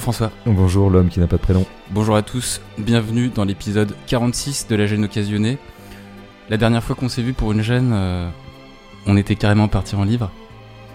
Bonjour 0.00 0.14
François. 0.14 0.30
Bonjour 0.46 0.88
l'homme 0.88 1.10
qui 1.10 1.20
n'a 1.20 1.26
pas 1.26 1.36
de 1.36 1.42
prénom. 1.42 1.66
Bonjour 1.90 2.16
à 2.16 2.22
tous. 2.22 2.62
Bienvenue 2.78 3.28
dans 3.28 3.44
l'épisode 3.44 3.94
46 4.06 4.66
de 4.66 4.74
la 4.74 4.86
gêne 4.86 5.04
occasionnée. 5.04 5.58
La 6.48 6.56
dernière 6.56 6.82
fois 6.82 6.96
qu'on 6.96 7.10
s'est 7.10 7.20
vu 7.20 7.34
pour 7.34 7.52
une 7.52 7.60
gêne, 7.60 7.90
euh, 7.92 8.26
on 9.06 9.18
était 9.18 9.34
carrément 9.36 9.68
parti 9.68 9.96
en 9.96 10.04
livre. 10.04 10.30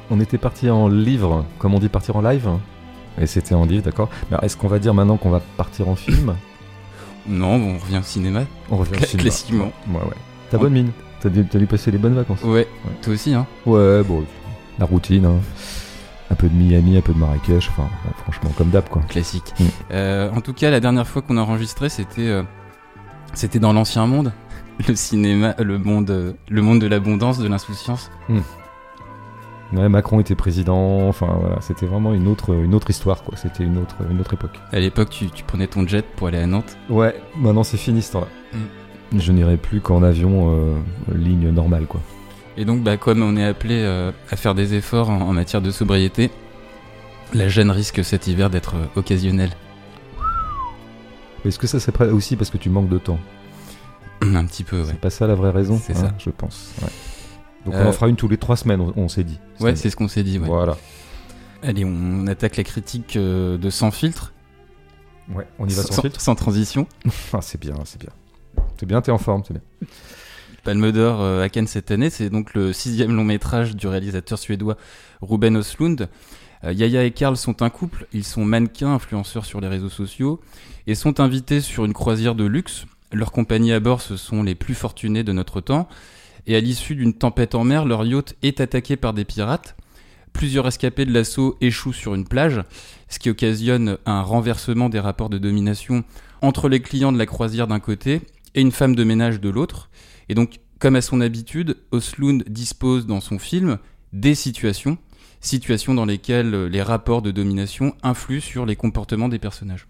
On 0.10 0.20
était 0.20 0.40
parti 0.40 0.72
en 0.72 0.88
livre, 0.88 1.46
comme 1.60 1.76
on 1.76 1.80
dit 1.80 1.88
partir 1.88 2.16
en 2.16 2.22
live. 2.22 2.50
Et 3.22 3.28
c'était 3.28 3.54
en 3.54 3.66
livre, 3.66 3.84
d'accord. 3.84 4.10
Mais 4.32 4.38
est-ce 4.42 4.58
qu'on 4.58 4.68
va 4.68 4.80
dire 4.80 4.96
maintenant 4.96 5.18
qu'on 5.18 5.30
va 5.30 5.40
partir 5.56 5.88
en 5.88 5.96
film 5.96 6.34
Non, 7.28 7.54
on 7.58 7.78
revient 7.78 8.00
au 8.00 8.04
cinéma. 8.04 8.42
On 8.72 8.78
revient 8.78 8.98
au 9.00 9.06
cinéma. 9.06 9.22
classiquement. 9.22 9.72
Ouais, 9.88 10.02
ouais. 10.02 10.18
T'as 10.50 10.58
bonne 10.58 10.74
mine. 10.74 10.92
T'as 11.20 11.30
dû, 11.30 11.46
t'as 11.46 11.60
dû 11.60 11.68
passer 11.68 11.92
les 11.92 12.00
bonnes 12.00 12.16
vacances. 12.16 12.42
Ouais, 12.42 12.68
toi 13.04 13.14
aussi, 13.14 13.36
hein 13.36 13.46
Ouais, 13.68 14.02
bon, 14.02 14.26
la 14.80 14.86
routine. 14.86 15.26
hein. 15.26 15.36
Un 16.32 16.36
peu 16.36 16.50
de 16.50 16.56
Miami, 16.56 16.98
un 16.98 17.02
peu 17.02 17.14
de 17.14 17.20
Marrakech. 17.20 17.70
Enfin, 17.70 17.88
bon, 18.04 18.12
franchement, 18.24 18.52
comme 18.58 18.70
d'hab, 18.70 18.90
quoi. 18.90 19.02
Classique. 19.08 19.54
Mm. 19.60 19.64
Euh, 19.92 20.32
en 20.32 20.42
tout 20.42 20.54
cas, 20.54 20.72
la 20.72 20.80
dernière 20.80 21.08
fois 21.08 21.22
qu'on 21.22 21.38
a 21.38 21.42
enregistré, 21.42 21.90
c'était 21.90 22.28
euh, 22.28 22.44
c'était 23.34 23.60
dans 23.60 23.74
l'ancien 23.74 24.08
monde, 24.08 24.32
le 24.88 24.96
cinéma, 24.96 25.56
le 25.60 25.78
monde, 25.78 26.10
euh, 26.10 26.34
le 26.50 26.62
monde 26.62 26.80
de 26.80 26.88
l'abondance, 26.88 27.38
de 27.38 27.48
l'insouciance. 27.48 28.10
Ouais, 29.74 29.90
Macron 29.90 30.20
était 30.20 30.36
président. 30.36 31.08
Enfin, 31.08 31.38
voilà, 31.40 31.58
c'était 31.62 31.86
vraiment 31.86 32.14
une 32.14 32.28
autre, 32.28 32.54
une 32.54 32.74
autre 32.74 32.90
histoire, 32.90 33.24
quoi. 33.24 33.36
C'était 33.38 33.64
une 33.64 33.78
autre, 33.78 33.96
une 34.10 34.20
autre 34.20 34.34
époque. 34.34 34.60
À 34.72 34.80
l'époque, 34.80 35.10
tu, 35.10 35.30
tu 35.30 35.44
prenais 35.44 35.68
ton 35.68 35.88
jet 35.88 36.06
pour 36.16 36.28
aller 36.28 36.40
à 36.40 36.48
Nantes. 36.48 36.78
Ouais, 36.90 37.16
maintenant 37.38 37.64
c'est 37.64 37.78
fini, 37.78 38.02
ce 38.02 38.14
temps-là. 38.14 38.28
Mm. 38.54 39.20
Je 39.20 39.32
n'irai 39.32 39.58
plus 39.58 39.82
qu'en 39.82 40.02
avion, 40.02 40.52
euh, 40.52 40.76
ligne 41.14 41.50
normale, 41.50 41.86
quoi. 41.86 42.02
Et 42.58 42.66
donc, 42.66 42.82
bah, 42.84 42.98
comme 42.98 43.22
on 43.22 43.36
est 43.36 43.44
appelé 43.46 43.82
euh, 43.82 44.12
à 44.32 44.36
faire 44.36 44.56
des 44.56 44.74
efforts 44.76 45.10
en, 45.10 45.22
en 45.22 45.34
matière 45.34 45.62
de 45.62 45.72
sobriété, 45.72 46.32
la 47.34 47.50
gêne 47.50 47.70
risque 47.72 48.04
cet 48.04 48.28
hiver 48.28 48.50
d'être 48.50 48.76
euh, 48.76 48.86
occasionnelle. 49.00 49.52
Est-ce 51.46 51.60
que 51.60 51.68
ça 51.68 51.80
serait 51.80 52.10
aussi 52.10 52.36
parce 52.36 52.50
que 52.50 52.58
tu 52.58 52.70
manques 52.70 52.90
de 52.90 52.98
temps 52.98 53.20
Un 54.22 54.46
petit 54.46 54.64
peu, 54.64 54.80
ouais. 54.80 54.88
C'est 54.88 55.00
pas 55.00 55.10
ça 55.10 55.28
la 55.28 55.36
vraie 55.36 55.52
raison 55.52 55.80
C'est 55.84 55.94
hein, 55.98 56.02
ça. 56.08 56.14
Je 56.18 56.30
pense. 56.30 56.72
ouais. 56.82 56.88
Donc 57.66 57.74
Euh, 57.76 57.84
on 57.86 57.90
en 57.90 57.92
fera 57.92 58.08
une 58.08 58.16
tous 58.16 58.28
les 58.28 58.38
trois 58.38 58.56
semaines, 58.58 58.80
on, 58.82 58.94
on 58.96 59.08
s'est 59.10 59.24
dit. 59.24 59.40
Ouais, 59.60 59.76
c'est 59.76 59.90
ce 59.90 59.96
qu'on 59.96 60.08
s'est 60.08 60.24
dit, 60.24 60.40
ouais. 60.40 60.48
Voilà. 60.48 60.78
Allez, 61.62 61.84
on 61.86 62.26
attaque 62.28 62.58
la 62.58 62.64
critique 62.64 63.16
euh, 63.16 63.58
de 63.58 63.70
Sans 63.70 63.92
filtre. 63.92 64.34
Ouais, 65.34 65.48
on 65.60 65.68
y 65.68 65.74
va 65.74 65.82
sans, 65.84 66.02
filtre. 66.02 66.22
sans 66.22 66.36
transition. 66.36 66.88
Ah, 67.34 67.40
c'est 67.42 67.60
bien, 67.60 67.76
c'est 67.86 68.00
bien. 68.00 68.12
C'est 68.80 68.86
bien, 68.86 69.02
t'es 69.02 69.12
en 69.12 69.18
forme, 69.18 69.44
c'est 69.46 69.54
bien. 69.54 69.64
Palme 70.66 70.92
d'Or 70.92 71.22
euh, 71.22 71.44
à 71.44 71.50
Cannes 71.50 71.68
cette 71.68 71.92
année, 71.92 72.10
c'est 72.10 72.32
donc 72.32 72.56
le 72.56 72.74
sixième 72.74 73.16
long 73.16 73.24
métrage 73.24 73.76
du 73.76 73.86
réalisateur 73.86 74.40
suédois 74.40 74.78
Ruben 75.22 75.58
Östlund. 75.58 76.10
Euh, 76.64 76.74
Yaya 76.74 77.04
et 77.04 77.12
Karl 77.12 77.38
sont 77.38 77.62
un 77.62 77.70
couple, 77.70 78.08
ils 78.14 78.24
sont 78.24 78.44
mannequins, 78.44 78.96
influenceurs 78.96 79.46
sur 79.46 79.62
les 79.62 79.68
réseaux 79.68 79.90
sociaux, 79.90 80.42
et 80.88 80.96
sont 80.96 81.20
invités 81.20 81.62
sur 81.62 81.86
une 81.86 81.94
croisière 81.94 82.34
de 82.34 82.46
luxe. 82.46 82.86
Leurs 83.14 83.32
compagnies 83.32 83.74
à 83.74 83.80
bord, 83.80 84.02
ce 84.02 84.18
sont 84.18 84.42
les 84.42 84.56
plus 84.56 84.74
fortunés 84.74 85.24
de 85.24 85.32
notre 85.34 85.62
temps, 85.62 85.88
et 86.48 86.56
à 86.56 86.60
l'issue 86.60 86.96
d'une 86.96 87.14
tempête 87.14 87.54
en 87.54 87.64
mer, 87.64 87.86
leur 87.86 88.04
yacht 88.04 88.36
est 88.42 88.60
attaqué 88.60 88.96
par 88.96 89.14
des 89.14 89.24
pirates. 89.24 89.76
Plusieurs 90.34 90.68
escapés 90.68 91.06
de 91.06 91.14
l'assaut 91.14 91.58
échouent 91.62 91.94
sur 91.94 92.16
une 92.16 92.28
plage, 92.28 92.64
ce 93.08 93.20
qui 93.20 93.30
occasionne 93.30 94.00
un 94.08 94.24
renversement 94.24 94.90
des 94.90 95.00
rapports 95.00 95.30
de 95.30 95.38
domination 95.38 96.04
entre 96.42 96.70
les 96.70 96.80
clients 96.80 97.12
de 97.12 97.20
la 97.20 97.28
croisière 97.28 97.68
d'un 97.68 97.80
côté 97.80 98.22
et 98.56 98.62
une 98.62 98.72
femme 98.72 98.96
de 98.96 99.04
ménage 99.04 99.40
de 99.40 99.50
l'autre. 99.50 99.90
Et 100.30 100.36
donc, 100.36 100.60
comme 100.80 100.96
à 100.96 101.02
son 101.02 101.22
habitude, 101.22 101.78
Oslund 101.92 102.44
dispose 102.48 103.06
dans 103.08 103.22
son 103.22 103.40
film 103.40 103.78
des 104.14 104.36
situations, 104.36 104.98
situations 105.42 105.94
dans 105.94 106.06
lesquelles 106.06 106.54
euh, 106.54 106.70
les 106.70 106.82
rapports 106.82 107.22
de 107.22 107.32
domination 107.32 107.96
influent 108.04 108.42
sur 108.42 108.66
les 108.66 108.76
comportements 108.76 109.30
des 109.30 109.40
personnages. 109.40 109.88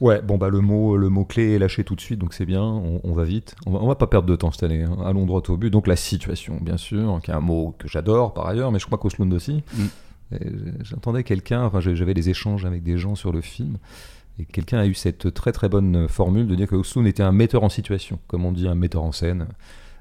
Ouais, 0.00 0.22
bon 0.22 0.38
bah 0.38 0.48
le 0.48 0.60
mot, 0.60 0.96
le 0.96 1.08
mot 1.08 1.24
clé 1.24 1.54
est 1.54 1.58
lâché 1.58 1.82
tout 1.82 1.96
de 1.96 2.00
suite, 2.00 2.20
donc 2.20 2.32
c'est 2.32 2.46
bien. 2.46 2.62
On, 2.62 3.00
on 3.02 3.12
va 3.14 3.24
vite. 3.24 3.56
On 3.66 3.72
va, 3.72 3.80
on 3.80 3.88
va 3.88 3.96
pas 3.96 4.06
perdre 4.06 4.28
de 4.28 4.36
temps 4.36 4.52
cette 4.52 4.62
année. 4.62 4.84
hein. 4.84 4.96
Allons 5.04 5.26
droit 5.26 5.42
au 5.48 5.56
but. 5.56 5.70
Donc 5.70 5.88
la 5.88 5.96
situation, 5.96 6.56
bien 6.60 6.76
sûr, 6.76 7.18
qui 7.22 7.32
est 7.32 7.34
un 7.34 7.40
mot 7.40 7.74
que 7.78 7.88
j'adore 7.88 8.32
par 8.32 8.46
ailleurs, 8.46 8.70
mais 8.70 8.78
je 8.78 8.86
crois 8.86 8.98
qu'Oslund 8.98 9.32
aussi. 9.34 9.64
Mm. 9.74 9.86
J'entendais 10.82 11.24
quelqu'un, 11.24 11.64
enfin 11.64 11.80
j'avais 11.80 12.14
des 12.14 12.28
échanges 12.28 12.64
avec 12.66 12.82
des 12.82 12.98
gens 12.98 13.14
sur 13.14 13.32
le 13.32 13.40
film. 13.40 13.78
Et 14.38 14.44
quelqu'un 14.44 14.78
a 14.78 14.86
eu 14.86 14.94
cette 14.94 15.34
très 15.34 15.52
très 15.52 15.68
bonne 15.68 16.06
formule 16.08 16.46
de 16.46 16.54
dire 16.54 16.66
que 16.68 16.76
Oslund 16.76 17.06
était 17.06 17.22
un 17.22 17.32
metteur 17.32 17.64
en 17.64 17.68
situation, 17.68 18.18
comme 18.28 18.44
on 18.44 18.52
dit 18.52 18.68
un 18.68 18.74
metteur 18.74 19.02
en 19.02 19.12
scène. 19.12 19.48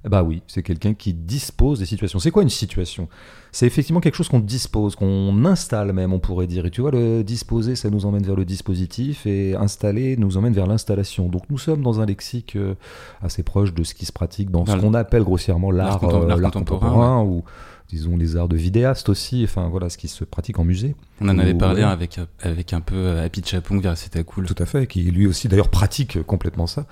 Eh 0.05 0.09
Bah 0.09 0.21
oui, 0.21 0.43
c'est 0.45 0.61
quelqu'un 0.61 0.93
qui 0.93 1.13
dispose 1.15 1.79
des 1.79 1.85
situations. 1.87 2.19
C'est 2.19 2.29
quoi 2.29 2.43
une 2.43 2.49
situation? 2.49 3.09
C'est 3.51 3.65
effectivement 3.65 3.99
quelque 3.99 4.13
chose 4.13 4.29
qu'on 4.29 4.39
dispose, 4.39 4.95
qu'on 4.95 5.43
installe 5.45 5.91
même, 5.91 6.13
on 6.13 6.19
pourrait 6.19 6.45
dire. 6.45 6.67
Et 6.67 6.69
tu 6.69 6.81
vois, 6.81 6.91
le 6.91 7.23
disposer, 7.23 7.75
ça 7.75 7.89
nous 7.89 8.05
emmène 8.05 8.21
vers 8.23 8.35
le 8.35 8.45
dispositif, 8.45 9.25
et 9.25 9.55
installer 9.55 10.15
nous 10.15 10.37
emmène 10.37 10.53
vers 10.53 10.67
l'installation. 10.67 11.27
Donc 11.29 11.43
nous 11.49 11.57
sommes 11.57 11.81
dans 11.81 11.99
un 11.99 12.05
lexique 12.05 12.55
euh, 12.55 12.75
assez 13.23 13.41
proche 13.41 13.73
de 13.73 13.83
ce 13.83 13.95
qui 13.95 14.05
se 14.05 14.11
pratique 14.13 14.51
dans 14.51 14.63
Dans 14.65 14.75
ce 14.77 14.81
qu'on 14.81 14.93
appelle 14.93 15.23
grossièrement 15.23 15.71
l'art 15.71 15.99
L'art 15.99 15.99
contem- 15.99 16.23
euh, 16.23 16.27
l'art 16.27 16.37
l'art 16.37 16.51
contemporain, 16.51 16.87
contemporain, 16.89 17.23
ou 17.23 17.43
disons 17.89 18.17
les 18.17 18.35
arts 18.35 18.47
de 18.47 18.57
vidéaste 18.57 19.09
aussi. 19.09 19.43
Enfin 19.43 19.67
voilà, 19.69 19.89
ce 19.89 19.97
qui 19.97 20.07
se 20.07 20.23
pratique 20.23 20.59
en 20.59 20.63
musée. 20.63 20.95
On 21.21 21.29
en 21.29 21.39
avait 21.39 21.53
parlé 21.53 21.81
ouais. 21.81 21.87
avec, 21.87 22.17
euh, 22.17 22.25
avec 22.41 22.73
un 22.73 22.81
peu 22.81 22.95
euh, 22.95 23.25
Happy 23.25 23.41
Chapong 23.45 23.81
vers 23.81 23.97
C'était 23.97 24.23
cool. 24.23 24.45
Tout 24.45 24.61
à 24.61 24.65
fait, 24.65 24.87
qui 24.87 25.03
lui 25.03 25.27
aussi 25.27 25.47
d'ailleurs 25.47 25.69
pratique 25.69 26.21
complètement 26.23 26.67
ça. 26.67 26.85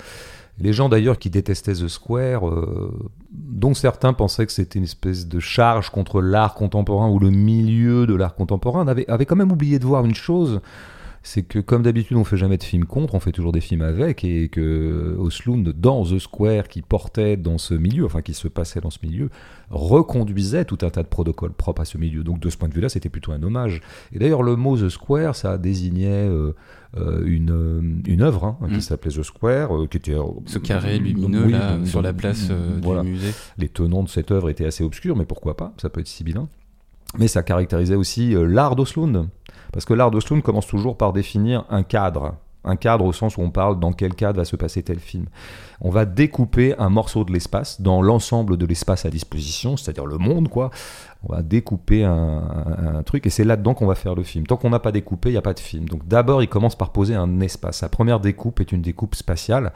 Les 0.57 0.72
gens 0.72 0.88
d'ailleurs 0.88 1.19
qui 1.19 1.29
détestaient 1.29 1.73
The 1.73 1.89
Square, 1.89 2.47
euh, 2.47 3.09
dont 3.31 3.73
certains 3.73 4.13
pensaient 4.13 4.45
que 4.45 4.53
c'était 4.53 4.79
une 4.79 4.85
espèce 4.85 5.28
de 5.28 5.39
charge 5.39 5.89
contre 5.89 6.22
l'art 6.22 6.53
contemporain 6.53 7.09
ou 7.09 7.19
le 7.19 7.29
milieu 7.29 8.07
de 8.07 8.16
l'art 8.16 8.35
contemporain, 8.35 8.88
avaient, 8.88 9.07
avaient 9.09 9.25
quand 9.25 9.35
même 9.35 9.51
oublié 9.51 9.79
de 9.79 9.85
voir 9.85 10.06
une 10.06 10.16
chose, 10.16 10.62
c'est 11.28 11.41
que 11.41 11.58
comme 11.58 11.81
d'habitude 11.81 12.18
on 12.18 12.24
fait 12.24 12.38
jamais 12.38 12.58
de 12.58 12.63
film 12.63 12.86
contre, 12.86 13.16
on 13.16 13.19
fait 13.19 13.31
toujours 13.31 13.52
des 13.52 13.59
films 13.59 13.81
avec, 13.81 14.24
et 14.24 14.47
que 14.47 15.18
Oslund, 15.19 15.74
dans 15.75 16.06
The 16.06 16.19
Square, 16.19 16.68
qui 16.68 16.84
portait 16.84 17.36
dans 17.36 17.58
ce 17.58 17.74
milieu, 17.74 18.06
enfin 18.06 18.22
qui 18.22 18.36
se 18.36 18.47
passait 18.47 18.80
dans 18.80 18.91
ce 18.91 19.00
milieu, 19.02 19.31
reconduisait 19.72 20.66
tout 20.66 20.78
un 20.84 20.91
tas 20.91 21.02
de 21.02 21.08
protocoles 21.08 21.53
propres 21.53 21.81
à 21.81 21.86
ce 21.86 21.97
milieu. 21.97 22.24
Donc 22.24 22.40
de 22.40 22.50
ce 22.52 22.58
point 22.58 22.69
de 22.69 22.75
vue-là, 22.75 22.90
c'était 22.90 23.09
plutôt 23.09 23.31
un 23.31 23.41
hommage. 23.41 23.81
Et 24.13 24.19
d'ailleurs, 24.19 24.44
le 24.44 24.56
mot 24.56 24.78
The 24.78 24.90
Square, 24.90 25.36
ça 25.36 25.58
désignait 25.58 26.28
euh, 26.30 26.53
euh, 26.97 27.24
une, 27.25 27.52
euh, 27.52 27.81
une 28.06 28.22
œuvre 28.22 28.46
hein, 28.46 28.57
Mm. 28.62 28.75
qui 28.75 28.81
s'appelait 28.84 29.12
The 29.12 29.24
Square, 29.24 29.75
euh, 29.75 29.88
qui 29.88 29.97
était... 29.97 30.16
Ce 30.46 30.59
carré 30.59 31.00
lumineux 31.00 31.46
oui, 31.47 31.52
là 31.53 31.80
sur 31.86 32.03
la 32.03 32.13
place 32.13 32.50
euh, 32.52 32.80
voilà. 32.84 33.02
du 33.02 33.09
musée. 33.09 33.34
Les 33.57 33.68
tenants 33.69 34.03
de 34.03 34.09
cette 34.09 34.30
œuvre 34.30 34.50
étaient 34.50 34.66
assez 34.68 34.84
obscurs, 34.84 35.16
mais 35.16 35.25
pourquoi 35.25 35.57
pas 35.57 35.74
Ça 35.81 35.90
peut 35.90 36.02
être 36.02 36.07
sibyllin. 36.07 36.47
Mais 37.18 37.28
ça 37.28 37.42
caractérisait 37.42 37.96
aussi 37.96 38.36
l'art 38.38 38.75
d'Oslund. 38.75 39.28
Parce 39.75 39.84
que 39.84 39.94
l'art 39.94 40.09
d'Oslund 40.09 40.41
commence 40.41 40.68
toujours 40.68 40.96
par 40.96 41.12
définir 41.12 41.66
un 41.69 41.84
cadre. 41.84 42.36
Un 42.63 42.78
cadre 42.78 43.03
au 43.03 43.12
sens 43.12 43.36
où 43.36 43.41
on 43.41 43.52
parle 43.52 43.78
dans 43.78 43.91
quel 43.91 44.16
cadre 44.16 44.38
va 44.38 44.46
se 44.46 44.56
passer 44.56 44.81
tel 44.81 45.00
film. 45.00 45.25
On 45.81 45.90
va 45.90 46.06
découper 46.06 46.74
un 46.80 46.88
morceau 46.90 47.25
de 47.25 47.34
l'espace 47.34 47.81
dans 47.81 48.02
l'ensemble 48.02 48.56
de 48.56 48.66
l'espace 48.66 49.06
à 49.06 49.09
disposition, 49.09 49.75
c'est-à-dire 49.75 50.06
le 50.06 50.18
monde, 50.18 50.47
quoi. 50.47 50.72
On 51.28 51.34
va 51.34 51.41
découper 51.41 52.06
un 52.06 53.03
truc 53.06 53.25
et 53.25 53.30
c'est 53.30 53.44
là-dedans 53.44 53.74
qu'on 53.74 53.86
va 53.86 53.96
faire 53.96 54.16
le 54.16 54.24
film. 54.24 54.47
Tant 54.47 54.56
qu'on 54.56 54.69
n'a 54.69 54.80
pas 54.80 54.94
découpé, 54.94 55.30
il 55.30 55.34
n'y 55.34 55.38
a 55.38 55.41
pas 55.41 55.53
de 55.53 55.59
film. 55.59 55.90
Donc 55.90 56.07
d'abord, 56.07 56.42
il 56.42 56.47
commence 56.47 56.75
par 56.75 56.92
poser 56.92 57.16
un 57.16 57.42
espace. 57.42 57.80
Sa 57.80 57.90
première 57.90 58.22
découpe 58.22 58.62
est 58.62 58.72
une 58.72 58.81
découpe 58.81 59.16
spatiale 59.16 59.74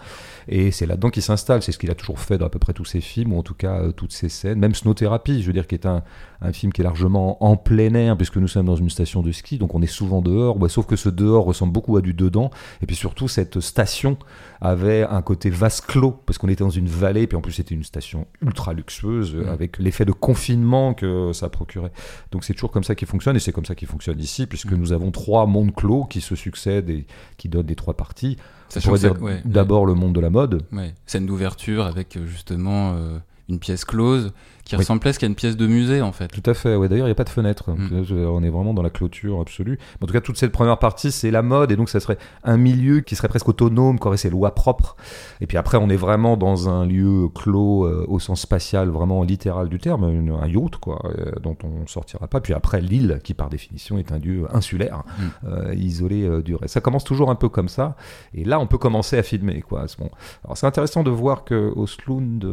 et 0.47 0.71
c'est 0.71 0.85
là-dedans 0.85 1.09
qu'il 1.09 1.23
s'installe. 1.23 1.61
C'est 1.61 1.73
ce 1.73 1.77
qu'il 1.77 1.91
a 1.91 1.95
toujours 1.95 2.19
fait 2.19 2.37
dans 2.37 2.45
à 2.45 2.49
peu 2.49 2.59
près 2.59 2.73
tous 2.73 2.85
ses 2.85 3.01
films, 3.01 3.33
ou 3.33 3.39
en 3.39 3.43
tout 3.43 3.53
cas 3.55 3.81
euh, 3.81 3.91
toutes 3.91 4.13
ses 4.13 4.29
scènes. 4.29 4.59
Même 4.59 4.73
Snow 4.73 4.93
Therapy, 4.93 5.41
je 5.41 5.47
veux 5.47 5.53
dire, 5.53 5.67
qui 5.67 5.75
est 5.75 5.85
un, 5.85 6.03
un 6.41 6.53
film 6.53 6.71
qui 6.71 6.79
est 6.81 6.83
largement 6.85 7.43
en 7.43 7.57
plein 7.57 7.93
air, 7.95 8.15
puisque 8.15 8.37
nous 8.37 8.47
sommes 8.47 8.65
dans 8.65 8.75
une 8.77 8.89
station 8.89 9.21
de 9.21 9.31
ski, 9.31 9.57
donc 9.57 9.75
on 9.75 9.81
est 9.81 9.87
souvent 9.87 10.21
dehors. 10.21 10.57
Ouais, 10.59 10.69
sauf 10.69 10.85
que 10.85 10.95
ce 10.95 11.09
dehors 11.09 11.43
ressemble 11.45 11.73
beaucoup 11.73 11.97
à 11.97 12.01
du 12.01 12.13
dedans. 12.13 12.49
Et 12.81 12.85
puis 12.85 12.95
surtout, 12.95 13.27
cette 13.27 13.59
station 13.59 14.17
avait 14.61 15.03
un 15.03 15.21
côté 15.21 15.49
vase 15.49 15.81
clos, 15.81 16.11
parce 16.25 16.37
qu'on 16.37 16.47
était 16.47 16.63
dans 16.63 16.69
une 16.69 16.87
vallée, 16.87 17.27
puis 17.27 17.35
en 17.37 17.41
plus 17.41 17.51
c'était 17.53 17.75
une 17.75 17.83
station 17.83 18.25
ultra 18.41 18.73
luxueuse, 18.73 19.35
Mm. 19.35 19.49
avec 19.49 19.79
l'effet 19.79 20.05
de 20.05 20.11
confinement 20.13 20.93
que 20.93 21.31
ça 21.33 21.49
procurait. 21.49 21.91
Donc 22.31 22.43
c'est 22.43 22.53
toujours 22.53 22.71
comme 22.71 22.83
ça 22.83 22.95
qu'il 22.95 23.07
fonctionne, 23.07 23.35
et 23.35 23.39
c'est 23.39 23.51
comme 23.51 23.65
ça 23.65 23.75
qu'il 23.75 23.87
fonctionne 23.87 24.19
ici, 24.19 24.45
puisque 24.47 24.71
Mm. 24.71 24.77
nous 24.77 24.93
avons 24.93 25.11
trois 25.11 25.45
mondes 25.45 25.73
clos 25.75 26.05
qui 26.05 26.21
se 26.21 26.35
succèdent 26.35 26.89
et 26.89 27.05
qui 27.37 27.49
donnent 27.49 27.67
les 27.67 27.75
trois 27.75 27.95
parties. 27.95 28.37
Sachant 28.69 28.89
pourrait 28.89 28.99
ça- 28.99 29.09
dire 29.09 29.41
d'abord 29.45 29.85
le 29.85 29.93
monde 29.95 30.13
de 30.13 30.19
la 30.19 30.29
mode, 30.29 30.63
scène 31.05 31.25
d'ouverture 31.25 31.85
avec 31.85 32.15
euh, 32.17 32.25
justement 32.27 32.93
euh, 32.93 33.17
une 33.49 33.57
pièce 33.59 33.83
close 33.83 34.31
qui 34.69 34.75
Oui. 34.75 34.79
ressemble 34.81 34.99
presque 35.01 35.23
à 35.23 35.27
une 35.27 35.35
pièce 35.35 35.57
de 35.57 35.65
musée 35.67 36.01
en 36.01 36.11
fait. 36.11 36.27
Tout 36.27 36.47
à 36.49 36.53
fait, 36.53 36.75
ouais. 36.75 36.87
d'ailleurs 36.87 37.07
il 37.07 37.09
n'y 37.09 37.13
a 37.13 37.15
pas 37.15 37.23
de 37.23 37.29
fenêtre, 37.29 37.71
Mm. 37.71 38.03
On 38.29 38.43
est 38.43 38.49
vraiment 38.49 38.73
dans 38.73 38.81
la 38.83 38.89
clôture 38.89 39.39
absolue. 39.41 39.79
En 40.01 40.05
tout 40.05 40.13
cas, 40.13 40.21
toute 40.21 40.37
cette 40.37 40.51
première 40.51 40.77
partie, 40.79 41.11
c'est 41.11 41.31
la 41.31 41.41
mode, 41.41 41.71
et 41.71 41.75
donc 41.75 41.89
ça 41.89 41.99
serait 41.99 42.17
un 42.43 42.57
milieu 42.57 42.99
qui 43.01 43.15
serait 43.15 43.27
presque 43.27 43.47
autonome, 43.49 43.99
qui 43.99 44.07
aurait 44.07 44.17
ses 44.17 44.29
lois 44.29 44.53
propres. 44.55 44.95
Et 45.41 45.47
puis 45.47 45.57
après, 45.57 45.77
on 45.77 45.89
est 45.89 45.95
vraiment 45.95 46.37
dans 46.37 46.69
un 46.69 46.85
lieu 46.85 47.27
clos 47.33 47.85
euh, 47.85 48.05
au 48.07 48.19
sens 48.19 48.41
spatial, 48.41 48.89
vraiment 48.89 49.23
littéral 49.23 49.69
du 49.69 49.79
terme, 49.79 50.03
une- 50.09 50.31
un 50.31 50.47
yacht, 50.47 50.75
quoi, 50.77 51.01
euh, 51.17 51.31
dont 51.41 51.57
on 51.63 51.87
sortira 51.87 52.27
pas. 52.27 52.39
Puis 52.41 52.53
après, 52.53 52.79
l'île, 52.81 53.19
qui 53.23 53.33
par 53.33 53.49
définition 53.49 53.97
est 53.97 54.11
un 54.11 54.19
lieu 54.19 54.45
insulaire, 54.53 55.03
Mm. 55.17 55.47
euh, 55.47 55.73
isolé 55.75 56.41
du 56.43 56.55
reste. 56.55 56.73
Ça 56.75 56.81
commence 56.81 57.03
toujours 57.03 57.29
un 57.31 57.35
peu 57.35 57.49
comme 57.49 57.69
ça, 57.69 57.95
et 58.33 58.43
là, 58.45 58.59
on 58.59 58.67
peut 58.67 58.77
commencer 58.77 59.17
à 59.17 59.23
filmer, 59.23 59.61
quoi. 59.61 59.87
C'est 59.87 59.97
Bon. 59.99 60.09
Alors 60.45 60.57
c'est 60.57 60.67
intéressant 60.67 61.03
de 61.03 61.09
voir 61.09 61.43
que 61.43 61.73
Oslund 61.75 62.45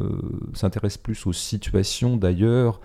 s'intéresse 0.54 0.96
plus 0.98 1.26
aux 1.26 1.32
situations 1.32 2.05
d'ailleurs 2.14 2.80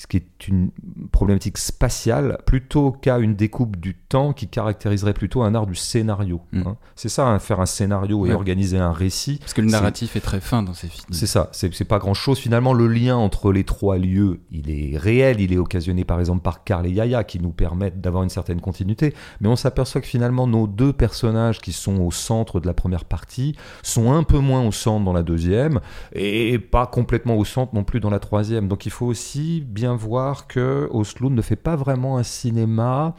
ce 0.00 0.06
qui 0.06 0.16
est 0.16 0.48
une 0.48 0.70
problématique 1.12 1.58
spatiale 1.58 2.38
plutôt 2.46 2.90
qu'à 2.90 3.18
une 3.18 3.34
découpe 3.34 3.76
du 3.76 3.94
temps 3.94 4.32
qui 4.32 4.48
caractériserait 4.48 5.12
plutôt 5.12 5.42
un 5.42 5.54
art 5.54 5.66
du 5.66 5.74
scénario. 5.74 6.40
Mm. 6.52 6.62
hein. 6.66 6.76
C'est 6.96 7.10
ça, 7.10 7.28
hein, 7.28 7.38
faire 7.38 7.60
un 7.60 7.66
scénario 7.66 8.24
et 8.24 8.30
Ouais. 8.30 8.34
organiser 8.34 8.78
un 8.78 8.92
récit. 8.92 9.36
Parce 9.40 9.52
que 9.52 9.60
le 9.60 9.68
narratif 9.68 10.16
est 10.16 10.20
très 10.20 10.40
fin 10.40 10.62
dans 10.62 10.72
ces 10.72 10.88
films. 10.88 11.04
C'est 11.10 11.26
ça, 11.26 11.50
c'est 11.52 11.84
pas 11.84 11.98
grand 11.98 12.14
chose. 12.14 12.38
Finalement, 12.38 12.72
le 12.72 12.88
lien 12.88 13.16
entre 13.16 13.52
les 13.52 13.64
trois 13.64 13.98
lieux, 13.98 14.40
il 14.50 14.70
est 14.70 14.96
réel, 14.96 15.40
il 15.40 15.52
est 15.52 15.58
occasionné 15.58 16.04
par 16.04 16.18
exemple 16.18 16.40
par 16.40 16.64
Karl 16.64 16.86
et 16.86 16.90
Yaya 16.90 17.22
qui 17.24 17.38
nous 17.38 17.50
permettent 17.50 18.00
d'avoir 18.00 18.22
une 18.22 18.30
certaine 18.30 18.62
continuité. 18.62 19.14
Mais 19.42 19.48
on 19.48 19.56
s'aperçoit 19.56 20.00
que 20.00 20.06
finalement, 20.06 20.46
nos 20.46 20.66
deux 20.66 20.94
personnages 20.94 21.60
qui 21.60 21.72
sont 21.74 21.98
au 21.98 22.10
centre 22.10 22.58
de 22.60 22.66
la 22.66 22.72
première 22.74 23.04
partie 23.04 23.54
sont 23.82 24.12
un 24.12 24.22
peu 24.22 24.38
moins 24.38 24.66
au 24.66 24.72
centre 24.72 25.04
dans 25.04 25.12
la 25.12 25.22
deuxième 25.22 25.80
et 26.14 26.58
pas 26.58 26.86
complètement 26.86 27.36
au 27.36 27.44
centre 27.44 27.74
non 27.74 27.84
plus 27.84 28.00
dans 28.00 28.10
la 28.10 28.18
troisième. 28.18 28.66
Donc 28.66 28.86
il 28.86 28.90
faut 28.92 29.06
aussi 29.06 29.60
bien 29.66 29.89
voir 29.94 30.46
que 30.46 30.88
Oslo 30.90 31.30
ne 31.30 31.42
fait 31.42 31.56
pas 31.56 31.76
vraiment 31.76 32.18
un 32.18 32.22
cinéma 32.22 33.14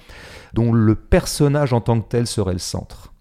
dont 0.53 0.73
le 0.73 0.95
personnage 0.95 1.73
en 1.73 1.81
tant 1.81 1.99
que 1.99 2.07
tel 2.07 2.27
serait 2.27 2.53
le 2.53 2.59
centre. 2.59 3.13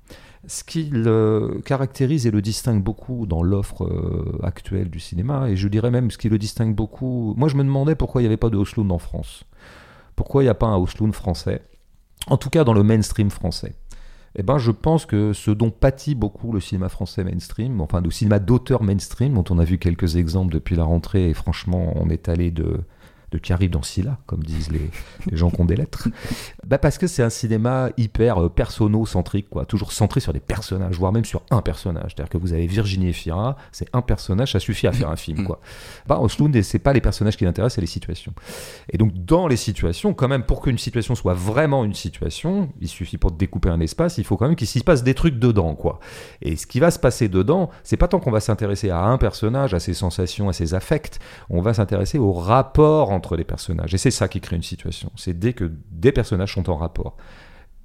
Ce 0.46 0.64
qui 0.64 0.84
le 0.84 1.60
caractérise 1.64 2.26
et 2.26 2.30
le 2.30 2.40
distingue 2.40 2.82
beaucoup 2.82 3.26
dans 3.26 3.42
l'offre 3.42 3.84
euh, 3.84 4.38
actuelle 4.42 4.88
du 4.88 4.98
cinéma, 4.98 5.50
et 5.50 5.56
je 5.56 5.68
dirais 5.68 5.90
même 5.90 6.10
ce 6.10 6.18
qui 6.18 6.28
le 6.28 6.38
distingue 6.38 6.74
beaucoup. 6.74 7.34
Moi, 7.36 7.48
je 7.48 7.56
me 7.56 7.62
demandais 7.62 7.94
pourquoi 7.94 8.20
il 8.20 8.24
n'y 8.24 8.28
avait 8.28 8.36
pas 8.38 8.48
de 8.48 8.56
Oslo 8.56 8.84
en 8.88 8.98
France. 8.98 9.44
Pourquoi 10.16 10.42
il 10.42 10.46
n'y 10.46 10.50
a 10.50 10.54
pas 10.54 10.66
un 10.66 10.76
Oslo 10.76 11.10
français? 11.12 11.62
En 12.26 12.36
tout 12.36 12.50
cas, 12.50 12.64
dans 12.64 12.72
le 12.72 12.82
mainstream 12.82 13.30
français. 13.30 13.74
Eh 14.36 14.42
ben, 14.42 14.58
je 14.58 14.70
pense 14.70 15.06
que 15.06 15.32
ce 15.32 15.50
dont 15.50 15.70
pâtit 15.70 16.14
beaucoup 16.14 16.52
le 16.52 16.60
cinéma 16.60 16.88
français 16.88 17.24
mainstream, 17.24 17.80
enfin 17.80 18.00
le 18.00 18.10
cinéma 18.10 18.38
d'auteur 18.38 18.82
mainstream, 18.82 19.34
dont 19.34 19.44
on 19.50 19.58
a 19.58 19.64
vu 19.64 19.78
quelques 19.78 20.16
exemples 20.16 20.52
depuis 20.52 20.76
la 20.76 20.84
rentrée, 20.84 21.30
et 21.30 21.34
franchement, 21.34 21.92
on 21.96 22.08
est 22.10 22.28
allé 22.28 22.50
de, 22.50 22.80
de 23.30 23.38
qui 23.38 23.52
arrive 23.52 23.70
dans 23.70 23.82
Scylla, 23.82 24.18
comme 24.26 24.42
disent 24.42 24.70
les, 24.70 24.90
gens 25.36 25.50
qui 25.50 25.60
ont 25.60 25.64
des 25.64 25.76
lettres. 25.76 26.08
Bah 26.66 26.78
parce 26.78 26.98
que 26.98 27.06
c'est 27.06 27.22
un 27.22 27.30
cinéma 27.30 27.90
hyper 27.96 28.42
euh, 28.42 28.48
personno-centrique, 28.48 29.48
quoi, 29.48 29.64
toujours 29.64 29.92
centré 29.92 30.20
sur 30.20 30.32
des 30.32 30.40
personnages, 30.40 30.96
voire 30.96 31.12
même 31.12 31.24
sur 31.24 31.42
un 31.50 31.62
personnage. 31.62 32.12
C'est-à-dire 32.14 32.30
que 32.30 32.38
vous 32.38 32.52
avez 32.52 32.66
Virginie 32.66 33.08
Efira, 33.08 33.56
c'est 33.72 33.88
un 33.92 34.02
personnage, 34.02 34.52
ça 34.52 34.60
suffit 34.60 34.86
à 34.86 34.92
faire 34.92 35.10
un 35.10 35.16
film, 35.16 35.44
quoi. 35.44 35.60
Bah, 36.06 36.18
Oslund, 36.20 36.60
c'est 36.62 36.78
pas 36.78 36.92
les 36.92 37.00
personnages 37.00 37.36
qui 37.36 37.44
l'intéressent, 37.44 37.76
c'est 37.76 37.80
les 37.80 37.86
situations. 37.86 38.32
Et 38.90 38.98
donc, 38.98 39.12
dans 39.14 39.46
les 39.46 39.56
situations, 39.56 40.14
quand 40.14 40.28
même, 40.28 40.44
pour 40.44 40.62
qu'une 40.62 40.78
situation 40.78 41.14
soit 41.14 41.34
vraiment 41.34 41.84
une 41.84 41.94
situation, 41.94 42.70
il 42.80 42.88
suffit 42.88 43.18
pour 43.18 43.30
découper 43.30 43.68
un 43.68 43.80
espace, 43.80 44.18
il 44.18 44.24
faut 44.24 44.36
quand 44.36 44.46
même 44.46 44.56
qu'il 44.56 44.66
s'y 44.66 44.80
passe 44.80 45.02
des 45.02 45.14
trucs 45.14 45.38
dedans, 45.38 45.74
quoi. 45.74 46.00
Et 46.42 46.56
ce 46.56 46.66
qui 46.66 46.80
va 46.80 46.90
se 46.90 46.98
passer 46.98 47.28
dedans, 47.28 47.70
c'est 47.84 47.96
pas 47.96 48.08
tant 48.08 48.18
qu'on 48.18 48.30
va 48.30 48.40
s'intéresser 48.40 48.90
à 48.90 49.04
un 49.04 49.18
personnage, 49.18 49.74
à 49.74 49.80
ses 49.80 49.94
sensations, 49.94 50.48
à 50.48 50.52
ses 50.52 50.74
affects, 50.74 51.18
on 51.48 51.60
va 51.60 51.74
s'intéresser 51.74 52.18
au 52.18 52.32
rapport 52.32 53.10
entre 53.20 53.36
les 53.36 53.44
personnages. 53.44 53.92
Et 53.92 53.98
c'est 53.98 54.10
ça 54.10 54.28
qui 54.28 54.40
crée 54.40 54.56
une 54.56 54.62
situation. 54.62 55.12
C'est 55.14 55.38
dès 55.38 55.52
que 55.52 55.70
des 55.90 56.10
personnages 56.10 56.54
sont 56.54 56.70
en 56.70 56.76
rapport. 56.76 57.16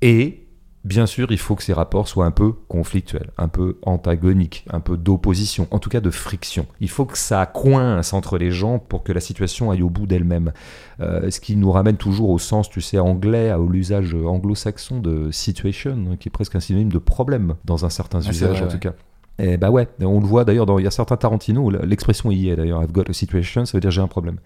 Et 0.01 0.47
bien 0.85 1.07
sûr, 1.07 1.31
il 1.31 1.37
faut 1.37 1.55
que 1.55 1.63
ces 1.63 1.73
rapports 1.73 2.07
soient 2.07 2.25
un 2.25 2.31
peu 2.31 2.53
conflictuels, 2.69 3.31
un 3.37 3.49
peu 3.49 3.77
antagoniques, 3.81 4.65
un 4.69 4.79
peu 4.79 4.95
d'opposition, 4.95 5.67
en 5.71 5.79
tout 5.79 5.89
cas 5.89 5.99
de 5.99 6.11
friction. 6.11 6.67
Il 6.79 6.89
faut 6.89 7.05
que 7.05 7.17
ça 7.17 7.45
coince 7.45 8.13
entre 8.13 8.37
les 8.37 8.51
gens 8.51 8.79
pour 8.79 9.03
que 9.03 9.11
la 9.11 9.19
situation 9.19 9.71
aille 9.71 9.81
au 9.81 9.89
bout 9.89 10.05
d'elle-même. 10.05 10.53
Euh, 11.01 11.29
ce 11.29 11.39
qui 11.39 11.57
nous 11.57 11.71
ramène 11.71 11.97
toujours 11.97 12.29
au 12.29 12.39
sens, 12.39 12.69
tu 12.69 12.81
sais, 12.81 12.99
anglais, 12.99 13.49
à 13.49 13.57
l'usage 13.57 14.13
anglo-saxon 14.13 15.01
de 15.01 15.31
situation, 15.31 16.15
qui 16.17 16.29
est 16.29 16.31
presque 16.31 16.55
un 16.55 16.61
synonyme 16.61 16.93
de 16.93 16.99
problème 16.99 17.55
dans 17.65 17.83
un 17.83 17.89
certain 17.89 18.21
c'est 18.21 18.29
usage 18.29 18.49
vrai, 18.51 18.61
en 18.61 18.63
ouais. 18.65 18.71
tout 18.71 18.79
cas. 18.79 18.93
Et 19.37 19.57
bah 19.57 19.69
ouais, 19.69 19.87
on 19.99 20.19
le 20.21 20.25
voit 20.25 20.45
d'ailleurs 20.45 20.65
dans 20.65 20.79
il 20.79 20.85
y 20.85 20.87
a 20.87 20.91
certains 20.91 21.17
Tarantino, 21.17 21.69
l'expression 21.69 22.31
y 22.31 22.49
est 22.49 22.55
d'ailleurs, 22.55 22.81
I've 22.81 22.91
got 22.91 23.03
a 23.09 23.13
situation, 23.13 23.65
ça 23.65 23.77
veut 23.77 23.81
dire 23.81 23.91
j'ai 23.91 24.01
un 24.01 24.07
problème. 24.07 24.37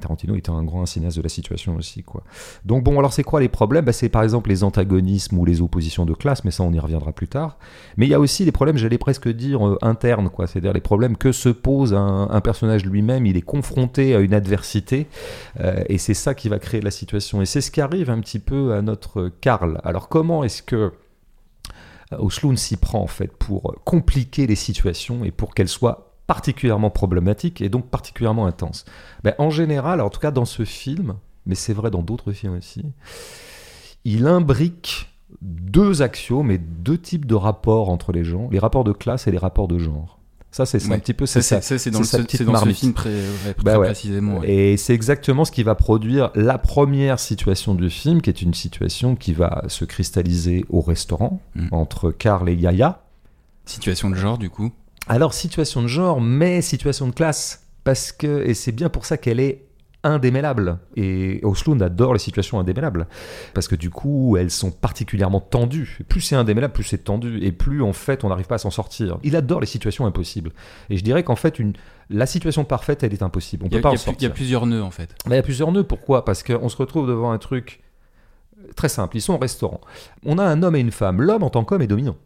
Tarantino 0.00 0.36
était 0.36 0.50
un 0.50 0.62
grand 0.62 0.86
cinéaste 0.86 1.16
de 1.16 1.22
la 1.22 1.28
situation 1.28 1.76
aussi 1.76 2.02
quoi. 2.02 2.22
Donc 2.64 2.84
bon, 2.84 2.98
alors 2.98 3.12
c'est 3.12 3.24
quoi 3.24 3.40
les 3.40 3.48
problèmes? 3.48 3.84
Bah, 3.84 3.92
C'est 3.92 4.08
par 4.08 4.22
exemple 4.22 4.50
les 4.50 4.62
antagonismes 4.62 5.38
ou 5.38 5.44
les 5.44 5.60
oppositions 5.60 6.04
de 6.04 6.14
classe, 6.14 6.44
mais 6.44 6.50
ça 6.50 6.62
on 6.62 6.72
y 6.72 6.78
reviendra 6.78 7.12
plus 7.12 7.26
tard. 7.26 7.58
Mais 7.96 8.06
il 8.06 8.10
y 8.10 8.14
a 8.14 8.20
aussi 8.20 8.44
les 8.44 8.52
problèmes, 8.52 8.76
j'allais 8.76 8.98
presque 8.98 9.28
dire 9.28 9.66
euh, 9.66 9.78
internes 9.82 10.28
quoi, 10.28 10.46
c'est-à-dire 10.46 10.72
les 10.72 10.80
problèmes 10.80 11.16
que 11.16 11.32
se 11.32 11.48
pose 11.48 11.94
un, 11.94 12.40
personnage 12.42 12.84
lui-même, 12.84 13.26
il 13.26 13.36
est 13.36 13.42
confronté 13.42 14.14
à 14.14 14.20
une 14.20 14.34
adversité 14.34 15.08
euh, 15.60 15.82
et 15.88 15.98
c'est 15.98 16.14
ça 16.14 16.34
qui 16.34 16.48
va 16.48 16.58
créer 16.58 16.80
la 16.80 16.90
situation. 16.92 17.42
Et 17.42 17.46
c'est 17.46 17.60
ce 17.60 17.70
qui 17.70 17.80
arrive 17.80 18.10
un 18.10 18.20
petit 18.20 18.38
peu 18.38 18.74
à 18.74 18.82
notre 18.82 19.32
Karl. 19.40 19.80
Alors 19.82 20.08
comment 20.08 20.44
est-ce 20.44 20.62
que 20.62 20.92
Osloon 22.12 22.56
s'y 22.56 22.76
prend 22.76 23.00
en 23.00 23.06
fait 23.06 23.36
pour 23.36 23.70
euh, 23.70 23.74
compliquer 23.84 24.46
les 24.46 24.54
situations 24.54 25.24
et 25.24 25.30
pour 25.30 25.54
qu'elles 25.54 25.68
soient 25.68 26.12
particulièrement 26.26 26.90
problématiques 26.90 27.60
et 27.60 27.68
donc 27.68 27.88
particulièrement 27.88 28.46
intenses. 28.46 28.84
Ben, 29.22 29.34
en 29.38 29.50
général, 29.50 30.00
en 30.00 30.10
tout 30.10 30.20
cas 30.20 30.30
dans 30.30 30.44
ce 30.44 30.64
film, 30.64 31.14
mais 31.46 31.54
c'est 31.54 31.72
vrai 31.72 31.90
dans 31.90 32.02
d'autres 32.02 32.32
films 32.32 32.56
aussi, 32.56 32.84
il 34.04 34.26
imbrique 34.26 35.12
deux 35.42 36.02
axiomes 36.02 36.50
et 36.50 36.58
deux 36.58 36.98
types 36.98 37.26
de 37.26 37.34
rapports 37.34 37.90
entre 37.90 38.12
les 38.12 38.24
gens, 38.24 38.48
les 38.50 38.58
rapports 38.58 38.84
de 38.84 38.92
classe 38.92 39.26
et 39.26 39.30
les 39.30 39.38
rapports 39.38 39.68
de 39.68 39.78
genre. 39.78 40.15
Ça, 40.56 40.64
c'est 40.64 40.90
un 40.90 40.98
petit 40.98 41.12
peu 41.12 41.26
Ça, 41.26 41.42
c'est 41.42 41.60
ça. 41.62 41.78
c'est 41.78 41.90
dans, 41.90 42.02
sa 42.02 42.18
petite 42.18 42.42
dans 42.42 42.56
ce 42.56 42.70
film 42.70 42.94
pré- 42.94 43.10
ouais, 43.10 43.54
Bah 43.62 43.78
ouais. 43.78 43.88
précisément. 43.88 44.38
ouais. 44.38 44.50
Et 44.50 44.76
c'est 44.78 44.94
exactement 44.94 45.44
ce 45.44 45.52
qui 45.52 45.62
va 45.62 45.74
produire 45.74 46.30
la 46.34 46.56
première 46.56 47.18
situation 47.20 47.74
du 47.74 47.90
film, 47.90 48.22
qui 48.22 48.30
est 48.30 48.40
une 48.40 48.54
situation 48.54 49.16
qui 49.16 49.34
va 49.34 49.64
se 49.68 49.84
cristalliser 49.84 50.64
au 50.70 50.80
restaurant 50.80 51.42
Mm. 51.56 51.68
entre 51.72 52.10
Karl 52.10 52.48
et 52.48 52.54
Yaya. 52.54 53.02
Situation 53.66 54.08
de 54.08 54.14
genre, 54.16 54.38
du 54.38 54.48
coup. 54.48 54.72
Alors, 55.08 55.34
situation 55.34 55.82
de 55.82 55.88
genre, 55.88 56.20
mais 56.22 56.62
situation 56.62 57.06
de 57.06 57.12
classe. 57.12 57.62
Parce 57.84 58.10
que, 58.10 58.42
et 58.46 58.54
c'est 58.54 58.72
bien 58.72 58.88
pour 58.88 59.04
ça 59.04 59.18
qu'elle 59.18 59.40
est 59.40 59.65
indémêlable. 60.02 60.78
Et 60.96 61.40
Oslund 61.42 61.82
adore 61.82 62.12
les 62.12 62.18
situations 62.18 62.58
indémêlables. 62.60 63.06
Parce 63.54 63.66
que 63.68 63.74
du 63.74 63.90
coup, 63.90 64.36
elles 64.36 64.50
sont 64.50 64.70
particulièrement 64.70 65.40
tendues. 65.40 65.98
Plus 66.08 66.20
c'est 66.20 66.36
indémêlable, 66.36 66.72
plus 66.74 66.84
c'est 66.84 66.98
tendu. 67.04 67.38
Et 67.42 67.52
plus, 67.52 67.82
en 67.82 67.92
fait, 67.92 68.22
on 68.24 68.28
n'arrive 68.28 68.46
pas 68.46 68.54
à 68.56 68.58
s'en 68.58 68.70
sortir. 68.70 69.18
Il 69.24 69.34
adore 69.36 69.60
les 69.60 69.66
situations 69.66 70.06
impossibles. 70.06 70.52
Et 70.90 70.96
je 70.96 71.02
dirais 71.04 71.22
qu'en 71.24 71.36
fait, 71.36 71.58
une, 71.58 71.72
la 72.10 72.26
situation 72.26 72.64
parfaite, 72.64 73.02
elle 73.02 73.12
est 73.12 73.22
impossible. 73.22 73.64
On 73.64 73.68
Il 73.68 73.72
y, 73.72 73.74
peut 73.74 73.78
a, 73.78 73.82
pas 73.82 73.90
il 73.90 73.92
y 73.92 73.96
en 73.96 74.02
plus- 74.02 74.02
il 74.04 74.10
y 74.10 74.12
sortir. 74.12 74.30
a 74.30 74.34
plusieurs 74.34 74.66
nœuds, 74.66 74.82
en 74.82 74.90
fait. 74.90 75.14
Mais 75.26 75.34
il 75.34 75.36
y 75.36 75.40
a 75.40 75.42
plusieurs 75.42 75.72
nœuds. 75.72 75.84
Pourquoi? 75.84 76.24
Parce 76.24 76.42
qu'on 76.42 76.68
se 76.68 76.76
retrouve 76.76 77.08
devant 77.08 77.32
un 77.32 77.38
truc 77.38 77.82
très 78.76 78.88
simple. 78.88 79.16
Ils 79.16 79.20
sont 79.22 79.34
au 79.34 79.38
restaurant. 79.38 79.80
On 80.24 80.38
a 80.38 80.44
un 80.44 80.62
homme 80.62 80.76
et 80.76 80.80
une 80.80 80.90
femme. 80.92 81.20
L'homme, 81.20 81.42
en 81.42 81.50
tant 81.50 81.64
qu'homme, 81.64 81.82
est 81.82 81.86
dominant. 81.86 82.16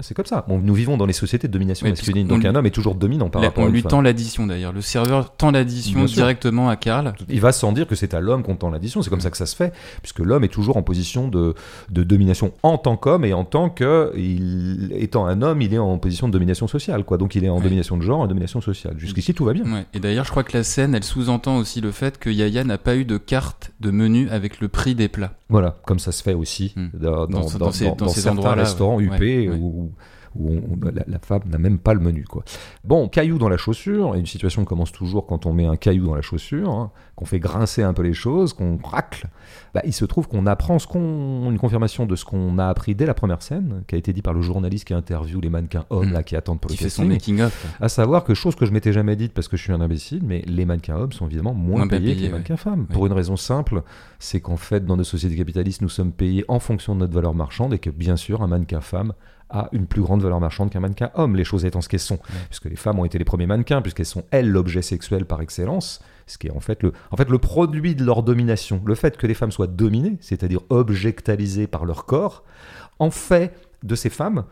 C'est 0.00 0.14
comme 0.14 0.26
ça. 0.26 0.44
Bon, 0.48 0.58
nous 0.58 0.74
vivons 0.74 0.96
dans 0.96 1.06
les 1.06 1.12
sociétés 1.12 1.48
de 1.48 1.52
domination 1.52 1.84
Oui, 1.84 1.90
masculine. 1.92 2.26
Donc 2.26 2.44
un 2.44 2.54
homme 2.54 2.66
est 2.66 2.70
toujours 2.70 2.94
dominant 2.94 3.28
par 3.28 3.42
rapport 3.42 3.62
on 3.62 3.66
à 3.66 3.68
une 3.68 3.74
lui 3.74 3.82
femme. 3.82 3.90
tend 3.90 4.00
l'addition, 4.00 4.46
d'ailleurs. 4.46 4.72
Le 4.72 4.80
serveur 4.80 5.36
tend 5.36 5.50
l'addition 5.50 6.04
directement 6.04 6.68
à 6.68 6.76
Karl. 6.76 7.12
Il 7.28 7.40
va 7.40 7.52
sans 7.52 7.72
dire 7.72 7.86
que 7.86 7.94
c'est 7.94 8.14
à 8.14 8.20
l'homme 8.20 8.42
qu'on 8.42 8.56
tend 8.56 8.70
l'addition. 8.70 9.02
C'est 9.02 9.10
comme 9.10 9.20
ça 9.20 9.30
que 9.30 9.36
ça 9.36 9.46
se 9.46 9.54
fait, 9.56 9.72
puisque 10.00 10.20
l'homme 10.20 10.44
est 10.44 10.48
toujours 10.48 10.76
en 10.76 10.82
position 10.82 11.28
de, 11.28 11.54
de 11.90 12.02
domination 12.04 12.52
en 12.62 12.78
tant 12.78 12.96
qu'homme 12.96 13.24
et 13.24 13.32
en 13.32 13.44
tant 13.44 13.68
que, 13.70 14.12
il, 14.16 14.92
étant 14.96 15.26
un 15.26 15.42
homme, 15.42 15.60
il 15.62 15.74
est 15.74 15.78
en 15.78 15.98
position 15.98 16.26
de 16.28 16.32
domination 16.32 16.66
sociale. 16.66 17.04
Quoi. 17.04 17.18
Donc 17.18 17.34
il 17.34 17.44
est 17.44 17.48
en 17.48 17.60
domination 17.60 17.96
de 17.96 18.02
genre, 18.02 18.20
en 18.20 18.26
domination 18.26 18.60
sociale. 18.60 18.94
Jusqu'ici, 18.98 19.34
tout 19.34 19.44
va 19.44 19.52
bien. 19.52 19.64
Et 19.94 20.00
d'ailleurs, 20.00 20.24
je 20.24 20.30
crois 20.30 20.44
que 20.44 20.56
la 20.56 20.64
scène, 20.64 20.94
elle 20.94 21.04
sous-entend 21.04 21.58
aussi 21.58 21.80
le 21.80 21.90
fait 21.90 22.18
que 22.18 22.30
Yaya 22.30 22.64
n'a 22.64 22.78
pas 22.78 22.96
eu 22.96 23.04
de 23.04 23.18
carte 23.18 23.72
de 23.80 23.90
menu 23.90 24.28
avec 24.30 24.60
le 24.60 24.68
prix 24.68 24.94
des 24.94 25.08
plats. 25.08 25.34
Voilà, 25.52 25.76
comme 25.86 25.98
ça 26.00 26.10
se 26.12 26.22
fait 26.22 26.34
aussi 26.34 26.74
dans, 26.98 27.72
ces- 27.72 28.20
certains 28.20 28.54
restaurants. 28.54 29.00
UP 29.00 29.10
Ouais, 29.12 29.48
ouais. 29.48 29.56
où, 29.56 29.92
où 30.36 30.50
on- 30.50 30.78
la, 30.84 31.02
la 31.06 31.18
femme 31.18 31.42
n'a 31.46 31.58
même 31.58 31.78
pas 31.78 31.94
le 31.94 32.00
menu. 32.00 32.24
Quoi. 32.24 32.44
Bon, 32.84 33.08
caillou 33.08 33.38
dans 33.38 33.48
la 33.48 33.56
chaussure, 33.56 34.14
et 34.14 34.18
une 34.18 34.26
situation 34.26 34.64
commence 34.64 34.92
toujours 34.92 35.26
quand 35.26 35.46
on 35.46 35.52
met 35.52 35.66
un 35.66 35.76
caillou 35.76 36.06
dans 36.06 36.14
la 36.14 36.22
chaussure, 36.22 36.70
hein, 36.70 36.90
qu'on 37.16 37.24
fait 37.24 37.38
grincer 37.40 37.82
un 37.82 37.92
peu 37.92 38.02
les 38.02 38.14
choses, 38.14 38.52
qu'on 38.52 38.78
racle. 38.82 39.28
Bah, 39.74 39.80
il 39.84 39.92
se 39.92 40.04
trouve 40.04 40.28
qu'on 40.28 40.46
apprend 40.46 40.78
ce 40.78 40.86
qu'on, 40.86 41.50
une 41.50 41.58
confirmation 41.58 42.06
de 42.06 42.16
ce 42.16 42.24
qu'on 42.24 42.58
a 42.58 42.66
appris 42.66 42.94
dès 42.94 43.06
la 43.06 43.14
première 43.14 43.42
scène, 43.42 43.82
qui 43.86 43.94
a 43.94 43.98
été 43.98 44.12
dit 44.12 44.22
par 44.22 44.34
le 44.34 44.42
journaliste 44.42 44.86
qui 44.86 44.94
interviewe 44.94 45.40
les 45.40 45.50
mannequins 45.50 45.84
hommes 45.90 46.10
Hmm. 46.10 46.12
là, 46.14 46.22
qui 46.22 46.36
attendent 46.36 46.60
pour 46.60 46.70
Qui 46.70 46.76
le 46.78 46.82
fait 46.82 46.88
son 46.90 47.02
casting. 47.08 47.36
making-of. 47.36 47.66
À 47.80 47.88
savoir 47.88 48.24
que 48.24 48.34
chose 48.34 48.54
que 48.54 48.66
je 48.66 48.72
m'étais 48.72 48.92
jamais 48.92 49.16
dite 49.16 49.32
parce 49.32 49.48
que 49.48 49.56
je 49.56 49.62
suis 49.62 49.72
un 49.72 49.80
imbécile, 49.80 50.22
mais 50.24 50.42
les 50.46 50.64
mannequins 50.64 50.96
hommes 50.96 51.12
sont 51.12 51.26
évidemment 51.26 51.54
moins, 51.54 51.86
payés, 51.86 52.14
que 52.14 52.20
les 52.20 52.26
ouais. 52.26 52.32
mannequins 52.32 52.56
femmes. 52.56 52.86
Oui. 52.88 52.94
Pour 52.94 53.06
une 53.06 53.12
raison 53.12 53.36
simple, 53.36 53.82
c'est 54.18 54.40
qu'en 54.40 54.56
fait, 54.56 54.84
dans 54.84 54.96
nos 54.96 55.04
sociétés 55.04 55.36
capitalistes, 55.36 55.80
nous 55.82 55.88
sommes 55.88 56.12
payés 56.12 56.44
en 56.48 56.58
fonction 56.58 56.94
de 56.94 57.00
notre 57.00 57.14
valeur 57.14 57.34
marchande 57.34 57.72
et 57.74 57.78
que 57.78 57.90
bien 57.90 58.16
sûr, 58.16 58.42
un 58.42 58.46
mannequin 58.48 58.80
femme 58.80 59.12
a 59.52 59.68
une 59.72 59.86
plus 59.86 60.02
grande 60.02 60.22
valeur 60.22 60.40
marchande 60.40 60.70
qu'un 60.70 60.80
mannequin 60.80 61.10
homme, 61.14 61.36
les 61.36 61.44
choses 61.44 61.64
étant 61.64 61.80
ce 61.80 61.88
qu'elles 61.88 62.00
sont. 62.00 62.18
Puisque 62.48 62.64
les 62.64 62.76
femmes 62.76 62.98
ont 62.98 63.04
été 63.04 63.18
les 63.18 63.24
premiers 63.24 63.46
mannequins, 63.46 63.82
puisqu'elles 63.82 64.06
sont 64.06 64.24
elles 64.30 64.48
l'objet 64.48 64.82
sexuel 64.82 65.24
par 65.24 65.40
excellence, 65.40 66.00
ce 66.26 66.38
qui 66.38 66.48
est 66.48 66.52
en 66.52 66.60
fait, 66.60 66.82
le, 66.82 66.92
en 67.10 67.16
fait 67.16 67.28
le 67.28 67.38
produit 67.38 67.94
de 67.94 68.04
leur 68.04 68.22
domination. 68.22 68.82
Le 68.84 68.94
fait 68.94 69.16
que 69.16 69.26
les 69.26 69.34
femmes 69.34 69.52
soient 69.52 69.66
dominées, 69.66 70.16
c'est-à-dire 70.20 70.60
objectalisées 70.70 71.66
par 71.66 71.84
leur 71.84 72.06
corps, 72.06 72.44
en 72.98 73.10
fait 73.10 73.52
de 73.82 73.94
ces 73.94 74.10
femmes 74.10 74.44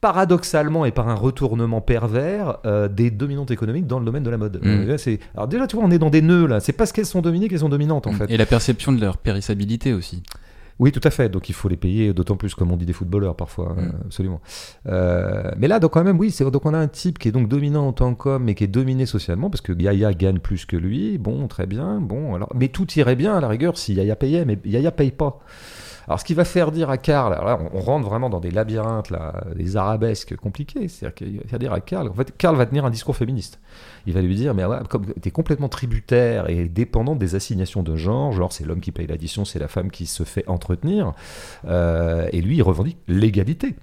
paradoxalement 0.00 0.86
et 0.86 0.92
par 0.92 1.08
un 1.08 1.14
retournement 1.14 1.80
pervers 1.80 2.58
euh, 2.64 2.88
des 2.88 3.10
dominantes 3.10 3.50
économiques 3.50 3.86
dans 3.86 3.98
le 3.98 4.06
domaine 4.06 4.22
de 4.22 4.30
la 4.30 4.38
mode. 4.38 4.58
Mm. 4.62 4.68
Euh, 4.68 4.96
là, 4.96 5.16
Alors 5.34 5.48
déjà, 5.48 5.66
tu 5.66 5.76
vois, 5.76 5.84
on 5.84 5.90
est 5.90 5.98
dans 5.98 6.10
des 6.10 6.22
nœuds 6.22 6.46
là. 6.46 6.60
C'est 6.60 6.72
parce 6.72 6.92
qu'elles 6.92 7.06
sont 7.06 7.20
dominées 7.20 7.48
qu'elles 7.48 7.60
sont 7.60 7.68
dominantes 7.68 8.06
en 8.06 8.12
fait. 8.12 8.30
Et 8.30 8.36
la 8.36 8.46
perception 8.46 8.92
de 8.92 9.00
leur 9.00 9.18
périssabilité 9.18 9.92
aussi. 9.92 10.22
Oui, 10.80 10.90
tout 10.92 11.00
à 11.04 11.10
fait. 11.10 11.28
Donc 11.28 11.48
il 11.48 11.52
faut 11.54 11.68
les 11.68 11.76
payer 11.76 12.12
d'autant 12.14 12.36
plus, 12.36 12.54
comme 12.54 12.72
on 12.72 12.76
dit 12.76 12.86
des 12.86 12.92
footballeurs 12.94 13.36
parfois, 13.36 13.74
Mm. 13.74 13.78
euh, 13.78 13.90
absolument. 14.06 14.40
Euh, 14.86 15.50
mais 15.58 15.68
là, 15.68 15.78
donc 15.78 15.92
quand 15.92 16.02
même, 16.02 16.18
oui, 16.18 16.30
c'est 16.30 16.50
donc 16.50 16.64
on 16.66 16.74
a 16.74 16.78
un 16.78 16.88
type 16.88 17.18
qui 17.18 17.28
est 17.28 17.32
donc 17.32 17.48
dominant 17.48 17.86
en 17.86 17.92
tant 17.92 18.14
qu'homme, 18.14 18.44
mais 18.44 18.54
qui 18.54 18.64
est 18.64 18.66
dominé 18.66 19.04
socialement 19.06 19.50
parce 19.50 19.60
que 19.60 19.72
Yaya 19.72 20.12
gagne 20.14 20.38
plus 20.40 20.64
que 20.64 20.76
lui. 20.76 21.18
Bon, 21.18 21.46
très 21.48 21.66
bien. 21.66 22.00
Bon, 22.00 22.34
alors, 22.34 22.50
mais 22.54 22.68
tout 22.68 22.86
irait 22.96 23.14
bien 23.14 23.36
à 23.36 23.40
la 23.40 23.48
rigueur 23.48 23.76
si 23.78 23.92
Yaya 23.94 24.16
payait, 24.16 24.44
mais 24.44 24.58
Yaya 24.64 24.90
paye 24.90 25.10
pas. 25.12 25.40
Alors, 26.06 26.20
ce 26.20 26.24
qui 26.24 26.34
va 26.34 26.44
faire 26.44 26.72
dire 26.72 26.90
à 26.90 26.98
Karl, 26.98 27.32
là, 27.32 27.58
on, 27.72 27.80
rentre 27.80 28.08
vraiment 28.08 28.30
dans 28.30 28.40
des 28.40 28.50
labyrinthes, 28.50 29.10
là, 29.10 29.44
des 29.54 29.76
arabesques 29.76 30.36
compliqués. 30.36 30.88
C'est-à-dire 30.88 31.14
qu'il 31.14 31.38
va 31.38 31.44
faire 31.46 31.58
dire 31.58 31.72
à 31.72 31.80
Karl, 31.80 32.08
en 32.08 32.14
fait, 32.14 32.36
Karl 32.36 32.56
va 32.56 32.66
tenir 32.66 32.84
un 32.84 32.90
discours 32.90 33.16
féministe. 33.16 33.60
Il 34.06 34.14
va 34.14 34.22
lui 34.22 34.34
dire, 34.34 34.54
mais 34.54 34.64
ouais, 34.64 34.78
comme 34.88 35.06
t'es 35.06 35.30
complètement 35.30 35.68
tributaire 35.68 36.48
et 36.48 36.68
dépendant 36.68 37.16
des 37.16 37.34
assignations 37.34 37.82
de 37.82 37.96
genre, 37.96 38.32
genre 38.32 38.52
c'est 38.52 38.64
l'homme 38.64 38.80
qui 38.80 38.92
paye 38.92 39.06
l'addition, 39.06 39.44
c'est 39.44 39.58
la 39.58 39.68
femme 39.68 39.90
qui 39.90 40.06
se 40.06 40.22
fait 40.24 40.46
entretenir, 40.48 41.12
euh, 41.66 42.28
et 42.32 42.40
lui, 42.40 42.56
il 42.56 42.62
revendique 42.62 42.98
l'égalité. 43.08 43.76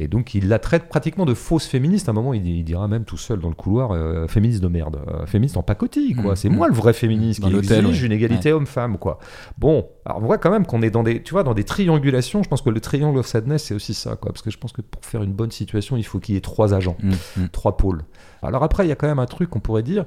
Et 0.00 0.06
donc, 0.06 0.34
il 0.34 0.46
la 0.46 0.60
traite 0.60 0.88
pratiquement 0.88 1.26
de 1.26 1.34
fausse 1.34 1.66
féministe. 1.66 2.08
À 2.08 2.12
un 2.12 2.14
moment, 2.14 2.32
il, 2.32 2.46
il 2.46 2.62
dira 2.62 2.86
même 2.86 3.04
tout 3.04 3.16
seul 3.16 3.40
dans 3.40 3.48
le 3.48 3.56
couloir, 3.56 3.90
euh, 3.90 4.28
féministe 4.28 4.62
de 4.62 4.68
merde, 4.68 5.00
euh, 5.08 5.26
féministe 5.26 5.56
en 5.56 5.64
pacotille, 5.64 6.14
quoi. 6.14 6.32
Mm, 6.32 6.36
c'est 6.36 6.48
mm. 6.48 6.54
moi 6.54 6.68
le 6.68 6.74
vrai 6.74 6.92
féministe 6.92 7.40
Dans 7.40 7.48
qui 7.48 7.56
exige 7.56 8.00
ouais. 8.00 8.06
une 8.06 8.12
égalité 8.12 8.52
homme-femme, 8.52 8.96
quoi. 8.98 9.18
Bon, 9.58 9.88
alors 10.04 10.18
on 10.18 10.26
voit 10.26 10.38
quand 10.38 10.52
même 10.52 10.66
qu'on 10.66 10.82
est 10.82 10.90
dans 10.90 11.02
des, 11.02 11.20
tu 11.20 11.32
vois, 11.32 11.42
dans 11.42 11.52
des 11.52 11.64
triangulations. 11.64 12.44
Je 12.44 12.48
pense 12.48 12.62
que 12.62 12.70
le 12.70 12.78
triangle 12.78 13.18
of 13.18 13.26
sadness, 13.26 13.64
c'est 13.64 13.74
aussi 13.74 13.92
ça, 13.92 14.14
quoi. 14.14 14.32
Parce 14.32 14.42
que 14.42 14.52
je 14.52 14.58
pense 14.58 14.72
que 14.72 14.82
pour 14.82 15.04
faire 15.04 15.24
une 15.24 15.32
bonne 15.32 15.50
situation, 15.50 15.96
il 15.96 16.04
faut 16.04 16.20
qu'il 16.20 16.36
y 16.36 16.38
ait 16.38 16.42
trois 16.42 16.74
agents 16.74 16.96
mm. 17.02 17.48
trois 17.50 17.76
pôles. 17.76 18.04
Alors 18.42 18.62
après, 18.62 18.86
il 18.86 18.88
y 18.88 18.92
a 18.92 18.96
quand 18.96 19.08
même 19.08 19.18
un 19.18 19.26
truc 19.26 19.50
qu'on 19.50 19.60
pourrait 19.60 19.82
dire, 19.82 20.04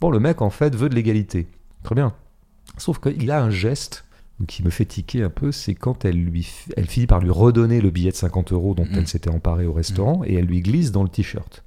bon, 0.00 0.08
le 0.10 0.20
mec, 0.20 0.40
en 0.40 0.50
fait, 0.50 0.74
veut 0.74 0.88
de 0.88 0.94
l'égalité. 0.94 1.48
Très 1.82 1.94
bien. 1.94 2.14
Sauf 2.78 2.98
qu'il 2.98 3.30
a 3.30 3.42
un 3.42 3.50
geste 3.50 4.06
qui 4.46 4.62
me 4.62 4.70
fait 4.70 4.84
tiquer 4.84 5.22
un 5.22 5.30
peu, 5.30 5.52
c'est 5.52 5.74
quand 5.74 6.04
elle, 6.04 6.16
lui, 6.16 6.48
elle 6.76 6.86
finit 6.86 7.06
par 7.06 7.20
lui 7.20 7.30
redonner 7.30 7.80
le 7.80 7.90
billet 7.90 8.10
de 8.10 8.16
50 8.16 8.52
euros 8.52 8.74
dont 8.74 8.86
elle 8.92 9.06
s'était 9.06 9.30
emparée 9.30 9.66
au 9.66 9.72
restaurant, 9.72 10.22
et 10.24 10.34
elle 10.34 10.46
lui 10.46 10.60
glisse 10.60 10.92
dans 10.92 11.02
le 11.02 11.08
t-shirt, 11.08 11.64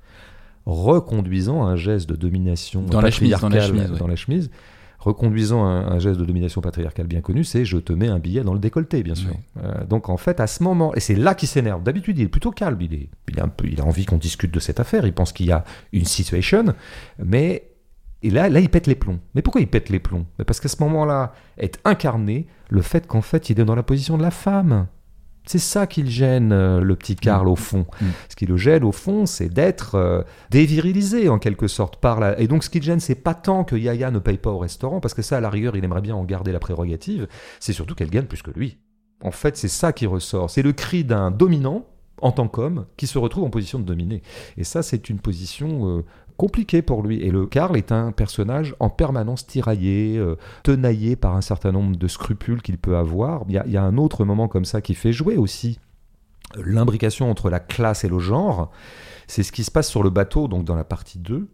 reconduisant 0.66 1.66
un 1.66 1.76
geste 1.76 2.10
de 2.10 2.16
domination 2.16 2.84
Dans 2.84 3.02
la 3.02 3.12
chemise, 3.12 3.32
dans 3.32 3.38
la 3.38 3.42
patriarcale 3.42 3.78
chemise, 3.78 3.92
ouais. 3.92 4.00
dans 4.00 4.08
la 4.08 4.16
chemise, 4.16 4.52
reconduisant 5.00 5.66
un, 5.66 5.88
un 5.88 6.00
geste 6.00 6.20
de 6.20 6.26
domination 6.26 6.62
patriarcale 6.62 7.08
bien 7.08 7.22
connu, 7.22 7.44
c'est 7.44 7.66
je 7.66 7.78
te 7.78 7.94
mets 7.94 8.08
un 8.08 8.20
billet 8.20 8.44
dans 8.44 8.54
le 8.54 8.60
décolleté, 8.60 9.04
bien 9.04 9.16
sûr. 9.16 9.34
Euh, 9.64 9.86
donc 9.86 10.10
en 10.10 10.18
fait, 10.18 10.40
à 10.40 10.48
ce 10.48 10.64
moment, 10.64 10.94
et 10.96 11.00
c'est 11.00 11.16
là 11.16 11.36
qu'il 11.36 11.48
s'énerve. 11.48 11.84
D'habitude, 11.84 12.18
il 12.18 12.24
est 12.24 12.30
plutôt 12.30 12.52
calme. 12.52 12.78
Il, 12.82 12.94
est, 12.94 13.10
il, 13.30 13.38
est 13.38 13.42
un 13.42 13.48
peu, 13.48 13.68
il 13.68 13.80
a 13.80 13.86
envie 13.86 14.06
qu'on 14.06 14.18
discute 14.18 14.52
de 14.52 14.60
cette 14.60 14.80
affaire. 14.80 15.06
Il 15.06 15.14
pense 15.14 15.32
qu'il 15.32 15.46
y 15.46 15.52
a 15.52 15.64
une 15.94 16.06
situation, 16.06 16.66
mais 17.24 17.70
et 18.28 18.30
là, 18.30 18.50
là, 18.50 18.60
il 18.60 18.68
pète 18.68 18.88
les 18.88 18.96
plombs. 18.96 19.20
Mais 19.36 19.42
pourquoi 19.42 19.62
il 19.62 19.68
pète 19.68 19.88
les 19.88 20.00
plombs? 20.00 20.26
Mais 20.38 20.44
Parce 20.44 20.60
qu'à 20.60 20.68
ce 20.68 20.84
moment-là, 20.84 21.32
est 21.58 21.80
incarné 21.86 22.48
le 22.70 22.82
fait 22.82 23.08
qu'en 23.08 23.22
fait, 23.22 23.50
il 23.50 23.58
est 23.58 23.64
dans 23.64 23.74
la 23.74 23.84
position 23.84 24.18
de 24.18 24.22
la 24.22 24.32
femme. 24.32 24.88
C'est 25.46 25.60
ça 25.60 25.88
qui 25.88 26.04
le 26.04 26.10
gêne, 26.10 26.52
euh, 26.52 26.82
le 26.82 26.98
petit 26.98 27.16
Karl, 27.16 27.48
au 27.48 27.56
fond. 27.56 27.86
Mm. 28.02 28.06
Ce 28.28 28.36
qui 28.36 28.46
le 28.46 28.58
gêne, 28.58 28.84
au 28.84 28.92
fond, 28.92 29.26
c'est 29.26 29.48
d'être 29.48 29.96
euh, 29.96 30.24
dévirilisé, 30.50 31.30
en 31.30 31.40
quelque 31.40 31.70
sorte, 31.70 31.96
par 32.02 32.20
la... 32.20 32.38
Et 32.38 32.50
donc, 32.50 32.66
ce 32.66 32.70
qui 32.70 32.80
le 32.80 32.84
gêne, 32.84 33.00
c'est 33.00 33.16
pas 33.16 33.34
tant 33.34 33.64
que 33.64 33.78
Yaya 33.78 34.12
ne 34.12 34.20
paye 34.20 34.38
pas 34.38 34.50
au 34.50 34.58
restaurant, 34.58 35.00
parce 35.00 35.14
que 35.14 35.22
ça, 35.22 35.38
à 35.38 35.40
la 35.40 35.50
rigueur, 35.50 35.78
il 35.78 35.86
aimerait 35.86 36.02
bien 36.02 36.16
en 36.16 36.26
garder 36.26 36.52
la 36.52 36.60
prérogative, 36.60 37.30
c'est 37.62 37.72
surtout 37.72 37.96
qu'elle 37.96 38.10
gagne 38.10 38.26
plus 38.26 38.42
que 38.42 38.52
lui. 38.52 38.78
En 39.24 39.32
fait, 39.32 39.56
c'est 39.56 39.70
ça 39.70 39.94
qui 39.94 40.06
ressort. 40.06 40.50
C'est 40.50 40.64
le 40.64 40.74
cri 40.74 41.06
d'un 41.06 41.32
dominant, 41.32 41.86
en 42.22 42.34
tant 42.34 42.50
qu'homme, 42.50 42.88
qui 42.98 43.08
se 43.08 43.18
retrouve 43.18 43.46
en 43.46 43.50
position 43.50 43.80
de 43.80 43.86
dominer. 43.86 44.24
Et 44.58 44.66
ça, 44.66 44.84
c'est 44.84 45.10
une 45.10 45.20
position 45.20 46.00
euh, 46.00 46.06
compliquée 46.38 46.82
pour 46.82 47.04
lui. 47.04 47.22
Et 47.22 47.32
le 47.32 47.46
Karl 47.46 47.76
est 47.76 47.92
un 47.92 48.12
personnage 48.12 48.76
en 48.80 48.90
permanence 48.90 49.46
tiraillé, 49.46 50.18
euh, 50.18 50.38
tenaillé 50.64 51.16
par 51.16 51.36
un 51.36 51.42
certain 51.42 51.72
nombre 51.72 51.96
de 51.96 52.08
scrupules 52.08 52.62
qu'il 52.62 52.78
peut 52.78 52.98
avoir. 52.98 53.44
Il 53.50 53.62
y, 53.68 53.72
y 53.72 53.78
a 53.78 53.84
un 53.84 53.98
autre 53.98 54.24
moment 54.24 54.48
comme 54.48 54.66
ça 54.66 54.82
qui 54.82 54.96
fait 54.96 55.14
jouer 55.14 55.38
aussi 55.38 55.80
l'imbrication 56.56 57.30
entre 57.30 57.50
la 57.50 57.60
classe 57.60 58.04
et 58.04 58.10
le 58.10 58.20
genre. 58.20 58.72
C'est 59.28 59.44
ce 59.44 59.52
qui 59.52 59.64
se 59.64 59.72
passe 59.72 59.90
sur 59.90 60.04
le 60.04 60.10
bateau, 60.10 60.48
donc 60.48 60.64
dans 60.64 60.76
la 60.76 60.86
partie 60.86 61.20
2, 61.20 61.48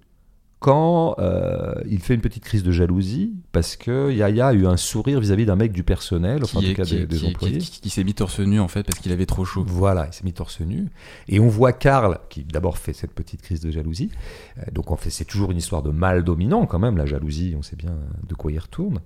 quand 0.64 1.16
euh, 1.20 1.76
il 1.90 2.00
fait 2.00 2.14
une 2.16 2.22
petite 2.22 2.46
crise 2.46 2.64
de 2.64 2.72
jalousie 2.72 3.34
parce 3.52 3.76
que 3.76 4.10
Yaya 4.14 4.48
a 4.48 4.54
eu 4.54 4.66
un 4.66 4.78
sourire 4.78 5.20
vis-à-vis 5.20 5.46
d'un 5.46 5.58
mec 5.58 5.74
du 5.74 5.84
personnel, 5.84 6.42
enfin 6.42 6.60
en 6.60 6.62
tout 6.62 6.74
cas 6.74 6.86
qui- 6.86 6.96
des, 7.00 7.06
des 7.06 7.18
qui- 7.18 7.28
employés. 7.28 7.58
qui- 7.58 7.82
qui 7.82 7.90
s'est 7.90 8.06
mis 8.06 8.14
torse 8.14 8.40
nu 8.40 8.62
en 8.62 8.70
fait 8.70 8.84
parce 8.84 9.00
qu'il 9.00 9.12
avait 9.12 9.26
trop 9.26 9.44
chaud. 9.44 9.66
Voilà, 9.68 10.08
il 10.10 10.14
s'est 10.14 10.24
mis 10.24 10.32
torse 10.32 10.62
nu. 10.62 10.88
Et 11.28 11.42
on 11.42 11.50
voit 11.50 11.74
Karl, 11.74 12.18
qui 12.30 12.46
d'abord 12.46 12.78
fait 12.78 12.94
cette 12.94 13.12
petite 13.12 13.42
crise 13.42 13.60
de 13.60 13.72
jalousie. 13.72 14.10
Euh, 14.58 14.62
donc 14.72 14.90
en 14.92 14.96
fait, 14.96 15.10
c'est 15.10 15.26
toujours 15.26 15.52
une 15.52 15.58
histoire 15.58 15.84
de 15.84 15.92
mal 15.92 16.24
dominant 16.24 16.66
quand 16.66 16.80
même, 16.80 16.96
la 16.96 17.06
jalousie, 17.06 17.56
on 17.58 17.62
sait 17.62 17.76
bien 17.76 17.96
de 18.26 18.34
quoi 18.34 18.50
il 18.52 18.60
retourne. 18.60 19.02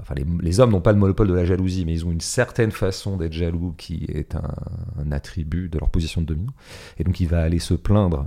Enfin, 0.00 0.14
les, 0.16 0.26
les 0.42 0.60
hommes 0.60 0.72
n'ont 0.72 0.80
pas 0.80 0.92
le 0.92 0.98
monopole 0.98 1.28
de 1.28 1.34
la 1.34 1.44
jalousie, 1.44 1.84
mais 1.86 1.94
ils 1.94 2.04
ont 2.04 2.10
une 2.12 2.20
certaine 2.20 2.72
façon 2.72 3.16
d'être 3.16 3.32
jaloux 3.32 3.74
qui 3.78 4.04
est 4.12 4.34
un, 4.34 4.52
un 4.98 5.12
attribut 5.12 5.68
de 5.68 5.78
leur 5.78 5.88
position 5.88 6.20
de 6.20 6.26
dominant. 6.26 6.52
Et 6.98 7.04
donc 7.04 7.20
il 7.20 7.28
va 7.28 7.40
aller 7.42 7.60
se 7.60 7.74
plaindre 7.74 8.26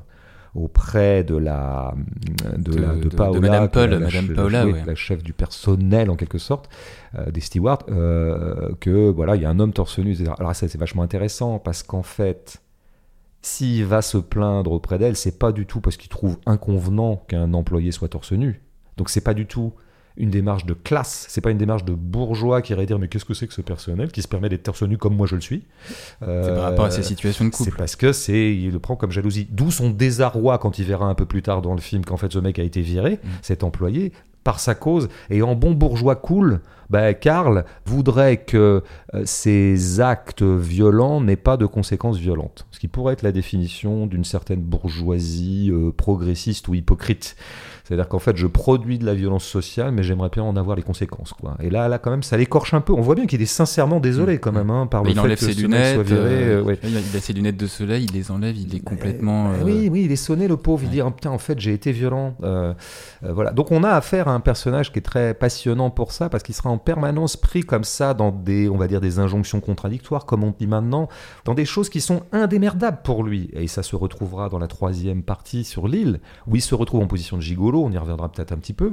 auprès 0.56 1.24
de 1.24 1.36
la 1.36 1.94
de, 2.58 2.72
De- 2.72 2.78
la, 2.80 2.88
de, 2.96 3.00
de- 3.04 3.10
de 3.10 3.16
Paola, 3.16 3.40
Madame 3.40 3.70
Paul, 3.70 3.90
la, 3.92 4.00
Madame 4.00 4.26
che- 4.28 4.34
Paola, 4.34 4.66
ouais. 4.66 4.84
la 4.86 4.96
chef 4.96 5.22
du 5.24 5.34
personnel 5.34 6.10
en 6.10 6.16
quelque 6.16 6.38
sorte 6.40 6.70
euh, 7.18 7.30
des 7.32 7.42
stewards 7.42 7.84
euh, 7.90 8.74
que 8.80 9.10
voilà 9.10 9.36
il 9.36 9.42
y 9.42 9.46
a 9.46 9.50
un 9.50 9.60
homme 9.60 9.74
torse 9.74 10.00
nu 10.00 10.12
etc. 10.12 10.32
alors 10.40 10.56
ça 10.56 10.68
c'est 10.68 10.78
vachement 10.80 11.04
intéressant 11.04 11.60
parce 11.60 11.84
qu'en 11.84 12.04
fait 12.04 12.62
s'il 13.42 13.86
va 13.86 14.02
se 14.02 14.18
plaindre 14.18 14.72
auprès 14.72 14.98
d'elle 14.98 15.16
c'est 15.16 15.38
pas 15.40 15.52
du 15.52 15.66
tout 15.66 15.82
parce 15.82 15.98
qu'il 15.98 16.10
trouve 16.10 16.38
inconvenant 16.46 17.18
qu'un 17.28 17.54
employé 17.54 17.92
soit 17.92 18.10
torse 18.10 18.32
nu 18.34 18.62
donc 18.98 19.10
c'est 19.10 19.22
pas 19.22 19.34
du 19.34 19.46
tout 19.46 19.74
une 20.18 20.30
démarche 20.30 20.66
de 20.66 20.74
classe, 20.74 21.26
c'est 21.30 21.42
pas 21.42 21.52
une 21.52 21.58
démarche 21.58 21.86
de 21.86 21.94
bourgeois 21.94 22.62
qui 22.62 22.74
irait 22.74 22.86
dire 22.86 23.00
mais 23.00 23.08
qu'est-ce 23.08 23.26
que 23.26 23.34
c'est 23.34 23.48
que 23.48 23.54
ce 23.54 23.62
personnel 23.62 24.12
qui 24.12 24.22
se 24.22 24.28
permet 24.28 24.50
d'être 24.50 24.64
torse 24.64 24.84
nu 24.84 24.98
comme 24.98 25.16
moi 25.16 25.28
je 25.28 25.36
le 25.36 25.42
suis? 25.42 25.64
C'est 26.20 26.26
par 26.56 26.64
rapport 26.64 26.86
à 26.86 26.92
ses 26.92 27.04
situations 27.04 27.46
de 27.46 27.52
C'est 27.54 27.64
couple. 27.66 27.78
parce 27.78 27.96
que 27.96 28.12
c'est, 28.12 28.54
il 28.56 28.72
le 28.72 28.80
prend 28.80 28.96
comme 28.96 29.12
jalousie. 29.12 29.48
D'où 29.50 29.72
son 29.72 29.90
désarroi 29.90 30.58
quand 30.58 30.78
il 30.80 30.86
verra 30.86 31.06
un 31.06 31.16
peu 31.16 31.26
plus 31.26 31.42
tard 31.42 31.62
dans 31.62 31.74
le 31.74 31.82
film 31.82 32.04
qu'en 32.04 32.18
fait 32.18 32.32
ce 32.34 32.40
mec 32.40 32.60
a 32.60 32.64
été 32.64 32.82
viré, 32.82 33.20
Mm. 33.24 33.28
cet 33.42 33.64
employé, 33.64 34.12
par 34.44 34.60
sa 34.60 34.76
cause. 34.76 35.10
Et 35.30 35.42
en 35.42 35.56
bon 35.56 35.72
bourgeois 35.72 36.16
cool, 36.16 36.62
bah, 36.90 37.14
Karl 37.14 37.66
voudrait 37.86 38.38
que 38.38 38.82
euh, 39.14 39.22
ces 39.26 40.00
actes 40.00 40.42
violents 40.44 41.22
n'aient 41.22 41.36
pas 41.36 41.56
de 41.58 41.66
conséquences 41.66 42.18
violentes. 42.18 42.66
Ce 42.72 42.80
qui 42.80 42.88
pourrait 42.88 43.14
être 43.14 43.22
la 43.22 43.32
définition 43.32 44.08
d'une 44.08 44.24
certaine 44.24 44.62
bourgeoisie 44.62 45.70
euh, 45.72 45.92
progressiste 45.92 46.68
ou 46.68 46.74
hypocrite. 46.74 47.36
C'est-à-dire 47.90 48.08
qu'en 48.08 48.20
fait, 48.20 48.38
je 48.38 48.46
produis 48.46 49.00
de 49.00 49.06
la 49.08 49.16
violence 49.16 49.46
sociale, 49.46 49.92
mais 49.92 50.04
j'aimerais 50.04 50.30
bien 50.30 50.44
en 50.44 50.56
avoir 50.56 50.78
les 50.78 50.84
conséquences. 50.84 51.34
Quoi. 51.34 51.58
Et 51.60 51.72
là, 51.72 51.88
là, 51.88 51.98
quand 51.98 52.12
même, 52.12 52.22
ça 52.22 52.38
l'écorche 52.38 52.76
un 52.76 52.82
peu. 52.82 52.94
On 52.94 53.02
voit 53.02 53.16
bien 53.16 53.26
qu'il 53.26 53.42
est 53.42 53.48
sincèrement 53.48 54.00
désolé, 54.00 54.38
quand 54.38 54.52
même, 54.52 54.70
hein, 54.70 54.86
par 54.86 55.04
le 55.04 55.10
il 55.10 55.16
fait 55.16 55.20
enlève 55.22 55.40
que 55.40 55.46
ses 55.46 55.48
mec 55.48 55.56
soit 55.56 55.64
lunettes. 55.64 56.02
viré. 56.02 56.22
euh, 56.22 56.60
euh, 56.60 56.64
ouais. 56.64 56.80
il, 56.84 56.96
a, 56.96 57.20
ses 57.20 57.34
lunettes 57.34 57.58
de 57.58 57.66
soleil, 57.66 58.06
il 58.08 58.16
les 58.16 58.30
enlève, 58.30 58.56
il 58.56 58.76
est 58.76 58.80
complètement. 58.80 59.50
Euh, 59.50 59.54
euh, 59.54 59.64
Oui, 59.64 59.90
oui, 59.92 60.04
il 60.06 60.12
est 60.12 60.18
sonné 60.18 60.48
le 60.48 60.56
pauvre. 60.56 60.84
Il 60.84 60.90
ouais. 60.90 60.92
dit 60.92 61.02
ah, 61.02 61.10
putain, 61.10 61.32
en 61.32 61.40
fait, 61.40 61.60
j'ai 61.60 61.74
été 61.74 61.92
violent. 61.92 62.36
Euh, 62.44 62.76
euh, 63.24 63.34
voilà. 63.34 63.54
Donc 63.54 63.72
on 63.72 63.84
a 63.84 63.90
affaire 63.90 64.28
à 64.28 64.34
un 64.34 64.40
personnage 64.40 64.92
qui 64.92 65.00
est 65.00 65.02
très 65.02 65.34
passionnant 65.34 65.90
pour 65.90 66.12
ça, 66.12 66.30
parce 66.30 66.44
qu'il 66.44 66.54
sera 66.54 66.70
en 66.70 66.78
permanence 66.78 67.38
pris 67.38 67.62
comme 67.64 67.84
ça 67.84 68.14
dans 68.14 68.32
des, 68.32 68.70
on 68.70 68.78
va 68.78 68.88
dire, 68.88 69.02
des 69.02 69.18
injonctions 69.18 69.62
contradictoires, 69.62 70.28
comme 70.28 70.44
on 70.44 70.54
dit 70.60 70.68
maintenant, 70.68 71.10
dans 71.44 71.56
des 71.56 71.66
choses 71.66 71.90
qui 71.90 72.02
sont 72.02 72.22
indémerdables 72.34 73.00
pour 73.04 73.24
lui. 73.24 73.50
Et 73.54 73.68
ça 73.68 73.82
se 73.82 73.96
retrouvera 73.96 74.48
dans 74.50 74.60
la 74.60 74.68
troisième 74.68 75.24
partie 75.24 75.64
sur 75.64 75.88
l'île, 75.88 76.20
où 76.46 76.56
il 76.56 76.62
se 76.62 76.76
retrouve 76.76 77.02
en 77.02 77.08
position 77.08 77.36
de 77.36 77.42
gigolo. 77.42 77.79
On 77.84 77.92
y 77.92 77.98
reviendra 77.98 78.32
peut-être 78.32 78.52
un 78.52 78.58
petit 78.58 78.74
peu. 78.74 78.92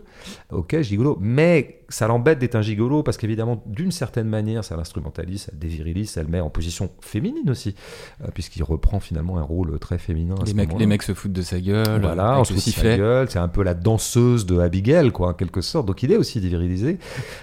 Ok, 0.51 0.81
gigolo. 0.81 1.17
Mais 1.21 1.81
ça 1.89 2.09
l'embête 2.09 2.39
d'être 2.39 2.55
un 2.55 2.63
gigolo, 2.63 3.03
parce 3.03 3.17
qu'évidemment, 3.17 3.63
d'une 3.67 3.93
certaine 3.93 4.29
manière, 4.29 4.65
ça 4.65 4.77
l'instrumentalise, 4.77 5.43
ça 5.43 5.53
le 5.53 5.59
dévirilise, 5.59 6.11
ça 6.11 6.23
le 6.23 6.29
met 6.29 6.41
en 6.41 6.51
position 6.51 6.91
féminine 7.01 7.49
aussi, 7.49 7.75
euh, 8.23 8.29
puisqu'il 8.35 8.63
reprend 8.63 9.01
finalement 9.01 9.39
un 9.39 9.43
rôle 9.43 9.79
très 9.79 9.99
féminin. 9.99 10.35
à 10.35 10.45
les, 10.45 10.51
ce 10.51 10.57
mecs, 10.57 10.69
moment-là. 10.69 10.81
les 10.81 10.87
mecs 10.87 11.03
se 11.03 11.15
foutent 11.15 11.33
de 11.33 11.43
sa 11.43 11.61
gueule. 11.61 12.01
Voilà, 12.01 12.41
on 12.41 12.45
se 12.45 12.53
fout 12.53 12.67
de 12.67 12.71
sa 12.71 12.97
gueule, 12.97 13.31
c'est 13.31 13.39
un 13.39 13.49
peu 13.49 13.63
la 13.63 13.75
danseuse 13.75 14.47
de 14.47 14.59
Abigail, 14.59 15.13
quoi, 15.13 15.29
en 15.29 15.35
quelque 15.35 15.61
sorte. 15.61 15.87
Donc 15.87 16.03
il 16.03 16.11
est 16.11 16.17
aussi 16.17 16.41
dévirilisé. 16.41 16.99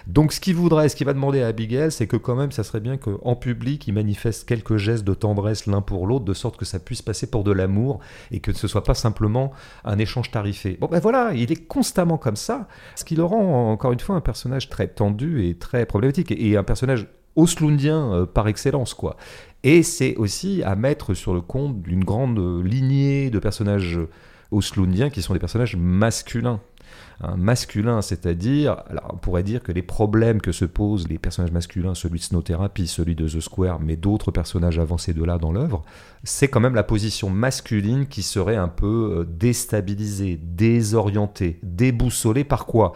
Donc 0.08 0.34
ce 0.34 0.42
qu'il 0.42 0.56
voudrait, 0.56 0.90
ce 0.90 0.96
qu'il 0.96 1.06
va 1.06 1.14
demander 1.14 1.42
à 1.42 1.48
Abigail, 1.48 1.92
c'est 1.92 2.08
que 2.08 2.18
quand 2.18 2.36
même, 2.36 2.52
ça 2.52 2.64
serait 2.64 2.82
bien 2.82 2.98
qu'en 2.98 3.36
public, 3.36 3.88
il 3.88 3.94
manifeste 3.94 4.48
quelques 4.48 4.78
gestes 4.78 5.06
de 5.06 5.14
tendresse 5.14 5.68
l'un 5.68 5.82
pour 5.82 6.06
l'autre, 6.06 6.26
de 6.26 6.34
sorte 6.34 6.58
que 6.58 6.66
ça 6.66 6.80
puisse 6.80 7.02
passer 7.02 7.28
pour 7.28 7.44
de 7.44 7.52
l'amour 7.52 8.00
et 8.32 8.40
que 8.40 8.52
ce 8.52 8.68
soit 8.68 8.84
pas 8.84 8.94
simplement 8.94 9.54
un 9.86 9.98
échange 10.00 10.32
tarifé. 10.32 10.78
Bon 10.82 10.88
ben 10.88 11.00
voilà, 11.00 11.32
il 11.34 11.52
est 11.52 11.68
constamment 11.68 12.18
comme 12.18 12.36
ça, 12.36 12.68
ce 12.96 13.06
qui 13.06 13.16
le 13.16 13.24
rend 13.24 13.72
encore 13.72 13.94
une 13.94 14.00
fois 14.00 14.16
un 14.16 14.22
personnage 14.22 14.33
très 14.70 14.88
tendu 14.88 15.48
et 15.48 15.56
très 15.56 15.86
problématique 15.86 16.32
et 16.32 16.58
un 16.58 16.64
personnage 16.64 17.08
oslundien 17.36 18.14
euh, 18.14 18.26
par 18.26 18.48
excellence, 18.48 18.94
quoi. 18.94 19.18
Et 19.64 19.82
c'est 19.82 20.16
aussi 20.18 20.62
à 20.64 20.76
mettre 20.76 21.14
sur 21.14 21.34
le 21.34 21.42
compte 21.42 21.82
d'une 21.82 22.04
grande 22.04 22.38
euh, 22.40 22.62
lignée 22.62 23.30
de 23.30 23.40
personnages 23.40 24.00
oslundiens 24.52 25.10
qui 25.10 25.22
sont 25.22 25.34
des 25.34 25.40
personnages 25.40 25.76
masculins. 25.76 26.60
Un 27.22 27.38
masculin, 27.38 28.02
c'est-à-dire, 28.02 28.84
on 29.12 29.18
pourrait 29.18 29.44
dire 29.44 29.64
que 29.64 29.72
les 29.72 29.82
problèmes 29.82 30.42
que 30.42 30.52
se 30.52 30.66
posent 30.66 31.08
les 31.08 31.18
personnages 31.18 31.52
masculins, 31.52 31.96
celui 31.96 32.20
de 32.20 32.24
Snow 32.24 32.42
Therapy, 32.42 32.88
celui 32.88 33.16
de 33.16 33.28
The 33.28 33.40
Square, 33.40 33.80
mais 33.80 33.96
d'autres 33.96 34.32
personnages 34.32 34.78
avancés 34.78 35.14
de 35.14 35.24
là 35.24 35.38
dans 35.38 35.52
l'œuvre, 35.52 35.84
c'est 36.24 36.50
quand 36.50 36.60
même 36.60 36.76
la 36.76 36.84
position 36.84 37.30
masculine 37.30 38.08
qui 38.08 38.24
serait 38.24 38.58
un 38.58 38.68
peu 38.68 39.20
euh, 39.20 39.26
déstabilisée, 39.26 40.40
désorientée, 40.42 41.60
déboussolée 41.64 42.44
par 42.44 42.66
quoi? 42.66 42.94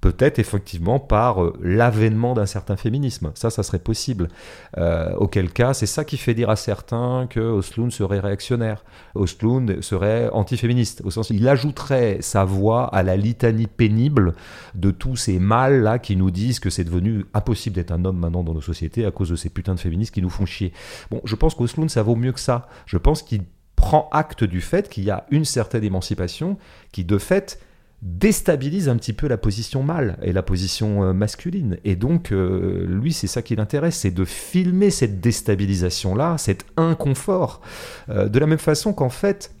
Peut-être 0.00 0.38
effectivement 0.38 1.00
par 1.00 1.42
euh, 1.42 1.58
l'avènement 1.60 2.34
d'un 2.34 2.46
certain 2.46 2.76
féminisme. 2.76 3.32
Ça, 3.34 3.50
ça 3.50 3.62
serait 3.62 3.78
possible. 3.78 4.28
Euh, 4.76 5.12
auquel 5.16 5.50
cas, 5.50 5.74
c'est 5.74 5.86
ça 5.86 6.04
qui 6.04 6.16
fait 6.16 6.34
dire 6.34 6.50
à 6.50 6.56
certains 6.56 7.26
que 7.28 7.40
Osloon 7.40 7.90
serait 7.90 8.20
réactionnaire. 8.20 8.84
Osloon 9.14 9.80
serait 9.80 10.28
antiféministe, 10.30 11.02
au 11.04 11.10
sens 11.10 11.30
il 11.30 11.48
ajouterait 11.48 12.18
sa 12.20 12.44
voix 12.44 12.86
à 12.94 13.02
la 13.02 13.16
litanie 13.16 13.66
pénible 13.66 14.34
de 14.74 14.90
tous 14.90 15.16
ces 15.16 15.38
mâles 15.38 15.82
là 15.82 15.98
qui 15.98 16.16
nous 16.16 16.30
disent 16.30 16.60
que 16.60 16.70
c'est 16.70 16.84
devenu 16.84 17.24
impossible 17.34 17.74
d'être 17.74 17.92
un 17.92 18.04
homme 18.04 18.18
maintenant 18.18 18.44
dans 18.44 18.54
nos 18.54 18.60
sociétés 18.60 19.04
à 19.04 19.10
cause 19.10 19.30
de 19.30 19.36
ces 19.36 19.50
putains 19.50 19.74
de 19.74 19.80
féministes 19.80 20.14
qui 20.14 20.22
nous 20.22 20.30
font 20.30 20.46
chier. 20.46 20.72
Bon, 21.10 21.20
je 21.24 21.34
pense 21.34 21.54
qu'Osloon, 21.54 21.88
ça 21.88 22.02
vaut 22.02 22.16
mieux 22.16 22.32
que 22.32 22.40
ça. 22.40 22.68
Je 22.86 22.98
pense 22.98 23.22
qu'il 23.22 23.42
prend 23.74 24.08
acte 24.12 24.44
du 24.44 24.60
fait 24.60 24.88
qu'il 24.88 25.04
y 25.04 25.10
a 25.10 25.24
une 25.30 25.44
certaine 25.44 25.84
émancipation 25.84 26.58
qui, 26.92 27.04
de 27.04 27.16
fait, 27.16 27.60
déstabilise 28.02 28.88
un 28.88 28.96
petit 28.96 29.12
peu 29.12 29.26
la 29.26 29.36
position 29.36 29.82
mâle 29.82 30.18
et 30.22 30.32
la 30.32 30.42
position 30.42 31.02
euh, 31.02 31.12
masculine. 31.12 31.78
Et 31.84 31.96
donc, 31.96 32.30
euh, 32.30 32.86
lui, 32.86 33.12
c'est 33.12 33.26
ça 33.26 33.42
qui 33.42 33.56
l'intéresse, 33.56 33.96
c'est 33.96 34.10
de 34.12 34.24
filmer 34.24 34.90
cette 34.90 35.20
déstabilisation-là, 35.20 36.38
cet 36.38 36.64
inconfort. 36.76 37.60
Euh, 38.08 38.28
de 38.28 38.38
la 38.38 38.46
même 38.46 38.58
façon 38.58 38.92
qu'en 38.92 39.08
fait, 39.08 39.52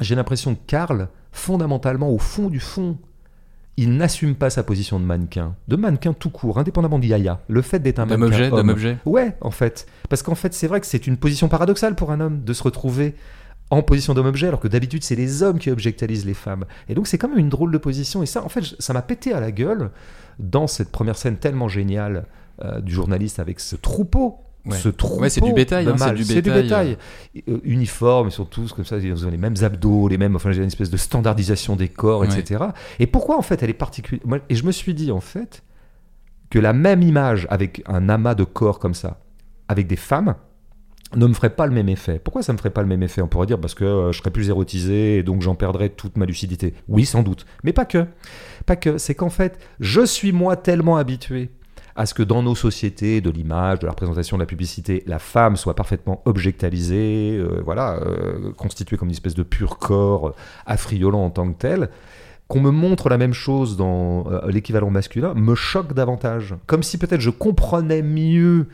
j'ai 0.00 0.14
l'impression 0.16 0.54
que 0.54 0.60
Karl, 0.66 1.08
fondamentalement, 1.30 2.10
au 2.10 2.18
fond 2.18 2.48
du 2.48 2.60
fond, 2.60 2.98
il 3.76 3.96
n'assume 3.96 4.34
pas 4.34 4.50
sa 4.50 4.62
position 4.62 4.98
de 4.98 5.04
mannequin, 5.04 5.54
de 5.68 5.76
mannequin 5.76 6.14
tout 6.14 6.30
court, 6.30 6.58
indépendamment 6.58 6.98
d'Yaya. 6.98 7.42
Le 7.46 7.62
fait 7.62 7.78
d'être 7.78 7.98
un 7.98 8.06
mannequin. 8.06 8.26
Objet, 8.26 8.52
homme. 8.52 8.68
objet. 8.70 8.98
Ouais, 9.04 9.36
en 9.42 9.50
fait. 9.50 9.86
Parce 10.08 10.22
qu'en 10.22 10.34
fait, 10.34 10.54
c'est 10.54 10.66
vrai 10.66 10.80
que 10.80 10.86
c'est 10.86 11.06
une 11.06 11.18
position 11.18 11.48
paradoxale 11.48 11.94
pour 11.94 12.10
un 12.10 12.20
homme 12.20 12.42
de 12.42 12.52
se 12.52 12.62
retrouver 12.62 13.14
en 13.70 13.82
position 13.82 14.14
d'homme-objet, 14.14 14.46
alors 14.48 14.60
que 14.60 14.68
d'habitude 14.68 15.02
c'est 15.02 15.16
les 15.16 15.42
hommes 15.42 15.58
qui 15.58 15.70
objectalisent 15.70 16.24
les 16.26 16.34
femmes. 16.34 16.64
Et 16.88 16.94
donc 16.94 17.06
c'est 17.06 17.18
quand 17.18 17.28
même 17.28 17.38
une 17.38 17.48
drôle 17.48 17.72
de 17.72 17.78
position. 17.78 18.22
Et 18.22 18.26
ça, 18.26 18.44
en 18.44 18.48
fait, 18.48 18.62
ça 18.78 18.92
m'a 18.92 19.02
pété 19.02 19.32
à 19.32 19.40
la 19.40 19.50
gueule 19.50 19.90
dans 20.38 20.66
cette 20.66 20.90
première 20.92 21.16
scène 21.16 21.36
tellement 21.36 21.68
géniale 21.68 22.26
euh, 22.62 22.80
du 22.80 22.92
journaliste 22.92 23.38
avec 23.40 23.60
ce 23.60 23.74
troupeau. 23.76 24.38
Ouais. 24.64 24.76
Ce 24.76 24.88
troupeau 24.88 25.20
Ouais, 25.22 25.30
c'est 25.30 25.40
du 25.40 25.52
bétail, 25.52 25.86
hein, 25.86 25.94
c'est 25.96 26.42
du 26.42 26.50
bétail. 26.50 26.96
Euh, 27.48 27.58
uniforme, 27.64 28.28
ils 28.28 28.32
sont 28.32 28.44
tous 28.44 28.72
comme 28.72 28.84
ça, 28.84 28.98
ils 28.98 29.26
ont 29.26 29.30
les 29.30 29.36
mêmes 29.36 29.54
abdos, 29.62 30.08
les 30.08 30.18
mêmes, 30.18 30.34
enfin, 30.34 30.50
j'ai 30.52 30.60
une 30.62 30.66
espèce 30.66 30.90
de 30.90 30.96
standardisation 30.96 31.76
des 31.76 31.88
corps, 31.88 32.20
Ouais. 32.20 32.38
etc. 32.38 32.64
Et 32.98 33.06
pourquoi 33.06 33.38
en 33.38 33.42
fait 33.42 33.62
elle 33.62 33.70
est 33.70 33.74
particulière? 33.74 34.40
Et 34.48 34.54
je 34.56 34.64
me 34.64 34.72
suis 34.72 34.92
dit 34.94 35.12
en 35.12 35.20
fait 35.20 35.62
que 36.50 36.58
la 36.58 36.72
même 36.72 37.02
image 37.02 37.46
avec 37.50 37.82
un 37.86 38.08
amas 38.08 38.34
de 38.34 38.44
corps 38.44 38.78
comme 38.80 38.94
ça, 38.94 39.20
avec 39.68 39.86
des 39.86 39.96
femmes, 39.96 40.34
ne 41.14 41.26
me 41.26 41.34
ferait 41.34 41.50
pas 41.50 41.66
le 41.66 41.72
même 41.72 41.88
effet. 41.88 42.18
Pourquoi 42.22 42.42
ça 42.42 42.52
me 42.52 42.58
ferait 42.58 42.70
pas 42.70 42.82
le 42.82 42.88
même 42.88 43.02
effet? 43.02 43.22
On 43.22 43.28
pourrait 43.28 43.46
dire 43.46 43.60
parce 43.60 43.74
que 43.74 43.84
euh, 43.84 44.12
je 44.12 44.18
serais 44.18 44.30
plus 44.30 44.48
érotisé 44.48 45.18
et 45.18 45.22
donc 45.22 45.42
j'en 45.42 45.54
perdrais 45.54 45.88
toute 45.88 46.16
ma 46.16 46.26
lucidité. 46.26 46.74
Oui, 46.88 47.04
sans 47.04 47.22
doute. 47.22 47.46
Mais 47.62 47.72
pas 47.72 47.84
que. 47.84 48.06
Pas 48.64 48.76
que. 48.76 48.98
C'est 48.98 49.14
qu'en 49.14 49.30
fait, 49.30 49.58
je 49.78 50.04
suis 50.04 50.32
moi 50.32 50.56
tellement 50.56 50.96
habitué 50.96 51.50
à 51.94 52.04
ce 52.04 52.12
que 52.12 52.22
dans 52.22 52.42
nos 52.42 52.54
sociétés 52.54 53.20
de 53.20 53.30
l'image, 53.30 53.78
de 53.78 53.86
la 53.86 53.92
représentation, 53.92 54.36
de 54.36 54.42
la 54.42 54.46
publicité, 54.46 55.02
la 55.06 55.18
femme 55.18 55.56
soit 55.56 55.74
parfaitement 55.74 56.20
objectalisée, 56.26 57.38
euh, 57.38 57.62
voilà, 57.64 57.94
euh, 58.02 58.52
constituée 58.52 58.98
comme 58.98 59.08
une 59.08 59.14
espèce 59.14 59.34
de 59.34 59.42
pur 59.42 59.78
corps 59.78 60.34
affriolant 60.66 61.24
en 61.24 61.30
tant 61.30 61.50
que 61.50 61.56
tel, 61.56 61.88
qu'on 62.48 62.60
me 62.60 62.70
montre 62.70 63.08
la 63.08 63.16
même 63.16 63.32
chose 63.32 63.76
dans 63.76 64.26
l'équivalent 64.46 64.90
masculin 64.90 65.34
me 65.34 65.56
choque 65.56 65.94
davantage. 65.94 66.54
Comme 66.66 66.84
si 66.84 66.96
peut-être 66.96 67.20
je 67.20 67.30
comprenais 67.30 68.02
mieux 68.02 68.68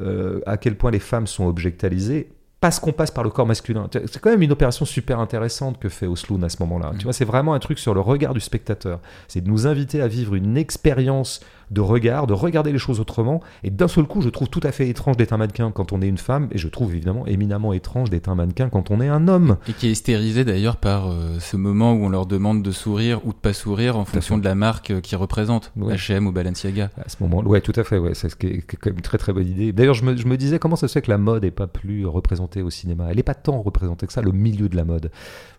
euh, 0.00 0.40
à 0.46 0.56
quel 0.56 0.76
point 0.76 0.90
les 0.90 0.98
femmes 0.98 1.26
sont 1.26 1.46
objectalisées 1.46 2.30
parce 2.60 2.80
qu'on 2.80 2.92
passe 2.92 3.10
par 3.10 3.22
le 3.22 3.30
corps 3.30 3.46
masculin. 3.46 3.88
C'est 3.92 4.18
quand 4.18 4.30
même 4.30 4.42
une 4.42 4.52
opération 4.52 4.84
super 4.84 5.20
intéressante 5.20 5.78
que 5.78 5.88
fait 5.88 6.06
Osloon 6.06 6.42
à 6.42 6.48
ce 6.48 6.56
moment-là. 6.60 6.92
Mm. 6.92 6.98
Tu 6.98 7.04
vois, 7.04 7.12
c'est 7.12 7.24
vraiment 7.24 7.54
un 7.54 7.58
truc 7.58 7.78
sur 7.78 7.94
le 7.94 8.00
regard 8.00 8.34
du 8.34 8.40
spectateur. 8.40 9.00
C'est 9.28 9.42
de 9.42 9.48
nous 9.48 9.66
inviter 9.66 10.00
à 10.00 10.08
vivre 10.08 10.34
une 10.34 10.56
expérience 10.56 11.40
de 11.70 11.80
regard, 11.80 12.26
de 12.26 12.32
regarder 12.32 12.72
les 12.72 12.78
choses 12.78 13.00
autrement. 13.00 13.40
Et 13.64 13.70
d'un 13.70 13.88
seul 13.88 14.04
coup, 14.04 14.20
je 14.20 14.28
trouve 14.28 14.48
tout 14.48 14.60
à 14.62 14.72
fait 14.72 14.88
étrange 14.88 15.16
d'être 15.16 15.32
un 15.32 15.36
mannequin 15.38 15.70
quand 15.70 15.92
on 15.92 16.00
est 16.02 16.08
une 16.08 16.18
femme, 16.18 16.48
et 16.52 16.58
je 16.58 16.68
trouve 16.68 16.92
évidemment 16.94 17.26
éminemment 17.26 17.72
étrange 17.72 18.10
d'être 18.10 18.28
un 18.28 18.34
mannequin 18.34 18.68
quand 18.68 18.90
on 18.90 19.00
est 19.00 19.08
un 19.08 19.28
homme. 19.28 19.56
Et 19.68 19.72
qui 19.72 19.88
est 19.88 19.90
hystérisé 19.90 20.44
d'ailleurs 20.44 20.76
par 20.76 21.08
euh, 21.10 21.38
ce 21.40 21.56
moment 21.56 21.92
où 21.92 22.04
on 22.04 22.08
leur 22.08 22.26
demande 22.26 22.62
de 22.62 22.70
sourire 22.70 23.20
ou 23.26 23.32
de 23.32 23.38
pas 23.38 23.52
sourire 23.52 23.96
en 23.98 24.04
fonction 24.04 24.38
de 24.38 24.44
la 24.44 24.54
marque 24.54 24.90
euh, 24.90 25.00
qu'ils 25.00 25.18
représentent, 25.18 25.72
Ouais. 25.76 25.94
H&M 25.94 26.26
ou 26.26 26.32
Balenciaga. 26.32 26.90
À 27.04 27.08
ce 27.08 27.16
moment, 27.20 27.40
ouais, 27.42 27.60
tout 27.60 27.72
à 27.76 27.84
fait, 27.84 27.98
ouais, 27.98 28.14
c'est 28.14 28.28
ce 28.28 28.36
qui 28.36 28.46
est, 28.46 28.50
qui 28.66 28.76
est 28.76 28.78
quand 28.80 28.90
même 28.90 28.96
une 28.96 29.02
très 29.02 29.18
très 29.18 29.32
bonne 29.32 29.46
idée. 29.46 29.72
D'ailleurs, 29.72 29.94
je 29.94 30.04
me, 30.04 30.16
je 30.16 30.26
me 30.26 30.36
disais 30.36 30.58
comment 30.58 30.76
ça 30.76 30.88
se 30.88 30.92
fait 30.94 31.02
que 31.02 31.10
la 31.10 31.18
mode 31.18 31.44
est 31.44 31.50
pas 31.50 31.66
plus 31.66 32.06
représentée 32.06 32.62
au 32.62 32.70
cinéma. 32.70 33.06
Elle 33.10 33.16
n'est 33.16 33.22
pas 33.22 33.34
tant 33.34 33.60
représentée 33.60 34.06
que 34.06 34.12
ça, 34.12 34.22
le 34.22 34.32
milieu 34.32 34.68
de 34.68 34.76
la 34.76 34.84
mode. 34.84 35.10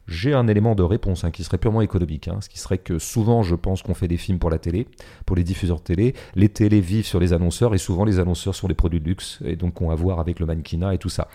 J'ai 0.07 0.33
un 0.33 0.47
élément 0.47 0.73
de 0.73 0.83
réponse 0.83 1.23
hein, 1.23 1.31
qui 1.31 1.43
serait 1.43 1.57
purement 1.57 1.81
économique, 1.81 2.27
hein, 2.27 2.37
ce 2.41 2.47
qui 2.47 2.59
serait 2.59 2.77
que 2.77 2.97
souvent, 2.97 3.43
je 3.43 3.55
pense 3.55 3.81
qu'on 3.81 3.93
fait 3.93 4.07
des 4.07 4.17
films 4.17 4.39
pour 4.39 4.49
la 4.49 4.57
télé, 4.57 4.87
pour 5.25 5.35
les 5.35 5.43
diffuseurs 5.43 5.77
de 5.77 5.83
télé. 5.83 6.13
Les 6.35 6.49
télés 6.49 6.79
vivent 6.79 7.05
sur 7.05 7.19
les 7.19 7.33
annonceurs 7.33 7.73
et 7.75 7.77
souvent 7.77 8.05
les 8.05 8.19
annonceurs 8.19 8.55
sont 8.55 8.67
des 8.67 8.73
produits 8.73 9.01
de 9.01 9.05
luxe 9.05 9.39
et 9.43 9.55
donc 9.55 9.81
ont 9.81 9.91
à 9.91 9.95
voir 9.95 10.19
avec 10.19 10.39
le 10.39 10.45
mannequinat 10.45 10.93
et 10.93 10.97
tout 10.97 11.09
ça. 11.09 11.27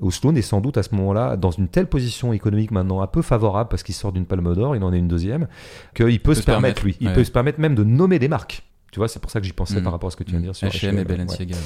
Osloon 0.00 0.34
est 0.34 0.42
sans 0.42 0.60
doute 0.60 0.76
à 0.76 0.82
ce 0.82 0.94
moment-là 0.96 1.36
dans 1.36 1.52
une 1.52 1.68
telle 1.68 1.86
position 1.86 2.32
économique 2.32 2.72
maintenant 2.72 3.00
un 3.00 3.06
peu 3.06 3.22
favorable 3.22 3.68
parce 3.70 3.82
qu'il 3.82 3.94
sort 3.94 4.12
d'une 4.12 4.26
palme 4.26 4.54
d'or, 4.54 4.74
il 4.74 4.82
en 4.82 4.92
est 4.92 4.98
une 4.98 5.08
deuxième, 5.08 5.46
qu'il 5.94 6.20
peut, 6.20 6.34
se 6.34 6.42
permettre, 6.42 6.84
lui, 6.84 6.96
il 7.00 7.12
peut 7.12 7.24
se 7.24 7.30
permettre 7.30 7.60
même 7.60 7.74
de 7.74 7.84
nommer 7.84 8.18
des 8.18 8.28
marques. 8.28 8.64
Tu 8.96 9.00
vois, 9.00 9.08
c'est 9.08 9.20
pour 9.20 9.30
ça 9.30 9.40
que 9.40 9.46
j'y 9.46 9.52
pensais 9.52 9.78
Mm. 9.78 9.82
par 9.82 9.92
rapport 9.92 10.06
à 10.06 10.10
ce 10.10 10.16
que 10.16 10.24
tu 10.24 10.30
viens 10.30 10.40
de 10.40 10.44
dire 10.46 10.56
sur 10.56 10.66
H&M 10.68 10.98
et. 10.98 11.04
Balenciaga. 11.04 11.54
ouais. 11.54 11.60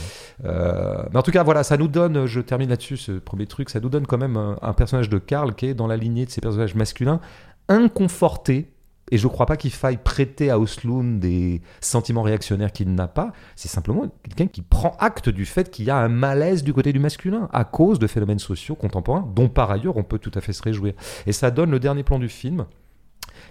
Euh, 0.46 1.04
mais 1.12 1.16
en 1.16 1.22
tout 1.22 1.30
cas, 1.30 1.44
voilà, 1.44 1.62
ça 1.62 1.76
nous 1.76 1.86
donne, 1.86 2.26
je 2.26 2.40
termine 2.40 2.68
là-dessus 2.70 2.96
ce 2.96 3.12
premier 3.12 3.46
truc, 3.46 3.70
ça 3.70 3.78
nous 3.78 3.88
donne 3.88 4.04
quand 4.04 4.18
même 4.18 4.36
un, 4.36 4.58
un 4.62 4.72
personnage 4.72 5.08
de 5.08 5.18
Karl 5.18 5.54
qui 5.54 5.66
est 5.66 5.74
dans 5.74 5.86
la 5.86 5.96
lignée 5.96 6.26
de 6.26 6.30
ces 6.32 6.40
personnages 6.40 6.74
masculins, 6.74 7.20
inconforté. 7.68 8.72
Et 9.12 9.18
je 9.18 9.28
crois 9.28 9.46
pas 9.46 9.56
qu'il 9.56 9.70
faille 9.70 9.96
prêter 9.96 10.50
à 10.50 10.58
Osloon 10.58 11.18
des 11.20 11.62
sentiments 11.80 12.22
réactionnaires 12.22 12.72
qu'il 12.72 12.92
n'a 12.94 13.06
pas. 13.06 13.32
C'est 13.54 13.68
simplement 13.68 14.06
quelqu'un 14.24 14.48
qui 14.48 14.62
prend 14.62 14.96
acte 14.98 15.28
du 15.28 15.44
fait 15.46 15.70
qu'il 15.70 15.84
y 15.84 15.90
a 15.90 15.98
un 15.98 16.08
malaise 16.08 16.64
du 16.64 16.72
côté 16.72 16.92
du 16.92 16.98
masculin 16.98 17.48
à 17.52 17.62
cause 17.64 18.00
de 18.00 18.08
phénomènes 18.08 18.40
sociaux 18.40 18.74
contemporains 18.74 19.24
dont 19.36 19.48
par 19.48 19.70
ailleurs 19.70 19.96
on 19.96 20.02
peut 20.02 20.18
tout 20.18 20.32
à 20.34 20.40
fait 20.40 20.52
se 20.52 20.62
réjouir. 20.62 20.94
Et 21.26 21.32
ça 21.32 21.52
donne 21.52 21.70
le 21.70 21.78
dernier 21.78 22.02
plan 22.02 22.18
du 22.18 22.28
film, 22.28 22.66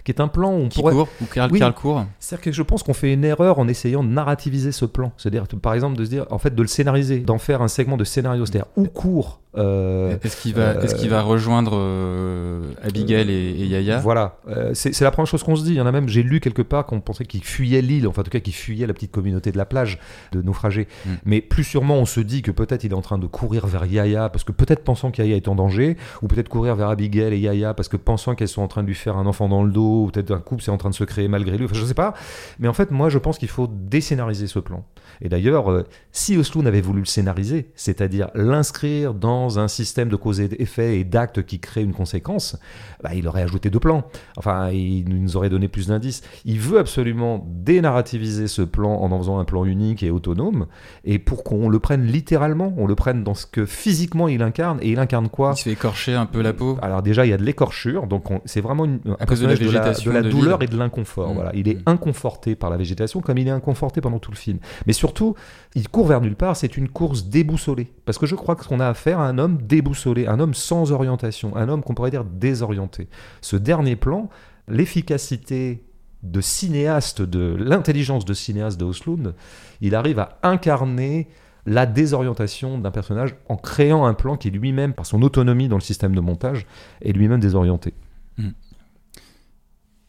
qui 0.04 0.12
est 0.12 0.20
un 0.20 0.28
plan 0.28 0.52
où 0.52 0.62
on 0.62 0.68
Qui 0.68 0.80
pourrait... 0.80 0.94
court 0.94 1.08
ou 1.20 1.24
Karl, 1.26 1.50
Oui. 1.52 1.60
Court 1.74 2.04
C'est-à-dire 2.18 2.44
que 2.44 2.52
je 2.52 2.62
pense 2.62 2.82
qu'on 2.82 2.94
fait 2.94 3.12
une 3.12 3.24
erreur 3.24 3.58
en 3.58 3.68
essayant 3.68 4.02
de 4.02 4.08
narrativiser 4.08 4.72
ce 4.72 4.84
plan. 4.84 5.12
C'est-à-dire, 5.16 5.46
par 5.60 5.74
exemple, 5.74 5.96
de 5.96 6.04
se 6.04 6.10
dire, 6.10 6.26
en 6.30 6.38
fait, 6.38 6.54
de 6.54 6.62
le 6.62 6.68
scénariser, 6.68 7.20
d'en 7.20 7.38
faire 7.38 7.62
un 7.62 7.68
segment 7.68 7.96
de 7.96 8.04
scénario. 8.04 8.46
C'est-à-dire, 8.46 8.68
où 8.76 8.84
court. 8.86 9.40
Euh, 9.56 10.16
Est-ce 10.22 10.40
qu'il 10.40 10.54
va, 10.54 10.74
est-ce 10.74 10.94
qu'il 10.94 11.10
va 11.10 11.22
rejoindre 11.22 11.72
euh, 11.74 12.62
Abigail 12.82 13.30
et, 13.30 13.50
et 13.62 13.66
Yaya 13.66 13.98
Voilà, 13.98 14.36
Euh, 14.48 14.70
c'est 14.74 14.92
c'est 14.94 15.04
la 15.04 15.10
première 15.10 15.26
chose 15.26 15.42
qu'on 15.42 15.56
se 15.56 15.64
dit. 15.64 15.70
Il 15.70 15.76
y 15.76 15.80
en 15.80 15.86
a 15.86 15.92
même, 15.92 16.08
j'ai 16.08 16.22
lu 16.22 16.40
quelque 16.40 16.62
part 16.62 16.86
qu'on 16.86 17.00
pensait 17.00 17.24
qu'il 17.24 17.42
fuyait 17.44 17.82
l'île, 17.82 18.06
enfin 18.06 18.22
en 18.22 18.24
tout 18.24 18.30
cas 18.30 18.40
qu'il 18.40 18.54
fuyait 18.54 18.86
la 18.86 18.92
petite 18.92 19.10
communauté 19.10 19.52
de 19.52 19.58
la 19.58 19.64
plage 19.64 19.98
de 20.32 20.42
naufragés. 20.42 20.88
Mm. 21.04 21.10
Mais 21.24 21.40
plus 21.40 21.64
sûrement, 21.64 21.96
on 21.96 22.06
se 22.06 22.20
dit 22.20 22.42
que 22.42 22.50
peut-être 22.50 22.84
il 22.84 22.92
est 22.92 22.94
en 22.94 23.02
train 23.02 23.18
de 23.18 23.26
courir 23.26 23.66
vers 23.66 23.86
Yaya 23.86 24.28
parce 24.28 24.44
que 24.44 24.52
peut-être 24.52 24.84
pensant 24.84 25.10
qu'Yaya 25.10 25.36
est 25.36 25.48
en 25.48 25.54
danger, 25.54 25.96
ou 26.22 26.28
peut-être 26.28 26.48
courir 26.48 26.76
vers 26.76 26.88
Abigail 26.88 27.34
et 27.34 27.38
Yaya 27.38 27.74
parce 27.74 27.88
que 27.88 27.96
pensant 27.96 28.34
qu'elles 28.34 28.48
sont 28.48 28.62
en 28.62 28.68
train 28.68 28.82
de 28.82 28.88
lui 28.88 28.94
faire 28.94 29.16
un 29.16 29.26
enfant 29.26 29.48
dans 29.48 29.62
le 29.62 29.70
dos, 29.72 30.04
ou 30.04 30.10
peut-être 30.10 30.30
un 30.30 30.38
couple 30.38 30.62
c'est 30.62 30.70
en 30.70 30.76
train 30.76 30.90
de 30.90 30.94
se 30.94 31.04
créer 31.04 31.28
malgré 31.28 31.56
lui. 31.58 31.64
Enfin, 31.64 31.74
je 31.74 31.84
sais 31.84 31.94
pas. 31.94 32.14
Mais 32.58 32.68
en 32.68 32.72
fait, 32.72 32.90
moi, 32.90 33.08
je 33.08 33.18
pense 33.18 33.38
qu'il 33.38 33.48
faut 33.48 33.68
déscénariser 33.68 34.46
ce 34.46 34.58
plan. 34.58 34.84
Et 35.22 35.28
d'ailleurs, 35.28 35.70
euh, 35.70 35.84
si 36.12 36.36
Osloon 36.36 36.64
avait 36.66 36.80
voulu 36.80 37.00
le 37.00 37.06
scénariser, 37.06 37.70
c'est-à-dire 37.74 38.30
l'inscrire 38.34 39.12
dans 39.14 39.58
un 39.58 39.68
système 39.68 40.08
de 40.08 40.16
cause 40.16 40.40
et 40.40 40.48
d'effet 40.48 40.98
et 40.98 41.04
d'actes 41.04 41.42
qui 41.44 41.60
créent 41.60 41.82
une 41.84 41.92
conséquence, 41.92 42.56
bah, 43.02 43.10
il 43.14 43.28
aurait 43.28 43.42
ajouté 43.42 43.70
deux 43.70 43.80
plans. 43.80 44.04
Enfin, 44.36 44.70
il 44.70 45.08
nous 45.08 45.36
aurait 45.36 45.50
donné 45.50 45.68
plus 45.68 45.88
d'indices. 45.88 46.22
Il 46.44 46.58
veut 46.58 46.78
absolument 46.78 47.46
dénarrativiser 47.48 48.46
ce 48.48 48.62
plan 48.62 48.92
en 48.94 49.10
en 49.12 49.18
faisant 49.18 49.38
un 49.38 49.44
plan 49.44 49.64
unique 49.64 50.02
et 50.02 50.10
autonome, 50.10 50.66
et 51.04 51.18
pour 51.18 51.44
qu'on 51.44 51.68
le 51.68 51.78
prenne 51.80 52.04
littéralement, 52.06 52.72
on 52.76 52.86
le 52.86 52.94
prenne 52.94 53.24
dans 53.24 53.34
ce 53.34 53.44
que 53.46 53.66
physiquement 53.66 54.28
il 54.28 54.42
incarne, 54.42 54.78
et 54.82 54.90
il 54.90 54.98
incarne 54.98 55.28
quoi? 55.28 55.52
Il 55.54 55.58
se 55.58 55.62
fait 55.64 55.72
écorcher 55.72 56.14
un 56.14 56.26
peu 56.26 56.40
la 56.42 56.52
peau. 56.52 56.78
alors 56.82 57.02
déjà, 57.02 57.26
il 57.26 57.30
y 57.30 57.32
a 57.32 57.36
de 57.36 57.42
l'écorchure, 57.44 58.06
donc 58.06 58.30
on- 58.30 58.40
c'est 58.44 58.60
vraiment 58.60 58.84
une, 58.84 59.00
un 59.06 59.16
À 59.18 59.26
cause 59.26 59.40
de 59.40 59.46
la 59.46 59.54
végétation 59.54 60.10
de 60.12 60.16
la, 60.16 60.22
de 60.22 60.30
douleur 60.30 60.58
l'île. 60.58 60.68
et 60.68 60.72
de 60.72 60.78
l'inconfort. 60.78 61.30
Mm. 61.30 61.34
Voilà, 61.34 61.50
il 61.54 61.68
est 61.68 61.74
Mm. 61.74 61.82
inconforté 61.86 62.54
par 62.56 62.70
la 62.70 62.76
végétation, 62.76 63.20
comme 63.20 63.38
il 63.38 63.48
est 63.48 63.50
inconforté 63.52 64.00
pendant 64.00 64.18
tout 64.18 64.30
le 64.30 64.36
film. 64.36 64.58
Mais 64.86 64.92
surtout, 65.10 65.34
il 65.74 65.88
court 65.88 66.06
vers 66.06 66.20
nulle 66.20 66.36
part. 66.36 66.56
C'est 66.56 66.76
une 66.76 66.88
course 66.88 67.24
déboussolée, 67.24 67.92
parce 68.04 68.18
que 68.18 68.26
je 68.26 68.36
crois 68.36 68.54
qu'on 68.54 68.80
a 68.80 68.86
affaire 68.86 69.18
à 69.18 69.26
un 69.26 69.38
homme 69.38 69.58
déboussolé, 69.62 70.26
un 70.26 70.38
homme 70.38 70.54
sans 70.54 70.92
orientation, 70.92 71.56
un 71.56 71.68
homme 71.68 71.82
qu'on 71.82 71.94
pourrait 71.94 72.12
dire 72.12 72.24
désorienté. 72.24 73.08
Ce 73.40 73.56
dernier 73.56 73.96
plan, 73.96 74.28
l'efficacité 74.68 75.84
de 76.22 76.40
cinéaste, 76.40 77.22
de 77.22 77.56
l'intelligence 77.58 78.24
de 78.24 78.34
cinéaste 78.34 78.78
de 78.78 78.84
Osloon, 78.84 79.34
il 79.80 79.94
arrive 79.94 80.20
à 80.20 80.38
incarner 80.42 81.28
la 81.66 81.86
désorientation 81.86 82.78
d'un 82.78 82.90
personnage 82.90 83.34
en 83.48 83.56
créant 83.56 84.06
un 84.06 84.14
plan 84.14 84.36
qui 84.36 84.50
lui-même, 84.50 84.94
par 84.94 85.06
son 85.06 85.22
autonomie 85.22 85.68
dans 85.68 85.76
le 85.76 85.82
système 85.82 86.14
de 86.14 86.20
montage, 86.20 86.66
est 87.02 87.12
lui-même 87.12 87.40
désorienté. 87.40 87.94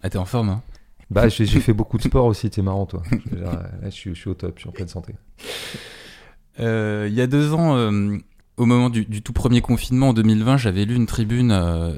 Ah, 0.04 0.10
t'es 0.10 0.18
en 0.18 0.26
forme, 0.26 0.50
hein? 0.50 0.62
Bah, 1.12 1.28
j'ai 1.30 1.46
fait 1.46 1.74
beaucoup 1.74 1.98
de 1.98 2.04
sport 2.04 2.26
aussi, 2.26 2.50
t'es 2.50 2.62
marrant, 2.62 2.86
toi. 2.88 3.04
Je 3.32 3.36
Là, 3.38 3.70
je 3.86 3.90
suis, 3.90 4.16
je 4.16 4.20
suis 4.20 4.30
au 4.30 4.34
top, 4.34 4.54
je 4.56 4.62
suis 4.62 4.70
en 4.70 4.72
pleine 4.72 4.88
santé. 4.88 5.14
Euh, 6.60 7.08
il 7.10 7.14
y 7.14 7.22
a 7.22 7.28
deux 7.28 7.54
ans, 7.54 7.76
euh, 7.76 8.18
au 8.58 8.66
moment 8.66 8.90
du, 8.90 9.06
du 9.06 9.22
tout 9.22 9.34
premier 9.34 9.62
confinement 9.62 10.10
en 10.10 10.14
2020, 10.14 10.58
j'avais 10.58 10.86
lu 10.86 10.96
une 10.96 11.06
tribune 11.06 11.52
euh, 11.52 11.94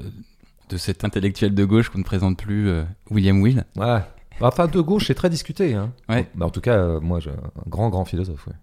de 0.68 0.76
cet 0.76 1.04
intellectuel 1.04 1.54
de 1.54 1.64
gauche 1.64 1.88
qu'on 1.90 1.98
ne 1.98 2.04
présente 2.04 2.38
plus, 2.38 2.70
William 3.10 3.40
Will, 3.40 3.64
Ouais, 3.76 4.00
Enfin, 4.40 4.66
de 4.66 4.80
gauche, 4.80 5.06
c'est 5.06 5.14
très 5.14 5.30
discuté. 5.30 5.74
Hein. 5.74 5.92
Ouais. 6.08 6.28
Bah, 6.34 6.46
en 6.46 6.50
tout 6.50 6.60
cas, 6.60 6.98
moi, 7.00 7.20
j'ai 7.20 7.30
un 7.30 7.68
grand, 7.68 7.88
grand 7.90 8.04
philosophe. 8.04 8.46
ouais. 8.48 8.54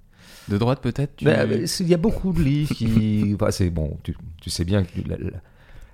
De 0.49 0.57
droite 0.57 0.81
peut-être 0.81 1.15
tu- 1.15 1.25
Bah, 1.25 1.45
bah, 1.45 1.55
Il 1.79 1.87
y 1.87 1.93
a 1.93 1.97
beaucoup 1.97 2.33
de 2.33 2.41
livres 2.41 2.73
qui. 2.75 3.37
c'est 3.51 3.69
bon, 3.69 3.97
tu, 4.03 4.15
tu 4.41 4.49
sais 4.49 4.65
bien 4.65 4.83
que 4.83 4.89
la, 5.07 5.15
la- 5.17 5.29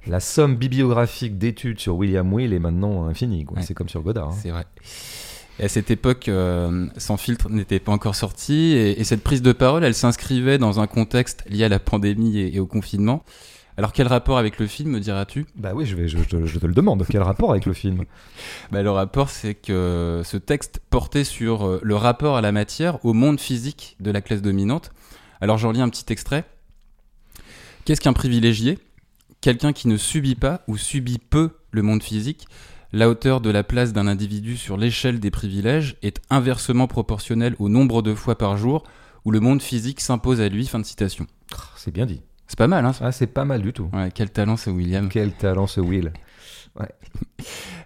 la 0.10 0.20
somme 0.20 0.56
bibliographique 0.56 1.38
d'études 1.38 1.80
sur 1.80 1.96
William 1.96 2.32
Will 2.34 2.54
est 2.54 2.60
maintenant 2.60 3.06
infinie. 3.08 3.46
Ouais. 3.56 3.62
C'est 3.62 3.74
comme 3.74 3.90
sur 3.90 4.02
Godard. 4.02 4.30
hein. 4.30 4.36
C'est 4.42 4.50
vrai. 4.52 4.66
Et 5.60 5.64
à 5.64 5.68
cette 5.70 5.90
époque, 5.90 6.28
euh, 6.30 6.86
Sans 6.98 7.18
filtre 7.18 7.50
n'était 7.50 7.80
pas 7.80 7.92
encore 7.92 8.16
sorti, 8.16 8.74
et, 8.74 9.00
et 9.00 9.04
cette 9.04 9.24
prise 9.24 9.42
de 9.42 9.52
parole, 9.54 9.84
elle 9.84 9.96
s'inscrivait 9.96 10.58
dans 10.60 10.80
un 10.80 10.88
contexte 10.88 11.44
lié 11.50 11.64
à 11.64 11.70
la 11.70 11.80
pandémie 11.80 12.38
et, 12.38 12.56
et 12.56 12.60
au 12.60 12.68
confinement. 12.68 13.24
Alors 13.80 13.92
quel 13.94 14.08
rapport 14.08 14.38
avec 14.40 14.58
le 14.60 14.66
film, 14.68 14.90
me 14.92 15.00
diras-tu? 15.00 15.46
Bah 15.56 15.72
oui, 15.76 15.86
je, 15.86 15.96
vais, 15.96 16.08
je, 16.08 16.18
te- 16.18 16.46
je 16.46 16.58
te 16.60 16.66
le 16.66 16.74
demande. 16.74 17.06
Quel 17.10 17.22
rapport 17.22 17.52
avec 17.52 17.66
le 17.66 17.74
film? 17.74 18.06
Bah, 18.72 18.82
Le 18.82 18.90
rapport, 18.92 19.30
c'est 19.30 19.54
que 19.56 20.22
ce 20.26 20.38
texte 20.38 20.80
portait 20.90 21.24
sur 21.24 21.66
euh, 21.68 21.80
le 21.84 21.96
rapport 21.96 22.38
à 22.38 22.42
la 22.42 22.52
matière, 22.52 23.04
au 23.06 23.14
monde 23.14 23.40
physique 23.40 23.96
de 24.00 24.10
la 24.12 24.22
classe 24.22 24.42
dominante. 24.42 24.92
Alors 25.42 25.58
j'en 25.60 25.72
lis 25.72 25.82
un 25.82 25.90
petit 25.90 26.12
extrait. 26.12 26.44
Qu'est-ce 27.86 28.02
qu'un 28.02 28.14
privilégié? 28.14 28.80
Quelqu'un 29.42 29.74
qui 29.74 29.88
ne 29.88 29.98
subit 29.98 30.36
pas 30.36 30.64
ou 30.68 30.78
subit 30.78 31.20
peu 31.20 31.52
le 31.72 31.82
monde 31.82 32.04
physique. 32.04 32.48
La 32.94 33.10
hauteur 33.10 33.42
de 33.42 33.50
la 33.50 33.64
place 33.64 33.94
d'un 33.94 34.08
individu 34.08 34.58
sur 34.58 34.78
l'échelle 34.78 35.20
des 35.20 35.32
privilèges 35.32 35.98
est 36.02 36.22
inversement 36.30 36.88
proportionnelle 36.88 37.56
au 37.60 37.70
nombre 37.70 38.02
de 38.02 38.16
fois 38.16 38.38
par 38.38 38.58
jour 38.58 38.84
où 39.26 39.32
le 39.32 39.40
monde 39.40 39.62
physique 39.62 40.00
s'impose 40.00 40.42
à 40.42 40.50
lui. 40.50 40.66
Fin 40.66 40.80
de 40.80 40.86
citation. 40.86 41.28
Ah, 41.54 41.58
C'est 41.76 41.94
bien 41.94 42.06
dit. 42.06 42.22
C'est 42.48 42.58
pas 42.58 42.68
mal, 42.68 42.86
hein 42.86 42.94
Ah, 43.02 43.12
c'est 43.12 43.28
pas 43.28 43.44
mal 43.44 43.62
du 43.62 43.74
tout. 43.74 43.90
Ouais, 43.94 44.10
quel 44.14 44.32
talent 44.32 44.56
c'est 44.56 44.72
William. 44.72 45.10
Quel 45.10 45.34
talent 45.34 45.68
ce 45.68 45.82
Will. 45.82 46.14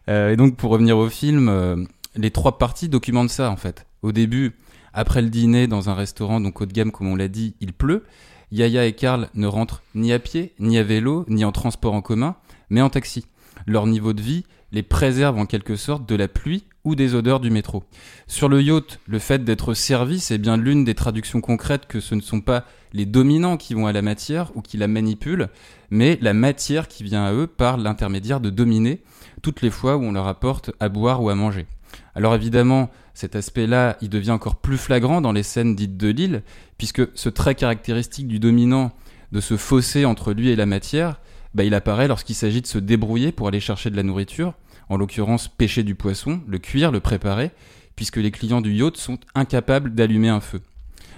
Euh, 0.10 0.32
et 0.32 0.36
donc 0.36 0.58
pour 0.58 0.72
revenir 0.72 0.98
au 0.98 1.08
film, 1.10 1.48
euh, 1.48 1.86
les 2.16 2.32
trois 2.32 2.58
parties 2.58 2.90
documentent 2.90 3.30
ça 3.30 3.52
en 3.52 3.56
fait. 3.56 3.86
Au 4.02 4.12
début, 4.12 4.56
après 4.94 5.22
le 5.22 5.30
dîner 5.30 5.68
dans 5.68 5.92
un 5.92 5.94
restaurant 5.94 6.42
donc 6.42 6.60
haut 6.60 6.66
de 6.66 6.74
gamme 6.74 6.92
comme 6.92 7.08
on 7.08 7.16
l'a 7.16 7.28
dit, 7.28 7.56
il 7.62 7.72
pleut. 7.72 8.04
Yaya 8.52 8.86
et 8.86 8.94
Karl 8.94 9.30
ne 9.34 9.48
rentrent 9.48 9.82
ni 9.96 10.12
à 10.12 10.20
pied, 10.20 10.54
ni 10.60 10.78
à 10.78 10.84
vélo, 10.84 11.26
ni 11.28 11.46
en 11.46 11.52
transport 11.52 11.94
en 11.94 12.02
commun, 12.02 12.36
mais 12.70 12.82
en 12.82 12.90
taxi. 12.90 13.26
Leur 13.66 13.88
niveau 13.88 14.14
de 14.14 14.22
vie 14.22 14.44
les 14.72 14.84
préserve 14.84 15.38
en 15.38 15.46
quelque 15.46 15.76
sorte 15.76 16.08
de 16.08 16.16
la 16.16 16.28
pluie 16.28 16.64
ou 16.84 16.96
des 16.96 17.14
odeurs 17.14 17.40
du 17.40 17.50
métro. 17.50 17.84
Sur 18.28 18.50
le 18.50 18.62
yacht, 18.62 19.00
le 19.06 19.20
fait 19.20 19.44
d'être 19.44 19.74
servi, 19.74 20.20
c'est 20.20 20.38
bien 20.38 20.58
l'une 20.58 20.84
des 20.84 20.96
traductions 20.96 21.42
concrètes 21.42 21.88
que 21.88 22.00
ce 22.00 22.16
ne 22.16 22.22
sont 22.22 22.42
pas 22.42 22.66
les 22.94 23.06
dominants 23.06 23.58
qui 23.58 23.74
vont 23.74 23.88
à 23.88 23.92
la 23.92 24.02
matière 24.02 24.52
ou 24.56 24.62
qui 24.62 24.78
la 24.78 24.88
manipulent, 24.88 25.50
mais 25.90 26.18
la 26.22 26.34
matière 26.34 26.88
qui 26.88 27.04
vient 27.04 27.24
à 27.24 27.34
eux 27.34 27.48
par 27.48 27.78
l'intermédiaire 27.78 28.40
de 28.40 28.50
dominés, 28.50 29.02
toutes 29.42 29.62
les 29.62 29.70
fois 29.70 29.98
où 29.98 30.04
on 30.04 30.12
leur 30.12 30.28
apporte 30.28 30.72
à 30.80 30.90
boire 30.90 31.22
ou 31.22 31.30
à 31.30 31.36
manger. 31.36 31.68
Alors 32.16 32.36
évidemment, 32.36 32.90
cet 33.14 33.36
aspect-là, 33.36 33.98
il 34.02 34.10
devient 34.10 34.32
encore 34.32 34.58
plus 34.58 34.78
flagrant 34.78 35.22
dans 35.22 35.32
les 35.32 35.44
scènes 35.44 35.76
dites 35.76 35.98
de 35.98 36.10
l'île, 36.10 36.44
puisque 36.78 37.02
ce 37.16 37.30
trait 37.30 37.56
caractéristique 37.56 38.28
du 38.28 38.40
dominant, 38.40 38.92
de 39.32 39.40
ce 39.40 39.58
fossé 39.58 40.06
entre 40.06 40.34
lui 40.34 40.50
et 40.50 40.56
la 40.56 40.66
matière, 40.66 41.22
bah, 41.54 41.64
il 41.64 41.74
apparaît 41.74 42.08
lorsqu'il 42.08 42.36
s'agit 42.36 42.62
de 42.62 42.68
se 42.68 42.78
débrouiller 42.78 43.32
pour 43.32 43.48
aller 43.48 43.60
chercher 43.60 43.90
de 43.90 43.96
la 43.96 44.04
nourriture, 44.04 44.54
en 44.90 44.98
l'occurrence 44.98 45.48
pêcher 45.48 45.84
du 45.84 45.96
poisson, 45.96 46.42
le 46.48 46.60
cuire, 46.60 46.92
le 46.92 47.00
préparer, 47.00 47.52
puisque 47.96 48.18
les 48.18 48.32
clients 48.32 48.62
du 48.62 48.74
yacht 48.74 48.98
sont 48.98 49.20
incapables 49.36 49.94
d'allumer 49.94 50.30
un 50.30 50.42
feu. 50.42 50.62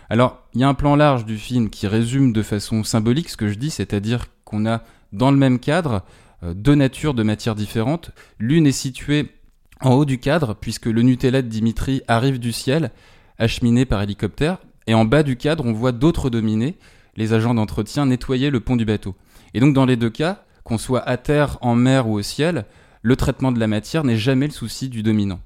Alors, 0.09 0.43
il 0.53 0.61
y 0.61 0.63
a 0.63 0.67
un 0.67 0.73
plan 0.73 0.95
large 0.95 1.25
du 1.25 1.37
film 1.37 1.69
qui 1.69 1.87
résume 1.87 2.33
de 2.33 2.43
façon 2.43 2.83
symbolique 2.83 3.29
ce 3.29 3.37
que 3.37 3.47
je 3.47 3.55
dis, 3.55 3.71
c'est-à-dire 3.71 4.25
qu'on 4.43 4.65
a 4.65 4.83
dans 5.11 5.31
le 5.31 5.37
même 5.37 5.59
cadre 5.59 6.03
euh, 6.43 6.53
deux 6.53 6.75
natures 6.75 7.13
de 7.13 7.23
matières 7.23 7.55
différentes. 7.55 8.11
L'une 8.37 8.67
est 8.67 8.71
située 8.71 9.29
en 9.83 9.93
haut 9.93 10.05
du 10.05 10.17
cadre, 10.17 10.55
puisque 10.55 10.85
le 10.85 11.01
Nutella 11.01 11.41
de 11.41 11.47
Dimitri 11.47 12.01
arrive 12.07 12.39
du 12.39 12.51
ciel, 12.51 12.91
acheminé 13.37 13.85
par 13.85 14.01
hélicoptère, 14.01 14.57
et 14.87 14.93
en 14.93 15.05
bas 15.05 15.23
du 15.23 15.35
cadre, 15.35 15.65
on 15.65 15.73
voit 15.73 15.91
d'autres 15.91 16.29
dominés, 16.29 16.77
les 17.15 17.33
agents 17.33 17.53
d'entretien, 17.53 18.05
nettoyer 18.05 18.49
le 18.49 18.59
pont 18.59 18.75
du 18.75 18.85
bateau. 18.85 19.15
Et 19.53 19.59
donc, 19.59 19.73
dans 19.73 19.85
les 19.85 19.97
deux 19.97 20.09
cas, 20.09 20.43
qu'on 20.63 20.77
soit 20.77 21.07
à 21.07 21.17
terre, 21.17 21.57
en 21.61 21.75
mer 21.75 22.07
ou 22.07 22.15
au 22.15 22.21
ciel, 22.21 22.65
le 23.01 23.15
traitement 23.15 23.51
de 23.51 23.59
la 23.59 23.67
matière 23.67 24.03
n'est 24.03 24.17
jamais 24.17 24.47
le 24.47 24.53
souci 24.53 24.89
du 24.89 25.03
dominant. 25.03 25.41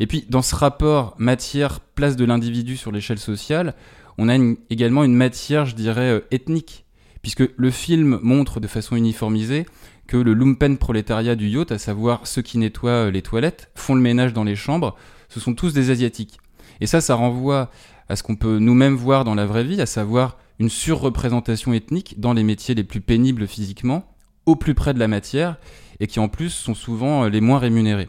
Et 0.00 0.06
puis, 0.06 0.24
dans 0.28 0.42
ce 0.42 0.54
rapport 0.54 1.14
matière-place 1.18 2.16
de 2.16 2.24
l'individu 2.24 2.76
sur 2.76 2.92
l'échelle 2.92 3.18
sociale, 3.18 3.74
on 4.18 4.28
a 4.28 4.36
également 4.70 5.04
une 5.04 5.14
matière, 5.14 5.66
je 5.66 5.74
dirais, 5.74 6.10
euh, 6.10 6.20
ethnique, 6.30 6.84
puisque 7.22 7.44
le 7.56 7.70
film 7.70 8.18
montre 8.22 8.60
de 8.60 8.66
façon 8.66 8.96
uniformisée 8.96 9.66
que 10.06 10.16
le 10.16 10.34
lumpen 10.34 10.78
prolétariat 10.78 11.36
du 11.36 11.48
yacht, 11.48 11.72
à 11.72 11.78
savoir 11.78 12.26
ceux 12.26 12.42
qui 12.42 12.58
nettoient 12.58 13.06
euh, 13.06 13.10
les 13.10 13.22
toilettes, 13.22 13.70
font 13.74 13.94
le 13.94 14.00
ménage 14.00 14.32
dans 14.32 14.44
les 14.44 14.56
chambres, 14.56 14.96
ce 15.28 15.40
sont 15.40 15.54
tous 15.54 15.72
des 15.72 15.90
Asiatiques. 15.90 16.38
Et 16.80 16.86
ça, 16.86 17.00
ça 17.00 17.14
renvoie 17.14 17.70
à 18.08 18.16
ce 18.16 18.22
qu'on 18.22 18.36
peut 18.36 18.58
nous-mêmes 18.58 18.96
voir 18.96 19.24
dans 19.24 19.34
la 19.34 19.46
vraie 19.46 19.64
vie, 19.64 19.80
à 19.80 19.86
savoir 19.86 20.36
une 20.58 20.68
surreprésentation 20.68 21.72
ethnique 21.72 22.20
dans 22.20 22.32
les 22.32 22.42
métiers 22.42 22.74
les 22.74 22.84
plus 22.84 23.00
pénibles 23.00 23.46
physiquement, 23.46 24.04
au 24.46 24.56
plus 24.56 24.74
près 24.74 24.92
de 24.92 24.98
la 24.98 25.08
matière, 25.08 25.56
et 26.00 26.06
qui 26.06 26.20
en 26.20 26.28
plus 26.28 26.50
sont 26.50 26.74
souvent 26.74 27.24
euh, 27.24 27.28
les 27.28 27.40
moins 27.40 27.58
rémunérés. 27.58 28.08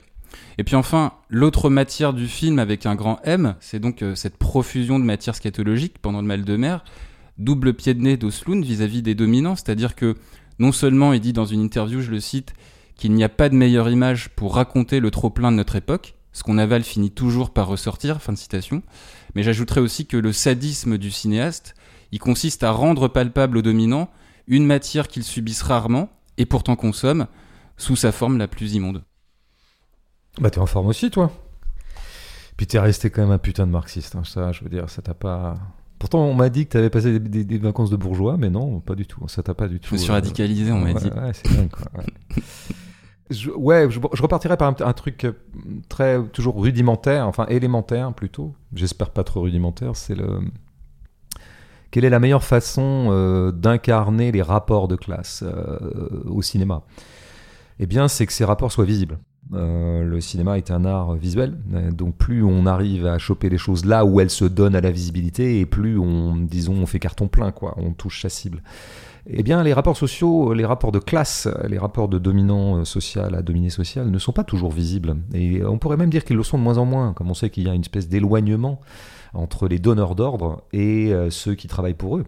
Et 0.58 0.63
puis 0.63 0.75
enfin, 0.75 1.13
l'autre 1.29 1.69
matière 1.69 2.13
du 2.13 2.27
film 2.27 2.60
avec 2.60 2.86
un 2.86 2.95
grand 2.95 3.19
M, 3.23 3.56
c'est 3.60 3.79
donc 3.79 4.01
euh, 4.01 4.15
cette 4.15 4.38
profusion 4.38 4.99
de 4.99 5.03
matière 5.03 5.36
scatologique 5.36 5.99
pendant 5.99 6.21
le 6.21 6.27
mal 6.27 6.43
de 6.43 6.58
mer, 6.58 6.84
double 7.38 7.73
pied 7.73 7.93
de 7.93 8.01
nez 8.01 8.17
d'Oslund 8.17 8.63
vis-à-vis 8.63 9.01
des 9.01 9.15
dominants, 9.15 9.56
c'est-à-dire 9.56 9.95
que 9.95 10.15
non 10.60 10.72
seulement 10.72 11.13
il 11.13 11.20
dit 11.20 11.34
dans 11.34 11.46
une 11.46 11.62
interview, 11.62 12.02
je 12.02 12.12
le 12.12 12.20
cite, 12.20 12.54
qu'il 12.96 13.13
n'y 13.13 13.24
a 13.24 13.30
pas 13.30 13.50
de 13.50 13.56
meilleure 13.56 13.89
image 13.89 14.30
pour 14.30 14.56
raconter 14.56 15.00
le 15.00 15.12
trop-plein 15.12 15.52
de 15.52 15.58
notre 15.58 15.76
époque, 15.76 16.16
ce 16.32 16.44
qu'on 16.44 16.58
avale 16.58 16.84
finit 16.84 17.12
toujours 17.12 17.52
par 17.52 17.68
ressortir, 17.68 18.22
fin 18.22 18.34
de 18.34 18.38
citation, 18.38 18.82
mais 19.36 19.44
j'ajouterais 19.44 19.82
aussi 19.82 20.06
que 20.06 20.18
le 20.18 20.32
sadisme 20.32 20.98
du 20.98 21.12
cinéaste, 21.12 21.76
il 22.12 22.20
consiste 22.20 22.63
à 22.63 22.72
rendre 22.72 23.08
palpable 23.08 23.58
aux 23.58 23.62
dominants 23.62 24.10
une 24.48 24.66
matière 24.66 25.08
qu'ils 25.08 25.24
subissent 25.24 25.62
rarement 25.63 26.10
et 26.38 26.46
pourtant 26.46 26.76
consomment 26.76 27.28
sous 27.78 27.96
sa 27.96 28.12
forme 28.12 28.38
la 28.38 28.48
plus 28.48 28.74
immonde. 28.74 29.04
Bah, 30.39 30.50
t'es 30.50 30.60
en 30.60 30.66
forme 30.66 30.88
aussi, 30.88 31.12
toi. 31.12 31.32
Puis 32.58 32.68
t'es 32.68 32.80
resté 32.80 33.10
quand 33.10 33.22
même 33.22 33.32
un 33.32 33.38
putain 33.38 33.66
de 33.66 33.72
marxiste. 33.72 34.16
hein, 34.16 34.24
Ça, 34.24 34.52
je 34.52 34.63
veux 34.63 34.70
dire, 34.70 34.89
ça 34.89 35.02
t'a 35.02 35.13
pas. 35.13 35.58
Pourtant, 36.04 36.26
on 36.26 36.34
m'a 36.34 36.50
dit 36.50 36.66
que 36.66 36.72
t'avais 36.74 36.89
passé 36.89 37.18
des, 37.18 37.30
des- 37.30 37.46
des 37.46 37.58
vacances 37.58 37.89
de 37.89 37.96
bourgeois, 37.96 38.36
mais 38.38 38.50
non, 38.50 38.82
pas 38.82 38.94
du 38.94 39.06
tout. 39.06 39.26
Ça 39.30 39.42
t'a 39.42 39.54
pas 39.54 39.70
du 39.70 39.80
tout. 39.80 39.88
Je 39.88 39.94
me 39.94 39.98
suis 40.00 40.12
radicalisé, 40.12 40.70
on 40.70 40.80
m'a 40.80 40.92
ouais, 40.92 41.00
dit. 41.00 41.08
Ouais, 41.08 41.32
c'est 41.32 41.56
dingue, 41.56 41.70
quoi. 41.70 41.86
ouais. 41.98 42.44
Je, 43.30 43.50
ouais, 43.52 43.88
je, 43.89 44.02
je 44.12 44.22
repartirais 44.22 44.58
par 44.58 44.68
un, 44.68 44.76
un 44.86 44.92
truc 44.94 45.24
euh, 45.24 45.32
très 45.88 46.22
toujours 46.34 46.62
rudimentaire, 46.62 47.26
enfin 47.26 47.46
élémentaire 47.48 48.13
plutôt. 48.13 48.54
J'espère 48.76 49.12
pas 49.12 49.24
trop 49.24 49.39
rudimentaire. 49.42 49.96
C'est 49.96 50.13
le 50.13 50.42
quelle 51.89 52.04
est 52.04 52.10
la 52.10 52.20
meilleure 52.20 52.44
façon 52.44 53.08
euh, 53.12 53.52
d'incarner 53.54 54.34
les 54.34 54.42
rapports 54.42 54.89
de 54.89 54.98
classe 54.98 55.42
euh, 55.48 55.80
au 56.26 56.42
cinéma? 56.42 56.82
Eh 57.80 57.86
bien, 57.86 58.10
c'est 58.10 58.26
que 58.26 58.34
ces 58.34 58.44
rapports 58.46 58.74
soient 58.74 58.84
visibles. 58.86 59.18
Euh, 59.53 60.03
le 60.03 60.21
cinéma 60.21 60.58
est 60.58 60.71
un 60.71 60.86
art 60.86 61.15
visuel, 61.15 61.58
euh, 61.73 61.91
donc 61.91 62.15
plus 62.15 62.43
on 62.43 62.65
arrive 62.65 63.06
à 63.06 63.19
choper 63.19 63.49
les 63.49 63.58
choses 63.58 63.86
là 63.86 64.06
où 64.06 64.19
elles 64.19 64.29
se 64.29 64.45
donnent 64.45 64.75
à 64.75 64.82
la 64.82 64.89
visibilité, 64.89 65.60
et 65.60 65.65
plus 65.65 65.99
on, 65.99 66.36
disons, 66.36 66.73
on 66.73 66.86
fait 66.86 66.99
carton 66.99 67.27
plein, 67.27 67.51
quoi, 67.51 67.75
on 67.77 67.91
touche 67.91 68.21
sa 68.21 68.29
cible. 68.29 68.63
Eh 69.27 69.43
bien, 69.43 69.63
les 69.63 69.73
rapports 69.73 69.95
sociaux, 69.95 70.53
les 70.53 70.65
rapports 70.65 70.91
de 70.91 70.99
classe, 70.99 71.47
les 71.67 71.77
rapports 71.77 72.10
de 72.10 72.17
dominant 72.19 72.77
euh, 72.77 72.86
social 72.86 73.36
à 73.36 73.41
dominé 73.41 73.69
social 73.69 74.10
ne 74.10 74.17
sont 74.17 74.34
pas 74.34 74.43
toujours 74.43 74.71
visibles. 74.71 75.17
Et 75.34 75.63
on 75.63 75.77
pourrait 75.77 75.97
même 75.97 76.10
dire 76.10 76.25
qu'ils 76.25 76.38
le 76.38 76.43
sont 76.43 76.58
de 76.58 76.63
moins 76.63 76.77
en 76.77 76.86
moins, 76.86 77.13
comme 77.13 77.29
on 77.29 77.34
sait 77.34 77.49
qu'il 77.49 77.63
y 77.65 77.69
a 77.69 77.73
une 77.73 77.82
espèce 77.82 78.10
d'éloignement 78.10 78.82
entre 79.34 79.67
les 79.67 79.79
donneurs 79.79 80.15
d'ordre 80.15 80.63
et 80.73 81.12
ceux 81.29 81.56
qui 81.56 81.67
travaillent 81.67 81.95
pour 81.95 82.17
eux. 82.17 82.25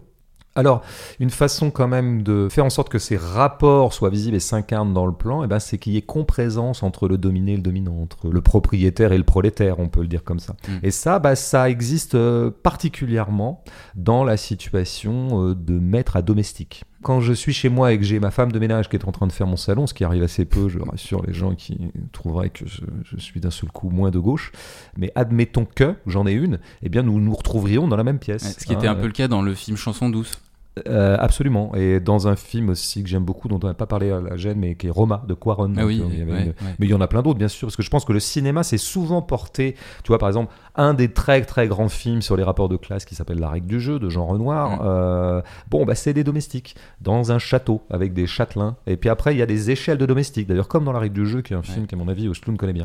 Alors, 0.56 0.82
une 1.20 1.30
façon 1.30 1.70
quand 1.70 1.86
même 1.86 2.22
de 2.22 2.48
faire 2.50 2.64
en 2.64 2.70
sorte 2.70 2.88
que 2.88 2.98
ces 2.98 3.16
rapports 3.16 3.92
soient 3.92 4.10
visibles 4.10 4.36
et 4.36 4.40
s'incarnent 4.40 4.94
dans 4.94 5.06
le 5.06 5.12
plan, 5.12 5.44
eh 5.44 5.46
ben, 5.46 5.58
c'est 5.58 5.78
qu'il 5.78 5.92
y 5.92 5.96
ait 5.96 6.02
complaisance 6.02 6.82
entre 6.82 7.08
le 7.08 7.18
dominé 7.18 7.52
et 7.52 7.56
le 7.56 7.62
dominant, 7.62 8.00
entre 8.00 8.28
le 8.28 8.40
propriétaire 8.40 9.12
et 9.12 9.18
le 9.18 9.24
prolétaire, 9.24 9.78
on 9.78 9.88
peut 9.88 10.00
le 10.00 10.08
dire 10.08 10.24
comme 10.24 10.40
ça. 10.40 10.56
Mm. 10.66 10.72
Et 10.82 10.90
ça, 10.90 11.18
bah, 11.18 11.36
ça 11.36 11.68
existe 11.68 12.14
euh, 12.14 12.50
particulièrement 12.50 13.62
dans 13.94 14.24
la 14.24 14.36
situation 14.36 15.50
euh, 15.50 15.54
de 15.54 15.78
maître 15.78 16.16
à 16.16 16.22
domestique. 16.22 16.84
Quand 17.02 17.20
je 17.20 17.34
suis 17.34 17.52
chez 17.52 17.68
moi 17.68 17.92
et 17.92 17.98
que 17.98 18.04
j'ai 18.04 18.18
ma 18.18 18.32
femme 18.32 18.50
de 18.50 18.58
ménage 18.58 18.88
qui 18.88 18.96
est 18.96 19.04
en 19.06 19.12
train 19.12 19.28
de 19.28 19.32
faire 19.32 19.46
mon 19.46 19.56
salon, 19.56 19.86
ce 19.86 19.94
qui 19.94 20.02
arrive 20.02 20.24
assez 20.24 20.44
peu, 20.44 20.68
je 20.68 20.80
rassure 20.80 21.22
les 21.24 21.34
gens 21.34 21.54
qui 21.54 21.78
trouveraient 22.10 22.50
que 22.50 22.66
je, 22.66 22.80
je 23.04 23.16
suis 23.18 23.38
d'un 23.38 23.50
seul 23.50 23.70
coup 23.70 23.90
moins 23.90 24.10
de 24.10 24.18
gauche, 24.18 24.50
mais 24.96 25.12
admettons 25.14 25.66
que 25.66 25.94
j'en 26.06 26.26
ai 26.26 26.32
une, 26.32 26.58
eh 26.82 26.88
bien 26.88 27.02
nous 27.02 27.20
nous 27.20 27.34
retrouverions 27.34 27.86
dans 27.86 27.96
la 27.96 28.02
même 28.02 28.18
pièce. 28.18 28.58
Ce 28.58 28.64
qui 28.64 28.72
était 28.72 28.88
hein, 28.88 28.92
un 28.92 28.94
peu 28.96 29.06
le 29.06 29.12
cas 29.12 29.28
dans 29.28 29.42
le 29.42 29.54
film 29.54 29.76
Chanson 29.76 30.08
douce. 30.08 30.32
Euh, 30.88 31.16
absolument. 31.18 31.74
Et 31.74 32.00
dans 32.00 32.28
un 32.28 32.36
film 32.36 32.68
aussi 32.68 33.02
que 33.02 33.08
j'aime 33.08 33.24
beaucoup, 33.24 33.48
dont 33.48 33.58
on 33.62 33.66
n'a 33.66 33.74
pas 33.74 33.86
parlé 33.86 34.10
à 34.10 34.20
la 34.20 34.36
gêne, 34.36 34.58
mais 34.58 34.74
qui 34.74 34.88
est 34.88 34.90
Roma 34.90 35.24
de 35.26 35.32
Quaron. 35.34 35.72
Ah 35.78 35.86
oui, 35.86 35.98
Donc, 36.00 36.10
il 36.12 36.18
y 36.18 36.22
avait 36.22 36.32
ouais, 36.32 36.40
une- 36.42 36.48
ouais. 36.48 36.74
Mais 36.78 36.86
il 36.86 36.90
y 36.90 36.94
en 36.94 37.00
a 37.00 37.06
plein 37.08 37.22
d'autres, 37.22 37.38
bien 37.38 37.48
sûr, 37.48 37.66
parce 37.68 37.76
que 37.76 37.82
je 37.82 37.88
pense 37.88 38.04
que 38.04 38.12
le 38.12 38.20
cinéma 38.20 38.62
s'est 38.62 38.76
souvent 38.76 39.22
porté. 39.22 39.74
Tu 40.04 40.08
vois, 40.08 40.18
par 40.18 40.28
exemple, 40.28 40.52
un 40.74 40.92
des 40.92 41.08
très 41.12 41.40
très 41.42 41.66
grands 41.66 41.88
films 41.88 42.20
sur 42.20 42.36
les 42.36 42.42
rapports 42.42 42.68
de 42.68 42.76
classe 42.76 43.06
qui 43.06 43.14
s'appelle 43.14 43.38
La 43.38 43.48
règle 43.48 43.66
du 43.66 43.80
jeu 43.80 43.98
de 43.98 44.10
Jean 44.10 44.26
Renoir. 44.26 44.80
Euh, 44.84 45.40
bon, 45.70 45.86
bah, 45.86 45.94
c'est 45.94 46.12
des 46.12 46.24
domestiques 46.24 46.76
dans 47.00 47.32
un 47.32 47.38
château 47.38 47.80
avec 47.88 48.12
des 48.12 48.26
châtelains. 48.26 48.76
Et 48.86 48.98
puis 48.98 49.08
après, 49.08 49.34
il 49.34 49.38
y 49.38 49.42
a 49.42 49.46
des 49.46 49.70
échelles 49.70 49.96
de 49.98 50.04
domestiques. 50.06 50.46
D'ailleurs, 50.46 50.68
comme 50.68 50.84
dans 50.84 50.92
La 50.92 50.98
règle 50.98 51.14
du 51.14 51.26
jeu, 51.26 51.40
qui 51.40 51.54
est 51.54 51.56
un 51.56 51.62
film 51.62 51.82
Ouais. 51.82 51.86
qu'à 51.86 51.96
mon 51.96 52.08
avis, 52.08 52.28
Osloon 52.28 52.56
connaît 52.56 52.72
bien. 52.74 52.84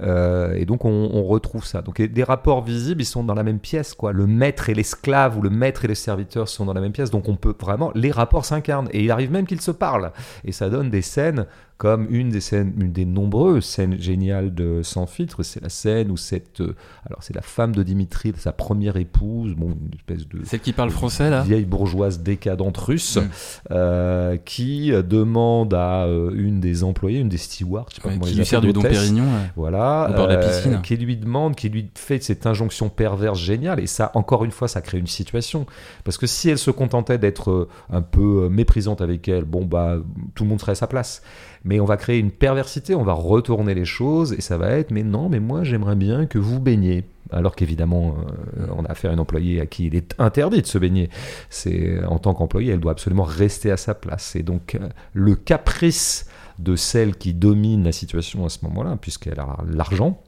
Euh, 0.00 0.52
et 0.54 0.66
donc, 0.66 0.84
on, 0.84 1.10
on 1.12 1.22
retrouve 1.24 1.64
ça. 1.64 1.80
Donc, 1.80 2.02
des 2.02 2.22
rapports 2.24 2.62
visibles, 2.62 3.00
ils 3.00 3.06
sont 3.06 3.24
dans 3.24 3.34
la 3.34 3.42
même 3.44 3.58
pièce, 3.60 3.94
quoi. 3.94 4.12
Le 4.12 4.26
maître 4.26 4.68
et 4.68 4.74
l'esclave 4.74 5.38
ou 5.38 5.42
le 5.42 5.50
maître 5.50 5.86
et 5.86 5.88
les 5.88 5.94
serviteurs 5.94 6.48
sont 6.48 6.66
dans 6.66 6.74
la 6.74 6.80
même 6.82 6.92
pièce. 6.92 7.10
Donc, 7.10 7.29
on 7.30 7.36
peut 7.36 7.54
vraiment. 7.58 7.92
Les 7.94 8.10
rapports 8.10 8.44
s'incarnent. 8.44 8.88
Et 8.92 9.04
il 9.04 9.10
arrive 9.10 9.30
même 9.30 9.46
qu'ils 9.46 9.60
se 9.60 9.70
parlent. 9.70 10.12
Et 10.44 10.52
ça 10.52 10.68
donne 10.68 10.90
des 10.90 11.02
scènes 11.02 11.46
comme 11.80 12.06
une 12.10 12.28
des 12.28 12.40
scènes, 12.42 12.74
une 12.78 12.92
des 12.92 13.06
nombreuses 13.06 13.64
scènes 13.64 13.98
géniales 13.98 14.54
de 14.54 14.82
Sans 14.82 15.06
filtre, 15.06 15.42
c'est 15.42 15.62
la 15.62 15.70
scène 15.70 16.10
où 16.10 16.18
cette, 16.18 16.60
euh, 16.60 16.76
alors 17.06 17.22
c'est 17.22 17.34
la 17.34 17.40
femme 17.40 17.74
de 17.74 17.82
Dimitri, 17.82 18.34
sa 18.36 18.52
première 18.52 18.98
épouse, 18.98 19.54
bon, 19.54 19.68
une 19.70 19.94
espèce 19.94 20.28
de 20.28 20.44
Celle 20.44 20.60
qui 20.60 20.74
parle 20.74 20.90
français, 20.90 21.30
là 21.30 21.40
vieille 21.40 21.64
bourgeoise 21.64 22.20
décadente 22.20 22.76
russe, 22.76 23.16
Mm. 23.16 23.28
euh, 23.70 24.36
qui 24.44 24.92
euh, 24.92 25.00
demande 25.02 25.72
à 25.72 26.04
euh, 26.04 26.30
une 26.34 26.60
des 26.60 26.84
employées, 26.84 27.18
une 27.20 27.30
des 27.30 27.38
stewards, 27.38 27.86
je 27.88 27.94
sais 27.94 28.00
pas 28.02 28.08
Ouais, 28.10 28.14
comment 28.18 28.26
Qui 28.30 28.36
lui 28.36 28.44
sert 28.44 28.60
du 28.60 28.74
d'hôtesse, 28.74 28.92
Pérignon. 28.98 29.24
ouais. 29.24 29.50
voilà, 29.56 30.08
Au 30.10 30.14
bord 30.16 30.28
de 30.28 30.34
la 30.34 30.38
euh, 30.40 30.46
piscine. 30.48 30.80
qui 30.82 30.98
lui 30.98 31.16
demande, 31.16 31.56
qui 31.56 31.70
lui 31.70 31.88
fait 31.96 32.22
cette 32.22 32.44
injonction 32.44 32.90
perverse 32.90 33.38
géniale, 33.40 33.80
et 33.80 33.86
ça, 33.86 34.10
encore 34.14 34.44
une 34.44 34.50
fois, 34.50 34.68
ça 34.68 34.82
crée 34.82 34.98
une 34.98 35.06
situation, 35.06 35.64
parce 36.04 36.18
que 36.18 36.26
si 36.26 36.50
elle 36.50 36.58
se 36.58 36.70
contentait 36.70 37.16
d'être 37.16 37.68
un 37.90 38.02
peu 38.02 38.50
méprisante 38.50 39.00
avec 39.00 39.28
elle, 39.28 39.44
bon 39.44 39.64
bah, 39.64 39.96
tout 40.34 40.44
le 40.44 40.50
monde 40.50 40.60
serait 40.60 40.72
à 40.72 40.74
sa 40.74 40.86
place. 40.86 41.22
Mais 41.64 41.78
on 41.80 41.84
va 41.84 41.96
créer 41.96 42.18
une 42.18 42.30
perversité, 42.30 42.94
on 42.94 43.02
va 43.02 43.12
retourner 43.12 43.74
les 43.74 43.84
choses, 43.84 44.32
et 44.32 44.40
ça 44.40 44.56
va 44.56 44.70
être, 44.70 44.90
mais 44.90 45.02
non, 45.02 45.28
mais 45.28 45.40
moi 45.40 45.62
j'aimerais 45.62 45.96
bien 45.96 46.26
que 46.26 46.38
vous 46.38 46.58
baigniez. 46.58 47.04
Alors 47.32 47.54
qu'évidemment, 47.54 48.16
euh, 48.58 48.66
on 48.74 48.84
a 48.84 48.90
affaire 48.90 49.10
à 49.10 49.14
une 49.14 49.20
employée 49.20 49.60
à 49.60 49.66
qui 49.66 49.86
il 49.86 49.94
est 49.94 50.14
interdit 50.18 50.62
de 50.62 50.66
se 50.66 50.78
baigner. 50.78 51.10
C'est 51.48 52.02
en 52.04 52.18
tant 52.18 52.34
qu'employée, 52.34 52.72
elle 52.72 52.80
doit 52.80 52.92
absolument 52.92 53.24
rester 53.24 53.70
à 53.70 53.76
sa 53.76 53.94
place. 53.94 54.34
Et 54.36 54.42
donc 54.42 54.74
euh, 54.74 54.88
le 55.12 55.36
caprice 55.36 56.26
de 56.58 56.76
celle 56.76 57.16
qui 57.16 57.34
domine 57.34 57.84
la 57.84 57.92
situation 57.92 58.44
à 58.44 58.48
ce 58.48 58.58
moment-là, 58.64 58.96
puisqu'elle 59.00 59.40
a 59.40 59.58
l'argent, 59.66 60.22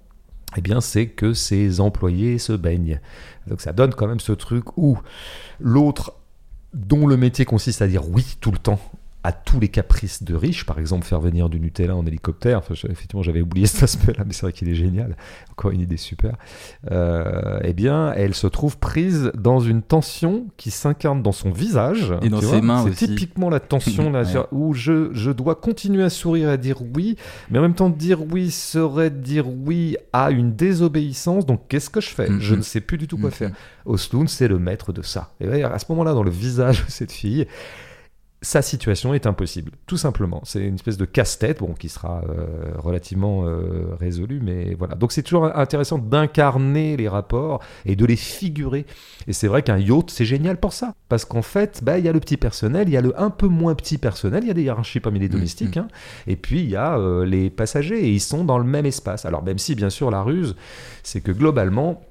eh 0.57 0.61
bien, 0.61 0.81
c'est 0.81 1.07
que 1.07 1.33
ses 1.33 1.81
employés 1.81 2.38
se 2.38 2.53
baignent. 2.53 3.01
Donc, 3.47 3.61
ça 3.61 3.73
donne 3.73 3.95
quand 3.95 4.07
même 4.07 4.21
ce 4.21 4.33
truc 4.33 4.77
où 4.77 4.99
l'autre, 5.61 6.14
dont 6.75 7.07
le 7.07 7.16
métier 7.16 7.45
consiste 7.45 7.83
à 7.83 7.87
dire 7.87 8.09
oui 8.09 8.37
tout 8.40 8.51
le 8.51 8.59
temps 8.59 8.81
à 9.24 9.30
tous 9.32 9.61
les 9.61 9.68
caprices 9.68 10.24
de 10.24 10.35
riches, 10.35 10.66
par 10.66 10.78
exemple 10.80 11.06
faire 11.06 11.20
venir 11.20 11.48
du 11.48 11.61
Nutella 11.61 11.94
en 11.94 12.04
hélicoptère. 12.06 12.58
Enfin, 12.58 12.74
je- 12.74 12.87
effectivement, 12.88 13.22
j'avais 13.22 13.40
oublié 13.40 13.66
cet 13.66 13.82
aspect-là, 13.85 14.24
mais 14.26 14.32
c'est 14.32 14.42
vrai 14.42 14.52
qu'il 14.52 14.68
est 14.68 14.74
génial. 14.74 15.16
Encore 15.52 15.70
une 15.70 15.80
idée 15.80 15.96
super. 15.96 16.35
Euh, 16.90 17.61
eh 17.62 17.72
bien, 17.72 18.12
elle 18.14 18.35
se 18.35 18.46
trouve 18.46 18.78
prise 18.78 19.30
dans 19.35 19.61
une 19.61 19.82
tension 19.82 20.46
qui 20.56 20.70
s'incarne 20.70 21.22
dans 21.22 21.32
son 21.32 21.50
visage. 21.50 22.12
Et 22.22 22.28
dans 22.28 22.40
ses 22.40 22.46
vois. 22.46 22.61
mains 22.62 22.85
C'est 22.94 23.06
typiquement 23.06 23.48
la 23.50 23.61
tension 23.61 24.11
là, 24.11 24.22
Ouais. 24.35 24.40
où 24.50 24.74
je, 24.74 25.11
je 25.12 25.30
dois 25.30 25.54
continuer 25.54 26.02
à 26.02 26.11
sourire 26.11 26.48
et 26.48 26.52
à 26.52 26.56
dire 26.56 26.78
oui, 26.94 27.16
mais 27.50 27.58
en 27.58 27.62
même 27.62 27.74
temps, 27.74 27.90
dire 27.90 28.22
oui 28.30 28.50
serait 28.50 29.11
dire 29.11 29.48
oui 29.48 29.96
à 30.12 30.30
une 30.30 30.54
désobéissance. 30.54 31.46
Donc, 31.46 31.62
qu'est-ce 31.68 31.90
que 31.90 32.00
je 32.00 32.08
fais? 32.08 32.28
Mhm. 32.28 32.40
Je 32.40 32.54
ne 32.54 32.62
sais 32.62 32.80
plus 32.80 32.98
du 32.98 33.06
tout 33.06 33.18
quoi 33.18 33.28
Mhm. 33.28 33.35
faire. 33.35 33.50
Osloon, 33.85 34.26
c'est 34.26 34.48
le 34.48 34.58
maître 34.58 34.92
de 34.92 35.02
ça. 35.02 35.32
Et 35.40 35.62
à 35.62 35.78
ce 35.78 35.85
moment-là, 35.90 36.12
dans 36.14 36.22
le 36.22 36.30
visage 36.30 36.85
de 36.85 36.90
cette 36.90 37.12
fille, 37.12 37.46
sa 38.42 38.61
situation 38.61 39.14
est 39.14 39.26
impossible, 39.26 39.72
tout 39.87 39.96
simplement. 39.96 40.40
C'est 40.44 40.66
une 40.66 40.74
espèce 40.74 40.96
de 40.96 41.05
casse-tête, 41.05 41.61
bon, 41.61 41.74
qui 41.74 41.88
sera 41.88 42.22
euh, 42.28 42.72
relativement 42.76 43.44
euh, 43.46 43.94
résolu, 43.98 44.40
mais 44.42 44.74
voilà. 44.74 44.96
Donc 44.96 45.12
c'est 45.12 45.22
toujours 45.22 45.57
intéressant 45.57 45.98
d'incarner 45.98 46.96
les 46.96 47.09
rapports 47.09 47.61
et 47.87 47.94
de 47.94 48.05
les 48.05 48.16
figurer. 48.16 48.85
Et 49.28 49.33
c'est 49.33 49.46
vrai 49.46 49.62
qu'un 49.62 49.78
yacht, 49.78 50.11
c'est 50.11 50.24
génial 50.24 50.59
pour 50.59 50.72
ça, 50.72 50.94
parce 51.09 51.24
qu'en 51.24 51.42
fait, 51.42 51.83
bah, 51.85 51.98
il 51.98 52.05
y 52.05 52.09
a 52.09 52.12
le 52.12 52.20
petit 52.20 52.37
personnel, 52.37 52.88
il 52.88 52.92
y 52.92 52.96
a 52.96 53.00
le 53.00 53.18
un 53.20 53.31
peu 53.31 53.46
moins 53.46 53.76
petit 53.76 53.96
personnel, 53.96 54.42
il 54.42 54.48
y 54.48 54.50
a 54.50 54.55
des 54.55 54.62
hiérarchies 54.62 55.00
parmi 55.00 55.20
les 55.20 55.28
Mm, 55.28 55.33
domestiques, 55.33 55.76
hein, 55.76 55.88
et 56.26 56.37
puis 56.37 56.61
il 56.61 56.70
y 56.70 56.76
a 56.76 56.98
euh, 56.98 57.24
les 57.24 57.48
passagers, 57.48 58.05
et 58.05 58.11
ils 58.11 58.20
sont 58.20 58.44
dans 58.44 58.59
le 58.59 58.64
même 58.64 58.87
espace. 58.87 59.24
Alors 59.24 59.44
même 59.44 59.59
si, 59.59 59.76
bien 59.76 59.90
sûr, 59.90 60.11
la 60.11 60.22
ruse, 60.22 60.57
c'est 61.05 61.20
que 61.20 61.31
globalement, 61.31 62.02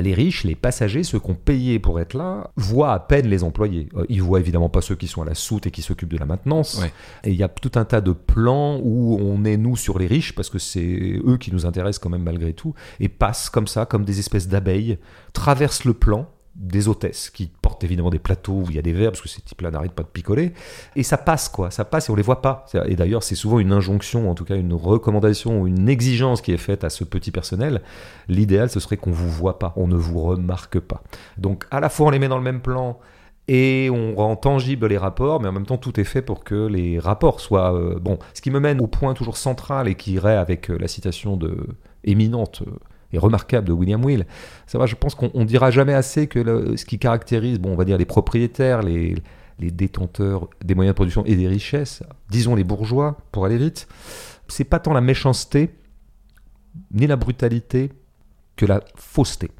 les 0.00 0.14
riches, 0.14 0.44
les 0.44 0.54
passagers, 0.54 1.02
ceux 1.02 1.18
qui 1.18 1.30
ont 1.30 1.34
payé 1.34 1.78
pour 1.78 2.00
être 2.00 2.14
là, 2.14 2.50
voient 2.56 2.92
à 2.92 3.00
peine 3.00 3.26
les 3.26 3.44
employés. 3.44 3.88
Euh, 3.96 4.04
ils 4.08 4.22
voient 4.22 4.40
évidemment 4.40 4.68
pas 4.68 4.80
ceux 4.80 4.94
qui 4.94 5.08
sont 5.08 5.22
à 5.22 5.24
la 5.24 5.34
soute 5.34 5.66
et 5.66 5.70
qui 5.70 5.82
s'occupent 5.82 6.12
de 6.12 6.18
la 6.18 6.26
maintenance. 6.26 6.80
Ouais. 6.80 6.92
Et 7.24 7.30
il 7.30 7.36
y 7.36 7.42
a 7.42 7.48
tout 7.48 7.72
un 7.74 7.84
tas 7.84 8.00
de 8.00 8.12
plans 8.12 8.78
où 8.82 9.18
on 9.20 9.44
est 9.44 9.56
nous 9.56 9.76
sur 9.76 9.98
les 9.98 10.06
riches 10.06 10.34
parce 10.34 10.50
que 10.50 10.58
c'est 10.58 11.20
eux 11.24 11.36
qui 11.38 11.52
nous 11.52 11.66
intéressent 11.66 12.00
quand 12.00 12.10
même 12.10 12.22
malgré 12.22 12.52
tout 12.52 12.74
et 13.00 13.08
passent 13.08 13.50
comme 13.50 13.66
ça, 13.66 13.86
comme 13.86 14.04
des 14.04 14.18
espèces 14.18 14.48
d'abeilles, 14.48 14.98
traversent 15.32 15.84
le 15.84 15.94
plan 15.94 16.28
des 16.54 16.88
hôtesses 16.88 17.30
qui 17.30 17.50
portent 17.62 17.82
évidemment 17.82 18.10
des 18.10 18.18
plateaux 18.18 18.62
où 18.64 18.66
il 18.68 18.76
y 18.76 18.78
a 18.78 18.82
des 18.82 18.92
verres 18.92 19.10
parce 19.10 19.22
que 19.22 19.28
ces 19.28 19.40
types-là 19.40 19.70
n'arrêtent 19.70 19.92
pas 19.92 20.02
de 20.02 20.08
picoler. 20.08 20.52
Et 20.96 21.02
ça 21.02 21.16
passe 21.16 21.48
quoi. 21.48 21.70
Ça 21.70 21.84
passe 21.84 22.08
et 22.08 22.12
on 22.12 22.14
les 22.14 22.22
voit 22.22 22.42
pas. 22.42 22.66
Et 22.86 22.96
d'ailleurs 22.96 23.22
c'est 23.22 23.34
souvent 23.34 23.58
une 23.58 23.72
injonction 23.72 24.30
en 24.30 24.34
tout 24.34 24.44
cas 24.44 24.56
une 24.56 24.74
recommandation 24.74 25.62
ou 25.62 25.66
une 25.66 25.88
exigence 25.88 26.42
qui 26.42 26.52
est 26.52 26.58
faite 26.58 26.84
à 26.84 26.90
ce 26.90 27.04
petit 27.04 27.30
personnel. 27.30 27.82
L'idéal 28.28 28.68
ce 28.68 28.80
serait 28.80 28.96
qu'on 28.98 29.12
vous 29.12 29.30
voit 29.30 29.58
pas. 29.58 29.72
On 29.76 29.88
ne 29.88 29.96
vous 29.96 30.20
remarque 30.20 30.78
pas. 30.78 31.02
Donc 31.38 31.66
à 31.70 31.80
la 31.80 31.88
fois 31.88 32.08
on 32.08 32.10
les 32.10 32.18
met 32.18 32.28
dans 32.28 32.38
le 32.38 32.44
même 32.44 32.60
plan 32.60 32.98
et 33.48 33.90
on 33.90 34.14
rend 34.14 34.36
tangible 34.36 34.86
les 34.86 34.98
rapports, 34.98 35.40
mais 35.40 35.48
en 35.48 35.52
même 35.52 35.66
temps 35.66 35.78
tout 35.78 35.98
est 35.98 36.04
fait 36.04 36.22
pour 36.22 36.44
que 36.44 36.66
les 36.66 36.98
rapports 36.98 37.40
soient 37.40 37.74
euh, 37.74 37.98
bon. 37.98 38.18
Ce 38.34 38.40
qui 38.40 38.50
me 38.50 38.60
mène 38.60 38.80
au 38.80 38.86
point 38.86 39.14
toujours 39.14 39.36
central 39.36 39.88
et 39.88 39.94
qui 39.94 40.12
irait 40.12 40.36
avec 40.36 40.70
euh, 40.70 40.76
la 40.78 40.86
citation 40.86 41.36
de 41.36 41.56
éminente 42.04 42.62
euh, 42.66 42.70
et 43.12 43.18
remarquable 43.18 43.68
de 43.68 43.72
William 43.72 44.04
Will. 44.04 44.26
Ça 44.66 44.78
va, 44.78 44.86
je 44.86 44.94
pense 44.94 45.14
qu'on 45.14 45.30
on 45.34 45.44
dira 45.44 45.70
jamais 45.70 45.94
assez 45.94 46.26
que 46.26 46.76
ce 46.76 46.84
qui 46.84 46.98
caractérise, 46.98 47.58
bon, 47.58 47.72
on 47.72 47.76
va 47.76 47.84
dire 47.84 47.98
les 47.98 48.06
propriétaires, 48.06 48.82
les 48.82 49.16
les 49.62 49.70
détenteurs 49.70 50.48
des 50.64 50.74
moyens 50.74 50.92
de 50.92 50.96
production 50.96 51.24
et 51.24 51.36
des 51.36 51.48
richesses, 51.48 52.02
disons 52.28 52.54
les 52.54 52.64
bourgeois 52.64 53.16
pour 53.30 53.46
aller 53.46 53.58
vite, 53.58 53.88
c'est 54.48 54.64
pas 54.64 54.80
tant 54.80 54.92
la 54.92 55.00
méchanceté 55.00 55.70
ni 56.92 57.06
la 57.06 57.16
brutalité 57.16 57.90
que 58.56 58.66
la 58.66 58.82
fausseté. 58.96 59.50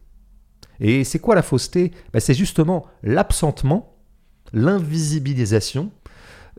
Et 0.81 1.05
c'est 1.05 1.19
quoi 1.19 1.35
la 1.35 1.43
fausseté? 1.43 1.93
Ben, 2.12 2.21
C'est 2.21 2.35
justement 2.35 2.87
l'absentement, 3.03 3.97
l'invisibilisation 4.53 5.93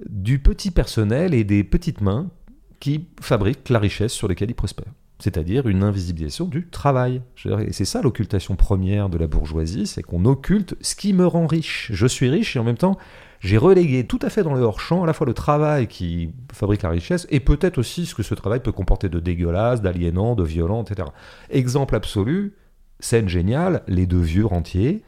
du 0.10 0.40
petit 0.40 0.72
personnel 0.72 1.34
et 1.34 1.44
des 1.44 1.64
petites 1.64 2.02
mains 2.02 2.32
qui 2.80 3.08
fabriquent 3.22 3.70
la 3.70 3.80
richesse 3.80 4.14
sur 4.14 4.28
laquelle 4.28 4.50
ils 4.50 4.56
prospèrent. 4.56 4.94
C'est-à-dire 5.24 5.70
une 5.70 5.84
invisibilisation 5.84 6.44
du 6.44 6.68
travail. 6.68 7.22
Et 7.46 7.72
c'est 7.72 7.86
ça 7.86 8.02
l'occultation 8.02 8.58
première 8.58 9.08
de 9.08 9.18
la 9.18 9.26
bourgeoisie, 9.26 9.88
c'est 9.88 10.04
qu'on 10.04 10.26
occulte 10.26 10.76
ce 10.82 10.98
qui 10.98 11.14
me 11.14 11.26
rend 11.26 11.48
riche. 11.48 11.90
Je 11.94 12.06
suis 12.06 12.28
riche 12.28 12.58
et 12.58 12.60
en 12.60 12.66
même 12.66 12.76
temps, 12.76 12.98
j'ai 13.40 13.58
relégué 13.58 14.06
tout 14.06 14.20
à 14.22 14.30
fait 14.30 14.44
dans 14.44 14.54
le 14.54 14.60
hors-champ 14.60 15.02
à 15.02 15.08
la 15.08 15.14
fois 15.14 15.26
le 15.26 15.34
travail 15.34 15.88
qui 15.88 16.32
fabrique 16.52 16.82
la 16.82 16.90
richesse 16.90 17.26
et 17.30 17.40
peut-être 17.40 17.78
aussi 17.78 18.06
ce 18.06 18.16
que 18.16 18.22
ce 18.22 18.36
travail 18.36 18.60
peut 18.60 18.74
comporter 18.74 19.08
de 19.08 19.22
dégueulasse, 19.22 19.82
d'aliénant, 19.82 20.36
de 20.36 20.44
violent, 20.44 20.84
etc. 20.84 21.08
Exemple 21.50 21.96
absolu, 21.96 22.56
scène 23.00 23.30
géniale, 23.30 23.84
les 23.88 24.06
deux 24.06 24.20
vieux 24.20 24.46
rentiers 24.46 25.04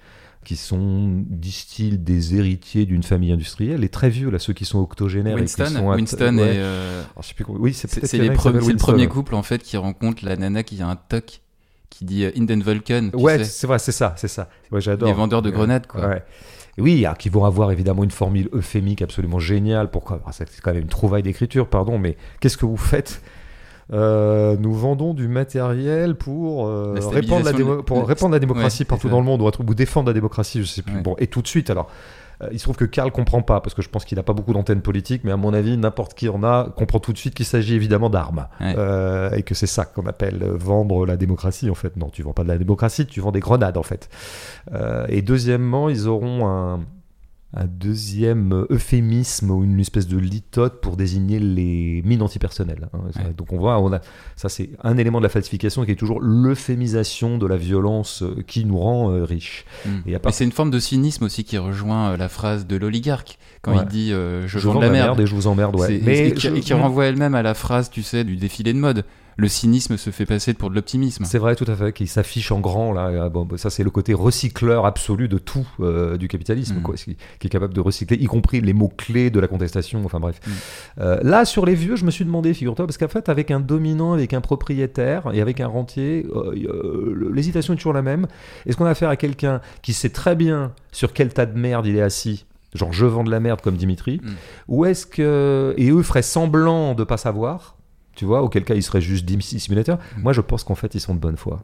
qui 0.45 0.55
sont, 0.55 1.23
disent-ils, 1.27 2.01
des 2.01 2.35
héritiers 2.35 2.85
d'une 2.85 3.03
famille 3.03 3.33
industrielle, 3.33 3.81
les 3.81 3.89
très 3.89 4.09
vieux, 4.09 4.29
là, 4.29 4.39
ceux 4.39 4.53
qui 4.53 4.63
sont 4.63 4.79
octogénaires 4.79 5.33
et 5.37 5.43
qui 5.45 5.59
Winston, 5.61 5.65
sont... 5.79 5.87
Winston 5.89 6.37
ouais. 6.37 6.55
et. 6.55 6.57
euh, 6.59 7.01
Alors, 7.13 7.23
je 7.23 7.27
sais 7.27 7.33
plus 7.33 7.43
Oui, 7.49 7.73
c'est 7.73 7.89
peut-être 7.93 8.13
les 8.13 8.29
pre- 8.29 8.51
le 8.53 8.59
Winston. 8.63 8.77
premier 8.77 9.07
couple 9.07 9.35
en 9.35 9.43
fait 9.43 9.61
qui 9.61 9.75
rencontre 9.75 10.23
la 10.23 10.37
nana 10.37 10.63
qui 10.63 10.81
a 10.81 10.87
un 10.87 10.95
toc 10.95 11.41
qui 11.89 12.05
dit 12.05 12.23
euh, 12.23 12.31
Inden 12.37 12.61
Vulcan. 12.63 13.09
tu 13.11 13.17
Ouais, 13.17 13.43
c'est 13.43 13.67
vrai, 13.67 13.79
c'est 13.79 13.91
ça, 13.91 14.13
c'est 14.17 14.27
ça. 14.29 14.49
Ouais, 14.71 14.79
j'adore. 14.79 15.07
les 15.09 15.13
vendeurs 15.13 15.41
de 15.41 15.49
grenades 15.49 15.87
quoi. 15.87 16.07
Ouais. 16.07 16.23
Oui, 16.77 17.05
alors, 17.05 17.17
qui 17.17 17.29
vont 17.29 17.45
avoir 17.45 17.71
évidemment 17.71 18.03
une 18.03 18.11
formule 18.11 18.49
euphémique 18.53 19.01
absolument 19.01 19.39
géniale. 19.39 19.89
Pourquoi 19.89 20.21
C'est 20.31 20.45
quand 20.61 20.73
même 20.73 20.81
une 20.83 20.87
trouvaille 20.89 21.23
d'écriture, 21.23 21.69
pardon, 21.69 21.97
mais 21.97 22.17
qu'est-ce 22.41 22.57
que 22.57 22.65
vous 22.65 22.75
faites 22.77 23.21
Euh, 23.93 24.55
nous 24.59 24.73
vendons 24.73 25.13
du 25.13 25.27
matériel 25.27 26.15
pour, 26.15 26.67
euh, 26.67 26.95
La 26.95 27.07
répandre, 27.07 27.43
la 27.45 27.51
stabilisation 27.51 27.57
démo- 27.57 27.77
de- 27.77 27.81
pour 27.81 28.07
répandre 28.07 28.33
la 28.33 28.39
démocratie 28.39 28.81
Ouais, 28.81 28.85
partout 28.87 29.09
dans 29.09 29.19
le 29.19 29.25
monde 29.25 29.41
ou, 29.41 29.47
un 29.47 29.51
truc- 29.51 29.69
ou 29.69 29.75
défendre 29.75 30.07
la 30.07 30.13
démocratie, 30.13 30.59
je 30.61 30.65
sais 30.67 30.81
plus. 30.81 30.95
Ouais. 30.95 31.01
Bon, 31.01 31.15
et 31.19 31.27
tout 31.27 31.41
de 31.43 31.47
suite, 31.47 31.69
alors, 31.69 31.87
euh, 32.41 32.47
il 32.51 32.57
se 32.57 32.63
trouve 32.63 32.77
que 32.77 32.85
Karl 32.85 33.11
comprend 33.11 33.43
pas 33.43 33.61
parce 33.61 33.75
que 33.75 33.83
je 33.83 33.89
pense 33.89 34.03
qu'il 34.03 34.17
n'a 34.17 34.23
pas 34.23 34.33
beaucoup 34.33 34.53
d'antennes 34.53 34.81
politiques, 34.81 35.21
mais 35.23 35.31
à 35.31 35.37
mon 35.37 35.53
avis, 35.53 35.77
n'importe 35.77 36.15
qui 36.15 36.27
en 36.29 36.43
a 36.43 36.67
comprend 36.75 36.99
tout 36.99 37.13
de 37.13 37.17
suite 37.19 37.35
qu'il 37.35 37.45
s'agit 37.45 37.75
évidemment 37.75 38.09
d'armes 38.09 38.47
Ouais. 38.59 38.73
Euh, 38.75 39.29
et 39.35 39.43
que 39.43 39.53
c'est 39.53 39.67
ça 39.67 39.85
qu'on 39.85 40.07
appelle 40.07 40.43
vendre 40.43 41.05
la 41.05 41.15
démocratie. 41.15 41.69
En 41.69 41.75
fait, 41.75 41.95
non, 41.95 42.09
tu 42.09 42.23
vends 42.23 42.33
pas 42.33 42.43
de 42.43 42.47
la 42.49 42.57
démocratie, 42.57 43.05
tu 43.05 43.19
vends 43.21 43.31
des 43.31 43.39
grenades 43.39 43.77
en 43.77 43.83
fait. 43.83 44.09
Et 45.09 45.21
deuxièmement, 45.21 45.89
ils 45.89 46.07
auront 46.07 46.47
un 46.47 46.79
un 47.57 47.65
deuxième 47.67 48.65
euphémisme 48.69 49.49
ou 49.49 49.63
une 49.63 49.79
espèce 49.79 50.07
de 50.07 50.17
litote 50.17 50.81
pour 50.81 50.97
désigner 50.97 51.39
les 51.39 52.01
mines 52.03 52.21
antipersonnelles. 52.21 52.89
hein. 52.93 52.99
Ouais. 53.15 53.33
Donc 53.37 53.53
on 53.53 53.57
voit, 53.57 53.79
on 53.79 53.93
a, 53.93 54.01
ça 54.35 54.49
c'est 54.49 54.71
un 54.83 54.97
élément 54.97 55.19
de 55.19 55.23
la 55.23 55.29
falsification 55.29 55.85
qui 55.85 55.91
est 55.91 55.95
toujours 55.95 56.19
l'euphémisation 56.21 57.37
de 57.37 57.45
la 57.45 57.57
violence 57.57 58.23
euh, 58.23 58.43
qui 58.47 58.65
nous 58.65 58.77
rend 58.77 59.11
euh, 59.11 59.23
riches. 59.23 59.65
Mm. 59.85 59.89
Et 60.07 60.17
c'est 60.31 60.43
une 60.43 60.51
forme 60.51 60.71
de 60.71 60.79
cynisme 60.79 61.23
aussi 61.25 61.43
qui 61.43 61.57
rejoint 61.57 62.11
euh, 62.11 62.17
la 62.17 62.27
phrase 62.29 62.67
de 62.67 62.75
l'oligarque 62.75 63.37
quand 63.61 63.71
Ouais. 63.75 63.83
il 63.83 63.87
dit 63.87 64.13
euh, 64.13 64.47
je, 64.47 64.59
Je 64.59 64.67
vends 64.67 64.75
de 64.79 64.85
la 64.85 64.91
merde. 64.91 65.19
et 65.19 65.25
je 65.25 65.33
vous 65.33 65.47
emmerde, 65.47 65.75
ouais. 65.79 65.99
Mais 66.03 66.27
et, 66.29 66.33
qui, 66.33 66.41
je- 66.49 66.53
et 66.55 66.59
qui 66.59 66.73
renvoie 66.73 67.05
elle-même 67.05 67.35
à 67.35 67.41
la 67.41 67.53
phrase, 67.53 67.89
tu 67.89 68.03
sais, 68.03 68.23
du 68.23 68.35
défilé 68.37 68.73
de 68.73 68.79
mode. 68.79 69.05
Le 69.37 69.47
cynisme 69.49 69.97
se 69.97 70.09
fait 70.11 70.25
passer 70.25 70.53
pour 70.53 70.69
de 70.69 70.75
l'optimisme. 70.75 71.25
C'est 71.25 71.37
vrai, 71.39 71.55
tout 71.55 71.65
à 71.69 71.75
fait, 71.75 71.91
qui 71.91 72.07
s'affiche 72.07 72.51
en 72.51 72.59
grand 72.61 72.93
là. 72.93 73.11
Ah, 73.25 73.29
Bon, 73.29 73.45
ça 73.57 73.69
c'est 73.69 73.83
le 73.83 73.89
côté 73.89 74.13
recycleur 74.13 74.85
absolu 74.85 75.27
de 75.27 75.37
tout 75.37 75.67
euh, 75.81 76.15
du 76.17 76.27
capitalisme, 76.27 76.77
Mm. 76.77 76.81
quoi, 76.83 76.95
qui, 76.95 77.17
qui 77.39 77.47
est 77.47 77.49
capable 77.49 77.73
de 77.73 77.81
recycler, 77.81 78.17
y 78.17 78.25
compris 78.25 78.61
les 78.61 78.73
mots 78.73 78.91
clés 78.95 79.29
de 79.29 79.39
la 79.39 79.47
contestation. 79.47 80.01
Enfin 80.05 80.19
bref. 80.19 80.39
Mm. 80.47 80.51
Euh, 81.01 81.19
là, 81.23 81.43
sur 81.45 81.65
les 81.65 81.75
vieux, 81.75 81.95
je 81.97 82.05
me 82.05 82.11
suis 82.11 82.23
demandé, 82.25 82.53
figure-toi, 82.53 82.85
parce 82.87 82.97
qu'en 82.97 83.07
fait, 83.09 83.27
avec 83.29 83.51
un 83.51 83.59
dominant, 83.59 84.13
avec 84.13 84.33
un 84.33 84.41
propriétaire 84.41 85.29
et 85.33 85.41
avec 85.41 85.59
un 85.59 85.67
rentier, 85.67 86.25
euh, 86.35 87.29
l'hésitation 87.33 87.73
est 87.73 87.77
toujours 87.77 87.93
la 87.93 88.01
même. 88.01 88.27
Est-ce 88.65 88.77
qu'on 88.77 88.85
a 88.85 88.89
affaire 88.91 89.09
à 89.09 89.15
quelqu'un 89.17 89.59
qui 89.81 89.93
sait 89.93 90.09
très 90.09 90.35
bien 90.35 90.71
sur 90.91 91.11
quel 91.13 91.33
tas 91.33 91.45
de 91.45 91.57
merde 91.57 91.85
il 91.87 91.95
est 91.97 92.01
assis? 92.01 92.45
Genre 92.73 92.91
je 92.91 93.05
vends 93.05 93.23
de 93.23 93.31
la 93.31 93.39
merde 93.39 93.61
comme 93.61 93.75
Dimitri, 93.77 94.19
Mm. 94.23 94.29
ou 94.67 94.85
est-ce 94.85 95.05
que 95.05 95.73
et 95.77 95.91
eux 95.91 96.03
feraient 96.03 96.21
semblant 96.21 96.93
de 96.93 97.03
pas 97.05 97.15
savoir, 97.17 97.74
tu 98.15 98.25
vois, 98.25 98.41
auquel 98.41 98.63
cas 98.63 98.75
ils 98.75 98.83
seraient 98.83 99.01
juste 99.01 99.25
dim- 99.25 99.41
simulateurs. 99.41 99.97
Mm. 100.17 100.21
Moi, 100.23 100.33
je 100.33 100.41
pense 100.41 100.63
qu'en 100.63 100.75
fait, 100.75 100.95
ils 100.95 100.99
sont 101.01 101.13
de 101.15 101.19
bonne 101.19 101.37
foi. 101.37 101.63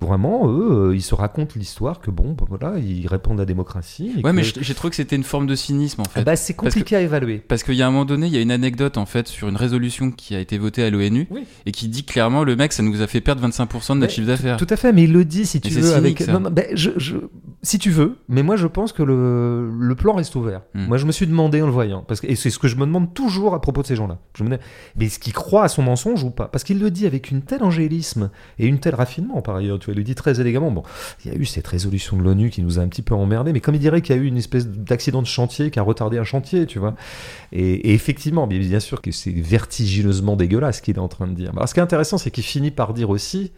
Vraiment, 0.00 0.48
eux, 0.50 0.88
euh, 0.90 0.96
ils 0.96 1.00
se 1.02 1.14
racontent 1.14 1.52
l'histoire 1.54 2.00
que 2.00 2.10
bon, 2.10 2.32
bah, 2.32 2.44
voilà, 2.48 2.76
ils 2.80 3.06
répondent 3.06 3.38
à 3.38 3.42
la 3.42 3.46
démocratie. 3.46 4.10
Ouais, 4.16 4.22
que- 4.22 4.28
mais 4.30 4.42
j'ai 4.42 4.74
trouvé 4.74 4.90
que 4.90 4.96
c'était 4.96 5.14
une 5.14 5.22
forme 5.22 5.46
de 5.46 5.54
cynisme 5.54 6.00
en 6.00 6.04
Ah 6.06 6.08
fait. 6.08 6.24
bah, 6.24 6.34
c'est 6.34 6.54
compliqué 6.54 6.96
à 6.96 7.00
évaluer. 7.02 7.38
Parce 7.38 7.62
qu'il 7.62 7.74
y 7.74 7.82
a 7.82 7.86
un 7.86 7.92
moment 7.92 8.04
donné, 8.04 8.26
il 8.26 8.32
y 8.32 8.36
a 8.36 8.40
une 8.40 8.50
anecdote 8.50 8.98
en 8.98 9.06
fait 9.06 9.28
sur 9.28 9.46
une 9.48 9.54
résolution 9.54 10.10
qui 10.10 10.34
a 10.34 10.40
été 10.40 10.58
votée 10.58 10.82
à 10.82 10.90
l'ONU 10.90 11.28
Oui. 11.30 11.44
et 11.66 11.70
qui 11.70 11.86
dit 11.86 12.02
clairement 12.02 12.42
le 12.42 12.56
mec, 12.56 12.72
ça 12.72 12.82
nous 12.82 13.00
a 13.00 13.06
fait 13.06 13.20
perdre 13.20 13.42
25% 13.42 13.94
de 13.94 14.00
notre 14.00 14.10
Mais 14.10 14.16
chiffre 14.16 14.26
d'affaires. 14.26 14.56
Tout 14.56 14.66
à 14.70 14.76
fait, 14.76 14.92
mais 14.92 15.04
il 15.04 15.12
le 15.12 15.24
dit 15.24 15.46
si 15.46 15.60
tu 15.60 15.68
Mais 15.68 15.74
c'est 15.74 15.80
veux. 15.82 15.86
cynique, 15.94 16.20
avec... 16.20 16.22
ça. 16.22 16.32
Non, 16.32 16.40
non, 16.40 16.50
ben, 16.50 16.66
je, 16.74 16.90
je- 16.96 17.14
Si 17.64 17.78
tu 17.78 17.90
veux, 17.90 18.16
mais 18.28 18.42
moi 18.42 18.56
je 18.56 18.66
pense 18.66 18.92
que 18.92 19.04
le, 19.04 19.70
le 19.70 19.94
plan 19.94 20.14
reste 20.14 20.34
ouvert. 20.34 20.62
Hmm. 20.74 20.86
Moi 20.86 20.96
je 20.96 21.06
me 21.06 21.12
suis 21.12 21.28
demandé 21.28 21.62
en 21.62 21.66
le 21.66 21.72
voyant, 21.72 22.02
parce 22.02 22.20
que... 22.20 22.26
et 22.26 22.34
c'est 22.34 22.50
ce 22.50 22.58
que 22.58 22.66
je 22.66 22.74
me 22.74 22.86
demande 22.86 23.14
toujours 23.14 23.54
à 23.54 23.60
propos 23.60 23.82
de 23.82 23.86
ces 23.86 23.94
gens-là. 23.94 24.18
Je 24.36 24.42
me 24.42 24.50
dis, 24.50 24.56
mais 24.96 25.06
est-ce 25.06 25.20
qu'il 25.20 25.32
croit 25.32 25.62
à 25.62 25.68
son 25.68 25.82
mensonge 25.82 26.24
ou 26.24 26.30
pas? 26.30 26.48
Parce 26.48 26.64
qu'il 26.64 26.80
le 26.80 26.90
dit 26.90 27.06
avec 27.06 27.30
une 27.30 27.42
telle 27.42 27.62
angélisme 27.62 28.30
et 28.58 28.66
une 28.66 28.80
telle 28.80 28.96
raffinement 28.96 29.42
par 29.42 29.54
ailleurs. 29.54 29.78
Tu 29.78 29.86
vois, 29.86 29.94
il 29.94 29.98
le 29.98 30.02
dit 30.02 30.16
très 30.16 30.40
élégamment. 30.40 30.72
Bon, 30.72 30.82
il 31.24 31.32
y 31.32 31.34
a 31.34 31.38
eu 31.38 31.44
cette 31.44 31.68
résolution 31.68 32.16
de 32.16 32.22
l'ONU 32.22 32.50
qui 32.50 32.62
nous 32.62 32.80
a 32.80 32.82
un 32.82 32.88
petit 32.88 33.02
peu 33.02 33.14
emmerdé, 33.14 33.52
mais 33.52 33.60
comme 33.60 33.76
il 33.76 33.80
dirait 33.80 34.02
qu'il 34.02 34.16
y 34.16 34.18
a 34.18 34.22
eu 34.22 34.26
une 34.26 34.38
espèce 34.38 34.66
d'accident 34.66 35.22
de 35.22 35.28
chantier 35.28 35.70
qui 35.70 35.78
a 35.78 35.82
retardé 35.82 36.18
un 36.18 36.24
chantier, 36.24 36.66
tu 36.66 36.80
vois. 36.80 36.96
Et, 37.52 37.74
et 37.74 37.94
effectivement, 37.94 38.48
bien, 38.48 38.58
bien 38.58 38.80
sûr 38.80 39.00
que 39.00 39.12
c'est 39.12 39.30
vertigineusement 39.30 40.34
dégueulasse 40.34 40.78
ce 40.78 40.82
qu'il 40.82 40.96
est 40.96 40.98
en 40.98 41.06
train 41.06 41.28
de 41.28 41.34
dire. 41.34 41.52
Alors 41.54 41.68
ce 41.68 41.74
qui 41.74 41.80
est 41.80 41.84
intéressant, 41.84 42.18
c'est 42.18 42.32
qu'il 42.32 42.42
finit 42.42 42.72
par 42.72 42.92
dire 42.92 43.08
aussi 43.10 43.52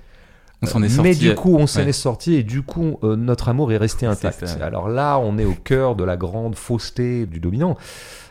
On 0.63 0.67
s'en 0.67 0.83
est 0.83 0.89
sorti. 0.89 1.09
mais 1.09 1.15
du 1.15 1.35
coup, 1.35 1.57
on 1.57 1.67
s'en 1.67 1.81
ouais. 1.81 1.89
est 1.89 1.93
sorti 1.93 2.35
et 2.35 2.43
du 2.43 2.63
coup, 2.63 2.99
euh, 3.03 3.17
notre 3.17 3.49
amour 3.49 3.73
est 3.73 3.77
resté 3.77 4.07
intact. 4.07 4.45
Alors 4.61 4.89
là, 4.89 5.19
on 5.19 5.39
est 5.39 5.45
au 5.45 5.55
cœur 5.55 5.97
de 5.97 6.05
la 6.05 6.17
grande 6.17 6.57
fausseté 6.57 7.27
du 7.27 7.41
dominant, 7.41 7.77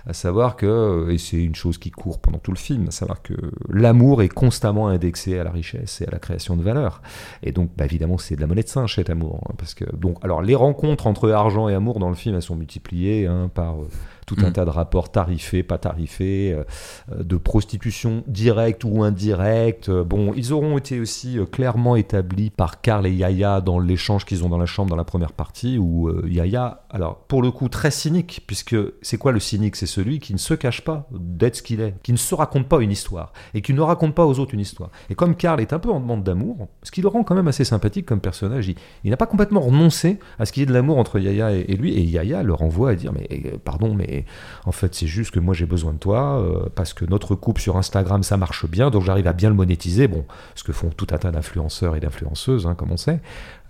à 0.05 0.13
savoir 0.13 0.55
que, 0.55 1.09
et 1.09 1.17
c'est 1.17 1.41
une 1.41 1.55
chose 1.55 1.77
qui 1.77 1.91
court 1.91 2.19
pendant 2.19 2.37
tout 2.39 2.51
le 2.51 2.57
film, 2.57 2.87
à 2.87 2.91
savoir 2.91 3.21
que 3.21 3.33
l'amour 3.69 4.21
est 4.21 4.29
constamment 4.29 4.87
indexé 4.87 5.39
à 5.39 5.43
la 5.43 5.51
richesse 5.51 6.01
et 6.01 6.07
à 6.07 6.11
la 6.11 6.19
création 6.19 6.57
de 6.57 6.61
valeur. 6.61 7.01
Et 7.41 7.51
donc, 7.51 7.69
bah, 7.77 7.85
évidemment, 7.85 8.17
c'est 8.17 8.35
de 8.35 8.41
la 8.41 8.47
monnaie 8.47 8.63
de 8.63 8.67
singe 8.67 8.95
cet 8.95 9.09
amour, 9.09 9.41
hein, 9.49 9.53
parce 9.57 9.73
que 9.73 9.85
donc, 9.95 10.17
alors 10.21 10.41
les 10.41 10.55
rencontres 10.55 11.07
entre 11.07 11.31
argent 11.31 11.69
et 11.69 11.73
amour 11.73 11.99
dans 11.99 12.09
le 12.09 12.15
film, 12.15 12.35
elles 12.35 12.41
sont 12.41 12.55
multipliées 12.55 13.27
hein, 13.27 13.49
par 13.53 13.81
euh, 13.81 13.87
tout 14.25 14.35
un 14.39 14.49
Mm. 14.49 14.53
tas 14.53 14.65
de 14.65 14.69
rapports 14.69 15.11
tarifés, 15.11 15.63
pas 15.63 15.77
tarifés, 15.77 16.53
euh, 16.53 16.63
euh, 17.11 17.23
de 17.23 17.35
prostitution 17.37 18.23
directe 18.27 18.83
ou 18.85 19.03
indirecte. 19.03 19.89
Euh, 19.89 20.03
Bon, 20.03 20.33
ils 20.35 20.53
auront 20.53 20.77
été 20.77 20.99
aussi 20.99 21.37
euh, 21.39 21.45
clairement 21.45 21.95
établis 21.95 22.49
par 22.49 22.81
Karl 22.81 23.05
et 23.05 23.11
Yaya 23.11 23.61
dans 23.61 23.79
l'échange 23.79 24.25
qu'ils 24.25 24.43
ont 24.43 24.49
dans 24.49 24.57
la 24.57 24.65
chambre 24.65 24.89
dans 24.89 24.95
la 24.95 25.03
première 25.03 25.31
partie, 25.31 25.77
où 25.77 26.07
euh, 26.07 26.25
Yaya, 26.27 26.83
alors 26.89 27.17
pour 27.27 27.41
le 27.41 27.51
coup 27.51 27.69
très 27.69 27.91
cynique, 27.91 28.43
puisque 28.47 28.75
c'est 29.01 29.17
quoi 29.17 29.31
le 29.31 29.39
cynique? 29.39 29.75
C'est 29.75 29.87
celui 29.93 30.19
qui 30.19 30.33
ne 30.33 30.37
se 30.37 30.53
cache 30.53 30.81
pas 30.81 31.07
d'être 31.11 31.57
ce 31.57 31.61
qu'il 31.61 31.81
est, 31.81 31.95
qui 32.03 32.11
ne 32.11 32.17
se 32.17 32.33
raconte 32.35 32.67
pas 32.67 32.79
une 32.81 32.91
histoire, 32.91 33.31
et 33.53 33.61
qui 33.61 33.73
ne 33.73 33.81
raconte 33.81 34.15
pas 34.15 34.25
aux 34.25 34.39
autres 34.39 34.53
une 34.53 34.59
histoire. 34.59 34.89
Et 35.09 35.15
comme 35.15 35.35
Karl 35.35 35.61
est 35.61 35.73
un 35.73 35.79
peu 35.79 35.89
en 35.89 35.99
demande 35.99 36.23
d'amour, 36.23 36.67
ce 36.83 36.91
qui 36.91 37.01
le 37.01 37.07
rend 37.07 37.23
quand 37.23 37.35
même 37.35 37.47
assez 37.47 37.63
sympathique 37.63 38.05
comme 38.05 38.19
personnage, 38.19 38.73
il, 39.03 39.09
n'a 39.09 39.17
pas 39.17 39.27
complètement 39.27 39.61
renoncé 39.61 40.19
à 40.39 40.45
ce 40.45 40.51
qu'il 40.51 40.61
y 40.61 40.63
ait 40.63 40.67
de 40.67 40.73
l'amour 40.73 40.97
entre 40.97 41.19
Yaya 41.19 41.53
et, 41.53 41.65
et 41.67 41.75
lui, 41.75 41.93
et 41.93 42.01
Yaya 42.01 42.43
le 42.43 42.53
renvoie 42.53 42.91
à 42.91 42.95
dire, 42.95 43.13
mais 43.13 43.27
euh, 43.45 43.57
pardon, 43.63 43.93
mais 43.93 44.25
en 44.65 44.71
fait, 44.71 44.95
c'est 44.95 45.07
juste 45.07 45.31
que 45.31 45.39
moi 45.39 45.53
j'ai 45.53 45.65
besoin 45.65 45.93
de 45.93 45.99
toi 45.99 46.39
euh, 46.39 46.69
parce 46.75 46.93
que 46.93 47.05
notre 47.05 47.35
couple 47.35 47.61
sur 47.61 47.77
Instagram 47.77 48.23
ça 48.23 48.37
marche 48.37 48.67
bien, 48.67 48.89
donc 48.89 49.03
j'arrive 49.03 49.27
à 49.27 49.33
bien 49.33 49.49
le 49.49 49.55
monétiser. 49.55 50.07
Bon, 50.07 50.25
ce 50.55 50.63
que 50.63 50.73
font 50.73 50.89
tout 50.89 51.07
un 51.11 51.17
tas 51.17 51.31
d'influenceurs 51.31 51.95
et 51.95 51.99
d'influenceuses, 51.99 52.67
hein, 52.67 52.75
comme 52.75 52.91
on 52.91 52.97
sait. 52.97 53.21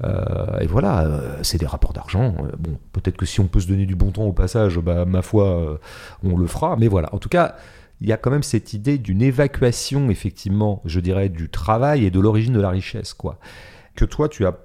Euh, 0.04 0.60
et 0.60 0.68
voilà, 0.68 1.06
euh, 1.06 1.38
c'est 1.44 1.58
des 1.58 1.66
rapports 1.66 1.94
d'argent. 1.94 2.36
Euh, 2.39 2.52
bon, 2.58 2.78
peut-être 2.92 3.18
que 3.18 3.26
si 3.26 3.39
on 3.39 3.48
peut 3.48 3.60
se 3.60 3.68
donner 3.68 3.86
du 3.86 3.96
bon 3.96 4.12
temps 4.12 4.26
au 4.26 4.34
passage, 4.34 4.80
bah, 4.80 5.06
ma 5.06 5.22
foi, 5.22 5.80
on 6.24 6.38
le 6.38 6.48
fera. 6.48 6.76
Mais 6.78 6.88
voilà, 6.88 7.13
en 7.13 7.20
tout 7.20 7.30
cas. 7.30 7.56
Il 8.02 8.10
y 8.10 8.12
a 8.12 8.18
quand 8.18 8.32
même 8.32 8.44
cette 8.44 8.74
idée 8.74 8.98
d'une 8.98 9.22
évacuation, 9.22 10.10
effectivement, 10.10 10.82
je 10.84 11.00
dirais, 11.00 11.30
du 11.30 11.50
travail 11.50 12.04
et 12.04 12.12
de 12.12 12.20
l'origine 12.20 12.52
de 12.52 12.60
la 12.60 12.70
richesse, 12.70 13.13
quoi. 13.13 13.39
Que 13.96 14.04
toi, 14.04 14.28
tu 14.28 14.46
as 14.46 14.58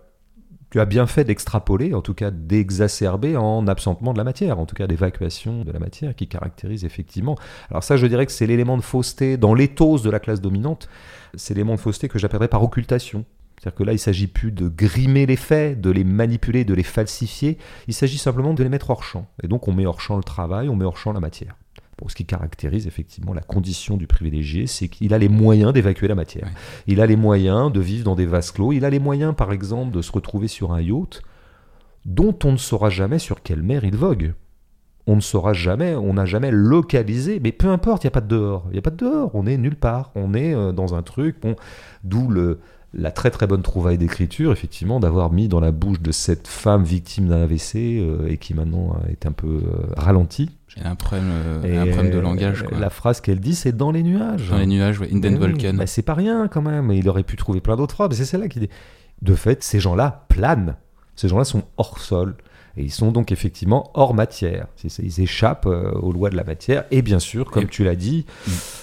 tu 0.70 0.80
as 0.80 0.84
bien 0.84 1.06
fait 1.06 1.24
d'extrapoler, 1.24 1.94
en 1.94 2.02
tout 2.02 2.14
cas 2.14 2.30
d'exacerber 2.30 3.36
en 3.36 3.66
absentement 3.66 4.12
de 4.12 4.18
la 4.18 4.24
matière, 4.24 4.58
en 4.58 4.66
tout 4.66 4.74
cas 4.74 4.86
d'évacuation 4.86 5.64
de 5.64 5.72
la 5.72 5.78
matière 5.78 6.14
qui 6.14 6.28
caractérise 6.28 6.84
effectivement. 6.84 7.36
Alors 7.70 7.82
ça, 7.82 7.96
je 7.96 8.06
dirais 8.06 8.26
que 8.26 8.32
c'est 8.32 8.46
l'élément 8.46 8.76
de 8.76 8.82
fausseté 8.82 9.36
dans 9.36 9.54
l'éthos 9.54 10.02
de 10.02 10.10
la 10.10 10.20
classe 10.20 10.40
dominante, 10.40 10.88
c'est 11.34 11.54
l'élément 11.54 11.74
de 11.74 11.80
fausseté 11.80 12.08
que 12.08 12.18
j'appellerais 12.18 12.48
par 12.48 12.62
occultation. 12.62 13.24
C'est-à-dire 13.58 13.76
que 13.76 13.82
là, 13.82 13.92
il 13.92 13.96
ne 13.96 14.00
s'agit 14.00 14.28
plus 14.28 14.52
de 14.52 14.68
grimer 14.68 15.26
les 15.26 15.36
faits, 15.36 15.80
de 15.80 15.90
les 15.90 16.04
manipuler, 16.04 16.64
de 16.64 16.74
les 16.74 16.82
falsifier, 16.84 17.58
il 17.88 17.94
s'agit 17.94 18.18
simplement 18.18 18.54
de 18.54 18.62
les 18.62 18.68
mettre 18.68 18.90
hors 18.90 19.02
champ. 19.02 19.26
Et 19.42 19.48
donc 19.48 19.66
on 19.68 19.72
met 19.72 19.86
hors 19.86 20.00
champ 20.00 20.16
le 20.16 20.22
travail, 20.22 20.68
on 20.68 20.76
met 20.76 20.84
hors 20.84 20.96
champ 20.96 21.12
la 21.12 21.20
matière. 21.20 21.56
Ce 22.06 22.14
qui 22.14 22.24
caractérise 22.24 22.86
effectivement 22.86 23.34
la 23.34 23.40
condition 23.40 23.96
du 23.96 24.06
privilégié, 24.06 24.68
c'est 24.68 24.86
qu'il 24.86 25.12
a 25.12 25.18
les 25.18 25.28
moyens 25.28 25.72
d'évacuer 25.72 26.06
la 26.06 26.14
matière. 26.14 26.48
Il 26.86 27.00
a 27.00 27.06
les 27.06 27.16
moyens 27.16 27.72
de 27.72 27.80
vivre 27.80 28.04
dans 28.04 28.14
des 28.14 28.26
vases 28.26 28.52
clos. 28.52 28.72
Il 28.72 28.84
a 28.84 28.90
les 28.90 29.00
moyens, 29.00 29.34
par 29.34 29.50
exemple, 29.50 29.92
de 29.92 30.00
se 30.00 30.12
retrouver 30.12 30.46
sur 30.46 30.72
un 30.72 30.80
yacht 30.80 31.22
dont 32.04 32.38
on 32.44 32.52
ne 32.52 32.56
saura 32.56 32.88
jamais 32.88 33.18
sur 33.18 33.42
quelle 33.42 33.62
mer 33.62 33.82
il 33.84 33.96
vogue. 33.96 34.34
On 35.08 35.16
ne 35.16 35.20
saura 35.20 35.54
jamais, 35.54 35.94
on 35.94 36.14
n'a 36.14 36.26
jamais 36.26 36.50
localisé, 36.50 37.40
mais 37.42 37.50
peu 37.50 37.68
importe, 37.68 38.04
il 38.04 38.06
n'y 38.06 38.08
a 38.08 38.12
pas 38.12 38.20
de 38.20 38.28
dehors. 38.28 38.64
Il 38.68 38.72
n'y 38.72 38.78
a 38.78 38.82
pas 38.82 38.90
de 38.90 38.96
dehors, 38.96 39.30
on 39.34 39.46
est 39.46 39.56
nulle 39.56 39.76
part. 39.76 40.12
On 40.14 40.34
est 40.34 40.54
euh, 40.54 40.70
dans 40.72 40.94
un 40.94 41.02
truc, 41.02 41.40
bon, 41.40 41.56
d'où 42.04 42.28
le, 42.28 42.60
la 42.94 43.10
très 43.10 43.30
très 43.30 43.46
bonne 43.46 43.62
trouvaille 43.62 43.98
d'écriture, 43.98 44.50
effectivement, 44.50 44.98
d'avoir 44.98 45.30
mis 45.30 45.48
dans 45.48 45.60
la 45.60 45.72
bouche 45.72 46.00
de 46.00 46.10
cette 46.10 46.48
femme 46.48 46.84
victime 46.84 47.28
d'un 47.28 47.42
AVC 47.42 47.74
euh, 47.76 48.26
et 48.28 48.38
qui 48.38 48.54
maintenant 48.54 48.96
euh, 49.04 49.10
est 49.10 49.26
un 49.26 49.32
peu 49.32 49.46
euh, 49.46 49.92
ralentie. 49.96 50.50
Y 50.76 50.82
a 50.82 50.90
un 50.90 50.94
problème, 50.94 51.30
euh, 51.30 51.82
un 51.82 51.86
problème 51.86 52.12
de 52.12 52.18
langage. 52.18 52.62
Quoi. 52.62 52.78
La 52.78 52.90
phrase 52.90 53.20
qu'elle 53.20 53.40
dit, 53.40 53.54
c'est 53.54 53.76
dans 53.76 53.90
les 53.90 54.02
nuages. 54.02 54.48
Dans 54.48 54.58
les 54.58 54.66
nuages, 54.66 55.00
ouais. 55.00 55.08
Inden 55.12 55.20
Ben 55.20 55.42
oui, 55.42 55.52
Volcan. 55.52 55.74
bah, 55.74 55.86
c'est 55.86 56.02
pas 56.02 56.14
rien 56.14 56.48
quand 56.48 56.62
même. 56.62 56.90
Il 56.92 57.08
aurait 57.08 57.24
pu 57.24 57.36
trouver 57.36 57.60
plein 57.60 57.76
d'autres 57.76 57.94
phrases. 57.94 58.08
mais 58.10 58.16
C'est 58.16 58.24
celle-là 58.24 58.48
qui 58.48 58.60
dit. 58.60 58.70
De 59.22 59.34
fait, 59.34 59.62
ces 59.62 59.80
gens-là 59.80 60.24
planent. 60.28 60.76
Ces 61.16 61.28
gens-là 61.28 61.44
sont 61.44 61.64
hors 61.76 61.98
sol. 61.98 62.36
Et 62.78 62.82
ils 62.84 62.92
sont 62.92 63.10
donc 63.10 63.32
effectivement 63.32 63.90
hors 63.94 64.14
matière. 64.14 64.68
Ils 65.02 65.20
échappent 65.20 65.66
euh, 65.66 65.90
aux 65.92 66.12
lois 66.12 66.30
de 66.30 66.36
la 66.36 66.44
matière. 66.44 66.84
Et 66.92 67.02
bien 67.02 67.18
sûr, 67.18 67.50
comme 67.50 67.64
Et- 67.64 67.68
tu 67.68 67.82
l'as 67.82 67.96
dit, 67.96 68.24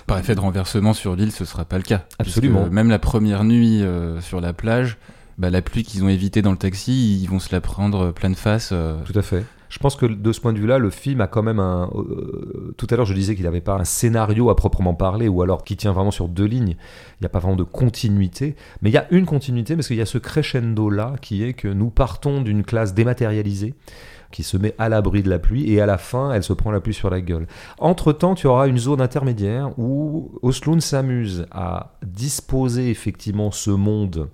Par 0.05 0.19
effet 0.19 0.35
de 0.35 0.41
renversement 0.41 0.93
sur 0.93 1.15
l'île, 1.15 1.31
ce 1.31 1.45
sera 1.45 1.63
pas 1.63 1.77
le 1.77 1.83
cas. 1.83 2.03
Absolument. 2.19 2.67
Même 2.69 2.89
la 2.89 2.99
première 2.99 3.45
nuit 3.45 3.81
euh, 3.83 4.19
sur 4.19 4.41
la 4.41 4.51
plage, 4.51 4.97
bah, 5.37 5.49
la 5.49 5.61
pluie 5.61 5.83
qu'ils 5.83 6.03
ont 6.03 6.09
évitée 6.09 6.41
dans 6.41 6.51
le 6.51 6.57
taxi, 6.57 7.19
ils 7.21 7.27
vont 7.27 7.39
se 7.39 7.55
la 7.55 7.61
prendre 7.61 8.11
pleine 8.11 8.35
face. 8.35 8.69
euh, 8.73 8.97
tout 9.05 9.17
à 9.17 9.21
fait. 9.21 9.45
Je 9.69 9.79
pense 9.79 9.95
que 9.95 10.05
de 10.05 10.31
ce 10.31 10.39
point 10.39 10.53
de 10.53 10.59
vue-là, 10.59 10.77
le 10.77 10.89
film 10.89 11.21
a 11.21 11.27
quand 11.27 11.43
même 11.43 11.59
un. 11.59 11.89
euh, 11.95 12.73
tout 12.77 12.87
à 12.89 12.95
l'heure, 12.95 13.05
je 13.05 13.13
disais 13.13 13.35
qu'il 13.35 13.45
n'avait 13.45 13.61
pas 13.61 13.75
un 13.75 13.83
scénario 13.83 14.49
à 14.49 14.55
proprement 14.55 14.93
parler, 14.93 15.27
ou 15.27 15.41
alors 15.41 15.63
qui 15.63 15.75
tient 15.77 15.91
vraiment 15.91 16.11
sur 16.11 16.27
deux 16.27 16.45
lignes. 16.45 16.75
Il 17.19 17.21
n'y 17.21 17.25
a 17.25 17.29
pas 17.29 17.39
vraiment 17.39 17.55
de 17.55 17.63
continuité. 17.63 18.55
Mais 18.81 18.89
il 18.89 18.93
y 18.93 18.97
a 18.97 19.07
une 19.11 19.25
continuité, 19.25 19.75
parce 19.75 19.87
qu'il 19.87 19.97
y 19.97 20.01
a 20.01 20.05
ce 20.05 20.17
crescendo-là, 20.17 21.15
qui 21.21 21.43
est 21.43 21.53
que 21.53 21.67
nous 21.67 21.89
partons 21.89 22.41
d'une 22.41 22.63
classe 22.63 22.93
dématérialisée, 22.93 23.73
qui 24.31 24.43
se 24.43 24.57
met 24.57 24.75
à 24.77 24.89
l'abri 24.89 25.23
de 25.23 25.29
la 25.29 25.39
pluie, 25.39 25.71
et 25.71 25.81
à 25.81 25.85
la 25.85 25.97
fin, 25.97 26.31
elle 26.31 26.43
se 26.43 26.53
prend 26.53 26.71
la 26.71 26.81
pluie 26.81 26.93
sur 26.93 27.09
la 27.09 27.21
gueule. 27.21 27.47
Entre-temps, 27.79 28.35
tu 28.35 28.47
auras 28.47 28.67
une 28.67 28.77
zone 28.77 29.01
intermédiaire 29.01 29.77
où 29.79 30.37
Osloon 30.41 30.79
s'amuse 30.79 31.45
à 31.51 31.93
disposer 32.05 32.89
effectivement 32.89 33.51
ce 33.51 33.71
monde 33.71 34.29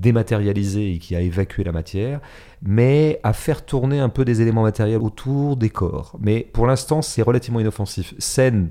dématérialisé 0.00 0.94
et 0.94 0.98
qui 0.98 1.14
a 1.16 1.20
évacué 1.20 1.64
la 1.64 1.72
matière, 1.72 2.20
mais 2.62 3.20
à 3.22 3.32
faire 3.32 3.64
tourner 3.64 3.98
un 4.00 4.08
peu 4.08 4.24
des 4.24 4.40
éléments 4.40 4.62
matériels 4.62 5.00
autour 5.02 5.56
des 5.56 5.70
corps. 5.70 6.16
Mais 6.20 6.48
pour 6.52 6.66
l'instant, 6.66 7.02
c'est 7.02 7.22
relativement 7.22 7.60
inoffensif. 7.60 8.14
Scène 8.18 8.70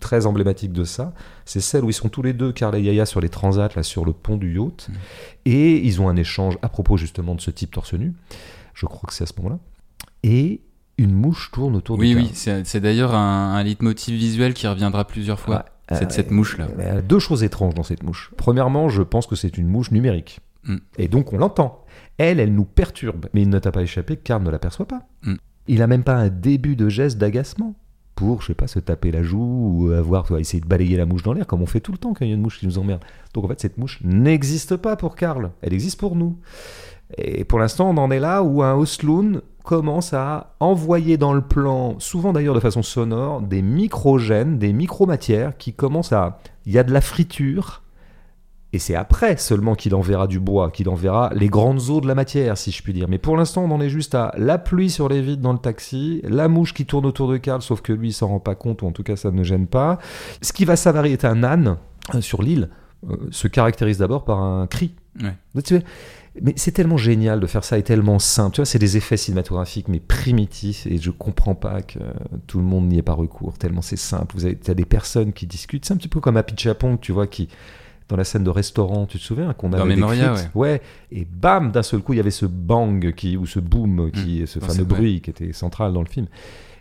très 0.00 0.26
emblématique 0.26 0.72
de 0.72 0.84
ça, 0.84 1.12
c'est 1.44 1.60
celle 1.60 1.84
où 1.84 1.90
ils 1.90 1.94
sont 1.94 2.08
tous 2.08 2.22
les 2.22 2.32
deux, 2.32 2.52
Karl 2.52 2.74
et 2.76 2.80
Yaya, 2.80 3.04
sur 3.04 3.20
les 3.20 3.28
transats, 3.28 3.68
là, 3.74 3.82
sur 3.82 4.04
le 4.04 4.12
pont 4.12 4.36
du 4.36 4.54
yacht, 4.56 4.88
Mhm. 4.88 4.94
et 5.46 5.76
ils 5.86 6.00
ont 6.00 6.08
un 6.08 6.16
échange 6.16 6.56
à 6.62 6.68
propos 6.68 6.96
justement 6.96 7.34
de 7.34 7.40
ce 7.40 7.50
type 7.50 7.72
torse 7.72 7.94
nu. 7.94 8.12
Je 8.74 8.86
crois 8.86 9.08
que 9.08 9.12
c'est 9.12 9.24
à 9.24 9.26
ce 9.26 9.32
moment-là. 9.38 9.58
Et 10.22 10.60
une 10.98 11.12
mouche 11.12 11.50
tourne 11.52 11.74
autour 11.74 11.98
Oui, 11.98 12.14
de 12.14 12.20
oui, 12.20 12.30
c'est 12.32 12.64
c'est 12.66 12.80
d'ailleurs 12.80 13.14
un, 13.14 13.54
un 13.54 13.62
leitmotiv 13.64 14.14
visuel 14.14 14.54
qui 14.54 14.66
reviendra 14.68 15.04
plusieurs 15.04 15.40
fois. 15.40 15.64
Cette, 15.90 16.02
Euh, 16.04 16.14
cette 16.14 16.30
mouche-là. 16.30 16.68
A 16.78 17.02
deux 17.02 17.18
choses 17.18 17.42
étranges 17.42 17.74
dans 17.74 17.82
cette 17.82 18.02
mouche. 18.04 18.30
Premièrement, 18.36 18.88
je 18.88 19.02
pense 19.02 19.26
que 19.26 19.34
c'est 19.34 19.58
une 19.58 19.66
mouche 19.68 19.90
numérique. 19.90 20.40
Mm. 20.64 20.76
Et 20.98 21.08
donc 21.08 21.32
on 21.32 21.38
l'entend. 21.38 21.84
Elle, 22.18 22.40
elle 22.40 22.54
nous 22.54 22.64
perturbe. 22.64 23.26
Mais 23.34 23.42
il 23.42 23.48
ne 23.48 23.58
t'a 23.58 23.72
pas 23.72 23.82
échappé 23.82 24.16
que 24.16 24.22
Karl 24.22 24.42
ne 24.42 24.50
l'aperçoit 24.50 24.86
pas. 24.86 25.02
Mm. 25.22 25.34
Il 25.68 25.82
a 25.82 25.86
même 25.86 26.04
pas 26.04 26.14
un 26.14 26.28
début 26.28 26.76
de 26.76 26.88
geste 26.88 27.18
d'agacement 27.18 27.74
pour, 28.14 28.42
je 28.42 28.48
sais 28.48 28.54
pas, 28.54 28.66
se 28.66 28.78
taper 28.78 29.10
la 29.10 29.22
joue 29.22 29.40
ou 29.40 29.90
avoir, 29.92 30.24
tu 30.24 30.30
vois, 30.30 30.40
essayer 30.40 30.60
de 30.60 30.66
balayer 30.66 30.96
la 30.96 31.06
mouche 31.06 31.22
dans 31.22 31.32
l'air, 31.32 31.46
comme 31.46 31.62
on 31.62 31.66
fait 31.66 31.80
tout 31.80 31.92
le 31.92 31.98
temps 31.98 32.12
quand 32.12 32.24
il 32.24 32.28
y 32.28 32.30
a 32.32 32.34
une 32.34 32.42
mouche 32.42 32.58
qui 32.58 32.66
nous 32.66 32.78
emmerde. 32.78 33.02
Donc 33.32 33.44
en 33.44 33.48
fait, 33.48 33.60
cette 33.60 33.78
mouche 33.78 34.00
n'existe 34.04 34.76
pas 34.76 34.96
pour 34.96 35.16
Karl. 35.16 35.52
Elle 35.62 35.72
existe 35.72 35.98
pour 35.98 36.14
nous. 36.14 36.36
Et 37.16 37.44
pour 37.44 37.58
l'instant, 37.58 37.90
on 37.90 37.96
en 37.96 38.10
est 38.10 38.20
là 38.20 38.42
où 38.42 38.62
un 38.62 38.74
Osloon 38.74 39.42
commence 39.64 40.12
à 40.12 40.54
envoyer 40.60 41.16
dans 41.16 41.32
le 41.32 41.42
plan, 41.42 41.98
souvent 41.98 42.32
d'ailleurs 42.32 42.54
de 42.54 42.60
façon 42.60 42.82
sonore, 42.82 43.42
des 43.42 43.62
microgènes, 43.62 44.58
des 44.58 44.72
micromatières 44.72 45.56
qui 45.56 45.72
commencent 45.72 46.12
à... 46.12 46.38
Il 46.66 46.72
y 46.72 46.78
a 46.78 46.84
de 46.84 46.92
la 46.92 47.00
friture, 47.00 47.81
et 48.72 48.78
c'est 48.78 48.94
après 48.94 49.36
seulement 49.36 49.74
qu'il 49.74 49.94
enverra 49.94 50.26
du 50.26 50.40
bois, 50.40 50.70
qu'il 50.70 50.88
enverra 50.88 51.30
les 51.34 51.48
grandes 51.48 51.90
eaux 51.90 52.00
de 52.00 52.08
la 52.08 52.14
matière, 52.14 52.56
si 52.56 52.70
je 52.70 52.82
puis 52.82 52.94
dire. 52.94 53.06
Mais 53.08 53.18
pour 53.18 53.36
l'instant, 53.36 53.64
on 53.64 53.70
en 53.70 53.80
est 53.80 53.90
juste 53.90 54.14
à 54.14 54.32
la 54.38 54.56
pluie 54.58 54.88
sur 54.88 55.08
les 55.08 55.20
vitres 55.20 55.42
dans 55.42 55.52
le 55.52 55.58
taxi, 55.58 56.22
la 56.24 56.48
mouche 56.48 56.72
qui 56.72 56.86
tourne 56.86 57.04
autour 57.04 57.30
de 57.30 57.36
Karl, 57.36 57.60
sauf 57.60 57.82
que 57.82 57.92
lui, 57.92 58.08
il 58.08 58.12
s'en 58.12 58.28
rend 58.28 58.40
pas 58.40 58.54
compte, 58.54 58.82
ou 58.82 58.86
en 58.86 58.92
tout 58.92 59.02
cas, 59.02 59.16
ça 59.16 59.30
ne 59.30 59.42
gêne 59.42 59.66
pas. 59.66 59.98
Ce 60.40 60.54
qui 60.54 60.64
va 60.64 60.76
s'avérer 60.76 61.12
être 61.12 61.26
un 61.26 61.44
âne 61.44 61.76
euh, 62.14 62.22
sur 62.22 62.42
l'île 62.42 62.70
euh, 63.10 63.16
se 63.30 63.46
caractérise 63.46 63.98
d'abord 63.98 64.24
par 64.24 64.40
un 64.40 64.66
cri. 64.66 64.94
Ouais. 65.22 65.36
Mais 66.40 66.54
c'est 66.56 66.72
tellement 66.72 66.96
génial 66.96 67.40
de 67.40 67.46
faire 67.46 67.62
ça 67.62 67.76
et 67.76 67.82
tellement 67.82 68.18
simple. 68.18 68.54
Tu 68.54 68.60
vois, 68.62 68.66
c'est 68.66 68.78
des 68.78 68.96
effets 68.96 69.18
cinématographiques, 69.18 69.88
mais 69.88 70.00
primitifs, 70.00 70.86
et 70.86 70.96
je 70.96 71.10
comprends 71.10 71.54
pas 71.54 71.82
que 71.82 71.98
tout 72.46 72.56
le 72.56 72.64
monde 72.64 72.88
n'y 72.88 72.96
ait 72.96 73.02
pas 73.02 73.12
recours, 73.12 73.58
tellement 73.58 73.82
c'est 73.82 73.98
simple. 73.98 74.34
Vous 74.34 74.46
avez 74.46 74.58
as 74.66 74.72
des 74.72 74.86
personnes 74.86 75.34
qui 75.34 75.46
discutent, 75.46 75.84
c'est 75.84 75.92
un 75.92 75.98
petit 75.98 76.08
peu 76.08 76.20
comme 76.20 76.38
Happy 76.38 76.54
Chapon, 76.56 76.96
tu 76.96 77.12
vois, 77.12 77.26
qui, 77.26 77.48
dans 78.12 78.16
la 78.18 78.24
scène 78.24 78.44
de 78.44 78.50
restaurant, 78.50 79.06
tu 79.06 79.18
te 79.18 79.22
souviens, 79.24 79.52
qu'on 79.54 79.72
avait 79.72 79.84
Memoria, 79.84 80.34
décrite 80.34 80.50
ouais. 80.54 80.80
et 81.10 81.24
bam, 81.24 81.72
d'un 81.72 81.82
seul 81.82 82.00
coup, 82.00 82.12
il 82.12 82.18
y 82.18 82.20
avait 82.20 82.30
ce 82.30 82.46
bang, 82.46 83.12
qui, 83.14 83.36
ou 83.36 83.46
ce 83.46 83.58
boom, 83.58 84.10
qui, 84.12 84.46
ce 84.46 84.58
fameux 84.60 84.84
bruit 84.84 85.20
qui 85.20 85.30
était 85.30 85.52
central 85.52 85.92
dans 85.92 86.02
le 86.02 86.08
film 86.08 86.26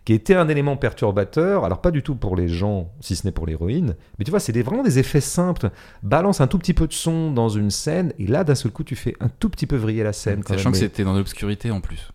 qui 0.03 0.13
était 0.13 0.33
un 0.33 0.49
élément 0.49 0.77
perturbateur, 0.77 1.63
alors 1.63 1.79
pas 1.79 1.91
du 1.91 2.01
tout 2.01 2.15
pour 2.15 2.35
les 2.35 2.47
gens, 2.47 2.89
si 3.01 3.15
ce 3.15 3.23
n'est 3.27 3.31
pour 3.31 3.45
l'héroïne, 3.45 3.95
mais 4.17 4.25
tu 4.25 4.31
vois, 4.31 4.39
c'est 4.39 4.51
des- 4.51 4.63
vraiment 4.63 4.81
des 4.81 4.97
effets 4.97 5.21
simples. 5.21 5.69
Balance 6.01 6.41
un 6.41 6.47
tout 6.47 6.57
petit 6.57 6.73
peu 6.73 6.87
de 6.87 6.91
son 6.93 7.31
dans 7.31 7.49
une 7.49 7.69
scène, 7.69 8.11
et 8.17 8.25
là, 8.25 8.43
d'un 8.43 8.55
seul 8.55 8.71
coup, 8.71 8.83
tu 8.83 8.95
fais 8.95 9.15
un 9.19 9.29
tout 9.29 9.47
petit 9.47 9.67
peu 9.67 9.75
vriller 9.75 10.01
la 10.01 10.11
scène. 10.11 10.41
Sachant 10.41 10.55
même. 10.55 10.73
que 10.73 10.77
Mais- 10.79 10.87
c'était 10.87 11.03
dans 11.03 11.13
l'obscurité 11.13 11.69
en 11.69 11.81
plus. 11.81 12.09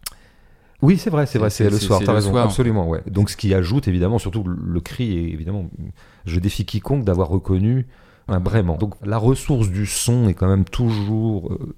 Oui, 0.83 0.99
c'est 0.99 1.11
vrai, 1.11 1.27
c'est 1.27 1.39
vrai, 1.39 1.49
C'est- 1.49 1.71
le 1.71 1.79
soir, 1.79 2.01
t'as 2.01 2.07
le 2.11 2.17
raison, 2.17 2.33
soir, 2.33 2.45
en 2.45 2.49
absolument, 2.49 2.89
ouais. 2.89 3.03
Donc 3.07 3.31
ce 3.31 3.37
qui 3.37 3.55
ajoute 3.55 3.87
évidemment, 3.87 4.19
surtout 4.19 4.43
le 4.45 4.81
cri, 4.81 5.17
est 5.17 5.31
évidemment, 5.31 5.71
je 6.25 6.41
défie 6.41 6.65
quiconque 6.65 7.05
d'avoir 7.05 7.29
reconnu 7.29 7.87
un 8.29 8.41
braiement. 8.41 8.77
Donc 8.77 8.95
la 9.05 9.19
ressource 9.19 9.69
du 9.71 9.87
son 9.87 10.29
est 10.29 10.35
quand 10.35 10.49
même 10.49 10.65
toujours 10.65 11.53
euh, 11.53 11.75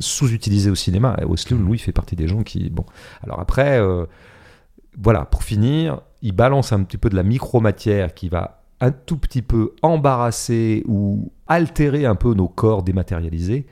sous-utilisée 0.00 0.70
au 0.70 0.74
cinéma. 0.74 1.16
Et 1.20 1.24
Oslo, 1.24 1.56
Louis 1.56 1.78
fait 1.78 1.92
partie 1.92 2.16
des 2.16 2.26
gens 2.28 2.42
qui, 2.42 2.68
bon, 2.70 2.84
alors 3.22 3.38
après, 3.40 3.78
euh, 3.80 4.06
voilà, 5.00 5.24
pour 5.24 5.42
finir, 5.42 6.00
il 6.22 6.32
balance 6.32 6.72
un 6.72 6.82
petit 6.82 6.98
peu 6.98 7.08
de 7.10 7.16
la 7.16 7.22
micromatière 7.22 8.14
qui 8.14 8.28
va 8.28 8.62
un 8.80 8.90
tout 8.90 9.16
petit 9.16 9.42
peu 9.42 9.72
embarrasser 9.82 10.82
ou 10.86 11.32
altérer 11.46 12.06
un 12.06 12.16
peu 12.16 12.34
nos 12.34 12.48
corps 12.48 12.82
dématérialisés. 12.82 13.66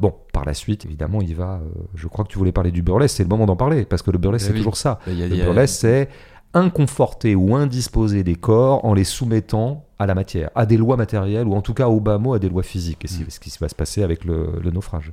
Bon, 0.00 0.14
par 0.32 0.44
la 0.44 0.54
suite, 0.54 0.84
évidemment, 0.84 1.20
il 1.22 1.34
va. 1.34 1.60
euh, 1.62 1.68
je 1.94 2.06
crois 2.08 2.24
que 2.24 2.30
tu 2.30 2.38
voulais 2.38 2.52
parler 2.52 2.70
du 2.72 2.82
burlesque, 2.82 3.16
c'est 3.16 3.22
le 3.22 3.28
moment 3.28 3.46
d'en 3.46 3.56
parler, 3.56 3.84
parce 3.84 4.02
que 4.02 4.10
le 4.10 4.18
burlesque, 4.18 4.44
Ah 4.44 4.48
c'est 4.48 4.52
oui. 4.54 4.58
toujours 4.58 4.76
ça. 4.76 4.98
A- 5.06 5.10
Le 5.10 5.24
a- 5.40 5.44
burlesque, 5.44 5.80
c'est 5.80 6.08
inconforter 6.54 7.34
ou 7.34 7.54
indisposer 7.54 8.22
des 8.22 8.34
corps 8.36 8.84
en 8.84 8.94
les 8.94 9.04
soumettant 9.04 9.85
à 9.98 10.06
la 10.06 10.14
matière, 10.14 10.50
à 10.54 10.66
des 10.66 10.76
lois 10.76 10.96
matérielles, 10.96 11.46
ou 11.46 11.54
en 11.54 11.62
tout 11.62 11.74
cas, 11.74 11.88
au 11.88 12.00
bas 12.00 12.18
mot, 12.18 12.34
à 12.34 12.38
des 12.38 12.48
lois 12.48 12.62
physiques. 12.62 13.04
Et 13.04 13.08
c'est 13.08 13.22
Mm. 13.26 13.30
ce 13.30 13.40
qui 13.40 13.50
va 13.60 13.68
se 13.68 13.74
passer 13.74 14.02
avec 14.02 14.24
le, 14.24 14.58
le 14.62 14.70
naufrage. 14.70 15.12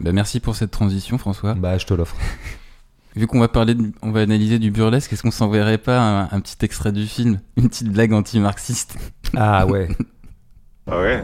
Bah, 0.00 0.12
merci 0.12 0.40
pour 0.40 0.56
cette 0.56 0.70
transition, 0.70 1.18
François. 1.18 1.54
Bah, 1.54 1.76
je 1.78 1.86
te 1.86 1.94
l'offre. 1.94 2.16
Vu 3.14 3.26
qu'on 3.26 3.40
va 3.40 3.48
parler, 3.48 3.74
de- 3.74 3.92
on 4.00 4.10
va 4.10 4.20
analyser 4.22 4.58
du 4.58 4.70
burlesque, 4.70 5.12
est-ce 5.12 5.22
qu'on 5.22 5.30
s'enverrait 5.30 5.76
pas 5.76 6.00
un, 6.00 6.22
un 6.30 6.40
petit 6.40 6.56
extrait 6.64 6.92
du 6.92 7.06
film, 7.06 7.40
une 7.58 7.68
petite 7.68 7.88
blague 7.90 8.12
anti-marxiste? 8.14 8.96
Ah 9.36 9.66
ouais. 9.66 9.88
Okay. 10.84 11.20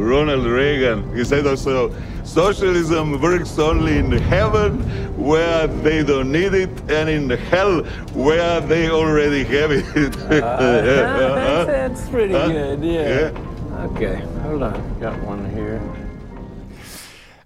Ronald 0.00 0.46
Reagan, 0.46 1.04
he 1.14 1.24
said 1.24 1.46
also, 1.46 1.90
socialism 2.24 3.20
works 3.20 3.58
only 3.58 3.98
in 3.98 4.10
heaven 4.12 4.78
where 5.16 5.66
they 5.82 6.02
don't 6.02 6.32
need 6.32 6.54
it 6.54 6.70
and 6.90 7.08
in 7.08 7.28
hell 7.50 7.82
where 8.14 8.60
they 8.60 8.88
already 8.90 9.44
have 9.44 9.70
it. 9.70 9.84
that's, 10.28 11.66
that's 11.66 12.08
pretty 12.08 12.32
Huh? 12.34 12.48
good, 12.48 12.82
yeah. 12.84 13.30
Yeah. 13.30 13.84
Okay, 13.92 14.22
hold 14.42 14.62
on. 14.62 14.74
Got 15.00 15.14
one 15.26 15.44
here. 15.54 15.80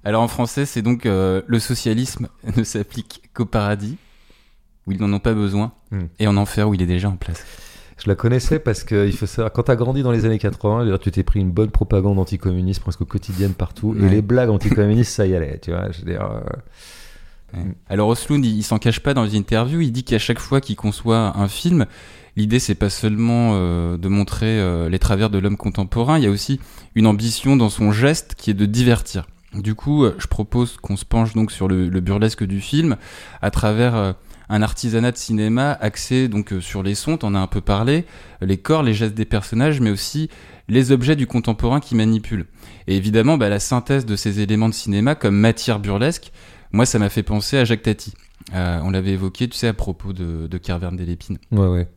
Alors 0.04 0.22
en 0.22 0.28
français, 0.28 0.66
c'est 0.66 0.82
donc 0.82 1.06
euh, 1.06 1.42
le 1.46 1.58
socialisme 1.58 2.28
ne 2.56 2.62
s'applique 2.64 3.22
qu'au 3.32 3.46
paradis, 3.46 3.96
où 4.86 4.92
ils 4.92 5.00
n'en 5.00 5.12
ont 5.12 5.18
pas 5.20 5.32
besoin, 5.34 5.72
Hmm. 5.90 6.06
et 6.18 6.26
en 6.26 6.36
enfer 6.36 6.68
où 6.68 6.74
il 6.74 6.82
est 6.82 6.86
déjà 6.86 7.08
en 7.08 7.16
place. 7.16 7.44
Je 8.04 8.10
la 8.10 8.16
connaissais 8.16 8.58
parce 8.58 8.84
que 8.84 9.06
il 9.06 9.16
faut 9.16 9.24
savoir, 9.24 9.50
quand 9.50 9.62
t'as 9.62 9.76
grandi 9.76 10.02
dans 10.02 10.12
les 10.12 10.26
années 10.26 10.38
80, 10.38 10.80
je 10.80 10.84
veux 10.84 10.90
dire, 10.90 10.98
tu 10.98 11.10
t'es 11.10 11.22
pris 11.22 11.40
une 11.40 11.50
bonne 11.50 11.70
propagande 11.70 12.18
anticommuniste 12.18 12.82
presque 12.82 13.04
quotidienne 13.04 13.54
partout, 13.54 13.96
et 13.98 14.08
les 14.10 14.20
blagues 14.20 14.50
anticommunistes, 14.50 15.12
ça 15.12 15.26
y 15.26 15.34
allait, 15.34 15.58
tu 15.58 15.70
vois. 15.70 15.90
Je 15.90 16.00
veux 16.00 16.12
dire, 16.12 16.22
euh, 16.22 16.40
Ouais. 17.54 17.64
Alors 17.88 18.08
Oslund, 18.08 18.44
il, 18.44 18.56
il 18.56 18.62
s'en 18.62 18.78
cache 18.78 19.00
pas 19.00 19.14
dans 19.14 19.22
les 19.22 19.36
interviews, 19.36 19.80
il 19.80 19.92
dit 19.92 20.04
qu'à 20.04 20.18
chaque 20.18 20.38
fois 20.38 20.60
qu'il 20.60 20.76
conçoit 20.76 21.36
un 21.38 21.48
film, 21.48 21.86
l'idée 22.36 22.58
c'est 22.58 22.74
pas 22.74 22.90
seulement 22.90 23.52
euh, 23.54 23.96
de 23.96 24.08
montrer 24.08 24.58
euh, 24.60 24.88
les 24.88 24.98
travers 24.98 25.30
de 25.30 25.38
l'homme 25.38 25.56
contemporain, 25.56 26.18
il 26.18 26.24
y 26.24 26.26
a 26.26 26.30
aussi 26.30 26.60
une 26.94 27.06
ambition 27.06 27.56
dans 27.56 27.70
son 27.70 27.92
geste 27.92 28.34
qui 28.34 28.50
est 28.50 28.54
de 28.54 28.66
divertir. 28.66 29.26
Du 29.54 29.76
coup, 29.76 30.04
je 30.18 30.26
propose 30.26 30.76
qu'on 30.78 30.96
se 30.96 31.04
penche 31.04 31.32
donc 31.34 31.52
sur 31.52 31.68
le, 31.68 31.88
le 31.88 32.00
burlesque 32.00 32.42
du 32.42 32.60
film 32.60 32.96
à 33.40 33.52
travers 33.52 34.16
un 34.54 34.62
artisanat 34.62 35.10
de 35.10 35.16
cinéma 35.16 35.72
axé 35.80 36.28
donc 36.28 36.52
euh, 36.52 36.60
sur 36.60 36.82
les 36.84 36.94
sons, 36.94 37.16
t'en 37.16 37.34
as 37.34 37.38
un 37.40 37.46
peu 37.48 37.60
parlé, 37.60 38.04
les 38.40 38.56
corps, 38.56 38.82
les 38.84 38.94
gestes 38.94 39.14
des 39.14 39.24
personnages, 39.24 39.80
mais 39.80 39.90
aussi 39.90 40.30
les 40.68 40.92
objets 40.92 41.16
du 41.16 41.26
contemporain 41.26 41.80
qui 41.80 41.94
manipulent. 41.96 42.46
Et 42.86 42.96
évidemment, 42.96 43.36
bah, 43.36 43.48
la 43.48 43.58
synthèse 43.58 44.06
de 44.06 44.14
ces 44.16 44.40
éléments 44.40 44.68
de 44.68 44.74
cinéma 44.74 45.16
comme 45.16 45.36
matière 45.36 45.80
burlesque, 45.80 46.30
moi, 46.72 46.86
ça 46.86 46.98
m'a 46.98 47.08
fait 47.08 47.22
penser 47.24 47.58
à 47.58 47.64
Jacques 47.64 47.82
Tati. 47.82 48.14
Euh, 48.54 48.80
on 48.84 48.90
l'avait 48.90 49.12
évoqué, 49.12 49.48
tu 49.48 49.56
sais, 49.56 49.68
à 49.68 49.74
propos 49.74 50.12
de, 50.12 50.46
de 50.46 50.58
Carverne 50.58 50.96
des 50.96 51.04
Lépines. 51.06 51.38
ouais, 51.50 51.66
ouais. 51.66 51.88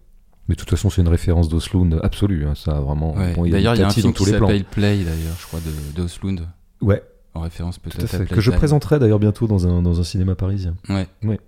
Mais 0.47 0.55
de 0.55 0.59
toute 0.61 0.69
façon, 0.69 0.89
c'est 0.89 1.01
une 1.01 1.09
référence 1.09 1.49
d'Osloon 1.49 1.99
absolue, 2.03 2.45
hein, 2.45 2.53
ça 2.55 2.79
vraiment. 2.79 3.13
Ouais. 3.15 3.33
bon, 3.33 3.49
D'ailleurs, 3.49 3.75
il 3.75 3.81
y 3.81 3.83
a 3.83 3.87
un 3.87 3.89
film 3.89 4.13
qui 4.13 4.23
s'appelle 4.23 4.63
Play, 4.63 5.03
d'ailleurs, 5.03 5.35
je 5.39 5.45
crois, 5.45 5.59
de, 5.59 5.99
de 5.99 6.03
Oslund, 6.05 6.47
Ouais, 6.81 7.03
en 7.33 7.41
référence 7.41 7.79
peut-être 7.79 8.15
à. 8.15 8.25
Que 8.25 8.39
je 8.39 8.51
présenterai 8.51 8.97
d'ailleurs 8.97 9.19
bientôt 9.19 9.45
dans 9.45 9.67
un, 9.67 9.81
dans 9.81 9.99
un 9.99 10.03
cinéma 10.03 10.35
parisien. 10.35 10.75
Ouais. 10.87 11.05
Ouais. 11.23 11.39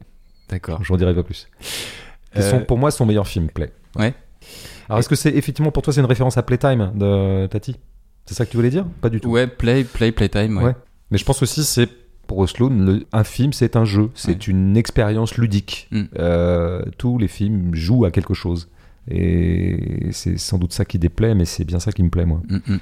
D'accord. 0.49 0.83
J'en 0.83 0.97
dirai 0.97 1.13
pas 1.15 1.23
plus. 1.23 1.47
Euh, 2.37 2.59
pour 2.61 2.77
moi, 2.77 2.91
son 2.91 3.05
meilleur 3.05 3.27
film, 3.27 3.47
Play. 3.49 3.71
Ouais. 3.95 4.13
Alors, 4.87 4.99
est-ce 4.99 5.09
que 5.09 5.15
c'est 5.15 5.33
effectivement 5.35 5.71
pour 5.71 5.83
toi, 5.83 5.93
c'est 5.93 5.99
une 6.01 6.05
référence 6.07 6.37
à 6.37 6.43
Playtime 6.43 6.91
de 6.95 7.47
Tati? 7.47 7.75
C'est 8.25 8.33
ça 8.35 8.45
que 8.45 8.51
tu 8.51 8.57
voulais 8.57 8.69
dire? 8.69 8.85
Pas 9.01 9.09
du 9.09 9.19
tout. 9.19 9.29
Ouais, 9.29 9.47
Play, 9.47 9.83
Play, 9.83 10.11
Playtime, 10.11 10.57
ouais. 10.57 10.63
Ouais. 10.65 10.75
Mais 11.11 11.17
je 11.17 11.25
pense 11.25 11.41
aussi, 11.41 11.63
c'est 11.63 11.89
pour 12.27 12.37
Oslo, 12.39 12.69
le- 12.69 13.05
un 13.11 13.23
film, 13.23 13.53
c'est 13.53 13.75
un 13.75 13.85
jeu, 13.85 14.11
c'est 14.13 14.29
Ouais. 14.47 14.51
une 14.53 14.77
expérience 14.77 15.35
ludique. 15.37 15.87
Mm. 15.91 16.03
Euh, 16.19 16.81
tous 16.99 17.17
les 17.17 17.27
films 17.27 17.73
jouent 17.73 18.05
à 18.05 18.11
quelque 18.11 18.35
chose. 18.35 18.69
Et 19.09 20.09
c'est 20.11 20.37
sans 20.37 20.59
doute 20.59 20.71
ça 20.73 20.85
qui 20.85 20.99
déplaît, 20.99 21.33
mais 21.33 21.45
c'est 21.45 21.63
bien 21.65 21.79
ça 21.79 21.91
qui 21.91 22.03
me 22.03 22.09
plaît, 22.09 22.25
moi. 22.25 22.41
Mm, 22.47 22.57
mm. 22.73 22.79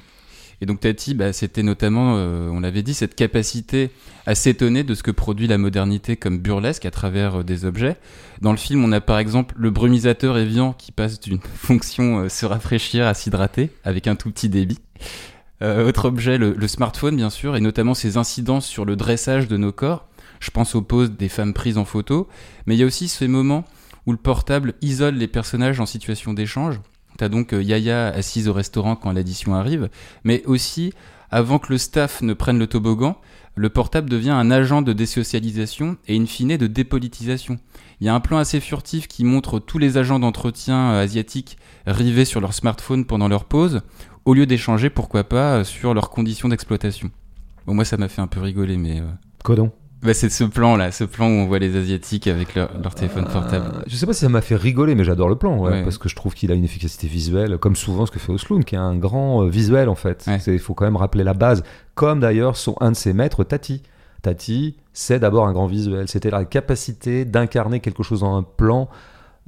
Et 0.60 0.66
donc 0.66 0.80
Tati, 0.80 1.14
bah, 1.14 1.32
c'était 1.32 1.62
notamment, 1.62 2.16
euh, 2.16 2.48
on 2.48 2.60
l'avait 2.60 2.82
dit, 2.82 2.94
cette 2.94 3.14
capacité 3.14 3.90
à 4.26 4.34
s'étonner 4.34 4.82
de 4.84 4.94
ce 4.94 5.02
que 5.02 5.10
produit 5.10 5.46
la 5.46 5.56
modernité 5.56 6.16
comme 6.16 6.38
burlesque 6.38 6.84
à 6.84 6.90
travers 6.90 7.40
euh, 7.40 7.44
des 7.44 7.64
objets. 7.64 7.96
Dans 8.40 8.50
le 8.50 8.58
film, 8.58 8.84
on 8.84 8.92
a 8.92 9.00
par 9.00 9.18
exemple 9.18 9.54
le 9.56 9.70
brumisateur 9.70 10.36
Evian 10.36 10.72
qui 10.72 10.92
passe 10.92 11.20
d'une 11.20 11.40
fonction 11.54 12.24
euh, 12.24 12.28
se 12.28 12.44
rafraîchir 12.44 13.06
à 13.06 13.14
s'hydrater 13.14 13.70
avec 13.84 14.06
un 14.06 14.16
tout 14.16 14.30
petit 14.30 14.48
débit. 14.48 14.80
Euh, 15.62 15.88
autre 15.88 16.04
objet, 16.04 16.38
le, 16.38 16.52
le 16.52 16.68
smartphone 16.68 17.16
bien 17.16 17.30
sûr, 17.30 17.56
et 17.56 17.60
notamment 17.60 17.94
ses 17.94 18.16
incidences 18.16 18.66
sur 18.66 18.84
le 18.84 18.96
dressage 18.96 19.48
de 19.48 19.56
nos 19.56 19.72
corps. 19.72 20.06
Je 20.40 20.50
pense 20.50 20.74
aux 20.74 20.82
poses 20.82 21.10
des 21.10 21.28
femmes 21.28 21.54
prises 21.54 21.78
en 21.78 21.84
photo, 21.84 22.28
mais 22.66 22.76
il 22.76 22.78
y 22.78 22.82
a 22.82 22.86
aussi 22.86 23.08
ces 23.08 23.28
moments 23.28 23.64
où 24.06 24.12
le 24.12 24.18
portable 24.18 24.74
isole 24.82 25.14
les 25.14 25.26
personnages 25.26 25.80
en 25.80 25.86
situation 25.86 26.32
d'échange. 26.32 26.80
T'as 27.18 27.28
donc 27.28 27.52
euh, 27.52 27.62
Yaya 27.62 28.06
assise 28.08 28.48
au 28.48 28.52
restaurant 28.52 28.96
quand 28.96 29.12
l'addition 29.12 29.54
arrive, 29.54 29.90
mais 30.22 30.44
aussi 30.46 30.92
avant 31.30 31.58
que 31.58 31.72
le 31.72 31.78
staff 31.78 32.22
ne 32.22 32.32
prenne 32.32 32.58
le 32.58 32.68
toboggan, 32.68 33.18
le 33.56 33.68
portable 33.68 34.08
devient 34.08 34.30
un 34.30 34.52
agent 34.52 34.82
de 34.82 34.92
désocialisation 34.92 35.96
et 36.06 36.16
in 36.16 36.26
fine 36.26 36.56
de 36.56 36.68
dépolitisation. 36.68 37.58
Il 38.00 38.06
y 38.06 38.08
a 38.08 38.14
un 38.14 38.20
plan 38.20 38.38
assez 38.38 38.60
furtif 38.60 39.08
qui 39.08 39.24
montre 39.24 39.58
tous 39.58 39.78
les 39.78 39.98
agents 39.98 40.20
d'entretien 40.20 40.92
euh, 40.92 41.02
asiatiques 41.02 41.58
rivés 41.86 42.24
sur 42.24 42.40
leur 42.40 42.54
smartphone 42.54 43.04
pendant 43.04 43.26
leur 43.26 43.44
pause, 43.44 43.82
au 44.24 44.34
lieu 44.34 44.46
d'échanger, 44.46 44.88
pourquoi 44.88 45.24
pas, 45.24 45.56
euh, 45.56 45.64
sur 45.64 45.94
leurs 45.94 46.10
conditions 46.10 46.48
d'exploitation. 46.48 47.10
Bon, 47.66 47.74
moi 47.74 47.84
ça 47.84 47.96
m'a 47.96 48.08
fait 48.08 48.22
un 48.22 48.28
peu 48.28 48.40
rigoler, 48.40 48.76
mais... 48.76 49.00
euh, 49.00 49.10
Codon. 49.42 49.72
Bah, 50.00 50.14
c'est 50.14 50.28
ce 50.30 50.44
plan 50.44 50.76
là, 50.76 50.92
ce 50.92 51.02
plan 51.02 51.26
où 51.26 51.30
on 51.32 51.46
voit 51.46 51.58
les 51.58 51.76
asiatiques 51.76 52.28
avec 52.28 52.54
leur, 52.54 52.70
leur 52.80 52.94
téléphone 52.94 53.24
portable. 53.24 53.66
Euh, 53.74 53.82
je 53.88 53.96
sais 53.96 54.06
pas 54.06 54.12
si 54.12 54.20
ça 54.20 54.28
m'a 54.28 54.40
fait 54.40 54.54
rigoler, 54.54 54.94
mais 54.94 55.02
j'adore 55.02 55.28
le 55.28 55.34
plan, 55.34 55.58
ouais, 55.58 55.72
Ouais. 55.72 55.82
parce 55.82 55.98
que 55.98 56.08
je 56.08 56.14
trouve 56.14 56.34
qu'il 56.34 56.52
a 56.52 56.54
une 56.54 56.64
efficacité 56.64 57.08
visuelle, 57.08 57.58
comme 57.58 57.74
souvent 57.74 58.06
ce 58.06 58.12
que 58.12 58.20
fait 58.20 58.30
Osloon, 58.32 58.60
qui 58.62 58.76
est 58.76 58.78
un 58.78 58.94
grand 58.96 59.42
euh, 59.44 59.48
visuel 59.48 59.88
en 59.88 59.96
fait. 59.96 60.24
Ouais. 60.28 60.38
Il 60.46 60.60
faut 60.60 60.74
quand 60.74 60.84
même 60.84 60.96
rappeler 60.96 61.24
la 61.24 61.34
base, 61.34 61.64
comme 61.96 62.20
d'ailleurs 62.20 62.56
son 62.56 62.76
un 62.80 62.92
de 62.92 62.96
ses 62.96 63.12
maîtres, 63.12 63.42
Tati. 63.42 63.82
Tati, 64.22 64.76
c'est 64.92 65.18
d'abord 65.18 65.46
un 65.46 65.52
grand 65.52 65.66
visuel. 65.66 66.08
C'était 66.08 66.30
la 66.30 66.44
capacité 66.44 67.24
d'incarner 67.24 67.80
quelque 67.80 68.02
chose 68.04 68.20
dans 68.20 68.36
un 68.36 68.42
plan, 68.44 68.88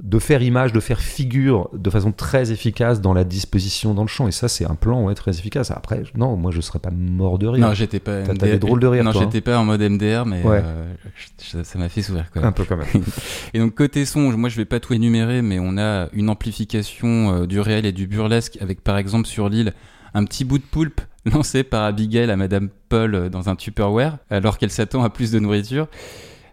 de 0.03 0.17
faire 0.17 0.41
image, 0.41 0.73
de 0.73 0.79
faire 0.79 0.99
figure 0.99 1.69
de 1.73 1.89
façon 1.91 2.11
très 2.11 2.51
efficace 2.51 3.01
dans 3.01 3.13
la 3.13 3.23
disposition 3.23 3.93
dans 3.93 4.01
le 4.01 4.07
champ. 4.07 4.27
Et 4.27 4.31
ça, 4.31 4.47
c'est 4.47 4.65
un 4.65 4.73
plan 4.73 5.03
ouais, 5.03 5.13
très 5.13 5.31
efficace. 5.37 5.69
Après, 5.69 6.01
non, 6.15 6.35
moi, 6.35 6.49
je 6.51 6.59
serais 6.59 6.79
pas 6.79 6.89
mort 6.89 7.37
de 7.37 7.45
rire. 7.47 7.67
Non, 7.67 7.73
j'étais 7.75 7.99
pas. 7.99 8.23
T'as- 8.23 8.33
des 8.33 8.57
drôles 8.57 8.79
de 8.79 8.87
rire, 8.87 9.03
Non, 9.03 9.11
hein. 9.11 9.13
j'étais 9.19 9.41
pas 9.41 9.59
en 9.59 9.63
mode 9.65 9.81
MDR, 9.81 10.25
mais 10.25 10.41
Ouais. 10.43 10.61
euh, 10.63 10.91
je- 11.39 11.61
ça 11.63 11.77
m'a 11.77 11.87
fait 11.87 12.01
sourire 12.01 12.31
quoi. 12.33 12.43
un 12.43 12.51
peu 12.51 12.65
quand 12.65 12.77
même. 12.77 12.87
Et 13.53 13.59
donc 13.59 13.75
côté 13.75 14.05
son, 14.05 14.21
moi 14.37 14.49
je 14.49 14.57
vais 14.57 14.65
pas 14.65 14.79
tout 14.79 14.93
énumérer, 14.93 15.41
mais 15.43 15.59
on 15.59 15.77
a 15.77 16.07
une 16.13 16.29
amplification 16.29 17.33
euh, 17.43 17.45
du 17.45 17.59
réel 17.59 17.85
et 17.85 17.91
du 17.91 18.07
burlesque 18.07 18.57
avec 18.61 18.83
par 18.83 18.97
exemple 18.97 19.27
sur 19.27 19.49
l'île 19.49 19.73
un 20.13 20.25
petit 20.25 20.45
bout 20.45 20.57
de 20.57 20.63
poulpe 20.63 21.01
lancé 21.25 21.63
par 21.63 21.83
Abigail 21.83 22.29
à 22.31 22.35
Madame 22.35 22.69
Paul 22.89 23.13
euh, 23.15 23.29
dans 23.29 23.49
un 23.49 23.55
Tupperware 23.55 24.17
alors 24.29 24.57
qu'elle 24.57 24.71
s'attend 24.71 25.03
à 25.03 25.09
plus 25.09 25.31
de 25.31 25.39
nourriture. 25.39 25.87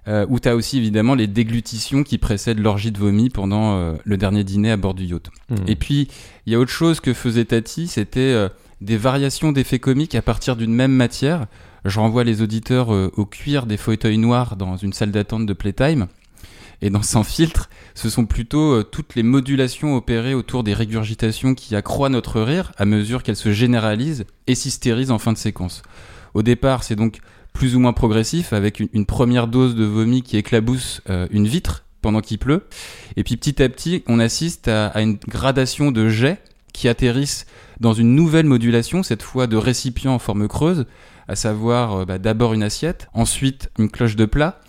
Euh, 0.08 0.24
où 0.30 0.38
t'as 0.38 0.54
aussi 0.54 0.78
évidemment 0.78 1.14
les 1.14 1.26
déglutitions 1.26 2.02
qui 2.02 2.16
précèdent 2.16 2.60
l'orgie 2.60 2.92
de 2.92 2.98
vomi 2.98 3.28
pendant 3.28 3.76
euh, 3.76 3.92
le 4.04 4.16
dernier 4.16 4.42
dîner 4.42 4.70
à 4.70 4.78
bord 4.78 4.94
du 4.94 5.04
yacht. 5.04 5.28
Hmm. 5.50 5.56
Et 5.66 5.76
puis, 5.76 6.08
il 6.46 6.52
y 6.52 6.56
a 6.56 6.58
autre 6.58 6.70
chose 6.70 7.00
que 7.00 7.12
faisait 7.12 7.44
Tati, 7.44 7.88
c'était 7.88 8.20
euh, 8.20 8.48
des 8.80 8.96
variations 8.96 9.52
d'effets 9.52 9.78
comiques 9.78 10.14
à 10.14 10.22
partir 10.22 10.56
d'une 10.56 10.72
même 10.72 10.92
matière. 10.92 11.46
Je 11.84 12.00
renvoie 12.00 12.24
les 12.24 12.40
auditeurs 12.40 12.94
euh, 12.94 13.12
au 13.18 13.26
cuir 13.26 13.66
des 13.66 13.76
fauteuils 13.76 14.16
noirs 14.16 14.56
dans 14.56 14.78
une 14.78 14.94
salle 14.94 15.10
d'attente 15.10 15.44
de 15.44 15.52
Playtime. 15.52 16.06
Et 16.80 16.88
dans 16.88 17.02
Sans 17.02 17.24
filtre, 17.24 17.68
ce 17.94 18.08
sont 18.08 18.24
plutôt 18.24 18.84
toutes 18.84 19.14
les 19.16 19.24
modulations 19.24 19.96
opérées 19.96 20.34
autour 20.34 20.62
des 20.62 20.74
régurgitations 20.74 21.54
qui 21.54 21.74
accroît 21.74 22.08
notre 22.08 22.40
rire 22.40 22.70
à 22.78 22.84
mesure 22.84 23.24
qu'elles 23.24 23.36
se 23.36 23.52
généralisent 23.52 24.24
et 24.46 24.54
s'hystérisent 24.54 25.10
en 25.10 25.18
fin 25.18 25.32
de 25.32 25.38
séquence. 25.38 25.82
Au 26.34 26.42
départ, 26.42 26.84
c'est 26.84 26.94
donc 26.94 27.18
plus 27.52 27.76
ou 27.76 27.80
moins 27.80 27.92
progressif 27.92 28.52
avec 28.52 28.80
une, 28.80 29.06
première 29.06 29.48
dose 29.48 29.74
de 29.74 29.84
vomi 29.84 30.22
qui 30.22 30.36
éclabousse 30.36 31.02
euh, 31.10 31.26
une 31.30 31.46
vitre 31.46 31.84
pendant 32.02 32.20
qu'il 32.20 32.38
pleut. 32.38 32.64
Et 33.16 33.24
puis 33.24 33.36
petit 33.36 33.62
à 33.62 33.68
petit, 33.68 34.04
on 34.06 34.20
assiste 34.20 34.68
à, 34.68 34.86
à 34.88 35.00
une 35.00 35.18
gradation 35.28 35.90
de 35.90 36.08
jets 36.08 36.40
qui 36.72 36.88
atterrissent 36.88 37.46
dans 37.80 37.92
une 37.92 38.14
nouvelle 38.14 38.46
modulation, 38.46 39.02
cette 39.02 39.22
fois 39.22 39.46
de 39.46 39.56
récipients 39.56 40.14
en 40.14 40.18
forme 40.18 40.46
creuse, 40.48 40.86
à 41.28 41.36
savoir 41.36 42.00
euh, 42.00 42.04
bah, 42.04 42.18
d'abord 42.18 42.54
une 42.54 42.62
assiette, 42.62 43.08
ensuite 43.14 43.70
une 43.78 43.90
cloche 43.90 44.16
de 44.16 44.24
plat, 44.24 44.60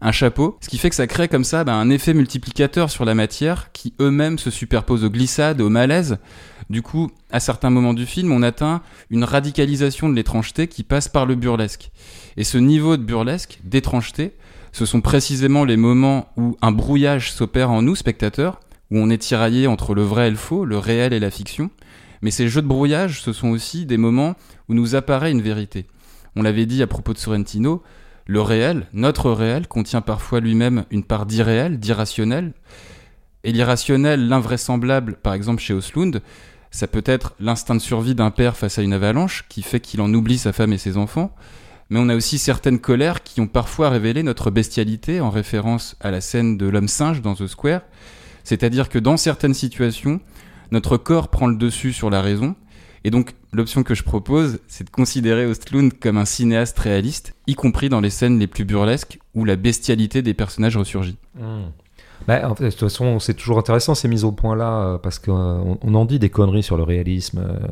un 0.00 0.12
chapeau, 0.12 0.58
ce 0.60 0.68
qui 0.68 0.78
fait 0.78 0.90
que 0.90 0.96
ça 0.96 1.06
crée 1.06 1.28
comme 1.28 1.44
ça 1.44 1.64
bah, 1.64 1.74
un 1.74 1.90
effet 1.90 2.14
multiplicateur 2.14 2.90
sur 2.90 3.04
la 3.04 3.14
matière 3.14 3.72
qui 3.72 3.94
eux-mêmes 4.00 4.38
se 4.38 4.50
superposent 4.50 5.04
aux 5.04 5.10
glissades, 5.10 5.60
aux 5.60 5.68
malaises. 5.68 6.18
Du 6.68 6.82
coup, 6.82 7.10
à 7.30 7.38
certains 7.38 7.70
moments 7.70 7.94
du 7.94 8.06
film, 8.06 8.32
on 8.32 8.42
atteint 8.42 8.82
une 9.10 9.24
radicalisation 9.24 10.08
de 10.08 10.14
l'étrangeté 10.14 10.66
qui 10.66 10.82
passe 10.82 11.08
par 11.08 11.24
le 11.24 11.36
burlesque. 11.36 11.90
Et 12.36 12.44
ce 12.44 12.58
niveau 12.58 12.96
de 12.96 13.02
burlesque, 13.02 13.60
d'étrangeté, 13.62 14.32
ce 14.72 14.84
sont 14.84 15.00
précisément 15.00 15.64
les 15.64 15.76
moments 15.76 16.28
où 16.36 16.56
un 16.62 16.72
brouillage 16.72 17.32
s'opère 17.32 17.70
en 17.70 17.82
nous, 17.82 17.94
spectateurs, 17.94 18.60
où 18.90 18.98
on 18.98 19.10
est 19.10 19.18
tiraillé 19.18 19.66
entre 19.68 19.94
le 19.94 20.02
vrai 20.02 20.28
et 20.28 20.30
le 20.30 20.36
faux, 20.36 20.64
le 20.64 20.78
réel 20.78 21.12
et 21.12 21.20
la 21.20 21.30
fiction. 21.30 21.70
Mais 22.20 22.30
ces 22.30 22.48
jeux 22.48 22.62
de 22.62 22.66
brouillage, 22.66 23.22
ce 23.22 23.32
sont 23.32 23.48
aussi 23.48 23.86
des 23.86 23.96
moments 23.96 24.34
où 24.68 24.74
nous 24.74 24.94
apparaît 24.96 25.30
une 25.30 25.42
vérité. 25.42 25.86
On 26.34 26.42
l'avait 26.42 26.66
dit 26.66 26.82
à 26.82 26.86
propos 26.86 27.12
de 27.12 27.18
Sorrentino, 27.18 27.82
le 28.26 28.40
réel, 28.42 28.88
notre 28.92 29.30
réel, 29.30 29.68
contient 29.68 30.00
parfois 30.00 30.40
lui-même 30.40 30.84
une 30.90 31.04
part 31.04 31.26
d'irréel, 31.26 31.78
d'irrationnel. 31.78 32.54
Et 33.44 33.52
l'irrationnel, 33.52 34.28
l'invraisemblable, 34.28 35.16
par 35.22 35.34
exemple 35.34 35.62
chez 35.62 35.72
Oslund, 35.72 36.20
ça 36.76 36.86
peut 36.86 37.02
être 37.06 37.32
l'instinct 37.40 37.74
de 37.74 37.80
survie 37.80 38.14
d'un 38.14 38.30
père 38.30 38.54
face 38.54 38.78
à 38.78 38.82
une 38.82 38.92
avalanche 38.92 39.46
qui 39.48 39.62
fait 39.62 39.80
qu'il 39.80 40.02
en 40.02 40.12
oublie 40.12 40.36
sa 40.36 40.52
femme 40.52 40.74
et 40.74 40.78
ses 40.78 40.98
enfants. 40.98 41.34
Mais 41.88 41.98
on 41.98 42.10
a 42.10 42.14
aussi 42.14 42.36
certaines 42.36 42.80
colères 42.80 43.22
qui 43.22 43.40
ont 43.40 43.46
parfois 43.46 43.88
révélé 43.88 44.22
notre 44.22 44.50
bestialité 44.50 45.22
en 45.22 45.30
référence 45.30 45.96
à 46.00 46.10
la 46.10 46.20
scène 46.20 46.58
de 46.58 46.66
l'homme 46.66 46.88
singe 46.88 47.22
dans 47.22 47.34
The 47.34 47.46
Square. 47.46 47.80
C'est-à-dire 48.44 48.90
que 48.90 48.98
dans 48.98 49.16
certaines 49.16 49.54
situations, 49.54 50.20
notre 50.70 50.98
corps 50.98 51.28
prend 51.28 51.46
le 51.46 51.56
dessus 51.56 51.94
sur 51.94 52.10
la 52.10 52.20
raison. 52.20 52.54
Et 53.04 53.10
donc, 53.10 53.32
l'option 53.54 53.82
que 53.82 53.94
je 53.94 54.02
propose, 54.02 54.58
c'est 54.68 54.84
de 54.84 54.90
considérer 54.90 55.46
Ostlund 55.46 55.94
comme 55.98 56.18
un 56.18 56.26
cinéaste 56.26 56.78
réaliste, 56.78 57.32
y 57.46 57.54
compris 57.54 57.88
dans 57.88 58.02
les 58.02 58.10
scènes 58.10 58.38
les 58.38 58.48
plus 58.48 58.66
burlesques 58.66 59.18
où 59.34 59.46
la 59.46 59.56
bestialité 59.56 60.20
des 60.20 60.34
personnages 60.34 60.76
ressurgit. 60.76 61.16
Bah, 62.26 62.48
en 62.48 62.54
fait, 62.54 62.64
de 62.64 62.70
toute 62.70 62.80
façon, 62.80 63.18
c'est 63.18 63.34
toujours 63.34 63.58
intéressant 63.58 63.94
ces 63.94 64.08
mises 64.08 64.24
au 64.24 64.32
point 64.32 64.56
là, 64.56 64.72
euh, 64.80 64.98
parce 64.98 65.18
qu'on 65.18 65.78
on 65.80 65.94
en 65.94 66.04
dit 66.04 66.18
des 66.18 66.30
conneries 66.30 66.62
sur 66.62 66.76
le 66.76 66.82
réalisme. 66.82 67.38
euh, 67.38 67.66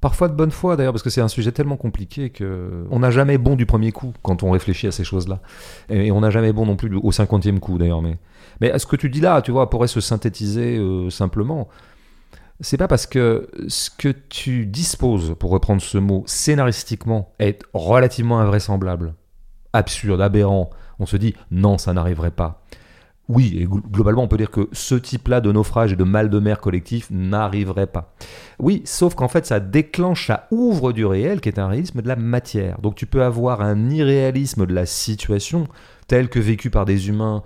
Parfois 0.00 0.26
de 0.28 0.34
bonne 0.34 0.50
foi 0.50 0.76
d'ailleurs, 0.76 0.92
parce 0.92 1.04
que 1.04 1.10
c'est 1.10 1.20
un 1.20 1.28
sujet 1.28 1.52
tellement 1.52 1.76
compliqué 1.76 2.30
que 2.30 2.84
on 2.90 2.98
n'a 2.98 3.12
jamais 3.12 3.38
bon 3.38 3.54
du 3.54 3.66
premier 3.66 3.92
coup 3.92 4.12
quand 4.22 4.42
on 4.42 4.50
réfléchit 4.50 4.88
à 4.88 4.90
ces 4.90 5.04
choses-là. 5.04 5.38
Et 5.90 6.10
on 6.10 6.20
n'a 6.22 6.30
jamais 6.30 6.52
bon 6.52 6.66
non 6.66 6.74
plus 6.74 6.96
au 6.96 7.12
cinquantième 7.12 7.60
coup 7.60 7.78
d'ailleurs. 7.78 8.02
Mais, 8.02 8.18
mais 8.60 8.76
ce 8.80 8.84
que 8.84 8.96
tu 8.96 9.08
dis 9.10 9.20
là, 9.20 9.40
tu 9.42 9.52
vois, 9.52 9.70
pourrait 9.70 9.86
se 9.86 10.00
synthétiser 10.00 10.76
euh, 10.76 11.08
simplement. 11.08 11.68
C'est 12.58 12.78
pas 12.78 12.88
parce 12.88 13.06
que 13.06 13.48
ce 13.68 13.90
que 13.90 14.08
tu 14.08 14.66
disposes, 14.66 15.36
pour 15.38 15.50
reprendre 15.52 15.80
ce 15.80 15.98
mot, 15.98 16.24
scénaristiquement, 16.26 17.32
est 17.38 17.62
relativement 17.72 18.40
invraisemblable, 18.40 19.14
absurde, 19.72 20.20
aberrant. 20.20 20.70
On 20.98 21.06
se 21.06 21.16
dit 21.16 21.36
non, 21.52 21.78
ça 21.78 21.92
n'arriverait 21.92 22.32
pas. 22.32 22.64
Oui, 23.34 23.56
et 23.58 23.66
gl- 23.66 23.80
globalement, 23.90 24.22
on 24.24 24.28
peut 24.28 24.36
dire 24.36 24.50
que 24.50 24.68
ce 24.72 24.94
type-là 24.94 25.40
de 25.40 25.50
naufrage 25.50 25.94
et 25.94 25.96
de 25.96 26.04
mal 26.04 26.28
de 26.28 26.38
mer 26.38 26.60
collectif 26.60 27.08
n'arriverait 27.10 27.86
pas. 27.86 28.14
Oui, 28.58 28.82
sauf 28.84 29.14
qu'en 29.14 29.28
fait, 29.28 29.46
ça 29.46 29.58
déclenche, 29.58 30.26
ça 30.26 30.48
ouvre 30.50 30.92
du 30.92 31.06
réel, 31.06 31.40
qui 31.40 31.48
est 31.48 31.58
un 31.58 31.66
réalisme 31.66 32.02
de 32.02 32.08
la 32.08 32.16
matière. 32.16 32.80
Donc 32.80 32.94
tu 32.94 33.06
peux 33.06 33.22
avoir 33.22 33.62
un 33.62 33.88
irréalisme 33.88 34.66
de 34.66 34.74
la 34.74 34.84
situation, 34.84 35.66
tel 36.08 36.28
que 36.28 36.38
vécu 36.38 36.68
par 36.68 36.84
des 36.84 37.08
humains, 37.08 37.42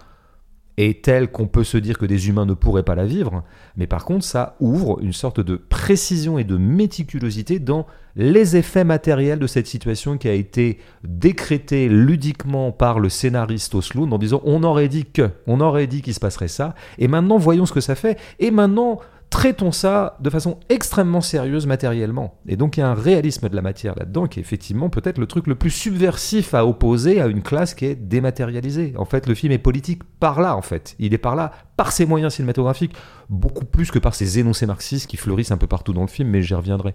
et 0.79 1.01
tel 1.01 1.29
qu'on 1.29 1.47
peut 1.47 1.65
se 1.65 1.79
dire 1.79 1.99
que 1.99 2.07
des 2.07 2.29
humains 2.29 2.47
ne 2.47 2.55
pourraient 2.55 2.83
pas 2.83 2.95
la 2.95 3.07
vivre, 3.07 3.43
mais 3.77 3.87
par 3.87 4.05
contre, 4.05 4.25
ça 4.25 4.57
ouvre 4.61 5.01
une 5.01 5.13
sorte 5.13 5.41
de 5.41 5.57
précision 5.57 6.39
et 6.39 6.45
de 6.45 6.57
méticulosité 6.57 7.59
dans 7.59 7.87
les 8.15 8.57
effets 8.57 8.85
matériels 8.85 9.39
de 9.39 9.47
cette 9.47 9.67
situation 9.67 10.17
qui 10.17 10.29
a 10.29 10.33
été 10.33 10.79
décrétée 11.05 11.89
ludiquement 11.89 12.73
par 12.73 12.99
le 12.99 13.09
scénariste 13.09 13.75
Osloon 13.75 14.11
en 14.11 14.19
disant 14.19 14.41
on 14.45 14.63
aurait 14.63 14.89
dit 14.89 15.05
que, 15.05 15.31
on 15.47 15.61
aurait 15.61 15.87
dit 15.87 16.03
qu'il 16.03 16.15
se 16.15 16.21
passerait 16.21 16.49
ça, 16.49 16.75
et 16.99 17.09
maintenant 17.09 17.37
voyons 17.37 17.67
ce 17.67 17.73
que 17.73 17.81
ça 17.81 17.95
fait, 17.95 18.19
et 18.39 18.51
maintenant 18.51 19.01
traitons 19.31 19.73
ça 19.73 20.17
de 20.21 20.31
façon 20.31 20.59
extrêmement 20.69 21.21
sérieuse 21.21 21.67
matériellement. 21.67 22.39
Et 22.47 22.57
donc 22.57 22.77
il 22.77 22.81
y 22.81 22.83
a 22.83 22.89
un 22.89 22.95
réalisme 22.95 23.49
de 23.49 23.57
la 23.57 23.63
matière 23.63 23.95
là-dedans 23.97 24.27
qui 24.27 24.39
est 24.39 24.43
effectivement 24.43 24.89
peut-être 24.89 25.19
le 25.19 25.27
truc 25.27 25.47
le 25.47 25.55
plus 25.55 25.71
subversif 25.71 26.55
à 26.55 26.67
opposer 26.67 27.21
à 27.21 27.27
une 27.27 27.43
classe 27.43 27.75
qui 27.75 27.87
est 27.87 27.97
dématérialisée. 27.97 28.95
En 28.97 29.05
fait, 29.05 29.27
le 29.27 29.35
film 29.35 29.53
est 29.53 29.59
politique 29.59 30.03
par 30.21 30.41
là, 30.41 30.57
en 30.57 30.63
fait. 30.63 30.95
Il 30.99 31.13
est 31.13 31.19
par 31.19 31.37
là, 31.37 31.53
par 31.77 31.93
ses 31.93 32.07
moyens 32.07 32.35
cinématographiques, 32.35 32.95
beaucoup 33.29 33.65
plus 33.65 33.91
que 33.91 33.99
par 33.99 34.15
ses 34.15 34.39
énoncés 34.39 34.67
marxistes 34.67 35.09
qui 35.09 35.17
fleurissent 35.17 35.51
un 35.53 35.59
peu 35.59 35.67
partout 35.67 35.93
dans 35.93 36.03
le 36.03 36.09
film, 36.09 36.29
mais 36.31 36.43
j'y 36.43 36.55
reviendrai. 36.55 36.95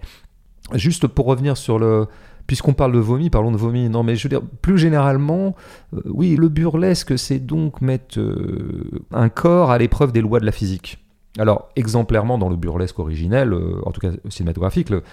Juste 0.74 1.08
pour 1.08 1.26
revenir 1.26 1.58
sur 1.58 1.80
le... 1.80 2.08
Puisqu'on 2.48 2.74
parle 2.74 2.92
de 2.92 3.00
vomi, 3.00 3.30
parlons 3.30 3.52
de 3.52 3.58
vomi. 3.58 3.88
Non, 3.88 4.04
mais 4.04 4.16
je 4.16 4.24
veux 4.24 4.30
dire, 4.30 4.42
plus 4.62 4.78
généralement, 4.78 5.56
euh, 5.94 6.02
oui, 6.06 6.36
le 6.36 6.50
burlesque, 6.50 7.18
c'est 7.18 7.40
donc 7.40 7.82
mettre 7.82 8.20
euh, 8.20 8.90
un 9.12 9.30
corps 9.30 9.72
à 9.72 9.78
l'épreuve 9.78 10.12
des 10.12 10.22
lois 10.22 10.40
de 10.40 10.46
la 10.46 10.52
physique. 10.52 10.98
Alors, 11.40 11.70
exemplairement 11.76 12.38
dans 12.38 12.50
le 12.50 12.56
burlesque 12.58 13.00
originel, 13.00 13.54
euh, 13.54 13.80
en 13.86 13.92
tout 13.92 14.02
cas 14.02 14.10
cinématographique, 14.30 14.90
le- 14.90 15.04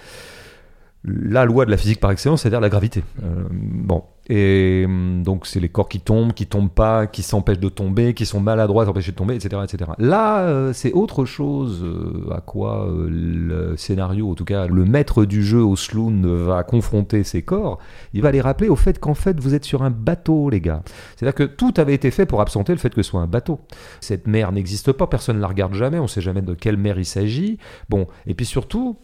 la 1.05 1.45
loi 1.45 1.65
de 1.65 1.71
la 1.71 1.77
physique 1.77 1.99
par 1.99 2.11
excellence, 2.11 2.41
c'est-à-dire 2.41 2.59
la 2.59 2.69
gravité. 2.69 3.03
Euh, 3.23 3.45
bon, 3.51 4.03
et 4.27 4.83
hum, 4.85 5.23
donc 5.23 5.47
c'est 5.47 5.61
les 5.61 5.69
corps 5.69 5.87
qui 5.87 6.01
tombent, 6.01 6.33
qui 6.33 6.45
tombent 6.45 6.69
pas, 6.69 7.07
qui 7.07 7.23
s'empêchent 7.23 7.59
de 7.59 7.69
tomber, 7.69 8.13
qui 8.13 8.25
sont 8.25 8.41
maladroits, 8.41 8.85
s'empêchent 8.85 9.07
de 9.07 9.13
tomber, 9.13 9.35
etc., 9.35 9.61
etc. 9.63 9.91
Là, 9.97 10.41
euh, 10.41 10.73
c'est 10.73 10.91
autre 10.91 11.23
chose 11.23 11.83
euh, 11.83 12.33
à 12.35 12.41
quoi 12.41 12.89
le 12.93 13.77
scénario, 13.77 14.29
en 14.29 14.35
tout 14.35 14.43
cas 14.43 14.67
le 14.67 14.83
maître 14.83 15.23
du 15.23 15.41
jeu 15.41 15.61
Osloon 15.61 16.21
va 16.45 16.63
confronter 16.63 17.23
ses 17.23 17.43
corps. 17.43 17.79
Il 18.13 18.21
va 18.21 18.31
les 18.31 18.41
rappeler 18.41 18.67
au 18.67 18.75
fait 18.75 18.99
qu'en 18.99 19.13
fait 19.13 19.39
vous 19.39 19.53
êtes 19.53 19.63
sur 19.63 19.83
un 19.83 19.91
bateau, 19.91 20.49
les 20.49 20.59
gars. 20.59 20.83
C'est-à-dire 21.15 21.35
que 21.35 21.43
tout 21.43 21.73
avait 21.77 21.93
été 21.93 22.11
fait 22.11 22.25
pour 22.25 22.41
absenter 22.41 22.73
le 22.73 22.77
fait 22.77 22.93
que 22.93 23.01
ce 23.01 23.09
soit 23.11 23.21
un 23.21 23.27
bateau. 23.27 23.61
Cette 24.01 24.27
mer 24.27 24.51
n'existe 24.51 24.91
pas, 24.91 25.07
personne 25.07 25.37
ne 25.37 25.41
la 25.41 25.47
regarde 25.47 25.73
jamais, 25.73 25.97
on 25.97 26.07
sait 26.07 26.21
jamais 26.21 26.41
de 26.41 26.53
quelle 26.53 26.77
mer 26.77 26.99
il 26.99 27.05
s'agit. 27.05 27.57
Bon, 27.87 28.05
et 28.27 28.33
puis 28.33 28.45
surtout, 28.45 28.97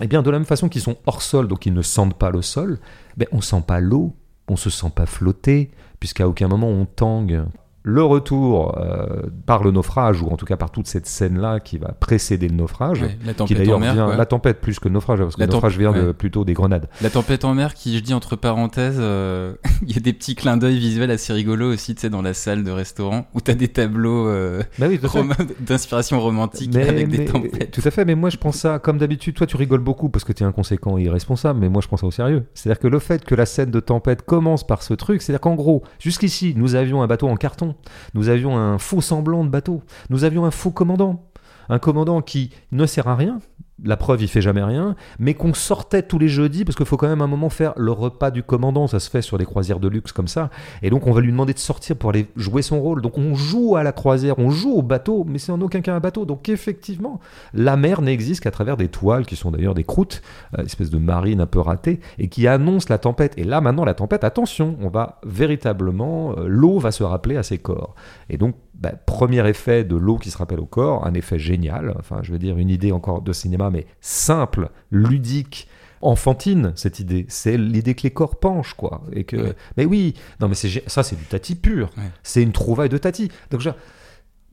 eh 0.00 0.06
bien, 0.06 0.22
de 0.22 0.30
la 0.30 0.38
même 0.38 0.46
façon 0.46 0.68
qu'ils 0.68 0.82
sont 0.82 0.96
hors 1.06 1.22
sol, 1.22 1.48
donc 1.48 1.66
ils 1.66 1.74
ne 1.74 1.82
sentent 1.82 2.18
pas 2.18 2.30
le 2.30 2.42
sol, 2.42 2.78
ben, 3.16 3.28
on 3.32 3.40
sent 3.40 3.62
pas 3.66 3.80
l'eau, 3.80 4.14
on 4.48 4.56
se 4.56 4.70
sent 4.70 4.90
pas 4.94 5.06
flotter, 5.06 5.70
puisqu'à 5.98 6.28
aucun 6.28 6.48
moment 6.48 6.68
on 6.68 6.86
tangue. 6.86 7.42
Le 7.82 8.02
retour 8.02 8.76
euh, 8.78 9.22
par 9.46 9.62
le 9.64 9.70
naufrage, 9.70 10.20
ou 10.20 10.28
en 10.28 10.36
tout 10.36 10.44
cas 10.44 10.56
par 10.58 10.70
toute 10.70 10.86
cette 10.86 11.06
scène-là 11.06 11.60
qui 11.60 11.78
va 11.78 11.92
précéder 11.92 12.46
le 12.48 12.54
naufrage, 12.54 13.00
Ouais, 13.00 13.16
la 13.24 13.32
qui 13.32 13.38
tempête 13.38 13.56
d'ailleurs 13.56 13.76
en 13.78 13.80
mer. 13.80 13.94
vient, 13.94 14.06
quoi. 14.06 14.16
la 14.16 14.26
tempête 14.26 14.60
plus 14.60 14.78
que 14.78 14.88
le 14.88 14.94
naufrage, 14.94 15.18
parce 15.20 15.34
que 15.34 15.40
La 15.40 15.46
le 15.46 15.52
naufrage 15.52 15.78
vient 15.78 15.92
de, 15.92 16.12
plutôt 16.12 16.44
des 16.44 16.52
grenades. 16.52 16.88
La 17.00 17.08
tempête 17.08 17.44
en 17.46 17.54
mer 17.54 17.72
qui, 17.72 17.96
je 17.96 18.02
dis 18.02 18.12
entre 18.12 18.36
parenthèses, 18.36 18.98
euh, 18.98 19.54
il 19.86 19.94
y 19.94 19.96
a 19.96 20.00
des 20.00 20.12
petits 20.12 20.34
clins 20.34 20.58
d'œil 20.58 20.78
visuels 20.78 21.10
assez 21.10 21.32
rigolos 21.32 21.72
aussi, 21.72 21.94
tu 21.94 22.02
sais, 22.02 22.10
dans 22.10 22.20
la 22.20 22.34
salle 22.34 22.64
de 22.64 22.70
restaurant, 22.70 23.26
où 23.34 23.40
t'as 23.40 23.54
des 23.54 23.68
tableaux 23.68 24.28
euh, 24.28 24.62
Bah 24.78 24.86
oui, 24.88 25.00
rom- 25.02 25.32
d'inspiration 25.60 26.20
romantique 26.20 26.72
Mais- 26.74 26.86
avec 26.88 27.08
des 27.08 27.24
tempêtes. 27.24 27.70
Tout 27.70 27.82
à 27.84 27.90
fait, 27.90 28.04
mais 28.04 28.14
moi 28.14 28.28
je 28.30 28.36
pense 28.36 28.56
ça, 28.56 28.78
comme 28.78 28.98
d'habitude, 28.98 29.34
toi 29.34 29.46
tu 29.46 29.56
rigoles 29.56 29.80
beaucoup 29.80 30.10
parce 30.10 30.24
que 30.24 30.32
tu 30.34 30.42
es 30.42 30.46
inconséquent 30.46 30.98
et 30.98 31.02
irresponsable, 31.04 31.58
mais 31.60 31.68
moi 31.70 31.80
je 31.82 31.88
pense 31.88 32.00
ça 32.00 32.06
au 32.06 32.10
sérieux. 32.10 32.44
C'est-à-dire 32.54 32.78
que 32.80 32.88
le 32.88 32.98
fait 32.98 33.24
que 33.24 33.34
la 33.34 33.46
scène 33.46 33.70
de 33.70 33.80
tempête 33.80 34.22
commence 34.22 34.66
par 34.66 34.82
ce 34.82 34.92
truc, 34.92 35.22
c'est-à-dire 35.22 35.40
qu'en 35.40 35.54
gros, 35.54 35.82
jusqu'ici, 35.98 36.52
nous 36.56 36.74
avions 36.74 37.02
un 37.02 37.06
bateau 37.06 37.28
en 37.28 37.36
carton, 37.36 37.69
nous 38.14 38.28
avions 38.28 38.56
un 38.56 38.78
faux 38.78 39.00
semblant 39.00 39.44
de 39.44 39.48
bateau, 39.48 39.82
nous 40.08 40.24
avions 40.24 40.44
un 40.44 40.50
faux 40.50 40.70
commandant, 40.70 41.30
un 41.68 41.78
commandant 41.78 42.22
qui 42.22 42.50
ne 42.72 42.86
sert 42.86 43.08
à 43.08 43.16
rien. 43.16 43.40
La 43.84 43.96
preuve, 43.96 44.22
il 44.22 44.28
fait 44.28 44.42
jamais 44.42 44.62
rien, 44.62 44.94
mais 45.18 45.34
qu'on 45.34 45.54
sortait 45.54 46.02
tous 46.02 46.18
les 46.18 46.28
jeudis 46.28 46.64
parce 46.64 46.76
qu'il 46.76 46.86
faut 46.86 46.96
quand 46.96 47.08
même 47.08 47.22
un 47.22 47.26
moment 47.26 47.48
faire 47.48 47.72
le 47.76 47.92
repas 47.92 48.30
du 48.30 48.42
commandant. 48.42 48.86
Ça 48.86 49.00
se 49.00 49.08
fait 49.08 49.22
sur 49.22 49.38
des 49.38 49.46
croisières 49.46 49.80
de 49.80 49.88
luxe 49.88 50.12
comme 50.12 50.28
ça. 50.28 50.50
Et 50.82 50.90
donc, 50.90 51.06
on 51.06 51.12
va 51.12 51.20
lui 51.20 51.30
demander 51.30 51.54
de 51.54 51.58
sortir 51.58 51.96
pour 51.96 52.10
aller 52.10 52.26
jouer 52.36 52.62
son 52.62 52.80
rôle. 52.80 53.00
Donc, 53.00 53.16
on 53.16 53.34
joue 53.34 53.76
à 53.76 53.82
la 53.82 53.92
croisière, 53.92 54.38
on 54.38 54.50
joue 54.50 54.72
au 54.72 54.82
bateau, 54.82 55.24
mais 55.26 55.38
c'est 55.38 55.52
en 55.52 55.60
aucun 55.60 55.80
cas 55.80 55.94
un 55.94 56.00
bateau. 56.00 56.24
Donc, 56.24 56.48
effectivement, 56.48 57.20
la 57.54 57.76
mer 57.76 58.02
n'existe 58.02 58.42
qu'à 58.42 58.50
travers 58.50 58.76
des 58.76 58.88
toiles 58.88 59.24
qui 59.24 59.36
sont 59.36 59.50
d'ailleurs 59.50 59.74
des 59.74 59.84
croûtes, 59.84 60.22
euh, 60.58 60.64
espèce 60.64 60.90
de 60.90 60.98
marine 60.98 61.40
un 61.40 61.46
peu 61.46 61.60
ratée, 61.60 62.00
et 62.18 62.28
qui 62.28 62.46
annoncent 62.46 62.86
la 62.90 62.98
tempête. 62.98 63.34
Et 63.36 63.44
là, 63.44 63.60
maintenant, 63.60 63.84
la 63.84 63.94
tempête, 63.94 64.24
attention, 64.24 64.76
on 64.80 64.88
va 64.88 65.20
véritablement, 65.24 66.34
euh, 66.36 66.46
l'eau 66.46 66.78
va 66.78 66.90
se 66.90 67.02
rappeler 67.02 67.36
à 67.36 67.42
ses 67.42 67.58
corps. 67.58 67.94
Et 68.28 68.36
donc, 68.36 68.54
bah, 68.80 68.92
premier 69.04 69.46
effet 69.46 69.84
de 69.84 69.94
l'eau 69.94 70.16
qui 70.16 70.30
se 70.30 70.38
rappelle 70.38 70.60
au 70.60 70.66
corps, 70.66 71.06
un 71.06 71.12
effet 71.12 71.38
génial, 71.38 71.94
enfin, 71.98 72.20
je 72.22 72.32
veux 72.32 72.38
dire, 72.38 72.56
une 72.56 72.70
idée 72.70 72.92
encore 72.92 73.20
de 73.20 73.32
cinéma, 73.32 73.69
mais 73.70 73.86
simple, 74.00 74.70
ludique, 74.90 75.68
enfantine, 76.02 76.72
cette 76.76 76.98
idée. 77.00 77.26
C'est 77.28 77.56
l'idée 77.58 77.94
que 77.94 78.02
les 78.04 78.10
corps 78.10 78.38
penchent, 78.38 78.74
quoi. 78.74 79.02
Et 79.12 79.24
que, 79.24 79.36
Ouais. 79.36 79.56
mais 79.76 79.84
oui, 79.84 80.14
non, 80.40 80.48
mais 80.48 80.54
c'est 80.54 80.82
ça, 80.88 81.02
c'est 81.02 81.16
du 81.16 81.24
tati 81.24 81.54
pur. 81.54 81.90
Ouais. 81.96 82.04
C'est 82.22 82.42
une 82.42 82.52
trouvaille 82.52 82.88
de 82.88 82.98
tati. 82.98 83.30
Donc, 83.50 83.60
je- 83.60 83.70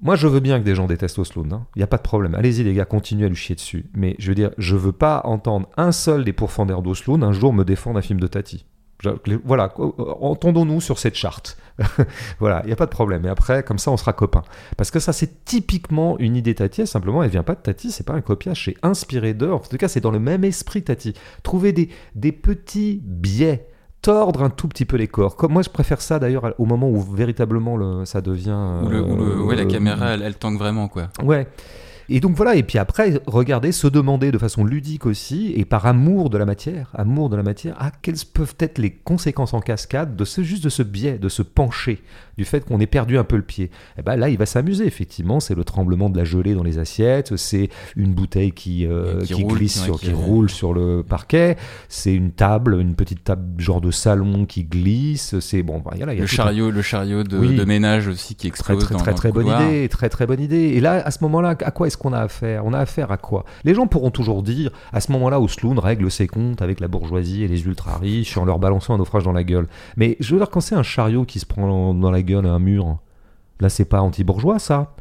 moi, 0.01 0.15
je 0.15 0.27
veux 0.27 0.39
bien 0.41 0.59
que 0.59 0.63
des 0.65 0.75
gens 0.75 0.85
détestent 0.87 1.17
Oslo, 1.19 1.43
il 1.45 1.79
n'y 1.79 1.83
a 1.83 1.87
pas 1.87 1.97
de 1.97 2.01
problème. 2.03 2.35
Allez-y, 2.35 2.63
les 2.63 2.73
gars, 2.73 2.85
continuez 2.85 3.25
à 3.25 3.29
lui 3.29 3.35
chier 3.35 3.55
dessus. 3.55 3.85
Mais 3.95 4.15
je 4.19 4.29
veux 4.29 4.35
dire, 4.35 4.51
je 4.57 4.75
veux 4.75 4.91
pas 4.91 5.21
entendre 5.23 5.69
un 5.77 5.91
seul 5.91 6.23
des 6.23 6.33
pourfendeurs 6.33 6.81
d'Oslo 6.81 7.15
un 7.23 7.31
jour 7.31 7.51
me 7.53 7.63
défendre 7.63 7.97
un 7.97 8.01
film 8.03 8.19
de 8.19 8.27
Tati. 8.27 8.65
Voilà, 9.45 9.73
euh, 9.79 9.91
entendons-nous 10.21 10.81
sur 10.81 10.97
cette 10.99 11.15
charte. 11.15 11.57
voilà, 12.39 12.61
il 12.63 12.67
n'y 12.67 12.73
a 12.73 12.75
pas 12.75 12.85
de 12.87 12.91
problème. 12.91 13.25
Et 13.25 13.29
après, 13.29 13.61
comme 13.63 13.77
ça, 13.77 13.91
on 13.91 13.97
sera 13.97 14.13
copains. 14.13 14.41
Parce 14.75 14.89
que 14.91 14.99
ça, 14.99 15.13
c'est 15.13 15.45
typiquement 15.45 16.17
une 16.17 16.35
idée 16.35 16.55
Tati. 16.55 16.87
Simplement, 16.87 17.21
elle 17.23 17.29
vient 17.29 17.43
pas 17.43 17.53
de 17.55 17.61
Tati, 17.61 17.91
c'est 17.91 18.05
pas 18.05 18.13
un 18.13 18.21
copiage, 18.21 18.65
c'est 18.65 18.75
inspiré 18.83 19.33
d'eux. 19.33 19.51
En 19.51 19.59
tout 19.59 19.77
cas, 19.77 19.87
c'est 19.87 20.01
dans 20.01 20.11
le 20.11 20.19
même 20.19 20.43
esprit 20.43 20.83
Tati. 20.83 21.13
Trouver 21.43 21.71
des, 21.73 21.89
des 22.15 22.31
petits 22.31 23.01
biais 23.03 23.67
tordre 24.01 24.43
un 24.43 24.49
tout 24.49 24.67
petit 24.67 24.85
peu 24.85 24.95
les 24.97 25.07
corps. 25.07 25.35
Comme 25.35 25.53
moi, 25.53 25.61
je 25.61 25.69
préfère 25.69 26.01
ça 26.01 26.17
d'ailleurs 26.19 26.53
au 26.59 26.65
moment 26.65 26.89
où 26.89 26.99
véritablement 27.01 27.77
le, 27.77 28.05
ça 28.05 28.21
devient. 28.21 28.57
Le, 28.89 28.89
le- 28.89 29.03
euh, 29.03 29.41
ouais, 29.43 29.55
la 29.55 29.65
caméra, 29.65 30.09
elle, 30.11 30.21
elle 30.23 30.35
tangue 30.35 30.57
vraiment, 30.57 30.87
quoi. 30.87 31.09
Ouais. 31.23 31.47
Et 32.09 32.19
donc 32.21 32.35
voilà, 32.35 32.55
et 32.55 32.63
puis 32.63 32.77
après, 32.77 33.21
regarder, 33.27 33.71
se 33.71 33.87
demander 33.87 34.31
de 34.31 34.37
façon 34.37 34.63
ludique 34.63 35.05
aussi, 35.05 35.51
et 35.55 35.65
par 35.65 35.85
amour 35.85 36.29
de 36.29 36.37
la 36.37 36.45
matière, 36.45 36.89
amour 36.93 37.29
de 37.29 37.35
la 37.35 37.43
matière, 37.43 37.75
ah, 37.79 37.91
quelles 38.01 38.15
peuvent 38.33 38.55
être 38.59 38.77
les 38.77 38.91
conséquences 38.91 39.53
en 39.53 39.59
cascade 39.59 40.15
de 40.15 40.23
ce, 40.23 40.41
juste 40.41 40.63
de 40.63 40.69
ce 40.69 40.83
biais, 40.83 41.17
de 41.17 41.27
ce 41.27 41.41
pencher, 41.41 42.01
du 42.37 42.45
fait 42.45 42.63
qu'on 42.63 42.79
ait 42.79 42.85
perdu 42.87 43.17
un 43.17 43.23
peu 43.25 43.35
le 43.35 43.41
pied. 43.41 43.71
Et 43.97 44.01
ben 44.03 44.15
là, 44.15 44.29
il 44.29 44.37
va 44.37 44.45
s'amuser, 44.45 44.85
effectivement, 44.85 45.39
c'est 45.41 45.55
le 45.55 45.63
tremblement 45.65 46.09
de 46.09 46.17
la 46.17 46.23
gelée 46.23 46.53
dans 46.53 46.63
les 46.63 46.79
assiettes, 46.79 47.35
c'est 47.35 47.69
une 47.97 48.13
bouteille 48.13 48.51
qui, 48.53 48.85
euh, 48.87 49.19
Qui 49.21 49.33
qui, 49.33 49.43
roule, 49.43 49.57
glisse 49.57 49.83
sur, 49.83 49.99
qui- 49.99 50.07
qui 50.07 50.13
roule 50.13 50.49
sur 50.49 50.73
le 50.73 51.03
parquet, 51.03 51.57
c'est 51.89 52.13
une 52.13 52.31
table, 52.31 52.79
une 52.79 52.95
petite 52.95 53.23
table 53.25 53.59
genre 53.61 53.81
de 53.81 53.91
salon 53.91 54.45
qui 54.45 54.63
glisse, 54.63 55.37
c'est 55.39 55.61
bon, 55.63 55.83
y 55.97 56.03
a 56.03 56.05
Le 56.05 56.21
un- 56.23 56.25
chariot, 56.25 56.71
le 56.71 56.81
chariot 56.81 57.23
de, 57.23 57.37
Oui. 57.37 57.55
de 57.55 57.65
ménage 57.65 58.07
aussi 58.07 58.35
qui 58.35 58.49
Très 58.49 58.73
explose 58.73 58.83
très 58.85 58.93
dans, 58.93 58.99
très 59.01 59.11
dans 59.11 59.17
très 59.17 59.27
le 59.29 59.33
bonne 59.33 59.47
idée, 59.47 59.89
très 59.89 60.07
très 60.09 60.25
bonne 60.25 60.39
idée. 60.39 60.69
Et 60.75 60.79
là, 60.79 61.01
à 61.05 61.11
ce 61.11 61.17
moment-là, 61.23 61.49
à 61.59 61.71
quoi 61.71 61.87
est-ce 61.87 61.96
qu'on 61.97 62.13
a 62.13 62.19
affaire 62.19 62.65
On 62.65 62.73
a 62.73 62.79
affaire 62.79 63.11
à 63.11 63.17
quoi? 63.17 63.43
Les 63.63 63.73
gens 63.73 63.87
pourront 63.87 64.11
toujours 64.11 64.43
dire, 64.43 64.71
à 64.93 65.01
ce 65.01 65.11
moment-là, 65.11 65.39
Osloon 65.39 65.79
règle 65.79 66.09
ses 66.11 66.27
comptes 66.27 66.61
avec 66.61 66.79
la 66.79 66.87
bourgeoisie 66.87 67.43
et 67.43 67.47
les 67.47 67.65
ultra 67.65 67.97
riches 67.97 68.37
en 68.37 68.45
leur 68.45 68.59
balançant 68.59 68.93
un 68.93 68.97
naufrage 68.97 69.23
dans 69.23 69.33
la 69.33 69.43
gueule. 69.43 69.67
Mais 69.95 70.15
je 70.19 70.33
veux 70.33 70.39
dire, 70.39 70.49
quand 70.49 70.61
c'est 70.61 70.75
un 70.75 70.83
chariot 70.83 71.25
qui 71.25 71.39
se 71.39 71.45
prend 71.45 71.93
dans 71.93 72.11
la 72.11 72.21
gueule 72.21 72.45
à 72.45 72.51
un 72.51 72.59
mur, 72.59 72.97
là, 73.59 73.69
c'est 73.69 73.85
pas 73.85 74.01
anti-bourgeois, 74.01 74.59
ça. 74.59 74.95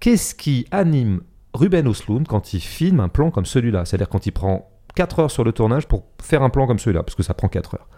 Qu'est-ce 0.00 0.34
qui 0.34 0.66
anime 0.70 1.20
Ruben 1.54 1.88
Osloon 1.88 2.24
quand 2.28 2.52
il 2.52 2.60
filme 2.60 3.00
un 3.00 3.08
plan 3.08 3.30
comme 3.30 3.46
celui-là? 3.46 3.84
C'est-à-dire 3.84 4.08
quand 4.08 4.26
il 4.26 4.32
prend 4.32 4.70
4 4.94 5.20
heures 5.20 5.30
sur 5.30 5.44
le 5.44 5.52
tournage 5.52 5.86
pour 5.88 6.04
faire 6.22 6.42
un 6.42 6.50
plan 6.50 6.66
comme 6.66 6.78
celui-là, 6.78 7.02
parce 7.02 7.14
que 7.14 7.22
ça 7.22 7.34
prend 7.34 7.48
4 7.48 7.74
heures. 7.74 7.88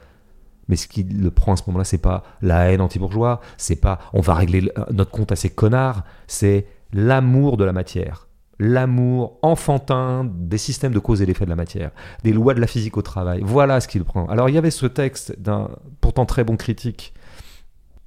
Mais 0.69 0.77
ce 0.77 0.87
qui 0.87 1.03
le 1.03 1.31
prend 1.31 1.55
à 1.55 1.57
ce 1.57 1.63
moment-là, 1.69 1.85
c'est 1.85 1.97
pas 1.99 2.23
la 2.43 2.71
haine 2.71 2.81
anti-bourgeois, 2.83 3.41
c'est 3.57 3.81
pas 3.81 3.99
on 4.13 4.21
va 4.21 4.35
régler 4.35 4.61
le- 4.61 4.73
notre 4.93 5.11
compte 5.11 5.33
à 5.33 5.37
ces 5.37 5.49
connards, 5.51 6.03
c'est 6.27 6.67
l'amour 6.93 7.57
de 7.57 7.65
la 7.65 7.73
matière. 7.73 8.28
L'amour 8.61 9.39
enfantin 9.43 10.29
des 10.29 10.59
systèmes 10.59 10.93
de 10.93 10.99
cause 10.99 11.23
et 11.23 11.27
d'effet 11.27 11.45
de 11.45 11.51
la 11.51 11.57
matière, 11.57 11.91
des 12.25 12.33
lois 12.33 12.55
de 12.55 12.61
la 12.61 12.67
physique 12.67 12.97
au 12.97 13.03
travail. 13.03 13.41
Voilà 13.45 13.81
ce 13.81 13.87
qu'il 13.87 14.03
prend. 14.05 14.27
Alors 14.27 14.49
il 14.49 14.55
y 14.55 14.59
avait 14.59 14.73
ce 14.73 14.87
texte 14.87 15.39
d'un 15.41 15.69
pourtant 16.01 16.27
très 16.27 16.43
bon 16.43 16.57
critique. 16.57 17.13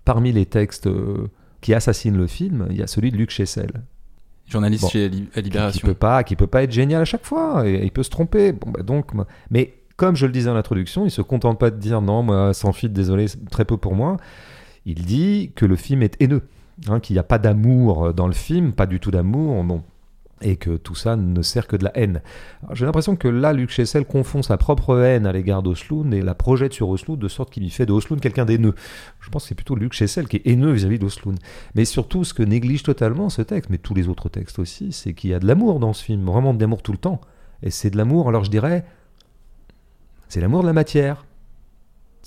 Parmi 0.04 0.32
les 0.34 0.45
textes 0.45 0.88
euh, 0.88 1.30
qui 1.62 1.74
assassinent 1.74 2.18
le 2.18 2.28
film, 2.28 2.68
il 2.70 2.76
y 2.78 2.82
a 2.82 2.88
celui 2.88 3.12
de 3.12 3.18
Luc 3.18 3.30
Chessel, 3.30 3.70
Journaliste 4.47 4.84
Bon. 4.84 4.89
chez 4.89 5.08
Li- 5.08 5.30
à 5.34 5.36
qui, 5.36 5.41
Libération. 5.43 5.88
peut 5.88 5.93
pas, 5.93 6.24
qui 6.24 6.36
peut 6.36 6.47
pas 6.47 6.64
être 6.64 6.72
génial 6.72 7.02
à 7.04 7.06
chaque 7.06 7.24
fois. 7.26 7.66
Et, 7.68 7.84
il 7.86 7.91
peut 7.91 8.04
se 8.04 8.10
tromper. 8.10 8.52
Bon, 8.52 8.72
bah 8.72 8.82
donc, 8.84 9.12
mais 9.52 9.76
comme 9.95 10.16
je 10.18 10.26
le 10.26 10.32
disais 10.34 10.49
en 10.49 10.56
introduction, 10.58 11.06
il 11.06 11.12
se 11.12 11.22
contente 11.22 11.60
pas 11.60 11.70
de 11.70 11.78
dire 11.78 12.02
non, 12.02 12.24
moi, 12.24 12.54
sans 12.54 12.74
fit, 12.74 12.89
désolé, 12.89 13.28
très 13.52 13.64
peu 13.64 13.78
pour 13.78 13.95
moi. 13.95 14.18
Il 14.86 15.06
dit 15.06 15.54
que 15.56 15.66
le 15.66 15.76
film 15.78 16.02
est 16.02 16.20
haineux, 16.20 16.41
hein, 16.89 16.99
qu'il 16.99 17.14
n'y 17.14 17.20
a 17.20 17.24
pas 17.24 17.38
d'amour 17.38 18.14
dans 18.14 18.28
le 18.28 18.34
film, 18.34 18.74
pas 18.74 18.88
du 18.88 18.99
tout 18.99 19.12
d'amour, 19.12 19.64
bon, 19.64 19.84
et 20.41 20.57
que 20.57 20.77
tout 20.77 20.95
ça 20.95 21.15
ne 21.15 21.41
sert 21.41 21.67
que 21.67 21.75
de 21.75 21.83
la 21.83 21.97
haine. 21.97 22.21
J'ai 22.73 22.85
l'impression 22.85 23.15
que 23.15 23.27
là, 23.27 23.53
Luc 23.53 23.69
Chessel 23.69 24.05
confond 24.05 24.41
sa 24.41 24.57
propre 24.57 24.99
haine 24.99 25.25
à 25.25 25.31
l'égard 25.31 25.63
d'Osloon 25.63 26.11
et 26.11 26.21
la 26.21 26.35
projette 26.35 26.73
sur 26.73 26.89
Osloon 26.89 27.17
de 27.17 27.27
sorte 27.27 27.51
qu'il 27.51 27.63
y 27.63 27.69
fait 27.69 27.85
de 27.85 28.19
quelqu'un 28.19 28.45
d'haineux. 28.45 28.75
Je 29.19 29.29
pense 29.29 29.43
que 29.43 29.49
c'est 29.49 29.55
plutôt 29.55 29.75
Luc 29.75 29.93
Chessel 29.93 30.27
qui 30.27 30.37
est 30.37 30.47
haineux 30.47 30.71
vis-à-vis 30.71 30.99
d'Osloon. 30.99 31.35
Mais 31.75 31.85
surtout, 31.85 32.23
ce 32.23 32.33
que 32.33 32.43
néglige 32.43 32.83
totalement 32.83 33.29
ce 33.29 33.41
texte, 33.41 33.69
mais 33.69 33.77
tous 33.77 33.93
les 33.93 34.09
autres 34.09 34.29
textes 34.29 34.59
aussi, 34.59 34.91
c'est 34.91 35.13
qu'il 35.13 35.29
y 35.29 35.33
a 35.33 35.39
de 35.39 35.47
l'amour 35.47 35.79
dans 35.79 35.93
ce 35.93 36.03
film, 36.03 36.25
vraiment 36.25 36.53
de 36.53 36.61
l'amour 36.61 36.81
tout 36.81 36.91
le 36.91 36.97
temps. 36.97 37.21
Et 37.63 37.69
c'est 37.69 37.89
de 37.89 37.97
l'amour, 37.97 38.27
alors 38.27 38.43
je 38.43 38.49
dirais, 38.49 38.85
c'est 40.27 40.41
l'amour 40.41 40.61
de 40.61 40.67
la 40.67 40.73
matière. 40.73 41.25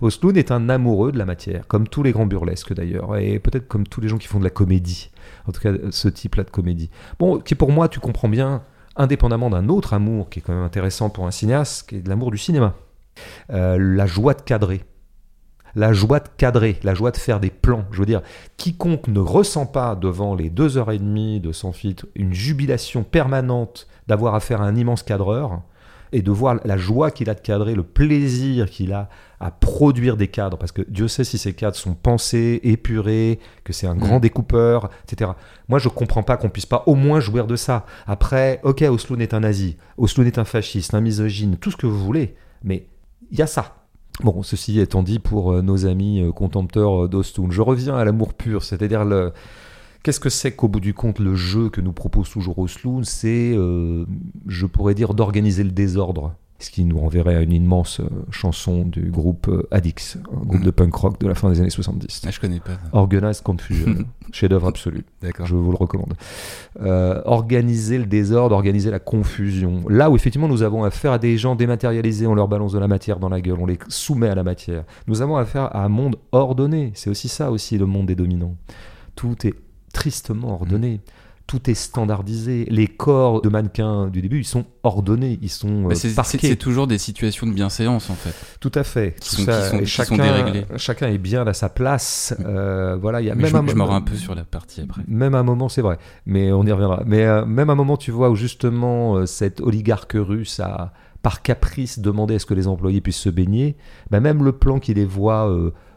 Osloon 0.05 0.35
est 0.35 0.51
un 0.51 0.69
amoureux 0.69 1.13
de 1.13 1.19
la 1.19 1.25
matière, 1.25 1.67
comme 1.67 1.89
tous 1.89 2.03
les 2.03 2.13
grands 2.13 2.27
burlesques 2.27 2.75
d'ailleurs, 2.75 3.17
et 3.17 3.39
peut-être 3.39 3.67
comme 3.67 3.87
tous 3.87 4.03
les 4.03 4.09
gens 4.09 4.19
qui 4.19 4.27
font 4.27 4.39
de 4.39 4.45
la 4.45 4.51
comédie, 4.51 5.11
en 5.47 5.53
tout 5.53 5.63
cas 5.63 5.73
ce 5.91 6.09
type-là 6.09 6.45
de 6.45 6.51
comédie. 6.51 6.91
Bon, 7.19 7.39
qui 7.39 7.55
pour 7.55 7.73
moi, 7.73 7.89
tu 7.89 8.01
comprends 8.01 8.29
bien, 8.29 8.63
indépendamment 8.97 9.49
d'un 9.49 9.71
autre 9.71 9.95
amour 9.95 10.29
qui 10.29 10.41
est 10.41 10.43
quand 10.43 10.53
même 10.53 10.63
intéressant 10.63 11.09
pour 11.09 11.27
un 11.27 11.31
cinéaste, 11.31 11.89
qui 11.89 11.97
est 11.97 12.03
de 12.03 12.11
l'amour 12.11 12.31
du 12.31 12.37
cinéma. 12.37 12.75
Euh, 13.51 13.79
la 13.79 14.05
joie 14.05 14.35
de 14.35 14.43
cadrer. 14.43 14.85
La 15.75 15.95
joie 15.95 16.21
de 16.21 16.29
cadrer, 16.37 16.79
la 16.83 16.95
joie 16.95 17.11
de 17.11 17.17
faire 17.17 17.41
des 17.41 17.51
plans. 17.51 17.87
Je 17.91 17.99
veux 17.99 18.07
dire, 18.07 18.21
quiconque 18.59 19.09
ne 19.09 19.21
ressent 19.21 19.67
pas 19.67 19.97
devant 19.97 20.35
les 20.35 20.51
deux 20.51 20.77
heures 20.77 20.93
et 20.93 20.99
demie 20.99 21.41
de 21.41 21.51
Sans 21.51 21.73
filtre 21.73 22.07
une 22.15 22.35
jubilation 22.35 23.05
permanente 23.05 23.89
d'avoir 24.07 24.35
affaire 24.35 24.61
à 24.61 24.67
un 24.67 24.77
immense 24.77 25.03
cadreur 25.03 25.63
et 26.13 26.23
de 26.23 26.31
voir 26.31 26.61
la 26.65 26.77
joie 26.77 27.11
qu'il 27.11 27.29
a 27.29 27.35
de 27.35 27.41
cadrer, 27.41 27.75
le 27.75 27.83
plaisir 27.83 28.71
qu'il 28.71 28.93
a 28.93 29.09
à 29.45 29.51
produire 29.51 30.17
des 30.17 30.29
cadres, 30.29 30.57
parce 30.57 30.73
que 30.73 30.81
Dieu 30.89 31.07
sait 31.07 31.23
si 31.23 31.37
ces 31.37 31.53
cadres 31.53 31.77
sont 31.77 31.93
pensés, 31.93 32.61
épurés, 32.63 33.39
que 33.63 33.75
c'est 33.75 33.87
un 33.87 33.95
grand 33.95 34.17
Mm. 34.17 34.23
découpeur, 34.23 34.89
etc. 35.05 35.33
Moi, 35.69 35.79
je 35.79 35.91
comprends 35.91 36.23
pas 36.23 36.39
qu'on 36.39 36.49
puisse 36.49 36.65
pas 36.65 36.83
au 36.87 36.95
moins 36.95 37.21
jouir 37.21 37.47
de 37.47 37.55
ça. 37.55 37.85
Après, 38.07 38.61
ok, 38.63 38.81
Osloon 38.89 39.21
est 39.21 39.35
un 39.35 39.41
nazi, 39.41 39.77
Osloon 39.99 40.25
est 40.25 40.39
un 40.39 40.47
fasciste, 40.47 40.95
un 40.95 41.03
misogyne, 41.03 41.59
tout 41.59 41.71
ce 41.71 41.77
que 41.77 41.87
vous 41.87 42.03
voulez, 42.03 42.37
mais 42.63 42.87
il 43.31 43.39
y 43.39 43.43
a 43.43 43.47
ça. 43.47 43.85
Bon, 44.23 44.43
ceci 44.43 44.81
étant 44.81 45.03
dit 45.03 45.19
pour 45.19 45.53
euh, 45.53 45.61
nos 45.61 45.85
amis 45.85 46.23
euh, 46.23 46.33
contempteurs 46.33 47.05
euh, 47.05 47.09
d'Osloon, 47.09 47.51
je 47.51 47.61
reviens 47.61 47.97
à 47.97 48.05
l'amour 48.07 48.33
pur, 48.33 48.65
c'est-à-dire 48.65 49.05
le... 49.05 49.35
Qu'est-ce 50.03 50.21
que 50.21 50.31
c'est 50.31 50.53
qu'au 50.53 50.69
bout 50.69 50.81
du 50.81 50.95
compte 50.95 51.19
le 51.19 51.35
jeu 51.35 51.69
que 51.69 51.83
nous 51.83 51.93
propose 51.93 52.31
toujours 52.31 52.59
Osloon 52.59 53.03
C'est, 53.05 53.53
euh, 53.55 54.07
je 54.47 54.65
pourrais 54.65 54.95
dire, 54.95 55.13
d'organiser 55.13 55.65
le 55.65 55.71
désordre. 55.71 56.35
Ce 56.65 56.71
qui 56.71 56.85
nous 56.87 56.99
renverrait 56.99 57.35
à 57.37 57.43
une 57.43 57.53
immense 57.53 58.01
euh, 58.01 58.05
chanson 58.31 58.87
du 58.87 59.11
groupe 59.11 59.49
euh, 59.49 59.69
Addix, 59.71 60.17
un 60.33 60.45
groupe 60.45 60.61
Mhm. 60.61 60.65
de 60.65 60.71
punk 60.71 60.95
rock 60.95 61.21
de 61.21 61.29
la 61.29 61.35
fin 61.35 61.51
des 61.51 61.61
années 61.61 61.69
70. 61.69 62.23
Ah, 62.27 62.31
je 62.31 62.41
connais 62.41 62.61
pas. 62.61 62.79
Organized 62.93 63.43
Confusion, 63.43 63.95
chef-d'œuvre 64.33 64.69
absolu. 64.69 65.05
D'accord. 65.21 65.45
Je 65.47 65.55
vous 65.55 65.71
le 65.71 65.77
recommande. 65.77 66.15
Euh, 66.81 67.21
organiser 67.27 67.99
le 67.99 68.07
désordre, 68.07 68.55
organiser 68.55 68.91
la 68.91 68.99
confusion. 68.99 69.83
Là 69.91 70.09
où 70.11 70.17
effectivement 70.17 70.49
nous 70.49 70.63
avons 70.63 70.85
affaire 70.85 71.13
à 71.13 71.19
des 71.19 71.37
gens 71.37 71.55
dématérialisés, 71.55 72.27
on 72.27 72.35
leur 72.35 72.49
balance 72.49 72.73
de 72.73 72.79
la 72.79 72.89
matière 72.89 73.19
dans 73.19 73.29
la 73.29 73.43
gueule, 73.43 73.59
on 73.61 73.67
les 73.67 73.79
soumet 73.89 74.29
à 74.31 74.35
la 74.35 74.43
matière. 74.43 74.85
Nous 75.07 75.21
avons 75.21 75.37
affaire 75.37 75.65
à 75.77 75.85
un 75.85 75.91
monde 75.91 76.17
ordonné. 76.33 76.93
C'est 76.95 77.11
aussi 77.11 77.29
ça 77.29 77.51
aussi 77.51 77.77
le 77.77 77.85
monde 77.85 78.07
des 78.07 78.15
dominants. 78.15 78.57
tout 79.17 79.47
est 79.47 79.55
tristement 79.93 80.55
ordonné. 80.55 81.01
Tout 81.47 81.69
est 81.71 81.75
standardisé. 81.75 82.67
Les 82.71 82.87
corps 82.87 83.43
de 83.43 83.49
mannequins 83.51 84.07
du 84.09 84.23
début, 84.23 84.39
ils 84.41 84.45
sont 84.47 84.65
ordonnés, 84.83 85.39
ils 85.43 85.51
sont 85.51 85.91
euh, 85.91 85.95
c'est- 85.95 86.09
c'est 86.09 86.15
parqués. 86.15 86.39
c'est 86.41 86.57
toujours 86.57 86.87
des 86.87 86.97
situations 86.97 87.47
de 87.47 87.53
bienséance 87.53 88.09
en 88.09 88.15
fait. 88.15 88.35
Tout 88.61 88.73
à 88.75 88.83
fait. 88.83 89.15
Qui 89.21 89.29
Tout 89.31 89.37
sont- 89.37 89.45
ça, 89.45 89.61
qui 89.63 89.69
sont- 89.69 89.77
et 89.77 89.85
qui 89.85 89.91
sont 89.91 90.05
chacun, 90.05 90.17
déréglés. 90.23 90.65
chacun 90.79 91.09
est 91.09 91.19
bien 91.19 91.47
à 91.47 91.53
sa 91.53 91.69
place. 91.69 92.35
Euh, 92.47 92.97
voilà, 93.01 93.21
il 93.21 93.27
y 93.27 93.31
a 93.31 93.35
Mais 93.35 93.43
même 93.43 93.51
je, 93.53 93.57
un 93.57 93.63
moment- 93.63 93.85
m'aurai 93.85 93.97
un 93.97 94.01
peu 94.01 94.17
sur 94.17 94.35
la 94.35 94.45
partie 94.45 94.81
après. 94.81 95.03
Même 95.07 95.35
un 95.35 95.43
moment, 95.43 95.69
c'est 95.69 95.83
vrai, 95.83 95.99
mais 96.25 96.51
on 96.51 96.65
y 96.65 96.73
reviendra. 96.73 97.03
Mais 97.07 97.25
euh, 97.25 97.45
même 97.45 97.69
un 97.69 97.75
moment, 97.75 97.99
tu 97.99 98.11
vois, 98.11 98.31
où 98.31 98.37
justement 98.37 99.17
euh, 99.17 99.27
cet 99.27 99.61
oligarque 99.61 100.15
russe 100.17 100.61
a, 100.61 100.93
par 101.23 101.43
caprice, 101.43 101.99
demandé 101.99 102.37
à 102.37 102.39
ce 102.39 102.47
que 102.47 102.55
les 102.55 102.69
employés 102.69 103.01
puissent 103.03 103.17
se 103.19 103.31
baigner, 103.31 103.77
bah, 104.11 104.21
même 104.21 104.43
le 104.45 104.53
plan 104.53 104.79
qui 104.79 104.95
les 104.95 105.05
voit 105.07 105.51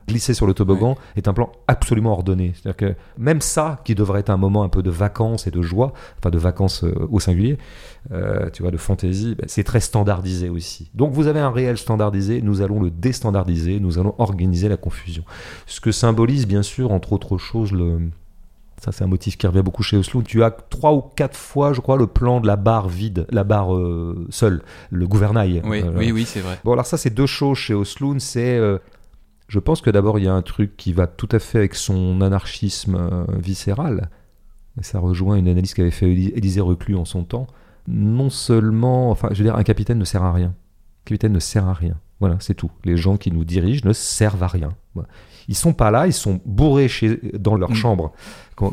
glisser 0.07 0.33
sur 0.33 0.47
le 0.47 0.53
toboggan 0.53 0.95
est 1.15 1.27
un 1.27 1.33
plan 1.33 1.51
absolument 1.67 2.13
ordonné. 2.13 2.53
C'est-à-dire 2.55 2.77
que 2.77 2.95
même 3.17 3.41
ça, 3.41 3.81
qui 3.83 3.93
devrait 3.93 4.21
être 4.21 4.29
un 4.29 4.37
moment 4.37 4.63
un 4.63 4.69
peu 4.69 4.81
de 4.81 4.89
vacances 4.89 5.47
et 5.47 5.51
de 5.51 5.61
joie, 5.61 5.93
enfin 6.19 6.29
de 6.29 6.37
vacances 6.37 6.83
euh, 6.83 7.07
au 7.11 7.19
singulier, 7.19 7.57
euh, 8.11 8.49
tu 8.51 8.61
vois, 8.61 8.71
de 8.71 8.77
fantaisie, 8.77 9.35
bah, 9.35 9.43
c'est 9.47 9.63
très 9.63 9.79
standardisé 9.81 10.49
aussi. 10.49 10.89
Donc 10.93 11.11
vous 11.11 11.27
avez 11.27 11.39
un 11.39 11.51
réel 11.51 11.77
standardisé, 11.77 12.41
nous 12.41 12.61
allons 12.61 12.81
le 12.81 12.89
déstandardiser, 12.89 13.79
nous 13.79 13.99
allons 13.99 14.15
organiser 14.17 14.69
la 14.69 14.77
confusion. 14.77 15.23
Ce 15.65 15.81
que 15.81 15.91
symbolise 15.91 16.47
bien 16.47 16.63
sûr, 16.63 16.91
entre 16.91 17.13
autres 17.13 17.37
choses, 17.37 17.71
le, 17.71 18.09
ça, 18.81 18.91
c'est 18.91 19.03
un 19.03 19.07
motif 19.07 19.37
qui 19.37 19.47
revient 19.47 19.63
beaucoup 19.63 19.81
chez 19.81 19.97
Oslo. 19.97 20.21
Tu 20.21 20.43
as 20.43 20.51
trois 20.51 20.93
ou 20.93 21.01
quatre 21.01 21.35
fois, 21.35 21.73
je 21.73 21.81
crois, 21.81 21.97
le 21.97 22.05
plan 22.05 22.39
de 22.39 22.47
la 22.47 22.55
barre 22.55 22.87
vide, 22.87 23.25
la 23.31 23.43
barre 23.43 23.75
euh, 23.75 24.27
seule, 24.29 24.61
le 24.91 25.07
gouvernail. 25.07 25.61
Oui, 25.65 25.81
Euh, 25.83 25.91
oui, 25.95 26.11
oui, 26.11 26.25
c'est 26.25 26.41
vrai. 26.41 26.59
Bon, 26.63 26.73
alors 26.73 26.85
ça, 26.85 26.95
c'est 26.97 27.09
deux 27.09 27.25
choses 27.25 27.57
chez 27.57 27.73
Osloon. 27.73 28.19
C'est, 28.19 28.55
euh, 28.55 28.77
je 29.47 29.59
pense 29.59 29.81
que 29.81 29.89
d'abord, 29.89 30.19
il 30.19 30.25
y 30.25 30.27
a 30.27 30.33
un 30.33 30.41
truc 30.41 30.75
qui 30.77 30.93
va 30.93 31.07
tout 31.07 31.29
à 31.31 31.39
fait 31.39 31.57
avec 31.59 31.75
son 31.75 32.21
anarchisme 32.21 32.95
euh, 32.95 33.25
viscéral. 33.37 34.09
Et 34.79 34.83
ça 34.83 34.99
rejoint 34.99 35.35
une 35.37 35.47
analyse 35.47 35.73
qu'avait 35.73 35.91
fait 35.91 36.07
Éli- 36.07 36.31
Élisée 36.35 36.61
Reclus 36.61 36.95
en 36.95 37.05
son 37.05 37.23
temps. 37.23 37.47
Non 37.87 38.29
seulement, 38.29 39.09
enfin, 39.09 39.29
je 39.31 39.37
veux 39.37 39.43
dire, 39.45 39.55
un 39.55 39.63
capitaine 39.63 39.97
ne 39.97 40.05
sert 40.05 40.23
à 40.23 40.31
rien. 40.33 40.49
Un 40.49 41.05
capitaine 41.05 41.31
ne 41.33 41.39
sert 41.39 41.65
à 41.65 41.73
rien. 41.73 41.95
Voilà, 42.19 42.35
c'est 42.39 42.53
tout. 42.55 42.71
Les 42.83 42.97
gens 42.97 43.15
qui 43.17 43.31
nous 43.31 43.45
dirigent 43.45 43.81
ne 43.87 43.93
servent 43.93 44.43
à 44.43 44.47
rien. 44.47 44.69
Voilà. 44.93 45.07
Ils 45.47 45.55
sont 45.55 45.71
pas 45.73 45.91
là, 45.91 46.07
ils 46.07 46.13
sont 46.13 46.41
bourrés 46.45 46.89
chez, 46.89 47.19
dans 47.39 47.55
leur 47.55 47.71
Mm. 47.71 47.75
chambre, 47.75 48.11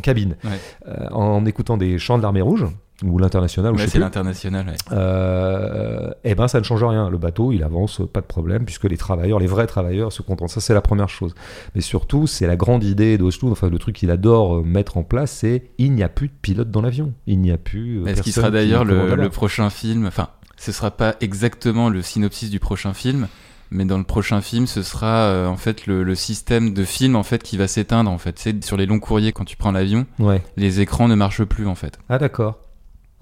cabine, 0.02 0.36
Ouais. 0.44 0.50
euh, 0.88 1.08
en 1.10 1.44
écoutant 1.46 1.76
des 1.76 1.98
chants 1.98 2.16
de 2.18 2.22
l'armée 2.22 2.40
rouge 2.42 2.66
ou 3.02 3.18
l'international, 3.18 3.74
Ouais, 3.74 3.86
c'est 3.88 3.98
l'international. 3.98 4.66
ouais. 4.68 4.74
Euh, 4.92 6.10
eh 6.22 6.34
ben 6.34 6.46
ça 6.48 6.58
ne 6.60 6.64
change 6.64 6.84
rien. 6.84 7.10
Le 7.10 7.18
bateau, 7.18 7.50
il 7.52 7.62
avance, 7.62 8.00
pas 8.12 8.20
de 8.20 8.26
problème, 8.26 8.64
puisque 8.64 8.84
les 8.84 8.96
travailleurs, 8.96 9.38
les 9.40 9.46
vrais 9.46 9.66
travailleurs, 9.66 10.12
se 10.12 10.22
contentent. 10.22 10.50
Ça, 10.50 10.60
c'est 10.60 10.74
la 10.74 10.80
première 10.80 11.08
chose. 11.08 11.34
Mais 11.74 11.80
surtout, 11.80 12.26
c'est 12.26 12.46
la 12.46 12.56
grande 12.56 12.84
idée 12.84 13.18
d'Oslo, 13.18 13.50
enfin 13.50 13.68
le 13.68 13.78
truc 13.78 13.96
qu'il 13.96 14.10
adore 14.10 14.56
euh, 14.58 14.62
mettre 14.62 14.96
en 14.96 15.02
place, 15.02 15.32
c'est 15.32 15.70
il 15.78 15.92
n'y 15.92 16.02
a 16.02 16.08
plus 16.08 16.28
de 16.28 16.34
pilote 16.40 16.70
dans 16.70 16.82
l'avion. 16.82 17.12
Il 17.26 17.40
n'y 17.40 17.50
a 17.50 17.58
plus. 17.58 18.00
euh, 18.02 18.06
Est-ce 18.06 18.22
qui 18.22 18.30
personne 18.30 18.42
sera 18.44 18.50
d'ailleurs 18.50 18.84
le, 18.84 19.28
prochain 19.28 19.70
film? 19.70 20.06
Enfin, 20.06 20.28
ce 20.56 20.70
sera 20.72 20.90
pas 20.92 21.16
exactement 21.20 21.88
le 21.88 22.00
synopsis 22.00 22.48
du 22.48 22.60
prochain 22.60 22.94
film, 22.94 23.26
mais 23.70 23.84
dans 23.84 23.98
le 23.98 24.04
prochain 24.04 24.40
film, 24.40 24.66
ce 24.68 24.82
sera 24.82 25.24
euh, 25.24 25.46
en 25.48 25.56
fait 25.56 25.86
le, 25.86 26.04
le 26.04 26.14
système 26.14 26.72
de 26.74 26.84
film 26.84 27.16
en 27.16 27.24
fait 27.24 27.42
qui 27.42 27.56
va 27.56 27.66
s'éteindre 27.66 28.10
en 28.10 28.18
fait. 28.18 28.38
C'est 28.38 28.62
sur 28.64 28.76
les 28.76 28.86
longs 28.86 29.00
courriers 29.00 29.32
quand 29.32 29.44
tu 29.44 29.56
prends 29.56 29.72
l'avion, 29.72 30.06
Ouais. 30.20 30.42
les 30.56 30.80
écrans 30.80 31.08
ne 31.08 31.16
marchent 31.16 31.42
plus 31.44 31.66
en 31.66 31.74
fait. 31.74 31.98
Ah 32.08 32.18
d'accord. 32.18 32.60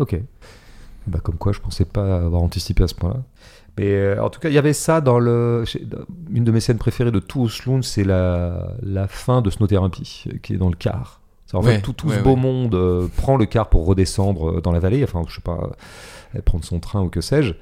Ok. 0.03 0.17
Bah, 1.07 1.19
comme 1.23 1.37
quoi, 1.37 1.53
je 1.53 1.61
pensais 1.61 1.85
pas 1.85 2.17
avoir 2.19 2.43
anticipé 2.43 2.85
à 2.85 2.89
ce 2.89 2.95
point-là. 2.95 3.23
Mais 3.79 3.91
euh, 3.93 4.23
en 4.23 4.29
tout 4.31 4.39
cas, 4.39 4.49
il 4.51 4.55
y 4.55 4.59
avait 4.59 4.73
ça 4.75 5.01
dans 5.01 5.19
le. 5.19 5.65
Une 6.31 6.45
de 6.45 6.53
mes 6.53 6.61
scènes 6.61 6.79
préférées 6.79 7.11
de 7.11 7.19
tout 7.21 7.43
Osloon, 7.43 7.83
c'est 7.83 8.05
la, 8.05 8.75
la 8.83 9.09
fin 9.09 9.41
de 9.43 9.51
Snow 9.51 9.67
Therapy, 9.67 10.25
euh, 10.29 10.37
qui 10.43 10.53
est 10.55 10.59
dans 10.59 10.69
le 10.69 10.77
car. 10.77 11.21
En 11.55 11.63
Ouais, 11.63 11.75
fait, 11.77 11.81
tout, 11.83 11.93
tout 11.93 12.09
ouais, 12.09 12.17
ce 12.17 12.23
beau 12.23 12.31
ouais. 12.35 12.41
monde 12.41 12.75
euh, 12.75 13.09
prend 13.17 13.37
le 13.37 13.45
car 13.47 13.69
pour 13.69 13.85
redescendre 13.85 14.59
euh, 14.59 14.61
dans 14.63 14.73
la 14.73 14.79
vallée, 14.81 15.05
enfin, 15.05 15.23
je 15.29 15.35
sais 15.35 15.41
pas, 15.43 15.71
prendre 16.47 16.65
son 16.65 16.81
train 16.81 17.03
ou 17.03 17.09
que 17.09 17.21
sais-je. 17.21 17.55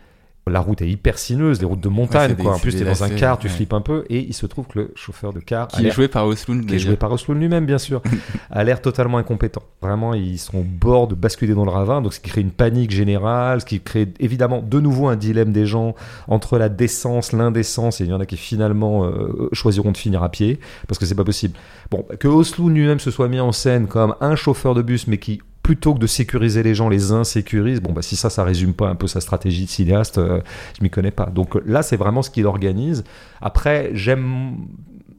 La 0.47 0.59
route 0.61 0.83
est 0.83 0.89
hyper 0.89 1.17
sinueuse, 1.19 1.61
les 1.61 1.67
routes 1.67 1.81
de 1.83 1.89
montagne, 1.89 2.35
des- 2.35 2.43
quoi. 2.43 2.55
En 2.57 2.59
plus, 2.59 2.75
t'es 2.75 2.85
dans 2.85 3.05
un 3.05 3.11
car, 3.11 3.39
tu 3.39 3.47
ouais. 3.47 3.53
flippes 3.53 3.73
un 3.73 3.83
peu, 3.83 4.05
et 4.09 4.19
il 4.19 4.33
se 4.35 4.47
trouve 4.47 4.67
que 4.67 4.79
le 4.81 4.93
chauffeur 4.97 5.33
de 5.33 5.39
car 5.39 5.69
Qui 5.69 5.87
est 5.87 5.91
joué 5.93 6.09
par 6.09 6.27
Osloon 6.27 6.63
qui 6.63 6.75
est 6.75 6.79
joué 6.79 6.97
par 6.97 7.13
Oslo 7.13 7.35
lui-même, 7.35 7.67
bien 7.67 7.79
sûr, 7.79 8.03
a 8.51 8.65
l'air 8.65 8.81
totalement 8.83 9.19
incompétent. 9.19 9.63
Vraiment, 9.81 10.13
ils 10.15 10.39
sont 10.39 10.59
au 10.59 10.65
bord 10.65 11.07
de 11.07 11.15
basculer 11.15 11.55
dans 11.55 11.65
le 11.65 11.71
ravin, 11.71 12.01
donc 12.03 12.15
ce 12.15 12.21
qui 12.21 12.31
crée 12.31 12.41
une 12.41 12.51
panique 12.51 12.91
générale, 12.91 13.61
ce 13.61 13.67
qui 13.67 13.81
crée 13.81 14.09
évidemment 14.19 14.61
de 14.61 14.81
nouveau 14.81 15.07
un 15.09 15.17
dilemme 15.17 15.53
des 15.53 15.67
gens 15.67 15.95
entre 16.27 16.59
la 16.59 16.69
décence, 16.69 17.33
l'indécence, 17.33 18.01
et 18.01 18.05
il 18.05 18.11
y 18.11 18.13
en 18.13 18.19
a 18.21 18.27
qui 18.27 18.37
finalement 18.39 19.05
euh, 19.05 19.49
choisiront 19.53 19.93
de 19.93 19.97
finir 19.99 20.23
à 20.25 20.31
pied, 20.31 20.59
parce 20.89 20.99
que 20.99 21.07
c'est 21.07 21.15
pas 21.15 21.23
possible. 21.25 21.55
Bon, 21.91 22.05
que 22.19 22.27
Oslo 22.29 22.69
lui-même 22.71 22.99
se 22.99 23.11
soit 23.13 23.29
mis 23.29 23.41
en 23.41 23.53
scène 23.53 23.87
comme 23.87 24.17
un 24.21 24.35
chauffeur 24.37 24.75
de 24.75 24.83
bus, 24.83 25.07
mais 25.07 25.19
qui 25.19 25.43
plutôt 25.63 25.95
que 25.95 25.99
de 25.99 26.07
sécuriser 26.07 26.63
les 26.63 26.75
gens, 26.75 26.89
les 26.89 27.13
insécurise. 27.13 27.81
Bon, 27.81 27.93
bah, 27.93 28.03
si 28.03 28.17
ça, 28.17 28.31
ça 28.31 28.45
résume 28.45 28.73
pas 28.75 28.89
un 28.89 28.95
peu 28.95 29.07
sa 29.07 29.21
stratégie 29.21 29.65
de 29.65 29.71
cinéaste, 29.71 30.19
euh, 30.19 30.41
je 30.79 30.83
m'y 30.83 30.91
connais 30.91 31.11
pas. 31.11 31.27
Donc 31.27 31.57
euh, 31.57 31.63
là, 31.67 31.83
c'est 31.83 31.97
vraiment 31.97 32.23
ce 32.23 32.31
qu'il 32.31 32.47
organise. 32.47 33.05
Après, 33.41 33.91
j'aime 33.93 34.57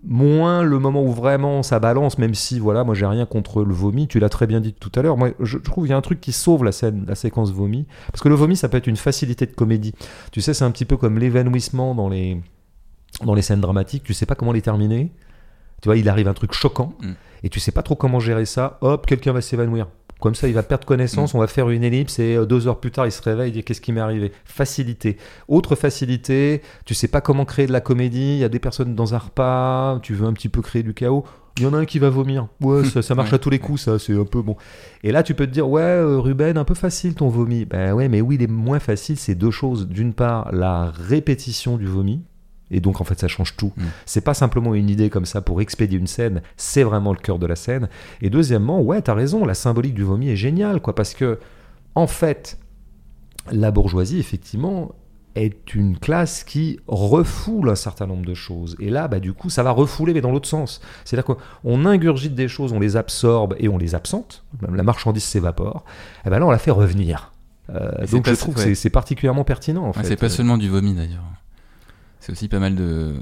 moins 0.03 0.63
le 0.63 0.79
moment 0.79 1.03
où 1.03 1.11
vraiment 1.11 1.61
ça 1.61 1.79
balance, 1.79 2.17
même 2.17 2.33
si, 2.33 2.59
voilà, 2.59 2.83
moi 2.83 2.95
j'ai 2.95 3.05
rien 3.05 3.27
contre 3.27 3.63
le 3.63 3.73
vomi. 3.73 4.07
Tu 4.07 4.19
l'as 4.19 4.29
très 4.29 4.47
bien 4.47 4.59
dit 4.59 4.73
tout 4.73 4.91
à 4.95 5.03
l'heure. 5.03 5.15
Moi, 5.15 5.29
je 5.39 5.59
trouve 5.59 5.83
qu'il 5.83 5.91
y 5.91 5.93
a 5.93 5.97
un 5.97 6.01
truc 6.01 6.19
qui 6.19 6.31
sauve 6.31 6.63
la 6.63 6.71
scène, 6.71 7.05
la 7.07 7.15
séquence 7.15 7.51
vomi. 7.51 7.85
Parce 8.11 8.21
que 8.21 8.29
le 8.29 8.35
vomi, 8.35 8.57
ça 8.57 8.67
peut 8.67 8.77
être 8.77 8.87
une 8.87 8.95
facilité 8.97 9.45
de 9.45 9.53
comédie. 9.53 9.93
Tu 10.31 10.41
sais, 10.41 10.53
c'est 10.55 10.65
un 10.65 10.71
petit 10.71 10.85
peu 10.85 10.97
comme 10.97 11.19
l'évanouissement 11.19 11.93
dans 11.93 12.09
les, 12.09 12.41
dans 13.23 13.35
les 13.35 13.43
scènes 13.43 13.61
dramatiques. 13.61 14.03
Tu 14.03 14.13
sais 14.15 14.25
pas 14.25 14.35
comment 14.35 14.53
les 14.53 14.63
terminer. 14.63 15.11
Tu 15.81 15.87
vois, 15.87 15.97
il 15.97 16.09
arrive 16.09 16.27
un 16.27 16.33
truc 16.33 16.53
choquant 16.53 16.93
Mm. 17.01 17.11
et 17.43 17.49
tu 17.49 17.59
sais 17.59 17.71
pas 17.71 17.83
trop 17.83 17.95
comment 17.95 18.19
gérer 18.19 18.45
ça. 18.45 18.77
Hop, 18.81 19.05
quelqu'un 19.05 19.33
va 19.33 19.41
s'évanouir. 19.41 19.87
Comme 20.21 20.35
ça, 20.35 20.47
il 20.47 20.53
va 20.53 20.63
perdre 20.63 20.85
connaissance, 20.85 21.33
on 21.35 21.39
va 21.39 21.47
faire 21.47 21.69
une 21.69 21.83
ellipse 21.83 22.19
et 22.19 22.35
euh, 22.37 22.45
deux 22.45 22.67
heures 22.67 22.79
plus 22.79 22.91
tard, 22.91 23.07
il 23.07 23.11
se 23.11 23.21
réveille 23.21 23.49
et 23.49 23.51
dit 23.51 23.63
qu'est-ce 23.63 23.81
qui 23.81 23.91
m'est 23.91 23.99
arrivé? 24.01 24.31
Facilité. 24.45 25.17
Autre 25.49 25.75
facilité, 25.75 26.61
tu 26.85 26.93
sais 26.93 27.07
pas 27.09 27.21
comment 27.21 27.43
créer 27.43 27.65
de 27.67 27.71
la 27.73 27.81
comédie, 27.81 28.33
il 28.35 28.37
y 28.37 28.43
a 28.43 28.49
des 28.49 28.59
personnes 28.59 28.95
dans 28.95 29.13
un 29.15 29.17
repas, 29.17 29.99
tu 30.03 30.13
veux 30.13 30.27
un 30.27 30.33
petit 30.33 30.47
peu 30.49 30.61
créer 30.61 30.83
du 30.83 30.93
chaos. 30.93 31.25
Il 31.57 31.63
y 31.63 31.65
en 31.65 31.73
a 31.73 31.79
un 31.79 31.85
qui 31.85 31.99
va 31.99 32.09
vomir. 32.09 32.47
Ouais, 32.61 32.83
ça, 32.85 33.01
ça 33.01 33.13
marche 33.13 33.29
Ouais. 33.31 33.35
à 33.35 33.39
tous 33.39 33.49
les 33.49 33.59
coups, 33.59 33.81
ça, 33.81 33.99
c'est 33.99 34.17
un 34.17 34.23
peu 34.23 34.41
bon. 34.41 34.55
Et 35.03 35.11
là, 35.11 35.21
tu 35.23 35.33
peux 35.33 35.45
te 35.45 35.51
dire, 35.51 35.67
ouais, 35.67 35.81
euh, 35.81 36.17
Ruben, 36.19 36.57
un 36.57 36.63
peu 36.63 36.75
facile 36.75 37.13
ton 37.15 37.27
vomi. 37.27 37.65
Ben 37.65 37.93
ouais, 37.93 38.07
mais 38.07 38.21
oui, 38.21 38.37
les 38.37 38.47
moins 38.47 38.79
faciles, 38.79 39.17
c'est 39.17 39.35
deux 39.35 39.51
choses. 39.51 39.87
D'une 39.89 40.13
part, 40.13 40.49
la 40.53 40.91
répétition 40.91 41.77
du 41.77 41.85
vomi. 41.87 42.21
Et 42.71 42.79
donc, 42.79 43.01
en 43.01 43.03
fait, 43.03 43.19
ça 43.19 43.27
change 43.27 43.55
tout. 43.55 43.73
Mm. 43.77 43.83
C'est 44.05 44.21
pas 44.21 44.33
simplement 44.33 44.73
une 44.73 44.89
idée 44.89 45.09
comme 45.09 45.25
ça 45.25 45.41
pour 45.41 45.61
expédier 45.61 45.99
une 45.99 46.07
scène, 46.07 46.41
c'est 46.57 46.83
vraiment 46.83 47.11
le 47.11 47.19
cœur 47.19 47.37
de 47.37 47.45
la 47.45 47.55
scène. 47.55 47.89
Et 48.21 48.29
deuxièmement, 48.29 48.81
ouais, 48.81 49.01
t'as 49.01 49.13
raison, 49.13 49.45
la 49.45 49.53
symbolique 49.53 49.93
du 49.93 50.03
vomi 50.03 50.29
est 50.29 50.35
géniale, 50.35 50.81
quoi, 50.81 50.95
parce 50.95 51.13
que, 51.13 51.39
en 51.95 52.07
fait, 52.07 52.57
la 53.51 53.71
bourgeoisie, 53.71 54.19
effectivement, 54.19 54.95
est 55.35 55.75
une 55.75 55.97
classe 55.97 56.43
qui 56.43 56.79
refoule 56.87 57.69
un 57.69 57.75
certain 57.75 58.07
nombre 58.07 58.25
de 58.25 58.33
choses. 58.33 58.75
Et 58.79 58.89
là, 58.89 59.07
bah, 59.07 59.19
du 59.19 59.33
coup, 59.33 59.49
ça 59.49 59.63
va 59.63 59.71
refouler, 59.71 60.13
mais 60.13 60.21
dans 60.21 60.31
l'autre 60.31 60.47
sens. 60.47 60.81
C'est-à-dire 61.05 61.35
qu'on 61.35 61.85
ingurgite 61.85 62.35
des 62.35 62.47
choses, 62.47 62.73
on 62.73 62.79
les 62.79 62.97
absorbe 62.97 63.55
et 63.59 63.69
on 63.69 63.77
les 63.77 63.95
absente, 63.95 64.43
même 64.61 64.75
la 64.75 64.83
marchandise 64.83 65.23
s'évapore, 65.23 65.85
et 66.25 66.29
ben 66.29 66.39
là, 66.39 66.45
on 66.45 66.51
la 66.51 66.57
fait 66.57 66.71
revenir. 66.71 67.31
Euh, 67.69 68.05
donc 68.07 68.27
je 68.27 68.33
trouve 68.33 68.55
que 68.55 68.59
ouais. 68.59 68.75
c'est- 68.75 68.89
particulièrement 68.89 69.45
pertinent, 69.45 69.85
en 69.85 69.93
fait. 69.93 70.03
c'est 70.03 70.17
pas 70.17 70.29
seulement 70.29 70.57
du 70.57 70.67
vomi 70.67 70.93
d'ailleurs. 70.93 71.23
C'est 72.21 72.31
aussi 72.31 72.47
pas 72.47 72.59
mal 72.59 72.75
de, 72.75 73.15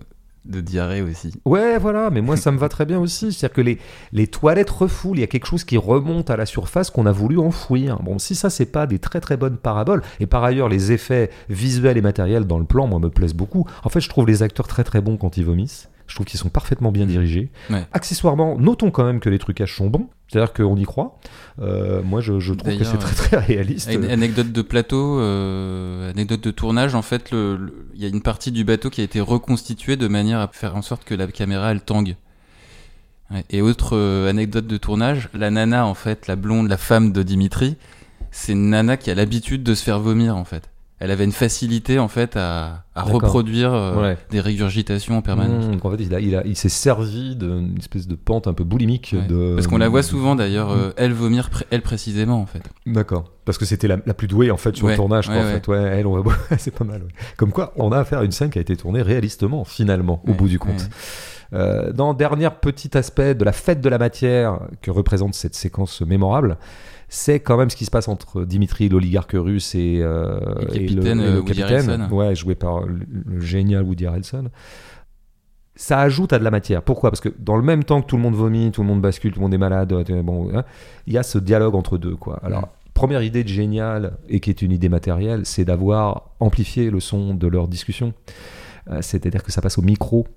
diarrhée 0.45 1.01
aussi. 1.01 1.33
Ouais, 1.45 1.77
voilà, 1.77 2.09
mais 2.09 2.21
moi 2.21 2.35
ça 2.35 2.51
me 2.51 2.57
va 2.57 2.67
très 2.67 2.85
bien 2.85 2.99
aussi. 2.99 3.31
C'est-à-dire 3.31 3.55
que 3.55 3.61
les, 3.61 3.79
les 4.11 4.27
toilettes 4.27 4.69
refoulent, 4.69 5.17
il 5.17 5.21
y 5.21 5.23
a 5.23 5.27
quelque 5.27 5.45
chose 5.45 5.63
qui 5.63 5.77
remonte 5.77 6.29
à 6.29 6.37
la 6.37 6.45
surface 6.45 6.89
qu'on 6.91 7.05
a 7.05 7.11
voulu 7.11 7.39
enfouir. 7.39 8.03
Bon, 8.03 8.19
si 8.19 8.35
ça, 8.35 8.49
c'est 8.49 8.65
pas 8.65 8.87
des 8.87 8.99
très 8.99 9.21
très 9.21 9.37
bonnes 9.37 9.57
paraboles, 9.57 10.03
et 10.19 10.27
par 10.27 10.43
ailleurs, 10.43 10.67
les 10.67 10.91
effets 10.91 11.29
visuels 11.49 11.97
et 11.97 12.01
matériels 12.01 12.45
dans 12.45 12.59
le 12.59 12.65
plan, 12.65 12.87
moi, 12.87 12.99
me 12.99 13.09
plaisent 13.09 13.33
beaucoup. 13.33 13.65
En 13.83 13.89
fait, 13.89 14.01
je 14.01 14.09
trouve 14.09 14.27
les 14.27 14.43
acteurs 14.43 14.67
très 14.67 14.83
très 14.83 15.01
bons 15.01 15.17
quand 15.17 15.37
ils 15.37 15.45
vomissent. 15.45 15.89
Je 16.09 16.15
trouve 16.15 16.25
qu'ils 16.25 16.39
sont 16.39 16.49
parfaitement 16.49 16.91
bien 16.91 17.05
dirigés. 17.05 17.49
Ouais. 17.69 17.85
Accessoirement, 17.93 18.57
notons 18.57 18.91
quand 18.91 19.05
même 19.05 19.21
que 19.21 19.29
les 19.29 19.39
trucages 19.39 19.75
sont 19.75 19.87
bons, 19.87 20.09
c'est-à-dire 20.27 20.51
qu'on 20.51 20.75
y 20.75 20.83
croit. 20.83 21.19
Euh, 21.61 22.01
moi, 22.03 22.19
je, 22.19 22.39
je 22.39 22.53
trouve 22.53 22.77
que 22.77 22.83
c'est 22.83 22.97
très 22.97 23.15
très 23.15 23.37
réaliste. 23.37 23.89
Une 23.93 24.05
anecdote 24.05 24.51
de 24.51 24.61
plateau, 24.61 25.19
euh, 25.19 26.09
anecdote 26.09 26.41
de 26.41 26.51
tournage, 26.51 26.95
en 26.95 27.03
fait, 27.03 27.31
il 27.31 28.01
y 28.01 28.05
a 28.05 28.09
une 28.09 28.21
partie 28.21 28.51
du 28.51 28.63
bateau 28.65 28.89
qui 28.89 29.01
a 29.01 29.03
été 29.03 29.21
reconstituée 29.21 29.95
de 29.95 30.07
manière 30.07 30.39
à 30.39 30.49
faire 30.51 30.75
en 30.75 30.81
sorte 30.81 31.05
que 31.05 31.15
la 31.15 31.27
caméra 31.27 31.71
elle 31.71 31.81
tangue. 31.81 32.15
Et 33.51 33.61
autre 33.61 33.95
euh, 33.95 34.29
anecdote 34.29 34.65
de 34.65 34.77
tournage, 34.77 35.29
la 35.33 35.51
nana 35.51 35.85
en 35.85 35.93
fait, 35.93 36.27
la 36.27 36.35
blonde, 36.35 36.67
la 36.67 36.77
femme 36.77 37.11
de 37.11 37.21
Dimitri, 37.21 37.77
c'est 38.31 38.53
une 38.53 38.71
nana 38.71 38.97
qui 38.97 39.11
a 39.11 39.15
l'habitude 39.15 39.61
de 39.61 39.75
se 39.75 39.83
faire 39.83 39.99
vomir 39.99 40.35
en 40.35 40.45
fait. 40.45 40.69
Elle 41.01 41.11
avait 41.11 41.23
une 41.23 41.31
facilité 41.31 41.97
en 41.97 42.09
fait 42.09 42.35
à, 42.35 42.83
à 42.93 43.03
reproduire 43.03 43.73
euh, 43.73 44.01
Ouais. 44.01 44.17
des 44.31 44.41
régurgitations 44.41 45.17
en 45.17 45.21
permanence. 45.21 45.65
Mmh, 45.67 45.71
donc 45.71 45.85
en 45.85 45.91
fait, 45.91 45.97
il, 46.03 46.13
a- 46.13 46.19
il, 46.19 46.35
a- 46.35 46.45
il 46.45 46.57
s'est 46.57 46.67
servi 46.67 47.37
d'une 47.37 47.77
espèce 47.77 48.05
de 48.07 48.15
pente 48.15 48.47
un 48.47 48.53
peu 48.53 48.65
boulimique. 48.65 49.15
Ouais. 49.17 49.25
De... 49.25 49.53
Parce 49.55 49.67
qu'on 49.67 49.77
la 49.77 49.87
voit 49.87 50.03
souvent 50.03 50.35
d'ailleurs, 50.35 50.69
Mmh. 50.69 50.79
euh, 50.79 50.91
elle 50.97 51.13
vomir, 51.13 51.49
elle 51.71 51.81
précisément 51.81 52.41
en 52.41 52.45
fait. 52.45 52.63
D'accord. 52.85 53.31
Parce 53.45 53.57
que 53.57 53.63
c'était 53.65 53.87
la, 53.87 53.97
la 54.05 54.13
plus 54.13 54.27
douée 54.27 54.51
en 54.51 54.57
fait 54.57 54.75
sur 54.75 54.85
Ouais, 54.87 54.91
le 54.93 54.97
tournage. 54.97 55.27
quoi, 55.27 55.37
en 55.37 55.43
fait. 55.43 55.67
Ouais, 55.69 55.77
elle, 55.79 56.05
on 56.05 56.19
va... 56.21 56.33
c'est 56.57 56.73
pas 56.75 56.83
mal. 56.83 57.01
ouais. 57.03 57.09
Comme 57.37 57.51
quoi, 57.53 57.71
on 57.77 57.91
a 57.93 57.97
affaire 57.99 58.19
à 58.19 58.23
une 58.25 58.31
scène 58.31 58.49
qui 58.49 58.57
a 58.57 58.61
été 58.61 58.75
tournée 58.75 59.01
réalistement, 59.01 59.63
finalement, 59.63 60.21
au 60.27 60.33
bout 60.33 60.49
du 60.49 60.59
compte. 60.59 60.89
Euh, 61.53 61.91
dans 61.93 62.13
dernier 62.13 62.49
petit 62.61 62.95
aspect 62.95 63.33
de 63.33 63.43
la 63.43 63.53
fête 63.53 63.81
de 63.81 63.89
la 63.89 63.97
matière 63.97 64.59
que 64.83 64.91
représente 64.91 65.33
cette 65.33 65.55
séquence 65.55 66.01
mémorable, 66.01 66.57
c'est 67.09 67.39
quand 67.39 67.57
même 67.57 67.69
ce 67.69 67.75
qui 67.75 67.85
se 67.85 67.91
passe 67.91 68.07
entre 68.07 68.45
Dimitri, 68.45 68.87
l'oligarque 68.87 69.33
russe, 69.33 69.73
et, 69.75 69.99
euh, 70.01 70.39
Le 70.61 70.75
et 70.75 70.85
capitaine, 70.85 71.19
et 71.19 71.23
euh, 71.25 71.41
Woody 71.41 71.63
Harrelson. 71.63 72.07
ouais, 72.11 72.35
joué 72.35 72.55
par 72.55 72.85
le, 72.85 72.99
le 73.25 73.39
génial 73.39 73.83
Woody 73.83 74.05
Harrelson. 74.05 74.49
Ça 75.75 75.99
ajoute 76.01 76.33
à 76.33 76.39
de 76.39 76.43
la 76.43 76.51
matière. 76.51 76.81
Pourquoi? 76.83 77.09
Parce 77.09 77.21
que 77.21 77.29
dans 77.39 77.55
le 77.55 77.63
même 77.63 77.83
temps 77.83 78.01
que 78.01 78.07
tout 78.07 78.17
le 78.17 78.21
monde 78.21 78.35
vomit, 78.35 78.69
tout 78.71 78.81
le 78.81 78.87
monde 78.87 79.01
bascule, 79.01 79.31
tout 79.31 79.39
le 79.39 79.43
monde 79.43 79.53
est 79.53 79.57
malade, 79.57 79.91
euh, 79.93 80.21
bon, 80.23 80.49
hein, 80.53 80.63
il 81.07 81.13
y 81.13 81.17
a 81.17 81.23
ce 81.23 81.37
dialogue 81.39 81.73
entre 81.75 81.97
deux. 81.97 82.15
Quoi. 82.15 82.39
Alors, 82.43 82.67
première 82.93 83.23
idée 83.23 83.43
de 83.43 83.49
génial, 83.49 84.17
et 84.27 84.39
qui 84.41 84.49
est 84.49 84.61
une 84.61 84.71
idée 84.73 84.89
matérielle, 84.89 85.45
c'est 85.45 85.63
d'avoir 85.65 86.31
amplifié 86.41 86.91
le 86.91 86.99
son 86.99 87.33
de 87.33 87.47
leur 87.47 87.67
discussion. 87.69 88.13
Euh, 88.91 88.99
C'est-à-dire 89.01 89.41
que 89.41 89.51
ça 89.53 89.61
passe 89.61 89.77
au 89.77 89.81
micro. 89.81 90.27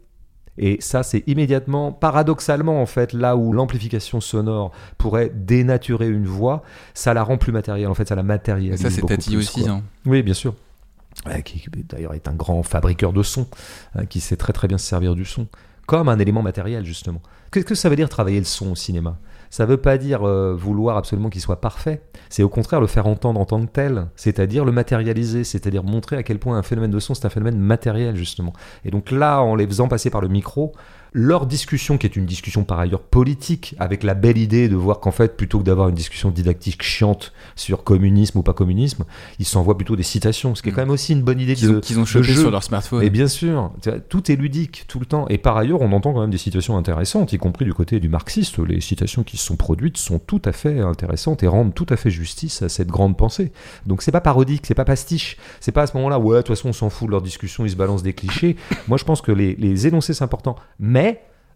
Et 0.59 0.77
ça, 0.81 1.03
c'est 1.03 1.25
immédiatement, 1.27 1.93
paradoxalement, 1.93 2.83
en 2.83 2.87
fait, 2.87 3.13
là 3.15 3.37
où 3.37 3.53
l'amplification 3.53 4.21
sonore 4.21 4.71
pourrait 4.99 5.31
dénaturer 5.35 6.09
une 6.09 6.27
voix, 6.27 6.63
ça 6.93 7.15
la 7.15 7.23
rend 7.23 7.39
plus 7.39 7.53
matérielle. 7.53 7.89
En 7.89 7.95
fait, 7.95 8.07
ça 8.09 8.15
la 8.15 8.21
Et 8.21 8.25
matérialise. 8.25 8.81
ça, 8.81 8.91
c'est 8.91 9.01
Tati 9.07 9.31
plus, 9.31 9.39
aussi. 9.39 9.69
hein. 9.69 9.83
Oui, 10.05 10.23
bien 10.23 10.35
sûr. 10.35 10.55
Qui 11.45 11.65
d'ailleurs 11.89 12.15
est 12.15 12.27
un 12.29 12.33
grand 12.35 12.63
fabriqueur 12.63 13.13
de 13.13 13.23
son, 13.23 13.47
euh, 13.97 14.05
qui 14.07 14.21
sait 14.21 14.37
très 14.37 14.53
très 14.53 14.67
bien 14.67 14.79
se 14.79 14.87
servir 14.87 15.15
du 15.15 15.25
son, 15.25 15.47
comme 15.87 16.09
un 16.09 16.19
élément 16.19 16.43
matériel 16.43 16.85
justement. 16.85 17.21
Qu'est-ce 17.51 17.67
que 17.67 17.75
ça 17.75 17.89
veut 17.91 17.97
dire 17.97 18.09
travailler 18.09 18.39
le 18.39 18.45
son 18.47 18.73
au 18.73 18.75
cinéma? 18.75 19.19
Ça 19.53 19.67
veut 19.67 19.77
pas 19.77 19.99
dire 19.99 20.27
euh, 20.27 20.55
vouloir 20.57 20.97
absolument 20.97 21.29
qu'il 21.29 21.43
soit 21.43 21.61
parfait, 21.61 22.01
c'est 22.31 22.43
au 22.43 22.49
contraire 22.49 22.81
le 22.81 22.87
faire 22.87 23.07
entendre 23.07 23.39
en 23.39 23.45
tant 23.45 23.61
que 23.61 23.71
tel, 23.71 24.07
c'est-à-dire 24.17 24.65
le 24.65 24.73
matérialiser, 24.73 25.45
c'est-à-dire 25.45 25.85
montrer 25.85 26.17
à 26.17 26.23
quel 26.23 26.39
point 26.39 26.57
un 26.57 26.63
phénomène 26.63 26.91
de 26.91 26.99
son 26.99 27.13
c'est 27.13 27.27
un 27.27 27.29
phénomène 27.29 27.59
matériel 27.59 28.17
justement. 28.17 28.55
Et 28.87 28.91
donc 28.91 29.11
là, 29.11 29.43
en 29.43 29.55
les 29.55 29.67
faisant 29.67 29.89
passer 29.89 30.09
par 30.09 30.23
le 30.23 30.29
micro, 30.29 30.73
leur 31.15 31.47
discussion, 31.47 31.99
qui 31.99 32.07
est 32.07 32.17
une 32.17 32.25
discussion 32.27 32.65
par 32.65 32.79
ailleurs 32.81 33.03
politique, 33.03 33.75
avec 33.79 34.03
la 34.03 34.15
belle 34.15 34.39
idée 34.39 34.69
de 34.69 34.77
voir 34.77 34.99
qu'en 35.01 35.11
fait, 35.11 35.37
plutôt 35.37 35.59
que 35.59 35.65
d'avoir 35.65 35.89
une 35.89 35.95
discussion 35.95 36.31
didactique 36.31 36.83
chiante 36.83 37.33
sur 37.55 37.85
communisme 37.85 38.39
ou 38.39 38.43
pas 38.43 38.55
communisme, 38.55 39.05
ils 39.39 39.45
s'envoient 39.45 39.77
plutôt 39.77 39.95
des 39.97 40.03
citations, 40.03 40.55
ce 40.55 40.63
qui 40.63 40.69
est 40.71 40.73
Mm. 40.73 40.75
quand 40.75 40.81
même 40.83 40.91
aussi 40.91 41.13
une 41.13 41.23
bonne 41.23 41.39
idée 41.41 41.55
Qu'ils 41.55 41.69
de, 41.69 41.77
ont, 41.77 41.81
qu'ils 41.81 41.99
ont 41.99 42.03
de 42.03 42.07
chopé 42.07 42.25
jeu. 42.33 42.41
sur 42.41 42.51
leur 42.51 42.63
smartphone. 42.65 43.03
Et 43.03 43.11
bien 43.11 43.29
sûr, 43.29 43.71
tout 44.09 44.31
est 44.33 44.37
ludique 44.37 44.85
tout 44.89 44.99
le 45.01 45.07
temps. 45.07 45.27
Et 45.29 45.39
par 45.39 45.57
ailleurs, 45.57 45.83
on 45.83 45.93
entend 45.93 46.13
quand 46.15 46.21
même 46.23 46.31
des 46.31 46.39
citations 46.39 46.77
intéressantes, 46.79 47.33
y 47.33 47.39
compris 47.39 47.65
du 47.65 47.75
côté 47.75 48.01
du 48.01 48.09
marxiste. 48.09 48.59
Les 48.59 48.81
citations 48.81 49.23
qui 49.23 49.37
sont 49.37 49.57
produites 49.57 49.99
sont 49.99 50.19
tout 50.19 50.41
à 50.47 50.53
fait 50.53 50.81
intéressantes 50.81 51.43
et 51.43 51.47
rendent 51.47 51.75
tout 51.75 51.87
à 51.91 51.97
fait 51.97 52.11
justice 52.11 52.63
à 52.63 52.69
cette 52.71 52.89
grande 52.89 53.17
pensée. 53.19 53.53
Donc 53.87 54.01
c'est 54.03 54.13
pas 54.13 54.21
parodique, 54.23 54.65
c'est 54.67 54.75
pas 54.75 54.85
pastiche. 54.87 55.37
C'est 55.61 55.73
pas 55.73 55.83
à 55.83 55.87
ce 55.87 55.97
moment-là, 55.99 56.19
ouais, 56.19 56.37
de 56.39 56.43
toute 56.43 56.57
façon, 56.57 56.71
on 56.71 56.73
s'en 56.73 56.89
fout 56.89 57.07
de 57.09 57.11
leur 57.13 57.23
discussion, 57.23 57.67
ils 57.67 57.71
se 57.71 57.77
balancent 57.77 58.03
des 58.03 58.15
clichés. 58.15 58.57
Moi, 58.89 58.97
je 58.97 59.05
pense 59.05 59.21
que 59.21 59.33
les, 59.33 59.55
les 59.57 59.87
énoncés, 59.87 60.15
c'est 60.15 60.25
important. 60.25 60.57
Mais 60.79 61.02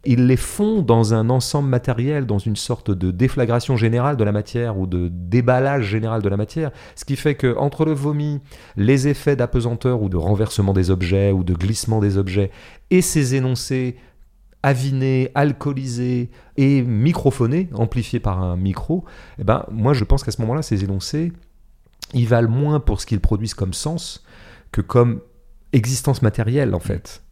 ils 0.06 0.26
les 0.26 0.36
font 0.36 0.82
dans 0.82 1.14
un 1.14 1.30
ensemble 1.30 1.68
matériel, 1.68 2.26
dans 2.26 2.38
une 2.38 2.56
sorte 2.56 2.90
de 2.90 3.10
déflagration 3.10 3.76
générale 3.76 4.16
de 4.16 4.24
la 4.24 4.32
matière 4.32 4.78
ou 4.78 4.86
de 4.86 5.08
déballage 5.08 5.84
général 5.84 6.22
de 6.22 6.28
la 6.28 6.36
matière, 6.36 6.70
ce 6.94 7.04
qui 7.04 7.16
fait 7.16 7.34
que 7.34 7.56
entre 7.56 7.84
le 7.84 7.92
vomi, 7.92 8.40
les 8.76 9.08
effets 9.08 9.36
d'apesanteur 9.36 10.02
ou 10.02 10.08
de 10.08 10.16
renversement 10.16 10.72
des 10.72 10.90
objets 10.90 11.32
ou 11.32 11.44
de 11.44 11.54
glissement 11.54 12.00
des 12.00 12.18
objets 12.18 12.50
et 12.90 13.02
ces 13.02 13.34
énoncés 13.34 13.96
avinés, 14.62 15.30
alcoolisés 15.34 16.30
et 16.56 16.82
microphonés, 16.82 17.68
amplifiés 17.74 18.20
par 18.20 18.42
un 18.42 18.56
micro, 18.56 19.04
eh 19.38 19.44
ben 19.44 19.64
moi 19.70 19.92
je 19.92 20.04
pense 20.04 20.24
qu'à 20.24 20.30
ce 20.30 20.40
moment-là, 20.42 20.62
ces 20.62 20.82
énoncés, 20.84 21.32
ils 22.14 22.26
valent 22.26 22.50
moins 22.50 22.80
pour 22.80 23.00
ce 23.00 23.06
qu'ils 23.06 23.20
produisent 23.20 23.54
comme 23.54 23.74
sens 23.74 24.24
que 24.72 24.80
comme 24.80 25.20
existence 25.72 26.22
matérielle 26.22 26.74
en 26.74 26.80
fait. 26.80 27.22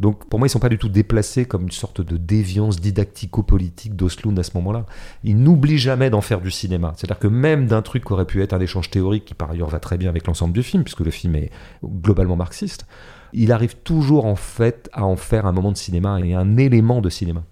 Donc 0.00 0.28
pour 0.28 0.38
moi, 0.38 0.48
ils 0.48 0.50
sont 0.50 0.58
pas 0.58 0.68
du 0.68 0.78
tout 0.78 0.88
déplacés 0.88 1.44
comme 1.44 1.62
une 1.62 1.70
sorte 1.70 2.00
de 2.00 2.16
déviance 2.16 2.80
didactico-politique 2.80 3.94
d'Oslund 3.94 4.38
à 4.38 4.42
ce 4.42 4.50
moment-là. 4.56 4.86
Ils 5.22 5.38
n'oublient 5.38 5.78
jamais 5.78 6.10
d'en 6.10 6.20
faire 6.20 6.40
du 6.40 6.50
cinéma. 6.50 6.92
C'est-à-dire 6.96 7.18
que 7.18 7.28
même 7.28 7.66
d'un 7.66 7.82
truc 7.82 8.04
qui 8.04 8.12
aurait 8.12 8.26
pu 8.26 8.42
être 8.42 8.52
un 8.52 8.60
échange 8.60 8.90
théorique, 8.90 9.24
qui 9.24 9.34
par 9.34 9.50
ailleurs 9.50 9.68
va 9.68 9.78
très 9.78 9.96
bien 9.96 10.08
avec 10.08 10.26
l'ensemble 10.26 10.52
du 10.52 10.62
film, 10.62 10.82
puisque 10.82 11.00
le 11.00 11.10
film 11.10 11.36
est 11.36 11.50
globalement 11.84 12.36
marxiste, 12.36 12.86
il 13.32 13.52
arrive 13.52 13.76
toujours 13.76 14.26
en 14.26 14.36
fait 14.36 14.88
à 14.92 15.04
en 15.04 15.16
faire 15.16 15.46
un 15.46 15.52
moment 15.52 15.72
de 15.72 15.76
cinéma 15.76 16.20
et 16.20 16.34
un 16.34 16.56
élément 16.56 17.00
de 17.00 17.10
cinéma. 17.10 17.44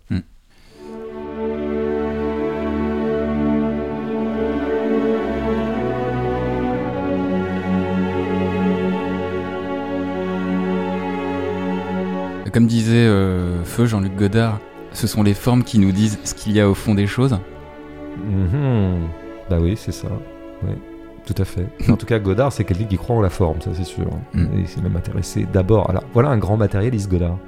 Comme 12.53 12.67
disait 12.67 13.07
euh, 13.07 13.65
Feu 13.65 13.87
Jean-Luc 13.87 14.15
Godard, 14.17 14.61
ce 14.93 15.07
sont 15.07 15.23
les 15.23 15.35
formes 15.35 15.65
qui 15.65 15.79
nous 15.79 15.93
disent 15.93 16.19
ce 16.25 16.35
qu'il 16.35 16.53
y 16.53 16.61
a 16.61 16.69
au 16.69 16.75
fond 16.75 16.95
des 16.95 17.07
choses. 17.07 17.39
Mhm. 18.27 19.09
Bah 19.49 19.57
oui, 19.61 19.75
c'est 19.77 19.93
ça. 19.93 20.09
Ouais, 20.63 20.77
tout 21.27 21.35
à 21.39 21.45
fait. 21.45 21.67
En 21.89 21.97
tout 21.97 22.07
cas, 22.07 22.19
Godard, 22.19 22.53
c'est 22.53 22.65
quelqu'un 22.65 22.85
qui 22.85 22.97
croit 22.99 23.17
en 23.17 23.23
la 23.23 23.31
forme, 23.31 23.61
ça 23.61 23.71
c'est 23.75 23.85
sûr. 23.85 24.07
Mm. 24.35 24.41
Et 24.57 24.61
il 24.61 24.69
s'est 24.69 24.83
même 24.83 24.97
intéressé 24.97 25.47
d'abord. 25.51 25.89
Alors 25.91 26.05
voilà 26.13 26.29
un 26.29 26.39
grand 26.39 26.57
matérialiste, 26.57 27.11
Godard. 27.11 27.39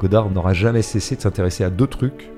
Godard 0.00 0.30
n'aura 0.30 0.52
jamais 0.52 0.82
cessé 0.82 1.16
de 1.16 1.20
s'intéresser 1.22 1.64
à 1.64 1.70
deux 1.70 1.86
trucs 1.86 2.30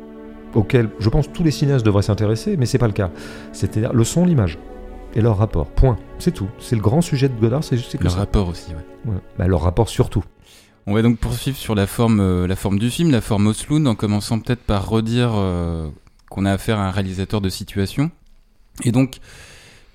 auxquels 0.55 0.89
je 1.01 1.09
pense 1.09 1.31
tous 1.33 1.43
les 1.43 1.51
cinéastes 1.51 1.85
devraient 1.85 2.03
s'intéresser, 2.03 2.57
mais 2.57 2.67
c'est 2.67 2.79
pas 2.79 2.87
le 2.87 2.93
cas. 2.93 3.11
C'est-à-dire 3.53 3.93
le 3.93 4.05
son, 4.05 4.25
l'image 4.25 4.59
et 5.15 5.21
leur 5.21 5.39
rapport. 5.39 5.67
Point. 5.67 5.97
C'est 6.19 6.33
tout. 6.33 6.49
C'est 6.61 6.77
le 6.77 6.83
grand 6.83 7.01
sujet 7.01 7.29
de 7.29 7.39
Godard, 7.39 7.65
c'est 7.65 7.77
c'est 7.79 7.99
que 7.99 8.05
Le 8.05 8.11
ça. 8.11 8.19
rapport 8.19 8.49
aussi, 8.49 8.71
ouais. 8.71 9.13
Ouais. 9.13 9.19
Bah, 9.39 9.47
leur 9.49 9.63
rapport 9.63 9.89
surtout. 9.89 10.23
On 10.89 10.95
va 10.95 11.03
donc 11.03 11.19
poursuivre 11.19 11.57
sur 11.57 11.75
la 11.75 11.89
forme, 11.89 12.21
euh, 12.21 12.47
la 12.47 12.55
forme 12.55 12.79
du 12.79 12.91
film, 12.91 13.11
la 13.11 13.21
forme 13.21 13.49
Oslund, 13.49 13.89
en 13.89 13.97
commençant 13.97 14.39
peut-être 14.39 14.63
par 14.63 14.89
redire 14.89 15.33
euh, 15.35 15.89
qu'on 16.31 16.45
a 16.45 16.53
affaire 16.53 16.79
à 16.79 16.87
un 16.87 16.93
réalisateur 16.93 17.41
de 17.41 17.49
situation. 17.49 18.13
Et 18.85 18.93
donc, 18.93 19.17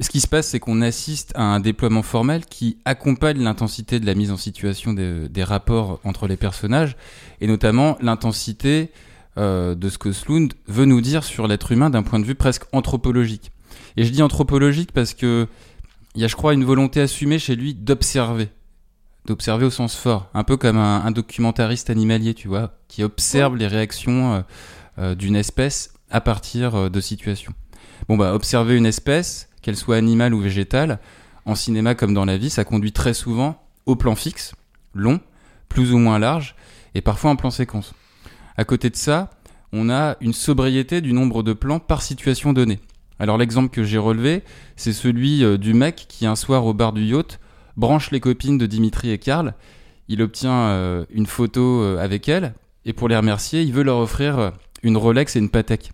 ce 0.02 0.10
qui 0.10 0.20
se 0.20 0.28
passe, 0.28 0.48
c'est 0.48 0.60
qu'on 0.60 0.82
assiste 0.82 1.32
à 1.36 1.44
un 1.44 1.62
déploiement 1.62 2.02
formel 2.02 2.44
qui 2.46 2.78
accompagne 2.84 3.42
l'intensité 3.42 4.02
de 4.02 4.06
la 4.06 4.16
mise 4.16 4.32
en 4.32 4.38
situation 4.38 4.92
des, 4.92 5.44
rapports 5.46 6.02
entre 6.04 6.28
les 6.28 6.36
personnages, 6.36 6.98
et 7.40 7.48
notamment 7.48 7.98
l'intensité 8.02 8.90
euh, 9.38 9.76
de 9.76 9.88
ce 9.88 9.98
que 9.98 10.12
Slund 10.12 10.54
veut 10.68 10.86
nous 10.86 11.00
dire 11.00 11.24
sur 11.24 11.48
l'être 11.48 11.72
humain 11.72 11.90
d'un 11.90 12.04
point 12.04 12.20
de 12.20 12.26
vue 12.26 12.36
presque 12.36 12.64
anthropologique. 12.74 13.54
Et 13.96 14.04
je 14.04 14.10
dis 14.10 14.22
anthropologique 14.22 14.92
parce 14.92 15.14
que 15.14 15.48
il 16.16 16.22
y 16.22 16.26
a, 16.26 16.28
je 16.28 16.36
crois, 16.36 16.54
une 16.54 16.66
volonté 16.66 17.00
assumée 17.00 17.40
chez 17.40 17.56
lui 17.56 17.74
d'observer 17.74 18.50
d'observer 19.26 19.66
au 19.66 19.70
sens 19.70 19.96
fort, 19.96 20.30
un 20.34 20.44
peu 20.44 20.58
comme 20.58 20.78
un, 20.78 21.06
un 21.06 21.12
documentariste 21.12 21.90
animalier, 21.90 22.34
tu 22.34 22.48
vois, 22.48 22.74
qui 22.88 23.04
observe 23.04 23.56
les 23.56 23.68
réactions 23.68 24.34
euh, 24.34 24.42
euh, 25.00 25.16
d'une 25.16 25.36
espèce 25.36 25.94
à 26.10 26.22
partir 26.22 26.76
euh, 26.76 26.90
de 26.90 27.00
situations. 27.00 27.54
Bon 28.10 28.18
bah 28.18 28.34
observer 28.34 28.76
une 28.76 28.86
espèce, 28.86 29.50
qu'elle 29.62 29.78
soit 29.78 29.96
animale 29.96 30.34
ou 30.34 30.40
végétale, 30.40 31.00
en 31.46 31.56
cinéma 31.56 31.96
comme 31.96 32.14
dans 32.14 32.26
la 32.26 32.38
vie, 32.38 32.50
ça 32.50 32.64
conduit 32.64 32.92
très 32.92 33.14
souvent 33.14 33.64
au 33.86 33.96
plan 33.96 34.16
fixe, 34.16 34.54
long, 34.94 35.20
plus 35.70 35.94
ou 35.94 35.98
moins 35.98 36.20
large, 36.20 36.56
et 36.96 37.02
parfois 37.02 37.32
en 37.32 37.36
plan 37.36 37.52
séquence. 37.52 37.94
À 38.58 38.66
côté 38.66 38.90
de 38.90 38.96
ça, 38.96 39.30
on 39.72 39.90
a 39.90 40.18
une 40.20 40.34
sobriété 40.34 41.00
du 41.00 41.14
nombre 41.14 41.44
de 41.44 41.54
plans 41.54 41.80
par 41.80 42.02
situation 42.02 42.54
donnée. 42.54 42.80
Alors 43.20 43.38
l'exemple 43.38 43.70
que 43.70 43.84
j'ai 43.84 43.98
relevé, 43.98 44.44
c'est 44.76 44.94
celui 44.94 45.58
du 45.58 45.74
mec 45.74 46.08
qui 46.10 46.26
un 46.26 46.36
soir 46.36 46.66
au 46.66 46.74
bar 46.74 46.92
du 46.92 47.04
yacht 47.04 47.40
branche 47.78 48.12
les 48.12 48.20
copines 48.20 48.58
de 48.58 48.66
Dimitri 48.66 49.12
et 49.12 49.18
Karl. 49.18 49.54
Il 50.08 50.22
obtient 50.22 50.52
euh, 50.52 51.06
une 51.10 51.26
photo 51.26 51.82
euh, 51.82 51.98
avec 52.00 52.28
elles 52.28 52.54
et 52.86 52.94
pour 52.94 53.08
les 53.08 53.16
remercier, 53.16 53.62
il 53.62 53.74
veut 53.74 53.84
leur 53.84 54.00
offrir 54.00 54.40
euh, 54.40 54.52
une 54.84 54.98
Rolex 54.98 55.36
et 55.36 55.40
une 55.40 55.50
Patek. 55.50 55.92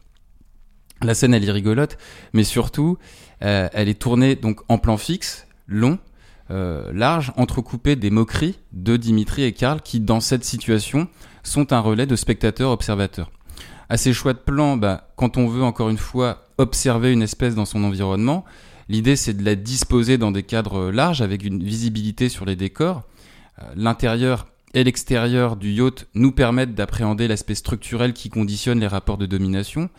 La 1.02 1.14
scène 1.14 1.34
elle 1.34 1.48
est 1.48 1.52
rigolote, 1.52 1.98
mais 2.34 2.44
surtout 2.44 2.98
elle 3.40 3.88
est 3.88 4.02
tournée 4.02 4.36
donc 4.36 4.62
en 4.68 4.80
plan 4.80 4.98
fixe, 4.98 5.46
long, 5.68 6.00
large, 6.50 7.32
entrecoupé 7.38 7.96
des 7.96 8.10
moqueries 8.10 8.58
de 8.72 8.98
Dimitri 8.98 9.44
et 9.44 9.52
Karl 9.52 9.80
qui 9.82 10.00
dans 10.00 10.22
cette 10.22 10.44
situation 10.44 11.08
sont 11.44 11.72
un 11.72 11.80
relais 11.82 12.08
de 12.08 12.16
spectateurs 12.16 12.72
observateurs. 12.72 13.30
À 13.90 13.98
ces 13.98 14.12
choix 14.12 14.34
de 14.34 14.40
plans, 14.40 14.76
bah, 14.76 15.08
quand 15.16 15.38
on 15.38 15.48
veut 15.48 15.64
encore 15.64 15.90
une 15.90 16.00
fois 16.00 16.48
observer 16.58 17.14
une 17.14 17.22
espèce 17.22 17.56
dans 17.56 17.66
son 17.66 17.84
environnement, 17.84 18.44
L'idée, 18.90 19.16
c'est 19.16 19.34
de 19.34 19.44
la 19.44 19.56
disposer 19.56 20.18
dans 20.18 20.32
des 20.32 20.44
cadres 20.44 20.92
larges 20.92 21.22
avec 21.22 21.44
une 21.44 21.64
visibilité 21.64 22.30
sur 22.30 22.46
les 22.46 22.56
décors. 22.56 23.04
Euh, 23.60 23.64
L'intérieur 23.76 24.48
et 24.74 24.84
l'extérieur 24.84 25.56
du 25.56 25.72
yacht 25.72 26.08
nous 26.14 26.32
permettent 26.32 26.76
d'appréhender 26.76 27.28
l'aspect 27.28 27.56
structurel 27.56 28.14
qui 28.14 28.30
conditionne 28.30 28.80
les 28.80 28.88
rapports 28.88 29.18
de 29.18 29.26
domination. 29.26 29.90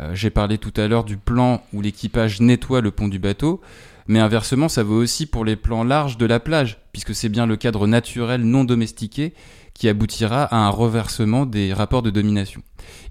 Euh, 0.00 0.14
J'ai 0.14 0.30
parlé 0.30 0.58
tout 0.58 0.72
à 0.76 0.88
l'heure 0.88 1.04
du 1.04 1.16
plan 1.16 1.62
où 1.72 1.80
l'équipage 1.80 2.40
nettoie 2.40 2.80
le 2.80 2.90
pont 2.90 3.08
du 3.08 3.18
bateau, 3.18 3.60
mais 4.06 4.20
inversement, 4.20 4.68
ça 4.68 4.82
vaut 4.82 5.00
aussi 5.00 5.26
pour 5.26 5.44
les 5.44 5.56
plans 5.56 5.84
larges 5.84 6.16
de 6.16 6.26
la 6.26 6.38
plage, 6.38 6.78
puisque 6.92 7.14
c'est 7.14 7.28
bien 7.28 7.46
le 7.46 7.56
cadre 7.56 7.86
naturel 7.86 8.42
non 8.42 8.64
domestiqué 8.64 9.32
qui 9.74 9.88
aboutira 9.88 10.44
à 10.44 10.56
un 10.56 10.70
reversement 10.70 11.44
des 11.44 11.72
rapports 11.72 12.02
de 12.02 12.10
domination. 12.10 12.62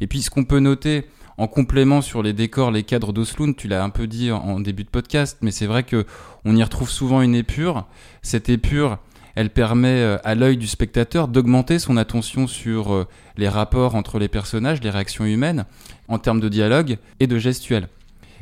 Et 0.01 0.07
puis, 0.07 0.21
ce 0.21 0.29
qu'on 0.29 0.45
peut 0.45 0.59
noter 0.59 1.05
en 1.37 1.47
complément 1.47 2.01
sur 2.01 2.23
les 2.23 2.33
décors, 2.33 2.71
les 2.71 2.83
cadres 2.83 3.11
d'Oslund, 3.11 3.55
tu 3.55 3.67
l'as 3.67 3.83
un 3.83 3.89
peu 3.89 4.07
dit 4.07 4.31
en, 4.31 4.59
début 4.59 4.83
de 4.83 4.89
podcast, 4.89 5.37
mais 5.41 5.51
c'est 5.51 5.65
vrai 5.65 5.83
que 5.83 6.05
on 6.45 6.55
y 6.55 6.63
retrouve 6.63 6.89
souvent 6.89 7.21
une 7.21 7.35
épure. 7.35 7.85
Cette 8.21 8.49
épure, 8.49 8.99
Elle 9.35 9.49
permet 9.49 9.99
euh, 9.99 10.17
à 10.23 10.33
l'œil 10.33 10.55
du 10.55 10.67
spectateur 10.67 11.27
d'augmenter 11.27 11.77
son 11.77 11.97
attention 11.97 12.47
sur 12.47 12.93
euh, 12.93 13.05
les 13.35 13.49
rapports 13.49 13.95
entre 13.95 14.17
les 14.17 14.29
personnages, 14.29 14.81
les 14.81 14.89
réactions 14.89 15.25
humaines, 15.25 15.65
en 16.07 16.19
termes 16.19 16.39
de 16.39 16.47
dialogue 16.47 16.99
et 17.19 17.27
de 17.27 17.37
gestuelle. 17.37 17.89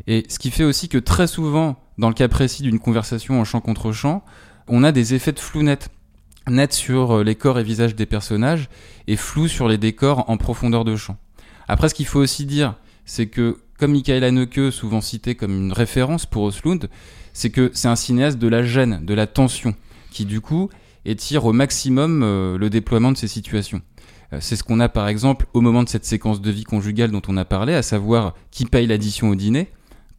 Et 0.06 0.24
ce 0.30 0.38
qui 0.38 0.52
fait 0.52 0.64
aussi 0.64 0.90
que 0.90 1.00
très 1.00 1.26
souvent, 1.26 1.78
dans 1.98 2.10
le 2.10 2.14
cas 2.14 2.28
précis 2.28 2.62
d'une 2.62 2.80
conversation 2.80 3.42
en 3.42 3.44
champ 3.44 3.60
contre 3.60 3.92
champ, 3.92 4.24
on 4.68 4.84
a 4.84 4.92
des 4.92 5.16
effets 5.16 5.32
de 5.32 5.40
flou 5.40 5.64
net. 5.64 5.90
Net 6.48 6.74
sur 6.74 7.18
euh, 7.18 7.24
les 7.24 7.34
corps 7.34 7.58
et 7.58 7.64
visages 7.64 7.96
des 7.96 8.06
personnages 8.06 8.70
et 9.08 9.16
flou 9.16 9.48
sur 9.48 9.68
les 9.68 9.80
décors 9.80 10.30
en 10.30 10.38
profondeur 10.38 10.86
de 10.86 10.96
champ. 10.96 11.18
Après, 11.68 11.90
ce 11.90 11.96
qu'il 11.96 12.06
faut 12.06 12.20
aussi 12.20 12.46
dire, 12.46 12.76
c'est 13.06 13.28
que, 13.28 13.58
comme 13.78 13.92
Michael 13.92 14.24
Haneke, 14.24 14.72
souvent 14.72 15.02
cité 15.02 15.36
comme 15.36 15.56
une 15.56 15.74
référence 15.74 16.26
pour 16.26 16.44
Oslund, 16.44 16.90
c'est 17.34 17.50
que 17.50 17.72
c'est 17.74 17.88
un 17.88 17.96
cinéaste 17.96 18.38
de 18.38 18.48
la 18.48 18.64
gêne, 18.64 19.04
de 19.04 19.14
la 19.14 19.28
tension, 19.28 19.76
qui 20.12 20.26
du 20.26 20.42
coup 20.42 20.70
étire 21.06 21.46
au 21.46 21.54
maximum 21.54 22.22
euh, 22.24 22.58
le 22.58 22.70
déploiement 22.70 23.12
de 23.12 23.18
ces 23.18 23.28
situations. 23.28 23.82
Euh, 24.32 24.38
c'est 24.40 24.56
ce 24.56 24.64
qu'on 24.64 24.80
a 24.80 24.90
par 24.90 25.08
exemple 25.08 25.48
au 25.54 25.62
moment 25.62 25.84
de 25.84 25.90
cette 25.90 26.06
séquence 26.06 26.42
de 26.42 26.52
vie 26.52 26.64
conjugale 26.64 27.12
dont 27.12 27.22
on 27.28 27.38
a 27.38 27.46
parlé, 27.46 27.74
à 27.74 27.82
savoir 27.82 28.36
qui 28.52 28.66
paye 28.66 28.88
l'addition 28.88 29.30
au 29.30 29.36
dîner, 29.36 29.70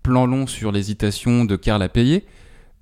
plan 0.02 0.26
long 0.26 0.46
sur 0.46 0.72
l'hésitation 0.72 1.44
de 1.44 1.56
Karl 1.56 1.82
à 1.82 1.88
payer, 1.88 2.24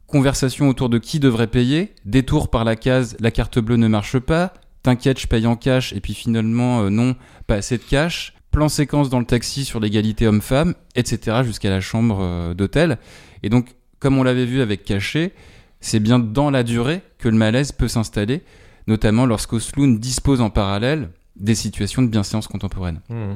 conversation 0.06 0.68
autour 0.68 0.88
de 0.88 0.98
qui 0.98 1.20
devrait 1.20 1.46
payer, 1.46 1.94
détour 2.04 2.50
par 2.50 2.64
la 2.64 2.76
case 2.76 3.16
la 3.20 3.30
carte 3.30 3.58
bleue 3.58 3.76
ne 3.76 3.88
marche 3.88 4.18
pas, 4.18 4.52
t'inquiète 4.82 5.20
je 5.20 5.26
paye 5.26 5.46
en 5.46 5.56
cash 5.56 5.92
et 5.92 6.00
puis 6.00 6.14
finalement 6.14 6.82
euh, 6.82 6.90
non, 6.90 7.14
pas 7.46 7.56
assez 7.56 7.78
de 7.78 7.82
cash, 7.82 8.34
plan 8.52 8.68
séquence 8.68 9.10
dans 9.10 9.18
le 9.18 9.24
taxi 9.24 9.64
sur 9.64 9.80
l'égalité 9.80 10.28
homme-femme, 10.28 10.74
etc. 10.94 11.42
jusqu'à 11.42 11.70
la 11.70 11.80
chambre 11.80 12.18
euh, 12.20 12.54
d'hôtel. 12.54 12.98
Et 13.42 13.48
donc, 13.48 13.74
comme 13.98 14.18
on 14.18 14.22
l'avait 14.22 14.44
vu 14.44 14.60
avec 14.60 14.84
Caché, 14.84 15.32
c'est 15.80 15.98
bien 15.98 16.20
dans 16.20 16.50
la 16.50 16.62
durée 16.62 17.02
que 17.18 17.28
le 17.28 17.36
malaise 17.36 17.72
peut 17.72 17.88
s'installer, 17.88 18.42
notamment 18.86 19.26
lorsqu'Osloon 19.26 19.94
dispose 19.98 20.40
en 20.40 20.50
parallèle 20.50 21.10
des 21.34 21.56
situations 21.56 22.02
de 22.02 22.08
bienséance 22.08 22.46
contemporaine. 22.46 23.00
Mmh. 23.08 23.34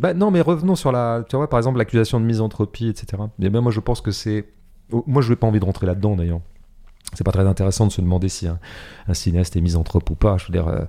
Bah 0.00 0.14
non, 0.14 0.30
mais 0.30 0.40
revenons 0.40 0.74
sur 0.74 0.90
la, 0.90 1.24
tu 1.28 1.36
vois, 1.36 1.48
par 1.48 1.58
exemple, 1.58 1.78
l'accusation 1.78 2.18
de 2.18 2.24
misanthropie, 2.24 2.88
etc. 2.88 3.22
Mais 3.38 3.50
ben, 3.50 3.60
moi, 3.60 3.70
je 3.70 3.80
pense 3.80 4.00
que 4.00 4.10
c'est, 4.10 4.46
oh, 4.90 5.04
moi, 5.06 5.22
je 5.22 5.30
n'ai 5.30 5.36
pas 5.36 5.46
envie 5.46 5.60
de 5.60 5.64
rentrer 5.64 5.86
là-dedans, 5.86 6.16
d'ailleurs. 6.16 6.40
C'est 7.16 7.24
pas 7.24 7.32
très 7.32 7.46
intéressant 7.46 7.86
de 7.86 7.92
se 7.92 8.02
demander 8.02 8.28
si 8.28 8.46
un, 8.46 8.58
cinéaste 9.14 9.56
est 9.56 9.62
misanthrope 9.62 10.10
ou 10.10 10.14
pas. 10.14 10.36
Euh, 10.54 10.84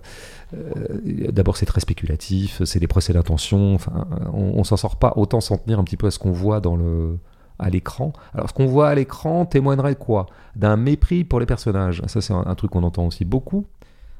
euh, 0.53 1.31
d'abord, 1.31 1.55
c'est 1.55 1.65
très 1.65 1.79
spéculatif, 1.79 2.61
c'est 2.65 2.79
des 2.79 2.87
procès 2.87 3.13
d'intention. 3.13 3.75
Enfin, 3.75 4.05
on, 4.33 4.59
on 4.59 4.63
s'en 4.65 4.75
sort 4.75 4.97
pas. 4.97 5.13
Autant 5.15 5.39
s'en 5.39 5.57
tenir 5.57 5.79
un 5.79 5.85
petit 5.85 5.95
peu 5.95 6.07
à 6.07 6.11
ce 6.11 6.19
qu'on 6.19 6.31
voit 6.31 6.61
à 7.59 7.69
l'écran. 7.69 8.11
Alors, 8.33 8.49
ce 8.49 8.53
qu'on 8.53 8.65
voit 8.65 8.89
à 8.89 8.95
l'écran 8.95 9.45
témoignerait 9.45 9.93
de 9.93 9.99
quoi? 9.99 10.25
D'un 10.57 10.75
mépris 10.75 11.23
pour 11.23 11.39
les 11.39 11.45
personnages. 11.45 12.03
Ça, 12.07 12.19
c'est 12.19 12.33
un, 12.33 12.55
truc 12.55 12.71
qu'on 12.71 12.83
entend 12.83 13.07
aussi 13.07 13.23
beaucoup. 13.23 13.65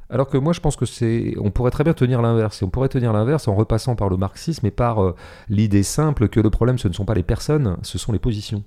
Alors 0.09 0.29
que 0.29 0.37
moi, 0.37 0.53
je 0.53 0.61
pense 0.61 0.77
que 0.77 0.85
c'est, 0.85 1.35
on 1.37 1.51
pourrait 1.51 1.71
très 1.71 1.83
bien 1.83 1.93
tenir 1.93 2.21
l'inverse. 2.21 2.63
On 2.63 2.69
pourrait 2.69 2.87
tenir 2.87 3.11
l'inverse 3.11 3.49
en 3.49 3.55
repassant 3.55 3.97
par 3.97 4.07
le 4.07 4.15
marxisme 4.15 4.65
et 4.65 4.71
par 4.71 5.03
euh, 5.03 5.13
l'idée 5.49 5.83
simple 5.83 6.29
que 6.29 6.39
le 6.39 6.49
problème, 6.49 6.77
ce 6.77 6.87
ne 6.87 6.93
sont 6.93 7.03
pas 7.03 7.15
les 7.15 7.23
personnes, 7.23 7.75
ce 7.81 7.97
sont 7.97 8.13
les 8.13 8.19
positions. 8.19 8.63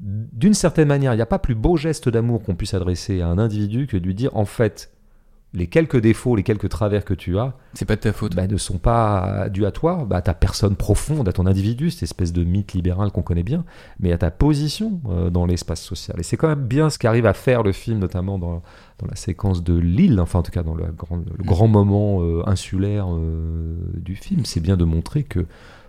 D'une 0.00 0.54
certaine 0.54 0.88
manière, 0.88 1.12
il 1.12 1.16
n'y 1.16 1.22
a 1.22 1.26
pas 1.26 1.38
plus 1.38 1.54
beau 1.54 1.76
geste 1.76 2.08
d'amour 2.08 2.42
qu'on 2.42 2.54
puisse 2.54 2.74
adresser 2.74 3.20
à 3.20 3.28
un 3.28 3.38
individu 3.38 3.86
que 3.86 3.96
de 3.96 4.04
lui 4.04 4.14
dire, 4.14 4.36
en 4.36 4.44
fait, 4.44 4.90
les 5.54 5.66
quelques 5.66 6.00
défauts, 6.00 6.34
les 6.34 6.42
quelques 6.42 6.68
travers 6.68 7.04
que 7.04 7.12
tu 7.12 7.38
as, 7.38 7.54
C'est 7.74 7.84
pas 7.84 7.96
de 7.96 8.00
ta 8.00 8.12
faute. 8.12 8.34
bah, 8.34 8.46
ne 8.46 8.56
sont 8.56 8.78
pas 8.78 9.48
dus 9.50 9.66
à 9.66 9.70
toi, 9.70 10.06
bah, 10.08 10.16
à 10.16 10.22
ta 10.22 10.34
personne 10.34 10.76
profonde, 10.76 11.28
à 11.28 11.32
ton 11.32 11.46
individu, 11.46 11.90
cette 11.90 12.04
espèce 12.04 12.32
de 12.32 12.42
mythe 12.42 12.72
libéral 12.72 13.10
qu'on 13.10 13.22
connaît 13.22 13.42
bien, 13.42 13.64
mais 14.00 14.12
à 14.12 14.18
ta 14.18 14.30
position 14.30 15.00
euh, 15.10 15.28
dans 15.28 15.44
l'espace 15.44 15.82
social. 15.82 16.18
Et 16.18 16.22
c'est 16.22 16.36
quand 16.38 16.48
même 16.48 16.64
bien 16.64 16.88
ce 16.88 16.98
qu'arrive 16.98 17.26
à 17.26 17.34
faire 17.34 17.62
le 17.62 17.72
film, 17.72 17.98
notamment 17.98 18.38
dans, 18.38 18.62
dans 18.98 19.06
la 19.06 19.16
séquence 19.16 19.62
de 19.62 19.74
l'île, 19.74 20.18
enfin 20.20 20.38
en 20.38 20.42
tout 20.42 20.52
cas 20.52 20.62
dans 20.62 20.74
le 20.74 20.86
grand, 20.86 21.16
le 21.16 21.44
grand 21.44 21.68
moment 21.68 22.22
euh, 22.22 22.42
insulaire 22.46 23.06
euh, 23.10 23.76
du 23.94 24.16
film. 24.16 24.46
C'est 24.46 24.60
bien 24.60 24.78
de 24.78 24.84
montrer 24.84 25.22
que 25.22 25.44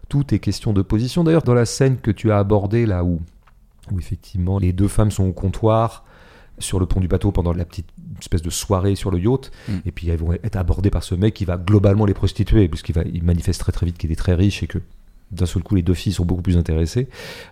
tout 0.10 0.34
est 0.36 0.40
question 0.40 0.74
de 0.74 0.82
position. 0.82 1.24
D'ailleurs, 1.24 1.44
dans 1.44 1.54
la 1.54 1.66
scène 1.66 1.98
que 1.98 2.12
tu 2.12 2.32
as 2.32 2.38
abordée, 2.38 2.86
là 2.86 3.06
où, 3.06 3.22
où 3.92 4.00
effectivement 4.00 4.60
les 4.60 4.74
deux 4.74 4.88
femmes 4.88 5.12
sont 5.12 5.26
au 5.26 5.34
comptoir, 5.34 6.06
sur 6.60 6.80
le 6.80 6.86
pont 6.86 7.00
du 7.00 7.08
bateau 7.08 7.32
pendant 7.32 7.52
la 7.52 7.66
petite 7.66 7.88
espèce 8.20 8.44
de 8.44 8.50
soirée 8.52 8.96
sur 8.96 9.10
le 9.10 9.20
yacht, 9.20 9.52
Mm. 9.68 9.72
et 9.86 9.92
puis 9.92 10.10
elles 10.10 10.20
vont 10.20 10.34
être 10.34 10.56
abordées 10.56 10.92
par 10.92 11.04
ce 11.04 11.16
mec 11.16 11.34
qui 11.34 11.46
va 11.46 11.58
globalement 11.58 12.06
les 12.06 12.14
prostituer, 12.14 12.68
puisqu'il 12.68 12.94
va, 12.94 13.02
il 13.12 13.24
manifeste 13.24 13.60
très 13.60 13.72
très 13.72 13.86
vite 13.88 13.98
qu'il 13.98 14.12
est 14.12 14.16
très 14.16 14.36
riche 14.36 14.62
et 14.62 14.68
que 14.68 14.78
d'un 15.34 15.46
seul 15.46 15.64
coup 15.64 15.76
les 15.76 15.82
deux 15.82 15.94
filles 15.94 16.14
sont 16.14 16.26
beaucoup 16.26 16.42
plus 16.42 16.58
intéressées. 16.58 17.08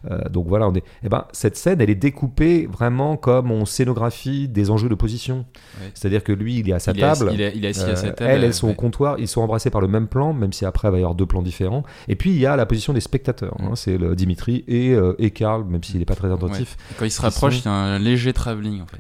Euh, 0.10 0.28
donc 0.30 0.48
voilà, 0.48 0.68
on 0.68 0.74
est. 0.74 0.84
Eh 1.04 1.10
ben, 1.10 1.26
cette 1.32 1.58
scène, 1.58 1.82
elle 1.82 1.90
est 1.90 1.96
découpée 1.96 2.68
vraiment 2.68 3.18
comme 3.18 3.52
on 3.52 3.66
scénographie 3.66 4.48
des 4.48 4.70
enjeux 4.70 4.90
de 4.90 4.96
position. 4.96 5.46
Ouais. 5.82 5.92
C'est-à-dire 5.94 6.24
que 6.24 6.32
lui, 6.32 6.60
il 6.60 6.70
est 6.70 6.74
à 6.74 6.80
sa 6.80 6.92
il, 6.92 7.00
est 7.00 7.04
assis, 7.04 7.20
table. 7.22 7.32
il 7.34 7.42
est- 7.42 7.54
il 7.56 7.66
est 7.66 7.70
assis 7.70 7.82
Euh, 7.82 7.94
à 7.94 7.96
sa 7.96 8.12
table. 8.12 8.30
elles, 8.30 8.44
elles 8.44 8.54
sont 8.54 8.68
ouais. 8.68 8.74
au 8.74 8.76
comptoir, 8.76 9.20
ils 9.20 9.28
sont 9.28 9.42
embrassés 9.42 9.70
par 9.70 9.82
le 9.82 9.88
même 9.88 10.08
plan, 10.08 10.34
même 10.34 10.54
si 10.54 10.66
après 10.66 10.88
il 10.88 10.92
va 10.92 10.98
y 10.98 11.02
avoir 11.02 11.16
deux 11.16 11.26
plans 11.26 11.42
différents. 11.42 11.84
Et 12.08 12.16
puis 12.16 12.32
il 12.32 12.38
y 12.40 12.46
a 12.46 12.56
la 12.56 12.66
position 12.66 12.94
des 12.94 13.02
spectateurs, 13.02 13.56
hein, 13.60 13.72
Mm. 13.72 13.76
c'est 13.76 13.98
le 13.98 14.16
Dimitri 14.16 14.64
et, 14.68 14.92
euh, 14.94 15.14
et 15.20 15.32
Karl, 15.32 15.64
même 15.66 15.84
s'il 15.84 16.00
n'est 16.00 16.06
pas 16.06 16.16
très 16.16 16.32
attentif. 16.32 16.78
Et 16.92 16.96
Quand 17.00 17.06
il 17.06 17.12
se 17.12 17.18
Qui 17.20 17.26
rapproche, 17.26 17.56
sont- 17.58 17.70
il 17.70 17.72
y 17.72 17.76
a 17.76 17.78
un 17.78 18.00
léger 18.00 18.34
travelling 18.34 18.82
en 18.82 18.86
fait. 18.88 19.00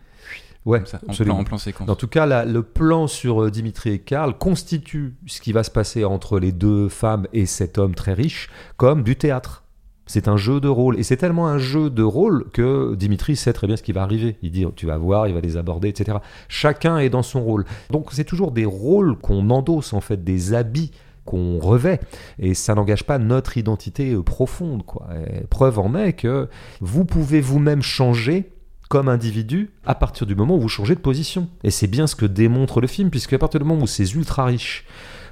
Ouais, 0.65 0.81
ça, 0.85 0.99
en, 1.07 1.13
plan, 1.13 1.39
en 1.39 1.43
plan 1.43 1.57
séquence. 1.57 1.89
En 1.89 1.95
tout 1.95 2.07
cas, 2.07 2.25
la- 2.27 2.45
le 2.45 2.61
plan 2.61 3.07
sur 3.07 3.43
euh, 3.43 3.49
Dimitri 3.51 3.91
et 3.91 3.99
Karl 3.99 4.37
constitue 4.37 5.15
ce 5.25 5.41
qui 5.41 5.53
va 5.53 5.63
se 5.63 5.71
passer 5.71 6.05
entre 6.05 6.37
les 6.39 6.51
deux 6.51 6.87
femmes 6.87 7.25
et 7.33 7.45
cet 7.47 7.77
homme 7.79 7.95
très 7.95 8.13
riche 8.13 8.49
comme 8.77 9.01
du 9.03 9.15
théâtre. 9.15 9.63
C'est 10.05 10.27
un 10.27 10.37
jeu 10.37 10.59
de 10.59 10.67
rôle. 10.67 10.99
Et 10.99 11.03
c'est 11.03 11.15
tellement 11.17 11.47
un 11.47 11.57
jeu 11.57 11.89
de 11.89 12.03
rôle 12.03 12.45
que 12.53 12.93
Dimitri 12.95 13.35
sait 13.35 13.53
très 13.53 13.65
bien 13.65 13.77
ce 13.77 13.81
qui 13.83 13.91
va 13.93 14.03
arriver. 14.03 14.35
Il 14.41 14.51
dit, 14.51 14.65
tu 14.75 14.85
vas 14.85 14.97
voir, 14.97 15.27
il 15.27 15.33
va 15.33 15.39
les 15.41 15.57
aborder, 15.57 15.87
etc. 15.89 16.17
Chacun 16.49 16.97
est 16.99 17.09
dans 17.09 17.23
son 17.23 17.41
rôle. 17.43 17.65
Donc 17.91 18.09
c'est 18.11 18.25
toujours 18.25 18.51
des 18.51 18.65
rôles 18.65 19.17
qu'on 19.17 19.49
endosse, 19.49 19.93
en 19.93 20.01
fait, 20.01 20.23
des 20.23 20.53
habits 20.53 20.91
qu'on 21.25 21.59
revêt. 21.59 21.99
Et 22.39 22.53
ça 22.55 22.75
n'engage 22.75 23.03
pas 23.05 23.19
notre 23.19 23.57
identité 23.57 24.11
euh, 24.13 24.21
profonde. 24.21 24.83
Quoi. 24.85 25.07
Et 25.33 25.41
preuve 25.47 25.79
en 25.79 25.95
est 25.95 26.13
que 26.13 26.49
vous 26.81 27.05
pouvez 27.05 27.39
vous-même 27.41 27.81
changer 27.81 28.51
comme 28.91 29.07
individu 29.07 29.69
à 29.85 29.95
partir 29.95 30.27
du 30.27 30.35
moment 30.35 30.57
où 30.57 30.59
vous 30.59 30.67
changez 30.67 30.95
de 30.95 30.99
position. 30.99 31.47
Et 31.63 31.71
c'est 31.71 31.87
bien 31.87 32.07
ce 32.07 32.15
que 32.17 32.25
démontre 32.25 32.81
le 32.81 32.87
film, 32.87 33.09
puisque 33.09 33.31
à 33.31 33.39
partir 33.39 33.61
du 33.61 33.65
moment 33.65 33.83
où 33.83 33.87
ces 33.87 34.15
ultra 34.15 34.43
riches, 34.43 34.85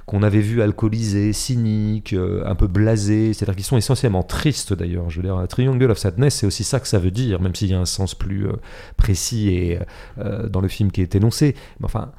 qu'on 0.06 0.22
avait 0.22 0.40
vu 0.40 0.62
alcoolisés, 0.62 1.34
cyniques, 1.34 2.14
euh, 2.14 2.42
un 2.46 2.54
peu 2.54 2.68
blasés, 2.68 3.34
c'est-à-dire 3.34 3.54
qu'ils 3.54 3.66
sont 3.66 3.76
essentiellement 3.76 4.22
tristes 4.22 4.72
d'ailleurs. 4.72 5.10
Je 5.10 5.18
veux 5.18 5.24
dire, 5.24 5.36
un 5.36 5.46
Triangle 5.46 5.90
of 5.90 5.98
Sadness, 5.98 6.36
c'est 6.36 6.46
aussi 6.46 6.64
ça 6.64 6.80
que 6.80 6.88
ça 6.88 6.98
veut 6.98 7.10
dire, 7.10 7.38
même 7.42 7.54
s'il 7.54 7.68
y 7.68 7.74
a 7.74 7.78
un 7.78 7.84
sens 7.84 8.14
plus 8.14 8.48
euh, 8.48 8.54
précis 8.96 9.50
et 9.50 9.78
euh, 10.16 10.48
dans 10.48 10.62
le 10.62 10.68
film 10.68 10.90
qui 10.90 11.02
est 11.02 11.14
énoncé. 11.14 11.54
Mais 11.80 11.84
enfin, 11.84 12.12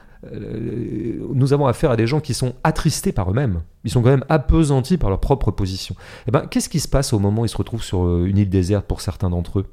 nous 1.33 1.53
avons 1.53 1.65
affaire 1.65 1.89
à 1.89 1.95
des 1.95 2.05
gens 2.05 2.19
qui 2.19 2.35
sont 2.35 2.53
attristés 2.63 3.11
par 3.11 3.31
eux-mêmes. 3.31 3.63
Ils 3.83 3.89
sont 3.89 4.03
quand 4.03 4.11
même 4.11 4.25
apesantis 4.29 4.99
par 4.99 5.09
leur 5.09 5.19
propre 5.19 5.49
position. 5.49 5.95
Et 6.27 6.31
ben, 6.31 6.41
qu'est-ce 6.41 6.69
qui 6.69 6.79
se 6.79 6.87
passe 6.87 7.13
au 7.13 7.17
moment 7.17 7.41
où 7.41 7.45
ils 7.45 7.49
se 7.49 7.57
retrouvent 7.57 7.83
sur 7.83 8.23
une 8.25 8.37
île 8.37 8.49
déserte 8.49 8.85
pour 8.85 9.01
certains 9.01 9.31
d'entre 9.31 9.61
eux? 9.61 9.65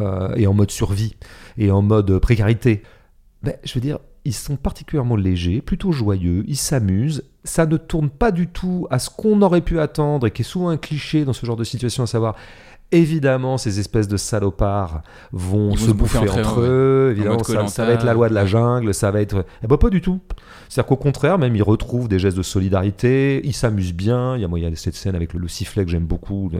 Euh, 0.00 0.34
et 0.36 0.46
en 0.46 0.54
mode 0.54 0.70
survie 0.70 1.14
et 1.58 1.70
en 1.70 1.82
mode 1.82 2.18
précarité 2.18 2.82
ben, 3.42 3.54
Je 3.64 3.74
veux 3.74 3.80
dire, 3.80 3.98
ils 4.24 4.34
sont 4.34 4.56
particulièrement 4.56 5.16
légers, 5.16 5.60
plutôt 5.60 5.92
joyeux, 5.92 6.44
ils 6.46 6.56
s'amusent. 6.56 7.24
Ça 7.44 7.66
ne 7.66 7.76
tourne 7.76 8.08
pas 8.08 8.30
du 8.30 8.46
tout 8.46 8.86
à 8.90 8.98
ce 8.98 9.10
qu'on 9.10 9.42
aurait 9.42 9.62
pu 9.62 9.80
attendre 9.80 10.26
et 10.26 10.30
qui 10.30 10.42
est 10.42 10.44
souvent 10.44 10.68
un 10.68 10.76
cliché 10.76 11.24
dans 11.24 11.32
ce 11.32 11.44
genre 11.44 11.56
de 11.56 11.64
situation, 11.64 12.04
à 12.04 12.06
savoir. 12.06 12.36
Évidemment, 12.94 13.56
ces 13.56 13.80
espèces 13.80 14.06
de 14.06 14.18
salopards 14.18 15.00
vont 15.32 15.74
se 15.76 15.86
se 15.86 15.90
bouffer 15.92 16.18
entre 16.18 16.38
entre 16.38 16.60
eux, 16.60 16.64
eux. 16.64 17.06
En 17.08 17.38
Évidemment, 17.38 17.68
ça, 17.68 17.86
va 17.86 17.92
être 17.92 18.04
la 18.04 18.12
loi 18.12 18.28
de 18.28 18.34
la 18.34 18.44
jungle, 18.44 18.92
ça 18.92 19.10
va 19.10 19.22
être. 19.22 19.46
Eh 19.62 19.66
ben, 19.66 19.78
pas 19.78 19.88
du 19.88 20.02
tout. 20.02 20.20
C'est-à-dire 20.68 20.88
qu'au 20.88 20.96
contraire, 20.96 21.38
même 21.38 21.56
ils 21.56 21.62
retrouvent 21.62 22.06
des 22.06 22.18
gestes 22.18 22.36
de 22.36 22.42
solidarité, 22.42 23.40
ils 23.44 23.54
s'amusent 23.54 23.94
bien. 23.94 24.36
Il 24.36 24.42
y 24.42 24.44
a, 24.44 24.48
moi, 24.48 24.58
il 24.58 24.62
y 24.62 24.66
a 24.66 24.76
cette 24.76 24.94
scène 24.94 25.14
avec 25.14 25.32
le, 25.32 25.40
le 25.40 25.48
sifflet 25.48 25.86
que 25.86 25.90
j'aime 25.90 26.04
beaucoup, 26.04 26.50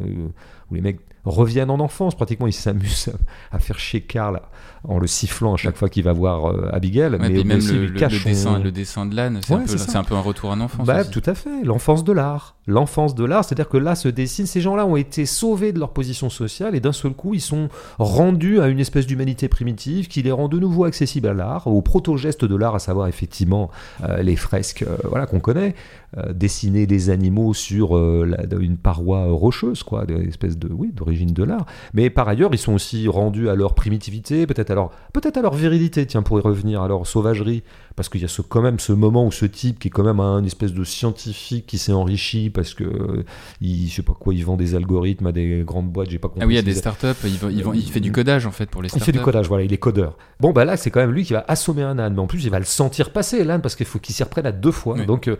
où 0.71 0.75
les 0.75 0.81
mecs 0.81 1.01
reviennent 1.25 1.71
en 1.71 1.81
enfance 1.81 2.15
pratiquement. 2.15 2.47
Ils 2.47 2.53
s'amusent 2.53 3.11
à, 3.53 3.57
à 3.57 3.59
faire 3.59 3.79
chier 3.79 4.01
Karl 4.01 4.41
en 4.85 4.99
le 4.99 5.07
sifflant 5.07 5.55
à 5.55 5.57
chaque 5.57 5.77
fois 5.77 5.89
qu'il 5.89 6.03
va 6.05 6.13
voir 6.13 6.47
euh, 6.51 6.69
Abigail. 6.73 7.13
Ouais, 7.13 7.19
mais 7.19 7.45
même 7.45 7.59
aussi 7.59 7.73
le, 7.73 7.87
le- 7.87 7.99
cache 7.99 8.13
le 8.13 8.19
son- 8.19 8.29
dessin, 8.29 8.59
le 8.59 8.73
dessin 8.73 9.07
de 9.07 9.15
l'âne, 9.15 9.41
c'est 9.47 9.55
Ouais, 9.55 9.63
un, 9.63 9.65
peu- 9.67 9.99
un 9.99 10.05
peu 10.05 10.15
un 10.17 10.21
retour 10.21 10.51
en 10.51 10.61
enfance. 10.61 10.87
bah, 10.87 11.05
tout 11.05 11.23
à 11.27 11.35
fait, 11.35 11.63
l'enfance 11.65 12.05
de 12.05 12.13
l'art. 12.13 12.57
L'enfance 12.69 13.17
de 13.17 13.25
l'art, 13.25 13.45
c'est-à-dire 13.45 13.69
que 13.69 13.77
là 13.77 13.97
se 13.97 14.09
dessine, 14.09 14.47
ces 14.47 14.61
gens-là 14.61 14.87
ont 14.87 14.95
été 14.95 15.27
sauvés 15.27 15.73
de 15.73 15.81
leur 15.81 15.91
position 15.91 16.31
sociale 16.31 16.77
et 16.77 16.81
d'un 16.81 16.93
seul 16.93 17.13
coup, 17.13 17.35
ils 17.35 17.41
sont 17.41 17.69
rendus 17.99 18.61
à 18.61 18.69
une 18.69 18.79
espèce 18.79 19.07
d'humanité 19.07 19.49
primitive 19.49 20.07
qui 20.07 20.23
les 20.23 20.31
rend 20.31 20.47
de 20.47 20.61
nouveau 20.61 20.85
accessibles 20.85 21.27
à 21.27 21.35
l'art, 21.35 21.67
au 21.67 21.83
proto-geste 21.83 22.45
de 22.45 22.55
l'art, 22.55 22.77
à 22.77 22.79
savoir 22.79 23.09
effectivement 23.09 23.69
euh, 24.05 24.23
les 24.23 24.37
fresques 24.37 24.83
euh, 24.83 24.97
voilà, 25.09 25.27
qu'on 25.27 25.41
connaît, 25.41 25.75
euh, 26.17 26.33
dessiner 26.33 26.87
des 26.87 27.11
animaux 27.11 27.53
sur 27.53 27.97
une 27.97 28.77
paroi 28.77 29.27
rocheuse, 29.27 29.83
quoi, 29.83 30.07
de, 30.07 30.29
oui, 30.71 30.93
d'origine 30.93 31.33
de 31.33 31.43
l'art. 31.43 31.67
Mais 31.95 32.11
par 32.11 32.29
ailleurs, 32.29 32.51
ils 32.53 32.59
sont 32.59 32.75
aussi 32.75 33.09
rendus 33.09 33.49
à 33.49 33.57
leur 33.57 33.75
primitivité, 33.75 34.47
peut-être 34.47 34.71
à 34.71 35.43
leur 35.43 35.55
virilité, 35.55 36.07
tiens, 36.07 36.23
pour 36.23 36.39
y 36.39 36.43
revenir, 36.43 36.83
à 36.83 36.87
leur 36.87 37.09
sauvagerie. 37.09 37.65
Parce 37.95 38.09
qu'il 38.09 38.23
y 38.23 38.25
a 38.25 38.29
ce, 38.29 38.41
quand 38.43 38.63
même 38.63 38.79
ce 38.79 38.93
moment 38.93 39.27
où 39.27 39.33
ce 39.33 39.45
type, 39.45 39.79
qui 39.79 39.89
est 39.89 39.91
quand 39.91 40.03
même 40.03 40.19
un 40.21 40.43
espèce 40.45 40.73
de 40.73 40.83
scientifique 40.85 41.67
qui 41.67 41.77
s'est 41.79 41.93
enrichi 41.93 42.49
parce 42.49 42.73
que, 42.75 42.85
euh, 42.85 43.25
il, 43.61 43.89
je 43.89 43.95
sais 43.97 44.03
pas 44.03 44.15
quoi, 44.15 44.33
il 44.35 44.45
vend 44.45 44.57
des 44.57 44.75
algorithmes 44.75 45.27
à 45.27 45.33
des 45.33 45.63
grandes 45.67 45.91
boîtes, 45.91 46.09
j'ai 46.11 46.19
pas 46.19 46.29
compris. 46.29 46.43
Ah 46.43 46.47
oui, 46.47 46.55
il 46.55 46.57
y 46.57 46.59
a 46.59 46.63
des 46.63 46.75
startups, 46.75 47.07
il, 47.25 47.37
va- 47.37 47.51
il, 47.51 47.63
va- 47.63 47.73
il 47.75 47.83
fait 47.91 48.01
du 48.01 48.11
codage 48.13 48.47
en 48.47 48.51
fait 48.51 48.71
pour 48.71 48.83
les 48.83 48.87
il 48.87 48.91
startups. 48.91 49.05
fait 49.07 49.13
du 49.13 49.21
codage, 49.21 49.47
voilà, 49.49 49.65
il 49.65 49.73
est 49.73 49.79
codeur. 49.79 50.17
Bon, 50.41 50.53
bah 50.53 50.65
là, 50.65 50.77
c'est 50.77 50.91
quand 50.91 51.01
même 51.01 51.13
lui 51.13 51.25
qui 51.25 51.33
va 51.35 51.45
assommer 51.49 51.83
un 51.83 51.99
âne, 51.99 52.15
mais 52.15 52.21
en 52.21 52.27
plus, 52.27 52.43
il 52.45 52.51
va 52.51 52.59
le 52.59 52.65
sentir 52.65 53.11
passer, 53.13 53.45
l'âne, 53.45 53.61
parce 53.61 53.77
qu'il 53.77 53.87
faut 53.87 53.99
qu'il 53.99 54.15
s'y 54.15 54.23
reprenne 54.23 54.47
à 54.47 54.53
deux 54.53 54.73
fois. 54.73 54.95
Oui. 54.99 55.05
Donc, 55.07 55.29
euh, 55.29 55.37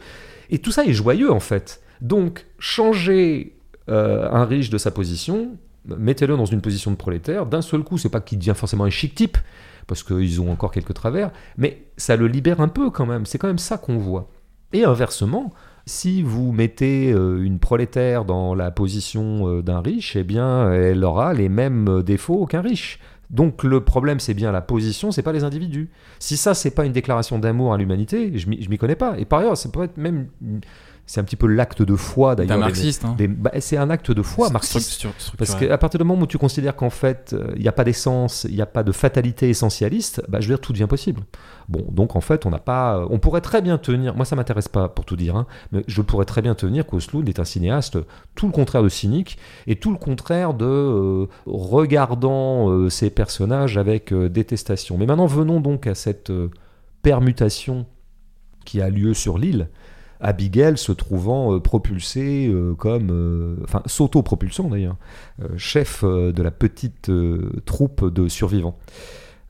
et 0.51 0.59
tout 0.59 0.73
ça 0.73 0.85
est 0.85 0.93
joyeux, 0.93 1.33
en 1.33 1.41
fait. 1.41 1.81
Donc, 2.03 2.47
changer 2.59 3.55
euh, 3.89 4.29
un 4.31 4.45
riche 4.45 4.69
de 4.71 4.77
sa 4.79 4.91
position, 4.91 5.57
mettez-le 5.87 6.37
dans 6.37 6.45
une 6.47 6.61
position 6.61 6.91
de 6.91 6.97
prolétaire, 6.97 7.47
d'un 7.47 7.63
seul 7.63 7.83
coup, 7.83 7.97
c'est 7.99 8.09
pas 8.11 8.21
qu'il 8.21 8.39
devient 8.39 8.55
forcément 8.55 8.85
un 8.85 8.91
chic 8.91 9.15
type, 9.15 9.39
parce 9.87 10.03
qu'ils 10.03 10.41
ont 10.41 10.51
encore 10.51 10.71
quelques 10.71 10.95
travers, 10.95 11.31
mais 11.57 11.87
ça 11.97 12.17
le 12.17 12.27
libère 12.27 12.61
un 12.61 12.69
peu 12.69 12.91
quand 12.91 13.07
même. 13.07 13.27
C'est 13.27 13.39
quand 13.39 13.49
même 13.49 13.59
ça 13.59 13.79
qu'on 13.79 13.99
voit. 13.99 14.29
Et 14.73 14.85
inversement, 14.85 15.53
si 15.87 16.23
vous 16.23 16.53
mettez 16.53 17.13
euh, 17.13 17.43
une 17.43 17.59
prolétaire 17.59 18.25
dans 18.25 18.55
la 18.55 18.71
position 18.71 19.49
euh, 19.49 19.63
d'un 19.63 19.81
riche, 19.81 20.17
eh 20.17 20.25
bien, 20.25 20.73
elle 20.73 21.05
aura 21.05 21.35
les 21.35 21.49
mêmes 21.49 21.89
euh, 21.89 22.03
défauts 22.03 22.47
qu'un 22.47 22.63
riche. 22.63 22.99
Donc 23.31 23.65
le 23.65 23.83
problème, 23.83 24.21
c'est 24.21 24.35
bien 24.35 24.53
la 24.53 24.61
position, 24.61 25.11
c'est 25.11 25.23
pas 25.23 25.33
les 25.33 25.43
individus. 25.43 25.91
Si 26.19 26.37
ça, 26.37 26.55
c'est 26.55 26.71
pas 26.71 26.85
une 26.85 26.93
déclaration 26.93 27.39
d'amour 27.39 27.73
à 27.73 27.79
l'humanité, 27.79 28.31
je 28.37 28.49
m'y 28.49 28.79
connais 28.79 28.95
pas. 28.95 29.19
Et 29.19 29.25
par 29.25 29.41
ailleurs, 29.41 29.57
c'est 29.57 29.73
peut 29.73 29.85
être 29.85 29.97
même, 29.97 30.29
c'est 31.07 31.21
un 31.21 31.25
petit 31.25 31.37
peu 31.37 31.47
l'acte 31.47 31.83
de 31.83 31.97
foi 31.97 32.37
d'ailleurs. 32.37 32.59
marxiste, 32.59 33.05
hein. 33.05 33.17
bah, 33.29 33.51
c'est 33.61 33.77
un 33.77 33.91
acte 33.91 34.11
de 34.11 34.23
foi 34.23 34.51
marxiste. 34.51 35.07
Parce 35.37 35.55
qu'à 35.55 35.79
partir 35.79 35.99
du 35.99 36.05
moment 36.05 36.23
où 36.23 36.27
tu 36.27 36.39
considères 36.39 36.77
qu'en 36.77 36.91
fait, 36.91 37.33
euh, 37.33 37.53
il 37.57 37.63
n'y 37.63 37.69
a 37.69 37.73
pas 37.73 37.85
d'essence, 37.85 38.47
il 38.49 38.55
n'y 38.55 38.63
a 38.63 38.67
pas 38.67 38.83
de 38.83 38.93
fatalité 38.93 39.49
essentialiste, 39.49 40.23
bah, 40.29 40.41
je 40.41 40.49
veux 40.49 40.55
dire, 40.55 40.61
tout 40.61 40.73
devient 40.73 40.87
possible. 40.87 41.23
Bon, 41.69 41.85
donc 41.91 42.17
en 42.17 42.21
fait, 42.21 42.47
on 42.47 42.51
n'a 42.51 42.59
pas. 42.59 43.05
On 43.11 43.19
pourrait 43.19 43.41
très 43.41 43.63
bien 43.63 43.79
tenir. 43.79 44.15
Moi, 44.15 44.25
ça 44.25 44.37
m'intéresse 44.37 44.69
pas 44.69 44.89
pour 44.89 45.05
tout 45.05 45.17
dire, 45.17 45.37
hein, 45.37 45.47
mais 45.71 45.85
je 45.87 46.03
pourrais 46.03 46.25
très 46.25 46.43
bien 46.43 46.55
tenir 46.55 46.87
qu'Oslound 46.87 47.29
est 47.29 47.41
un 47.41 47.45
cinéaste 47.45 47.99
tout 48.35 48.47
le 48.47 48.53
contraire 48.53 48.83
de 48.83 48.89
cynique 48.89 49.39
et 49.67 49.77
tout 49.77 49.91
le 49.91 49.99
contraire 49.99 50.55
de 50.55 50.65
euh, 50.65 51.27
regardant 51.47 52.71
euh, 52.71 52.91
ses 52.91 53.11
personnages 53.11 53.79
avec 53.79 54.13
euh, 54.13 54.29
détestation. 54.29 54.99
Mais 54.99 55.07
maintenant, 55.07 55.27
venons 55.27 55.61
donc 55.61 55.87
à 55.87 55.95
cette 55.95 56.33
permutation 57.03 57.87
qui 58.65 58.81
a 58.81 58.89
lieu 58.89 59.15
sur 59.15 59.39
l'île. 59.39 59.69
Abigail 60.23 60.79
se 60.79 60.93
trouvant 60.93 61.55
euh, 61.55 61.61
propulsée 61.61 62.47
euh, 62.49 62.75
comme, 62.75 63.11
euh, 63.11 63.57
enfin 63.65 63.83
s'auto-propulsant 63.87 64.69
d'ailleurs, 64.69 64.97
chef 65.57 66.05
de 66.05 66.43
la 66.43 66.51
petite 66.51 67.11
troupe 67.67 68.09
de 68.09 68.29
survivants. 68.29 68.79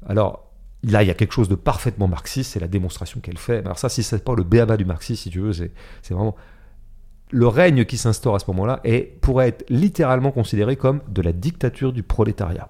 Alors 0.07 0.51
là, 0.83 1.03
il 1.03 1.07
y 1.07 1.11
a 1.11 1.15
quelque 1.15 1.33
chose 1.33 1.49
de 1.49 1.55
parfaitement 1.55 2.09
marxiste, 2.09 2.53
c'est 2.53 2.61
la 2.61 2.69
démonstration 2.69 3.21
qu'elle 3.21 3.39
fait. 3.39 3.59
Alors 3.59 3.79
ça, 3.79 3.89
si 3.89 4.03
c'est 4.03 4.25
pas 4.25 4.35
le 4.35 4.43
béaba 4.43 4.77
du 4.77 4.85
marxisme, 4.85 5.23
si 5.23 5.31
tu 5.31 5.41
veux, 5.41 5.53
c'est 5.53 5.71
vraiment 6.11 6.35
le 7.31 7.47
règne 7.47 7.85
qui 7.85 7.97
s'instaure 7.97 8.35
à 8.35 8.39
ce 8.39 8.45
moment-là 8.49 8.81
et 8.85 9.17
pourrait 9.21 9.49
être 9.49 9.65
littéralement 9.71 10.33
considéré 10.33 10.77
comme 10.77 11.01
de 11.09 11.23
la 11.23 11.33
dictature 11.33 11.93
du 11.93 12.03
prolétariat. 12.03 12.69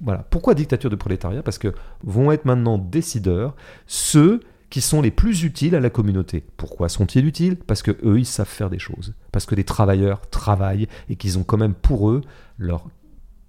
Voilà. 0.00 0.24
Pourquoi 0.30 0.54
dictature 0.54 0.90
du 0.90 0.96
prolétariat? 0.96 1.42
Parce 1.42 1.58
que 1.58 1.72
vont 2.02 2.30
être 2.32 2.44
maintenant 2.44 2.78
décideurs 2.78 3.54
ceux 3.86 4.40
qui 4.74 4.80
sont 4.80 5.00
les 5.00 5.12
plus 5.12 5.44
utiles 5.44 5.76
à 5.76 5.80
la 5.80 5.88
communauté. 5.88 6.42
Pourquoi 6.56 6.88
sont-ils 6.88 7.24
utiles? 7.28 7.54
Parce 7.54 7.80
que 7.80 7.92
eux, 8.02 8.18
ils 8.18 8.26
savent 8.26 8.48
faire 8.48 8.70
des 8.70 8.80
choses. 8.80 9.14
Parce 9.30 9.46
que 9.46 9.54
les 9.54 9.62
travailleurs 9.62 10.28
travaillent 10.30 10.88
et 11.08 11.14
qu'ils 11.14 11.38
ont 11.38 11.44
quand 11.44 11.58
même 11.58 11.74
pour 11.74 12.10
eux 12.10 12.22
leur 12.58 12.88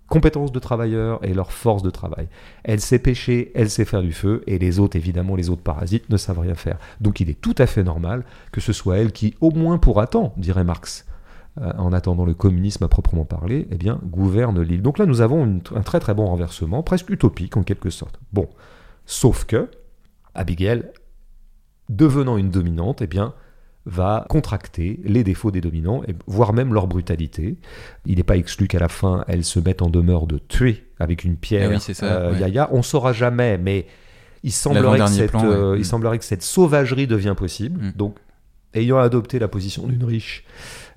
compétence 0.05 0.51
de 0.51 0.59
travailleur 0.59 1.25
et 1.25 1.33
leur 1.33 1.51
force 1.51 1.81
de 1.81 1.89
travail. 1.89 2.27
Elle 2.63 2.79
sait 2.79 2.99
pêcher, 2.99 3.51
elle 3.55 3.71
sait 3.71 3.85
faire 3.85 4.03
du 4.03 4.13
feu, 4.13 4.43
et 4.45 4.59
les 4.59 4.77
autres, 4.77 4.97
évidemment, 4.97 5.35
les 5.35 5.49
autres 5.49 5.63
parasites 5.63 6.11
ne 6.11 6.17
savent 6.17 6.41
rien 6.41 6.53
faire. 6.53 6.77
Donc 7.01 7.19
il 7.19 7.31
est 7.31 7.41
tout 7.41 7.55
à 7.57 7.65
fait 7.65 7.83
normal 7.83 8.23
que 8.51 8.61
ce 8.61 8.71
soit 8.71 8.97
elle 8.97 9.11
qui, 9.11 9.33
au 9.41 9.49
moins 9.49 9.79
pour 9.79 10.01
attendre, 10.01 10.31
dirait 10.37 10.63
Marx, 10.63 11.07
euh, 11.59 11.71
en 11.79 11.91
attendant 11.91 12.25
le 12.25 12.35
communisme 12.35 12.83
à 12.83 12.87
proprement 12.87 13.25
parler, 13.25 13.67
eh 13.71 13.77
bien, 13.77 13.99
gouverne 14.03 14.61
l'île. 14.61 14.83
Donc 14.83 14.99
là, 14.99 15.07
nous 15.07 15.21
avons 15.21 15.59
un 15.73 15.81
très 15.81 15.99
très 15.99 16.13
bon 16.13 16.27
renversement, 16.27 16.83
presque 16.83 17.09
utopique 17.09 17.57
en 17.57 17.63
quelque 17.63 17.89
sorte. 17.89 18.19
Bon, 18.31 18.47
sauf 19.07 19.45
que 19.45 19.71
Abigail, 20.35 20.83
devenant 21.89 22.37
une 22.37 22.49
dominante, 22.49 23.01
eh 23.01 23.07
bien, 23.07 23.33
va 23.87 24.25
contracter 24.29 24.99
les 25.03 25.23
défauts 25.23 25.51
des 25.51 25.61
dominants, 25.61 26.01
voire 26.25 26.53
même 26.53 26.73
leur 26.73 26.87
brutalité. 26.87 27.57
Il 28.07 28.17
n'est 28.17 28.23
pas 28.23 28.37
exclu 28.37 28.67
qu'à 28.67 28.79
la 28.79 28.87
fin, 28.89 29.23
elle 29.27 29.43
se 29.43 29.59
mette 29.59 29.81
en 29.83 29.89
demeure 29.89 30.25
de 30.25 30.39
tuer 30.39 30.85
avec 30.99 31.23
une 31.23 31.37
pierre 31.37 31.69
oui, 31.69 31.77
c'est 31.79 31.93
ça, 31.93 32.05
euh, 32.05 32.31
ouais. 32.33 32.39
Yaya. 32.39 32.69
On 32.71 32.81
saura 32.81 33.13
jamais, 33.13 33.59
mais 33.59 33.85
il 34.43 34.51
semblerait 34.51 34.81
que, 34.81 34.85
L'avant-dernier 34.85 35.17
cette, 35.17 35.29
plan, 35.31 35.41
ouais. 35.47 35.55
euh, 35.55 35.77
il 35.77 35.85
semblerait 35.85 36.17
que 36.17 36.25
cette 36.25 36.41
sauvagerie 36.41 37.05
devient 37.05 37.35
possible. 37.37 37.79
Mm. 37.79 37.91
Donc, 37.95 38.15
ayant 38.73 38.97
adopté 38.97 39.37
la 39.37 39.47
position 39.47 39.85
d'une 39.85 40.03
riche, 40.03 40.43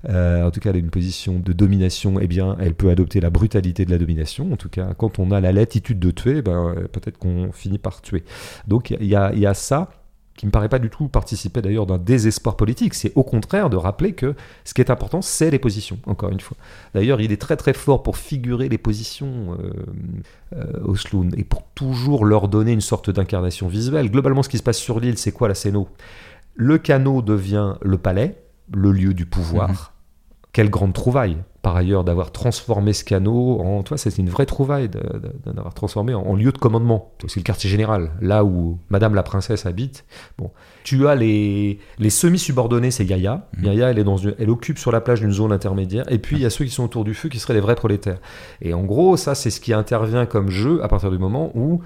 euh, 0.09 0.43
en 0.47 0.49
tout 0.51 0.59
cas, 0.59 0.71
elle 0.71 0.77
a 0.77 0.79
une 0.79 0.89
position 0.89 1.39
de 1.39 1.53
domination, 1.53 2.19
eh 2.19 2.27
bien, 2.27 2.57
elle 2.59 2.73
peut 2.73 2.89
adopter 2.89 3.19
la 3.19 3.29
brutalité 3.29 3.85
de 3.85 3.91
la 3.91 3.99
domination. 3.99 4.51
En 4.51 4.57
tout 4.57 4.69
cas, 4.69 4.95
quand 4.97 5.19
on 5.19 5.29
a 5.31 5.39
la 5.41 5.51
latitude 5.51 5.99
de 5.99 6.09
tuer, 6.09 6.41
ben, 6.41 6.73
euh, 6.75 6.87
peut-être 6.87 7.19
qu'on 7.19 7.51
finit 7.51 7.77
par 7.77 8.01
tuer. 8.01 8.23
Donc, 8.67 8.89
il 8.91 9.05
y, 9.05 9.15
a- 9.15 9.31
il 9.33 9.39
y 9.39 9.45
a 9.45 9.53
ça 9.53 9.91
qui 10.39 10.45
me 10.45 10.51
paraît 10.51 10.69
pas 10.69 10.79
du 10.79 10.89
tout 10.89 11.09
participer 11.09 11.61
d'ailleurs 11.61 11.85
d'un 11.85 11.97
désespoir 11.97 12.55
politique. 12.55 12.93
C'est 12.93 13.11
au 13.15 13.25
contraire 13.25 13.69
de 13.69 13.75
rappeler 13.75 14.13
que 14.13 14.35
ce 14.63 14.73
qui 14.73 14.79
est 14.79 14.89
important, 14.89 15.21
c'est 15.21 15.51
les 15.51 15.59
positions, 15.59 15.99
encore 16.05 16.29
une 16.29 16.39
fois. 16.39 16.55
D'ailleurs, 16.93 17.19
il 17.19 17.33
est 17.33 17.41
très 17.41 17.57
très 17.57 17.73
fort 17.73 18.03
pour 18.03 18.15
figurer 18.15 18.69
les 18.69 18.77
positions 18.77 19.57
euh, 19.59 19.73
euh, 20.55 20.85
Osloon 20.85 21.31
et 21.35 21.43
pour 21.43 21.63
toujours 21.75 22.23
leur 22.23 22.47
donner 22.47 22.71
une 22.71 22.79
sorte 22.79 23.09
d'incarnation 23.09 23.67
visuelle. 23.67 24.09
Globalement, 24.09 24.41
ce 24.41 24.47
qui 24.47 24.57
se 24.57 24.63
passe 24.63 24.77
sur 24.77 25.01
l'île, 25.01 25.17
c'est 25.17 25.33
quoi 25.33 25.49
la 25.49 25.55
scéno 25.55 25.89
Le 26.55 26.77
canot 26.77 27.21
devient 27.21 27.73
le 27.81 27.97
palais, 27.97 28.41
le 28.71 28.93
lieu 28.93 29.13
du 29.13 29.25
pouvoir. 29.25 29.93
Quelle 30.51 30.71
grande 30.71 30.93
trouvaille, 30.93 31.37
par 31.61 31.75
ailleurs, 31.75 32.03
d'avoir 32.03 32.31
transformé 32.31 32.91
ce 32.93 33.03
canot 33.03 33.59
en. 33.59 33.83
Tu 33.83 33.89
vois, 33.89 33.97
c'est 33.99 34.17
une 34.17 34.29
vraie 34.29 34.47
trouvaille 34.47 34.89
d'avoir 35.45 35.75
transformé 35.75 36.15
en, 36.15 36.21
en 36.21 36.35
lieu 36.35 36.51
de 36.51 36.57
commandement. 36.57 37.11
C'est 37.27 37.39
le 37.39 37.43
quartier 37.43 37.69
général, 37.69 38.11
là 38.19 38.43
où 38.43 38.79
Madame 38.89 39.13
la 39.13 39.21
princesse 39.21 39.67
habite. 39.67 40.05
Bon. 40.39 40.49
Tu 40.83 41.07
as 41.07 41.13
les, 41.13 41.77
les 41.99 42.09
semi-subordonnés, 42.09 42.89
c'est 42.89 43.05
Yaya. 43.05 43.47
Mhm. 43.57 43.65
Yaya, 43.65 43.91
elle, 43.91 43.99
est 43.99 44.03
dans 44.03 44.17
une- 44.17 44.33
elle 44.39 44.49
occupe 44.49 44.79
sur 44.79 44.91
la 44.91 45.01
plage 45.01 45.19
d'une 45.19 45.31
zone 45.31 45.51
intermédiaire. 45.51 46.11
Et 46.11 46.17
puis, 46.17 46.37
il 46.37 46.41
y 46.41 46.45
a 46.47 46.49
ceux 46.49 46.65
qui 46.65 46.71
sont 46.71 46.83
autour 46.85 47.03
du 47.03 47.13
feu, 47.13 47.29
qui 47.29 47.37
seraient 47.37 47.53
les 47.53 47.59
vrais 47.59 47.75
prolétaires. 47.75 48.17
Et 48.61 48.73
en 48.73 48.83
gros, 48.83 49.17
ça, 49.17 49.35
c'est 49.35 49.51
ce 49.51 49.61
qui 49.61 49.71
intervient 49.73 50.25
comme 50.25 50.49
jeu 50.49 50.83
à 50.83 50.87
partir 50.87 51.11
du 51.11 51.19
moment 51.19 51.51
où 51.53 51.81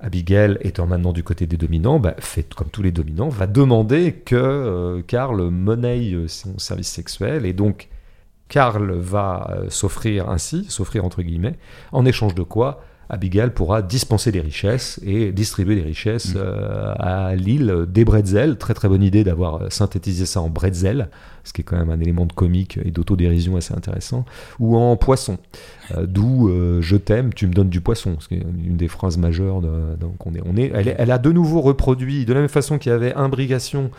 Abigail, 0.00 0.58
étant 0.60 0.86
maintenant 0.86 1.12
du 1.14 1.22
côté 1.22 1.46
des 1.46 1.56
dominants, 1.56 1.98
bah, 2.00 2.14
fait 2.18 2.52
comme 2.52 2.68
tous 2.68 2.82
les 2.82 2.92
dominants, 2.92 3.30
va 3.30 3.46
demander 3.46 4.12
que 4.12 4.34
euh, 4.36 5.00
Karl 5.06 5.40
monnaie 5.48 6.12
son 6.26 6.58
service 6.58 6.88
sexuel. 6.88 7.46
Et 7.46 7.54
donc, 7.54 7.88
Karl 8.48 8.92
va 8.92 9.50
euh, 9.50 9.66
s'offrir 9.70 10.28
ainsi, 10.28 10.66
s'offrir 10.68 11.04
entre 11.04 11.22
guillemets, 11.22 11.56
en 11.92 12.04
échange 12.04 12.34
de 12.34 12.42
quoi 12.42 12.82
Abigail 13.10 13.50
pourra 13.50 13.82
dispenser 13.82 14.32
des 14.32 14.40
richesses 14.40 14.98
et 15.04 15.30
distribuer 15.30 15.74
des 15.74 15.82
richesses 15.82 16.34
Mm. 16.34 16.38
euh, 16.38 16.94
à 16.98 17.34
l'île 17.34 17.84
des 17.86 18.02
bretzels. 18.02 18.56
Très 18.56 18.72
très 18.72 18.88
bonne 18.88 19.02
idée 19.02 19.24
d'avoir 19.24 19.56
euh, 19.62 19.66
synthétisé 19.68 20.24
ça 20.24 20.40
en 20.40 20.48
bretzel, 20.48 21.10
ce 21.44 21.52
qui 21.52 21.60
est 21.60 21.64
quand 21.64 21.76
même 21.76 21.90
un 21.90 22.00
élément 22.00 22.24
de 22.24 22.32
comique 22.32 22.78
et 22.82 22.90
d'autodérision 22.90 23.56
assez 23.58 23.74
intéressant, 23.74 24.24
ou 24.58 24.74
en 24.78 24.96
poisson. 24.96 25.36
Euh, 25.94 26.06
D'où 26.06 26.48
euh, 26.48 26.80
je 26.80 26.96
t'aime, 26.96 27.34
tu 27.34 27.46
me 27.46 27.52
donnes 27.52 27.68
du 27.68 27.82
poisson, 27.82 28.16
ce 28.20 28.28
qui 28.28 28.36
est 28.36 28.46
une 28.64 28.78
des 28.78 28.88
phrases 28.88 29.18
majeures. 29.18 29.60
de- 29.60 29.96
donc 30.00 30.26
on 30.26 30.34
est, 30.34 30.40
on 30.46 30.56
est, 30.56 30.70
elle, 30.74 30.94
elle 30.96 31.10
a 31.10 31.18
de 31.18 31.30
nouveau 31.30 31.60
reproduit, 31.60 32.24
de 32.24 32.32
la 32.32 32.40
même 32.40 32.48
façon 32.48 32.78
qu'il 32.78 32.90
y 32.90 32.94
avait 32.94 33.12
imbrigation 33.12 33.90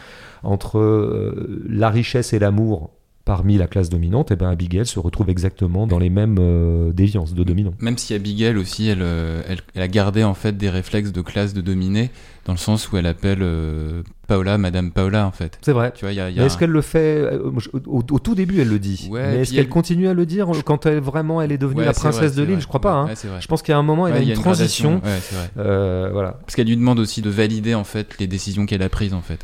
entre 0.41 1.33
la 1.69 1.89
richesse 1.91 2.33
et 2.33 2.39
l'amour 2.39 2.89
parmi 3.25 3.57
la 3.57 3.65
classe 3.65 3.89
dominante, 3.89 4.29
et 4.31 4.35
ben 4.35 4.49
Abigail 4.49 4.85
se 4.85 4.99
retrouve 4.99 5.29
exactement 5.31 5.87
dans 5.87 5.97
les 5.97 6.11
mêmes 6.11 6.37
euh, 6.39 6.91
déviances 6.93 7.33
de 7.33 7.43
dominants. 7.43 7.73
Même 7.79 7.97
si 7.97 8.13
Abigail 8.13 8.55
aussi, 8.55 8.87
elle, 8.87 9.01
euh, 9.01 9.41
elle, 9.47 9.59
elle 9.73 9.81
a 9.81 9.87
gardé 9.87 10.23
en 10.23 10.35
fait 10.35 10.55
des 10.55 10.69
réflexes 10.69 11.11
de 11.11 11.21
classe 11.21 11.53
de 11.55 11.61
dominée, 11.61 12.11
dans 12.45 12.53
le 12.53 12.59
sens 12.59 12.91
où 12.91 12.97
elle 12.97 13.07
appelle 13.07 13.39
euh, 13.41 14.03
Paola 14.27 14.59
Madame 14.59 14.91
Paola 14.91 15.25
en 15.25 15.31
fait. 15.31 15.57
C'est 15.63 15.71
vrai. 15.71 15.91
Tu 15.95 16.05
vois, 16.05 16.13
y 16.13 16.19
a, 16.19 16.29
Mais 16.29 16.43
est-ce 16.45 16.57
qu'elle 16.59 16.69
le 16.69 16.81
fait 16.81 17.17
euh, 17.17 17.51
au, 17.87 18.03
au 18.11 18.19
tout 18.19 18.35
début 18.35 18.61
elle 18.61 18.69
le 18.69 18.77
dit 18.77 19.07
Ouais, 19.09 19.31
mais 19.31 19.39
est-ce 19.41 19.49
qu'elle 19.51 19.61
elle- 19.61 19.69
continue 19.69 20.07
à 20.07 20.13
le 20.13 20.27
dire 20.27 20.47
quand 20.63 20.85
elle 20.85 20.99
vraiment 20.99 21.41
elle 21.41 21.51
est 21.51 21.57
devenue 21.57 21.79
Ouais, 21.79 21.85
la 21.85 21.93
vrai, 21.93 21.99
princesse 22.11 22.35
de 22.35 22.43
l'île? 22.43 22.61
je 22.61 22.67
crois 22.67 22.81
pas 22.81 22.93
hein. 22.93 23.07
Ouais, 23.07 23.15
je 23.39 23.47
pense 23.47 23.63
qu'à 23.63 23.75
un 23.75 23.81
moment 23.83 24.05
elle 24.07 24.13
a 24.13 24.19
une 24.21 24.33
transition 24.33 24.99
vrai. 24.99 25.19
Euh, 25.57 26.09
voilà 26.13 26.33
Parce 26.45 26.55
qu'elle 26.55 26.67
lui 26.67 26.77
demande 26.77 26.99
aussi 26.99 27.23
de 27.23 27.29
valider 27.31 27.73
en 27.73 27.83
fait 27.83 28.19
les 28.19 28.27
décisions 28.27 28.67
qu'elle 28.67 28.83
a 28.83 28.89
prises 28.89 29.15
en 29.15 29.21
fait. 29.21 29.39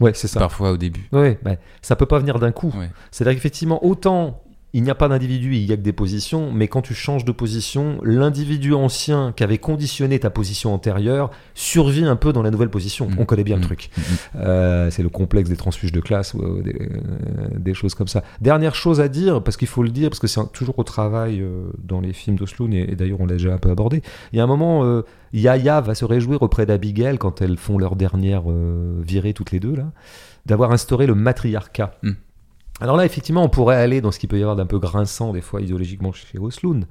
Ouais 0.00 0.12
c'est 0.14 0.28
ça 0.28 0.40
Parfois 0.40 0.72
au 0.72 0.76
début. 0.76 1.08
Ouais, 1.12 1.38
bah, 1.42 1.56
ça 1.82 1.96
peut 1.96 2.06
pas 2.06 2.18
venir 2.18 2.38
d'un 2.38 2.52
coup. 2.52 2.72
Ouais. 2.76 2.90
C'est-à-dire 3.10 3.36
qu'effectivement, 3.36 3.84
autant 3.84 4.43
il 4.74 4.82
n'y 4.82 4.90
a 4.90 4.94
pas 4.96 5.08
d'individu, 5.08 5.54
il 5.54 5.64
y 5.64 5.72
a 5.72 5.76
que 5.76 5.82
des 5.82 5.92
positions, 5.92 6.52
mais 6.52 6.66
quand 6.68 6.82
tu 6.82 6.94
changes 6.94 7.24
de 7.24 7.30
position, 7.30 7.98
l'individu 8.02 8.74
ancien 8.74 9.32
qui 9.36 9.44
avait 9.44 9.58
conditionné 9.58 10.18
ta 10.18 10.30
position 10.30 10.74
antérieure 10.74 11.30
survit 11.54 12.04
un 12.04 12.16
peu 12.16 12.32
dans 12.32 12.42
la 12.42 12.50
nouvelle 12.50 12.70
position. 12.70 13.08
Mm. 13.08 13.16
On 13.18 13.24
connaît 13.24 13.44
bien 13.44 13.54
le 13.54 13.62
Mm. 13.62 13.64
truc. 13.66 13.90
Euh, 14.36 14.90
c'est 14.90 15.04
le 15.04 15.08
complexe 15.08 15.48
des 15.48 15.56
transfuges 15.56 15.92
de 15.92 16.00
classe, 16.00 16.34
ou, 16.34 16.42
euh, 16.42 16.60
des, 16.60 16.74
euh, 16.74 17.46
des 17.56 17.72
choses 17.72 17.94
comme 17.94 18.08
ça. 18.08 18.24
Dernière 18.40 18.74
chose 18.74 19.00
à 19.00 19.06
dire, 19.08 19.42
parce 19.44 19.56
qu'il 19.56 19.68
faut 19.68 19.84
le 19.84 19.90
dire, 19.90 20.10
parce 20.10 20.18
que 20.18 20.26
c'est 20.26 20.40
toujours 20.52 20.76
au 20.78 20.84
travail 20.84 21.40
euh, 21.40 21.70
dans 21.82 22.00
les 22.00 22.12
films 22.12 22.36
d'Osloon, 22.36 22.72
et, 22.72 22.80
et 22.90 22.96
d'ailleurs 22.96 23.20
on 23.20 23.26
l'a 23.26 23.34
déjà 23.34 23.54
un 23.54 23.58
peu 23.58 23.70
abordé. 23.70 24.02
Il 24.32 24.38
y 24.38 24.40
a 24.40 24.44
un 24.44 24.48
moment, 24.48 25.02
Yaya 25.32 25.80
va 25.80 25.94
se 25.94 26.04
réjouir 26.04 26.42
auprès 26.42 26.66
d'Abigail 26.66 27.16
quand 27.18 27.40
elles 27.40 27.58
font 27.58 27.78
leur 27.78 27.94
dernière 27.94 28.42
virée 29.00 29.34
toutes 29.34 29.52
les 29.52 29.60
deux, 29.60 29.76
là, 29.76 29.92
d'avoir 30.46 30.72
instauré 30.72 31.06
le 31.06 31.14
matriarcat. 31.14 31.94
Alors 32.84 32.98
là, 32.98 33.06
effectivement, 33.06 33.42
on 33.42 33.48
pourrait 33.48 33.76
aller 33.76 34.02
dans 34.02 34.10
ce 34.10 34.18
qu'il 34.18 34.28
peut 34.28 34.38
y 34.38 34.42
avoir 34.42 34.56
d'un 34.56 34.66
peu 34.66 34.78
grinçant, 34.78 35.32
des 35.32 35.40
fois, 35.40 35.62
idéologiquement, 35.62 36.12
chez 36.12 36.38
Osloon. 36.38 36.82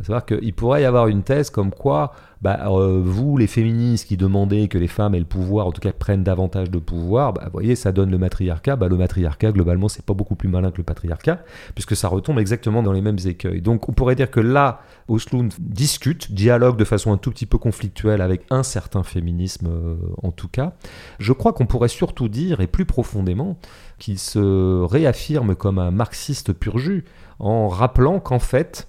À 0.00 0.02
savoir 0.02 0.24
qu'il 0.24 0.54
pourrait 0.54 0.80
y 0.80 0.84
avoir 0.86 1.06
une 1.06 1.22
thèse 1.22 1.50
comme 1.50 1.70
quoi, 1.70 2.12
bah, 2.40 2.60
euh, 2.66 3.02
vous, 3.04 3.36
les 3.36 3.46
féministes 3.46 4.08
qui 4.08 4.16
demandez 4.16 4.68
que 4.68 4.78
les 4.78 4.88
femmes 4.88 5.14
aient 5.14 5.18
le 5.18 5.26
pouvoir, 5.26 5.66
en 5.66 5.72
tout 5.72 5.82
cas 5.82 5.92
prennent 5.92 6.24
davantage 6.24 6.70
de 6.70 6.78
pouvoir, 6.78 7.34
bah, 7.34 7.42
vous 7.44 7.52
voyez, 7.52 7.76
ça 7.76 7.92
donne 7.92 8.10
le 8.10 8.16
matriarcat. 8.16 8.76
Bah, 8.76 8.88
le 8.88 8.96
matriarcat, 8.96 9.52
globalement, 9.52 9.88
c'est 9.88 10.04
pas 10.04 10.14
beaucoup 10.14 10.34
plus 10.34 10.48
malin 10.48 10.70
que 10.70 10.78
le 10.78 10.82
patriarcat, 10.82 11.42
puisque 11.74 11.94
ça 11.94 12.08
retombe 12.08 12.38
exactement 12.38 12.82
dans 12.82 12.92
les 12.92 13.02
mêmes 13.02 13.18
écueils. 13.26 13.60
Donc, 13.60 13.90
on 13.90 13.92
pourrait 13.92 14.14
dire 14.14 14.30
que 14.30 14.40
là, 14.40 14.80
Osloon 15.08 15.50
discute, 15.58 16.32
dialogue 16.32 16.78
de 16.78 16.84
façon 16.84 17.12
un 17.12 17.18
tout 17.18 17.30
petit 17.30 17.46
peu 17.46 17.58
conflictuelle 17.58 18.22
avec 18.22 18.46
un 18.48 18.62
certain 18.62 19.02
féminisme, 19.02 19.66
euh, 19.66 19.96
en 20.22 20.32
tout 20.32 20.48
cas. 20.48 20.72
Je 21.18 21.34
crois 21.34 21.52
qu'on 21.52 21.66
pourrait 21.66 21.88
surtout 21.88 22.28
dire, 22.28 22.62
et 22.62 22.66
plus 22.66 22.86
profondément, 22.86 23.58
qu'il 23.98 24.18
se 24.18 24.82
réaffirme 24.82 25.54
comme 25.54 25.78
un 25.78 25.90
marxiste 25.90 26.52
pur 26.52 26.78
jus, 26.78 27.04
en 27.38 27.68
rappelant 27.68 28.20
qu'en 28.20 28.38
fait, 28.38 28.88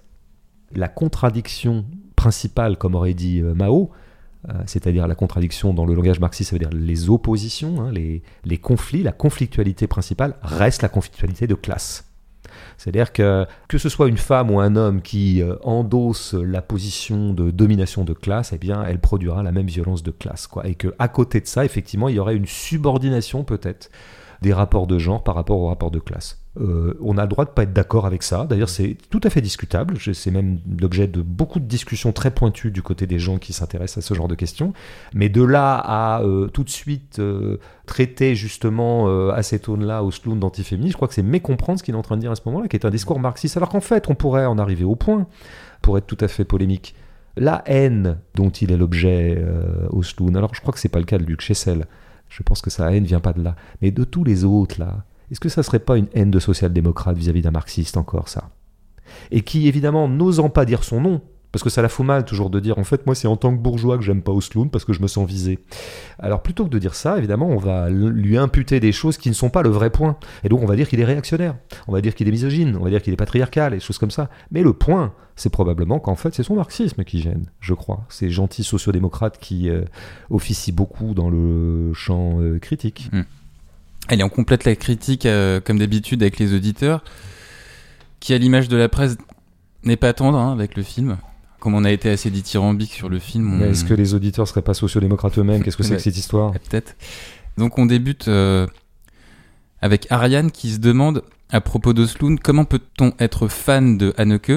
la 0.73 0.87
contradiction 0.87 1.85
principale, 2.15 2.77
comme 2.77 2.95
aurait 2.95 3.13
dit 3.13 3.41
euh, 3.41 3.53
Mao, 3.53 3.91
euh, 4.49 4.53
c'est-à-dire 4.65 5.07
la 5.07 5.15
contradiction 5.15 5.73
dans 5.73 5.85
le 5.85 5.93
langage 5.93 6.19
marxiste, 6.19 6.51
ça 6.51 6.55
veut 6.55 6.59
dire 6.59 6.69
les 6.71 7.09
oppositions, 7.09 7.81
hein, 7.81 7.91
les, 7.91 8.21
les 8.43 8.57
conflits, 8.57 9.03
la 9.03 9.11
conflictualité 9.11 9.87
principale 9.87 10.35
reste 10.41 10.81
la 10.81 10.89
conflictualité 10.89 11.47
de 11.47 11.55
classe. 11.55 12.11
C'est-à-dire 12.77 13.11
que 13.11 13.45
que 13.67 13.77
ce 13.77 13.89
soit 13.89 14.07
une 14.07 14.17
femme 14.17 14.51
ou 14.51 14.59
un 14.59 14.75
homme 14.75 15.01
qui 15.01 15.41
euh, 15.41 15.55
endosse 15.63 16.33
la 16.33 16.61
position 16.61 17.33
de 17.33 17.51
domination 17.51 18.03
de 18.03 18.13
classe, 18.13 18.53
eh 18.53 18.57
bien, 18.57 18.83
elle 18.83 18.99
produira 18.99 19.43
la 19.43 19.51
même 19.51 19.67
violence 19.67 20.03
de 20.03 20.11
classe, 20.11 20.47
quoi. 20.47 20.67
Et 20.67 20.75
que 20.75 20.93
à 20.99 21.07
côté 21.07 21.41
de 21.41 21.47
ça, 21.47 21.65
effectivement, 21.65 22.09
il 22.09 22.15
y 22.15 22.19
aurait 22.19 22.35
une 22.35 22.45
subordination 22.45 23.43
peut-être 23.43 23.89
des 24.41 24.53
rapports 24.53 24.87
de 24.87 24.97
genre 24.97 25.23
par 25.23 25.35
rapport 25.35 25.59
aux 25.59 25.67
rapports 25.67 25.91
de 25.91 25.99
classe. 25.99 26.45
Euh, 26.57 26.97
on 27.01 27.17
a 27.17 27.23
le 27.23 27.27
droit 27.27 27.43
de 27.43 27.49
pas 27.49 27.63
être 27.63 27.73
d'accord 27.73 28.05
avec 28.05 28.23
ça. 28.23 28.45
D'ailleurs, 28.45 28.69
c'est 28.69 28.95
tout 29.09 29.19
à 29.23 29.29
fait 29.29 29.41
discutable. 29.41 29.97
C'est 30.13 30.31
même 30.31 30.59
l'objet 30.79 31.07
de 31.07 31.21
beaucoup 31.21 31.59
de 31.59 31.65
discussions 31.65 32.13
très 32.13 32.31
pointues 32.31 32.71
du 32.71 32.81
côté 32.81 33.07
des 33.07 33.19
gens 33.19 33.37
qui 33.37 33.51
s'intéressent 33.51 34.03
à 34.03 34.07
ce 34.07 34.13
genre 34.13 34.27
de 34.27 34.35
questions. 34.35 34.73
Mais 35.13 35.27
de 35.27 35.43
là 35.43 35.75
à 35.75 36.21
euh, 36.21 36.47
tout 36.47 36.63
de 36.63 36.69
suite 36.69 37.19
euh, 37.19 37.57
traiter 37.85 38.35
justement 38.35 39.07
à 39.29 39.43
cette 39.43 39.69
aune-là 39.69 40.03
au 40.03 40.11
sloun 40.11 40.39
d'antiféminisme, 40.39 40.91
je 40.91 40.95
crois 40.95 41.07
que 41.07 41.13
c'est 41.13 41.23
mécomprendre 41.23 41.79
ce 41.79 41.83
qu'il 41.83 41.93
est 41.93 41.97
en 41.97 42.01
train 42.01 42.15
de 42.15 42.21
dire 42.21 42.31
à 42.31 42.35
ce 42.35 42.41
moment-là, 42.45 42.67
qui 42.67 42.75
est 42.75 42.85
un 42.85 42.89
discours 42.89 43.19
marxiste. 43.19 43.57
Alors 43.57 43.69
qu'en 43.69 43.81
fait, 43.81 44.09
on 44.09 44.15
pourrait 44.15 44.45
en 44.45 44.57
arriver 44.57 44.85
au 44.85 44.95
point, 44.95 45.27
pour 45.81 45.97
être 45.97 46.07
tout 46.07 46.17
à 46.21 46.27
fait 46.27 46.45
polémique. 46.45 46.95
La 47.37 47.63
haine 47.65 48.17
dont 48.33 48.49
il 48.49 48.71
est 48.71 48.77
l'objet 48.77 49.43
au 49.89 50.03
sloun, 50.03 50.35
alors 50.37 50.55
je 50.55 50.61
crois 50.61 50.73
que 50.73 50.79
c'est 50.79 50.89
pas 50.89 50.99
le 50.99 51.05
cas 51.05 51.17
de 51.17 51.25
Luc 51.25 51.41
Chessel. 51.41 51.85
Je 52.29 52.43
pense 52.43 52.61
que 52.61 52.69
sa 52.69 52.91
haine 52.91 53.05
vient 53.05 53.19
pas 53.19 53.33
de 53.33 53.43
là. 53.43 53.55
Mais 53.81 53.91
de 53.91 54.03
tous 54.03 54.23
les 54.23 54.43
autres, 54.43 54.79
là, 54.79 55.05
est-ce 55.31 55.39
que 55.39 55.49
ça 55.49 55.63
serait 55.63 55.79
pas 55.79 55.97
une 55.97 56.07
haine 56.13 56.31
de 56.31 56.39
social-démocrate 56.39 57.17
vis-à-vis 57.17 57.41
d'un 57.41 57.51
marxiste 57.51 57.97
encore, 57.97 58.29
ça? 58.29 58.49
Et 59.31 59.41
qui, 59.41 59.67
évidemment, 59.67 60.07
n'osant 60.07 60.49
pas 60.49 60.65
dire 60.65 60.83
son 60.83 61.01
nom, 61.01 61.21
parce 61.55 61.63
que 61.63 61.69
ça 61.69 61.81
la 61.81 61.87
fout 61.87 62.05
mal 62.05 62.25
toujours 62.25 62.49
de 62.49 62.59
dire, 62.59 62.77
en 62.79 62.83
fait, 62.83 63.05
moi, 63.05 63.15
c'est 63.15 63.29
en 63.29 63.37
tant 63.37 63.55
que 63.55 63.61
bourgeois 63.61 63.97
que 63.97 64.03
j'aime 64.03 64.21
pas 64.21 64.33
Osloon 64.33 64.67
parce 64.67 64.83
que 64.83 64.91
je 64.91 65.01
me 65.01 65.07
sens 65.07 65.25
visé. 65.25 65.57
Alors, 66.19 66.43
plutôt 66.43 66.65
que 66.65 66.69
de 66.69 66.77
dire 66.79 66.95
ça, 66.95 67.17
évidemment, 67.17 67.47
on 67.47 67.55
va 67.55 67.89
lui 67.89 68.37
imputer 68.37 68.81
des 68.81 68.91
choses 68.91 69.17
qui 69.17 69.29
ne 69.29 69.33
sont 69.33 69.49
pas 69.49 69.61
le 69.61 69.69
vrai 69.69 69.89
point. 69.89 70.17
Et 70.43 70.49
donc, 70.49 70.61
on 70.61 70.65
va 70.65 70.75
dire 70.75 70.89
qu'il 70.89 70.99
est 70.99 71.05
réactionnaire, 71.05 71.55
on 71.87 71.93
va 71.93 72.01
dire 72.01 72.13
qu'il 72.13 72.27
est 72.27 72.31
misogyne, 72.31 72.75
on 72.77 72.83
va 72.83 72.89
dire 72.89 73.01
qu'il 73.01 73.13
est 73.13 73.15
patriarcal, 73.15 73.73
et 73.73 73.79
choses 73.79 73.99
comme 73.99 74.11
ça. 74.11 74.29
Mais 74.51 74.63
le 74.63 74.73
point, 74.73 75.13
c'est 75.37 75.49
probablement 75.49 75.97
qu'en 75.97 76.17
fait, 76.17 76.35
c'est 76.35 76.43
son 76.43 76.55
marxisme 76.55 77.05
qui 77.05 77.21
gêne, 77.21 77.45
je 77.61 77.73
crois. 77.73 78.03
Ces 78.09 78.29
gentils 78.29 78.65
sociodémocrates 78.65 79.39
qui 79.39 79.69
euh, 79.69 79.83
officient 80.29 80.75
beaucoup 80.75 81.13
dans 81.13 81.29
le 81.29 81.93
champ 81.93 82.41
euh, 82.41 82.59
critique. 82.59 83.09
Allez, 84.09 84.25
on 84.25 84.29
complète 84.29 84.65
la 84.65 84.75
critique 84.75 85.25
euh, 85.25 85.61
comme 85.61 85.79
d'habitude 85.79 86.21
avec 86.21 86.37
les 86.37 86.53
auditeurs, 86.53 87.01
qui 88.19 88.33
à 88.33 88.37
l'image 88.37 88.67
de 88.67 88.75
la 88.75 88.89
presse 88.89 89.15
n'est 89.85 89.95
pas 89.95 90.11
tendre 90.11 90.37
hein, 90.37 90.51
avec 90.51 90.75
le 90.75 90.83
film. 90.83 91.17
Comme 91.65 91.73
on 91.73 91.83
a 91.83 91.91
été 91.91 92.11
assez 92.11 92.29
dithyrambique 92.29 92.93
sur 92.93 93.09
le 93.09 93.17
film, 93.17 93.59
on... 93.59 93.65
Est-ce 93.65 93.85
que 93.85 93.95
les 93.95 94.13
auditeurs 94.13 94.47
seraient 94.47 94.61
pas 94.61 94.75
sociodémocrates 94.75 95.39
eux-mêmes 95.39 95.63
Qu'est-ce 95.63 95.75
que 95.75 95.81
c'est 95.81 95.95
que 95.95 95.99
cette 95.99 96.15
histoire? 96.15 96.51
peut-être. 96.51 96.95
Donc 97.57 97.79
on 97.79 97.87
débute 97.87 98.27
euh, 98.27 98.67
avec 99.81 100.05
Ariane 100.11 100.51
qui 100.51 100.69
se 100.69 100.77
demande 100.77 101.23
à 101.49 101.61
propos 101.61 101.93
d'Osloon 101.93 102.35
comment 102.35 102.65
peut-on 102.65 103.13
être 103.17 103.47
fan 103.47 103.97
de 103.97 104.13
Haneke 104.19 104.51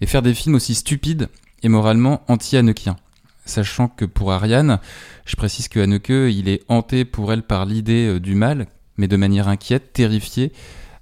et 0.00 0.06
faire 0.06 0.22
des 0.22 0.34
films 0.34 0.56
aussi 0.56 0.74
stupides 0.74 1.28
et 1.62 1.68
moralement 1.68 2.24
anti-Hanekiens 2.26 2.96
Sachant 3.44 3.86
que 3.86 4.04
pour 4.04 4.32
Ariane, 4.32 4.80
je 5.26 5.36
précise 5.36 5.68
que 5.68 5.78
Haneke, 5.78 6.08
il 6.10 6.48
est 6.48 6.64
hanté 6.66 7.04
pour 7.04 7.32
elle 7.32 7.44
par 7.44 7.64
l'idée 7.64 8.08
euh, 8.08 8.18
du 8.18 8.34
mal, 8.34 8.66
mais 8.96 9.06
de 9.06 9.16
manière 9.16 9.46
inquiète, 9.46 9.92
terrifiée, 9.92 10.52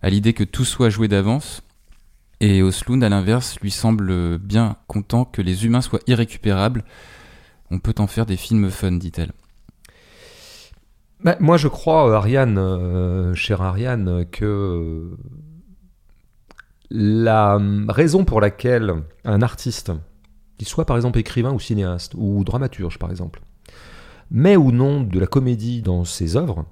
à 0.03 0.11
l'idée 0.11 0.35
que 0.35 0.45
tout 0.45 0.67
soit 0.67 0.91
joué 0.91 1.09
d'avance. 1.09 1.63
Et 2.43 2.61
Osloon, 2.61 3.03
à 3.03 3.09
l'inverse, 3.09 3.61
lui 3.61 3.71
semble 3.71 4.37
bien 4.37 4.75
content 4.89 5.25
que 5.25 5.41
les 5.41 5.65
humains 5.65 5.81
soient 5.81 6.01
irrécupérables. 6.09 6.83
On 7.71 7.79
peut 7.79 7.95
en 7.99 8.09
faire 8.09 8.27
des 8.27 8.37
films 8.37 8.69
fun, 8.69 8.91
dit-elle. 8.91 9.31
Bah, 11.23 11.37
moi, 11.39 11.57
je 11.57 11.69
crois, 11.69 12.11
euh, 12.11 12.15
Ariane, 12.15 12.59
euh, 12.59 13.33
chère 13.35 13.63
Ariane, 13.63 14.27
que 14.33 15.17
la 16.91 17.61
raison 17.89 18.25
pour 18.25 18.41
laquelle 18.41 18.93
un 19.25 19.41
artiste, 19.41 19.93
qu'il 20.59 20.67
soit 20.67 20.85
par 20.85 20.97
exemple 20.97 21.21
écrivain 21.21 21.53
ou 21.53 21.61
cinéaste, 21.61 22.15
ou 22.17 22.43
dramaturge 22.43 22.99
par 22.99 23.13
exemple, 23.13 23.41
met 24.33 24.57
ou 24.57 24.73
non 24.73 25.01
de 25.01 25.21
la 25.21 25.29
comédie 25.29 25.81
dans 25.81 26.05
ses 26.05 26.37
œuvres, 26.37 26.67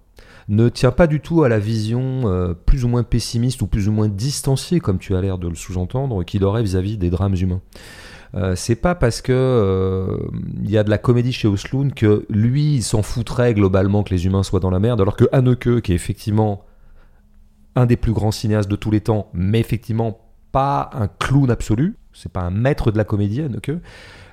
ne 0.49 0.69
tient 0.69 0.91
pas 0.91 1.07
du 1.07 1.21
tout 1.21 1.43
à 1.43 1.49
la 1.49 1.59
vision 1.59 2.23
euh, 2.25 2.55
plus 2.55 2.85
ou 2.85 2.89
moins 2.89 3.03
pessimiste 3.03 3.63
ou 3.63 3.67
plus 3.67 3.89
ou 3.89 3.93
moins 3.93 4.09
distanciée, 4.09 4.81
comme 4.81 4.99
tu 4.99 5.15
as 5.15 5.21
l'air 5.21 5.39
de 5.39 5.49
le 5.49 5.55
sous-entendre, 5.55 6.25
qu'il 6.25 6.45
aurait 6.45 6.63
vis-à-vis 6.63 6.97
des 6.97 7.11
drames 7.11 7.35
humains. 7.35 7.61
Euh, 8.35 8.55
c'est 8.55 8.77
pas 8.77 8.95
parce 8.95 9.23
que 9.23 9.33
euh, 9.33 10.19
il 10.63 10.71
y 10.71 10.79
a 10.79 10.85
de 10.85 10.91
la 10.91 10.99
comédie 10.99 11.33
chez 11.33 11.49
Osloon 11.49 11.91
que 11.91 12.27
lui 12.31 12.77
il 12.77 12.83
s'en 12.83 13.03
foutrait 13.03 13.55
globalement 13.55 14.05
que 14.05 14.15
les 14.15 14.25
humains 14.27 14.45
soient 14.45 14.61
dans 14.61 14.71
la 14.71 14.79
merde, 14.79 15.01
alors 15.01 15.17
que 15.17 15.25
Haneke, 15.33 15.81
qui 15.81 15.93
est 15.93 15.97
effectivement 15.97 16.65
un 17.75 17.87
des 17.87 17.97
plus 17.97 18.13
grands 18.13 18.31
cinéastes 18.31 18.71
de 18.71 18.77
tous 18.77 18.91
les 18.91 19.01
temps, 19.01 19.29
mais 19.33 19.59
effectivement 19.59 20.21
pas 20.53 20.91
un 20.93 21.09
clown 21.09 21.51
absolu, 21.51 21.97
c'est 22.13 22.31
pas 22.31 22.43
un 22.43 22.51
maître 22.51 22.93
de 22.93 22.99
la 22.99 23.05
comédie 23.05 23.43
Haneke. 23.43 23.73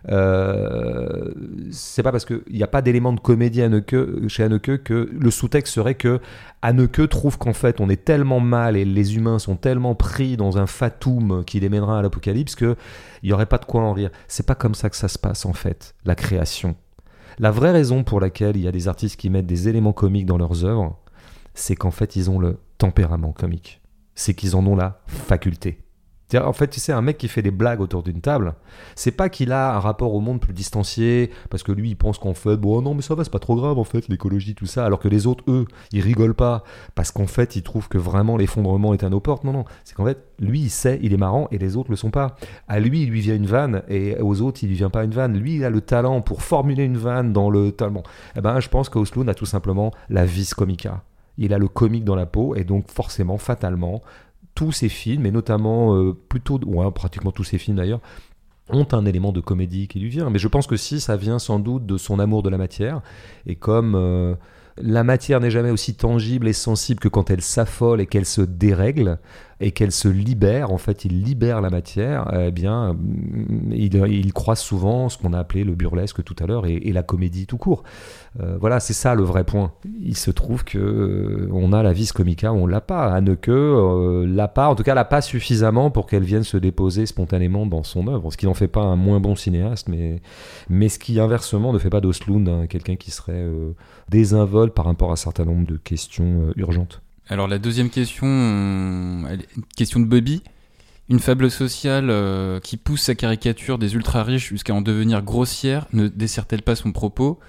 Euh, 0.09 1.33
c'est 1.71 2.01
pas 2.01 2.11
parce 2.11 2.23
qu'il 2.23 2.41
n'y 2.49 2.63
a 2.63 2.67
pas 2.67 2.81
d'élément 2.81 3.11
de 3.11 3.19
comédie 3.19 3.61
chez 4.27 4.43
Haneke 4.43 4.83
que 4.83 5.09
le 5.11 5.31
sous-texte 5.31 5.73
serait 5.73 5.95
que 5.95 6.19
Haneke 6.61 7.09
trouve 7.09 7.37
qu'en 7.37 7.53
fait 7.53 7.81
on 7.81 7.89
est 7.89 8.05
tellement 8.05 8.39
mal 8.39 8.77
et 8.77 8.85
les 8.85 9.17
humains 9.17 9.39
sont 9.39 9.57
tellement 9.57 9.95
pris 9.95 10.37
dans 10.37 10.57
un 10.57 10.65
fatum 10.65 11.43
qui 11.45 11.59
les 11.59 11.69
mènera 11.69 11.99
à 11.99 12.01
l'apocalypse 12.01 12.55
que 12.55 12.75
il 13.21 13.27
n'y 13.27 13.33
aurait 13.33 13.45
pas 13.45 13.57
de 13.57 13.65
quoi 13.65 13.81
en 13.81 13.93
rire. 13.93 14.11
C'est 14.27 14.45
pas 14.45 14.55
comme 14.55 14.75
ça 14.75 14.89
que 14.89 14.95
ça 14.95 15.07
se 15.07 15.19
passe 15.19 15.45
en 15.45 15.53
fait, 15.53 15.95
la 16.05 16.15
création. 16.15 16.75
La 17.39 17.51
vraie 17.51 17.71
raison 17.71 18.03
pour 18.03 18.19
laquelle 18.19 18.55
il 18.55 18.63
y 18.63 18.67
a 18.67 18.71
des 18.71 18.87
artistes 18.87 19.19
qui 19.19 19.29
mettent 19.29 19.45
des 19.45 19.67
éléments 19.67 19.93
comiques 19.93 20.25
dans 20.25 20.37
leurs 20.37 20.65
œuvres, 20.65 20.97
c'est 21.53 21.75
qu'en 21.75 21.91
fait 21.91 22.15
ils 22.15 22.29
ont 22.29 22.39
le 22.39 22.57
tempérament 22.77 23.31
comique. 23.31 23.81
C'est 24.15 24.33
qu'ils 24.33 24.55
en 24.55 24.65
ont 24.65 24.75
la 24.75 25.01
faculté. 25.05 25.79
En 26.35 26.51
fait, 26.51 26.67
tu 26.67 26.81
sais, 26.81 26.91
un 26.91 27.01
mec 27.01 27.17
qui 27.17 27.29
fait 27.29 27.41
des 27.41 27.51
blagues 27.51 27.79
autour 27.79 28.03
d'une 28.03 28.19
table, 28.19 28.55
c'est 28.95 29.11
pas 29.11 29.29
qu'il 29.29 29.53
a 29.53 29.75
un 29.75 29.79
rapport 29.79 30.13
au 30.13 30.19
monde 30.19 30.41
plus 30.41 30.51
distancié, 30.53 31.31
parce 31.49 31.63
que 31.63 31.71
lui, 31.71 31.91
il 31.91 31.95
pense 31.95 32.19
qu'en 32.19 32.33
fait, 32.33 32.57
bon, 32.57 32.81
non, 32.81 32.93
mais 32.93 33.01
ça 33.01 33.15
va, 33.15 33.23
c'est 33.23 33.31
pas 33.31 33.39
trop 33.39 33.55
grave, 33.55 33.77
en 33.77 33.85
fait, 33.85 34.09
l'écologie, 34.09 34.53
tout 34.53 34.65
ça, 34.65 34.85
alors 34.85 34.99
que 34.99 35.07
les 35.07 35.25
autres, 35.25 35.45
eux, 35.47 35.65
ils 35.93 36.01
rigolent 36.01 36.33
pas, 36.33 36.65
parce 36.95 37.11
qu'en 37.11 37.27
fait, 37.27 37.55
ils 37.55 37.63
trouvent 37.63 37.87
que 37.87 37.97
vraiment 37.97 38.35
l'effondrement 38.35 38.93
est 38.93 39.03
à 39.03 39.09
nos 39.09 39.21
portes. 39.21 39.45
Non, 39.45 39.53
non, 39.53 39.63
c'est 39.85 39.95
qu'en 39.95 40.03
fait, 40.03 40.17
lui, 40.39 40.59
il 40.59 40.69
sait, 40.69 40.99
il 41.01 41.13
est 41.13 41.17
marrant, 41.17 41.47
et 41.51 41.57
les 41.59 41.77
autres 41.77 41.91
le 41.91 41.95
sont 41.95 42.11
pas. 42.11 42.35
À 42.67 42.81
lui, 42.81 43.03
il 43.03 43.09
lui 43.09 43.21
vient 43.21 43.35
une 43.35 43.45
vanne, 43.45 43.83
et 43.87 44.17
aux 44.19 44.41
autres, 44.41 44.59
il 44.63 44.67
lui 44.67 44.75
vient 44.75 44.89
pas 44.89 45.05
une 45.05 45.11
vanne. 45.11 45.37
Lui, 45.37 45.55
il 45.55 45.63
a 45.63 45.69
le 45.69 45.79
talent 45.79 46.19
pour 46.19 46.41
formuler 46.41 46.83
une 46.83 46.97
vanne 46.97 47.31
dans 47.31 47.49
le 47.49 47.71
talent. 47.71 48.03
Eh 48.35 48.41
ben, 48.41 48.59
je 48.59 48.67
pense 48.67 48.89
qu'Osloon 48.89 49.29
a 49.29 49.33
tout 49.33 49.45
simplement 49.45 49.91
la 50.09 50.25
vis 50.25 50.53
comica. 50.53 51.03
Il 51.37 51.53
a 51.53 51.59
le 51.59 51.67
comique 51.67 52.03
dans 52.03 52.15
la 52.15 52.25
peau, 52.25 52.53
et 52.55 52.65
donc, 52.65 52.91
forcément, 52.91 53.37
fatalement, 53.37 54.01
tous 54.57 54.71
ses 54.71 54.89
films, 54.89 55.27
et 55.27 55.31
notamment 55.31 55.95
euh, 55.95 56.13
plutôt, 56.13 56.59
ouais, 56.65 56.91
pratiquement 56.91 57.31
tous 57.31 57.43
ses 57.43 57.59
films 57.59 57.77
d'ailleurs, 57.77 58.01
ont 58.69 58.87
un 58.91 59.05
élément 59.05 59.31
de 59.31 59.39
comédie 59.39 59.87
qui 59.87 59.99
lui 59.99 60.09
vient. 60.09 60.31
Mais 60.31 60.39
je 60.39 60.47
pense 60.47 60.65
que 60.65 60.75
si, 60.75 60.99
ça 60.99 61.15
vient 61.15 61.37
sans 61.37 61.59
doute 61.59 61.85
de 61.85 61.95
son 61.95 62.17
amour 62.17 62.41
de 62.41 62.49
la 62.49 62.57
matière. 62.57 63.03
Et 63.45 63.55
comme 63.55 63.93
euh, 63.93 64.33
la 64.77 65.03
matière 65.03 65.39
n'est 65.41 65.51
jamais 65.51 65.69
aussi 65.69 65.93
tangible 65.93 66.47
et 66.47 66.53
sensible 66.53 66.99
que 66.99 67.07
quand 67.07 67.29
elle 67.29 67.43
s'affole 67.43 68.01
et 68.01 68.07
qu'elle 68.07 68.25
se 68.25 68.41
dérègle, 68.41 69.19
et 69.59 69.71
qu'elle 69.71 69.91
se 69.91 70.07
libère, 70.07 70.71
en 70.71 70.77
fait, 70.77 71.05
il 71.05 71.23
libère 71.23 71.61
la 71.61 71.69
matière, 71.69 72.31
eh 72.33 72.51
bien, 72.51 72.93
mm, 72.93 73.71
il, 73.71 73.95
il 73.95 74.33
croise 74.33 74.59
souvent 74.59 75.09
ce 75.09 75.17
qu'on 75.17 75.33
a 75.33 75.39
appelé 75.39 75.63
le 75.63 75.75
burlesque 75.75 76.23
tout 76.23 76.35
à 76.39 76.45
l'heure 76.45 76.65
et, 76.65 76.91
la 76.91 77.03
comédie 77.03 77.45
tout 77.45 77.57
court. 77.57 77.83
Euh, 78.39 78.57
voilà, 78.59 78.79
c'est 78.79 78.93
ça 78.93 79.13
le 79.13 79.23
vrai 79.23 79.43
point. 79.43 79.73
Il 80.01 80.15
se 80.15 80.31
trouve 80.31 80.63
que 80.63 80.77
euh, 80.77 81.49
on 81.51 81.73
a 81.73 81.83
la 81.83 81.93
vis 81.93 82.11
comica 82.11 82.53
on 82.53 82.65
l'a 82.65 82.81
pas. 82.81 83.13
Anneke 83.13 83.49
euh, 83.49 84.25
l'a 84.27 84.47
pas, 84.47 84.69
en 84.69 84.75
tout 84.75 84.83
cas 84.83 84.95
l'a 84.95 85.05
pas 85.05 85.21
suffisamment 85.21 85.91
pour 85.91 86.07
qu'elle 86.07 86.23
vienne 86.23 86.43
se 86.43 86.57
déposer 86.57 87.05
spontanément 87.05 87.65
dans 87.65 87.83
son 87.83 88.07
œuvre. 88.07 88.31
Ce 88.31 88.37
qui 88.37 88.45
n'en 88.45 88.53
fait 88.53 88.67
pas 88.67 88.81
un 88.81 88.95
moins 88.95 89.19
bon 89.19 89.35
cinéaste, 89.35 89.87
mais, 89.89 90.21
mais 90.69 90.89
ce 90.89 90.99
qui 90.99 91.19
inversement 91.19 91.73
ne 91.73 91.79
fait 91.79 91.89
pas 91.89 92.01
d'Oslund 92.01 92.47
hein, 92.47 92.67
quelqu'un 92.67 92.95
qui 92.95 93.11
serait 93.11 93.33
euh, 93.33 93.73
désinvolte 94.09 94.73
par 94.73 94.85
rapport 94.85 95.09
à 95.09 95.13
un 95.13 95.17
certain 95.17 95.45
nombre 95.45 95.65
de 95.65 95.77
questions 95.77 96.51
urgentes. 96.55 97.01
Alors 97.29 97.47
la 97.47 97.59
deuxième 97.59 97.89
question, 97.89 98.27
une 98.27 99.45
question 99.75 99.99
de 99.99 100.05
Bobby. 100.05 100.43
Une 101.09 101.19
fable 101.19 101.49
sociale 101.49 102.09
euh, 102.09 102.59
qui 102.59 102.75
pousse 102.75 103.03
sa 103.03 103.15
caricature 103.15 103.77
des 103.77 103.95
ultra-riches 103.95 104.49
jusqu'à 104.49 104.73
en 104.73 104.81
devenir 104.81 105.21
grossière 105.21 105.87
ne 105.93 106.09
dessert-elle 106.09 106.63
pas 106.63 106.75
son 106.75 106.91
propos? 106.91 107.39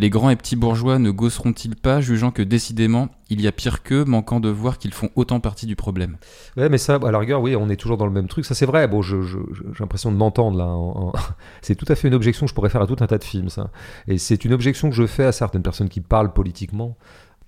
Les 0.00 0.10
grands 0.10 0.30
et 0.30 0.36
petits 0.36 0.54
bourgeois 0.54 1.00
ne 1.00 1.10
gosseront-ils 1.10 1.74
pas, 1.74 2.00
jugeant 2.00 2.30
que 2.30 2.42
décidément, 2.42 3.08
il 3.30 3.40
y 3.40 3.48
a 3.48 3.52
pire 3.52 3.82
qu'eux, 3.82 4.04
manquant 4.04 4.38
de 4.38 4.48
voir 4.48 4.78
qu'ils 4.78 4.94
font 4.94 5.10
autant 5.16 5.40
partie 5.40 5.66
du 5.66 5.74
problème? 5.74 6.18
Ouais, 6.56 6.68
mais 6.68 6.78
ça, 6.78 7.00
à 7.04 7.10
la 7.10 7.18
rigueur, 7.18 7.42
oui, 7.42 7.56
on 7.56 7.68
est 7.68 7.74
toujours 7.74 7.96
dans 7.96 8.06
le 8.06 8.12
même 8.12 8.28
truc. 8.28 8.44
Ça, 8.44 8.54
c'est 8.54 8.64
vrai. 8.64 8.86
Bon, 8.86 9.02
j'ai 9.02 9.16
l'impression 9.80 10.12
de 10.12 10.16
m'entendre 10.16 10.56
là. 10.56 11.20
C'est 11.62 11.74
tout 11.74 11.86
à 11.88 11.96
fait 11.96 12.06
une 12.06 12.14
objection 12.14 12.46
que 12.46 12.50
je 12.50 12.54
pourrais 12.54 12.68
faire 12.68 12.82
à 12.82 12.86
tout 12.86 12.96
un 13.00 13.08
tas 13.08 13.18
de 13.18 13.24
films, 13.24 13.48
ça. 13.48 13.70
Et 14.06 14.18
c'est 14.18 14.44
une 14.44 14.52
objection 14.52 14.88
que 14.88 14.94
je 14.94 15.04
fais 15.04 15.24
à 15.24 15.32
certaines 15.32 15.64
personnes 15.64 15.88
qui 15.88 16.00
parlent 16.00 16.32
politiquement, 16.32 16.96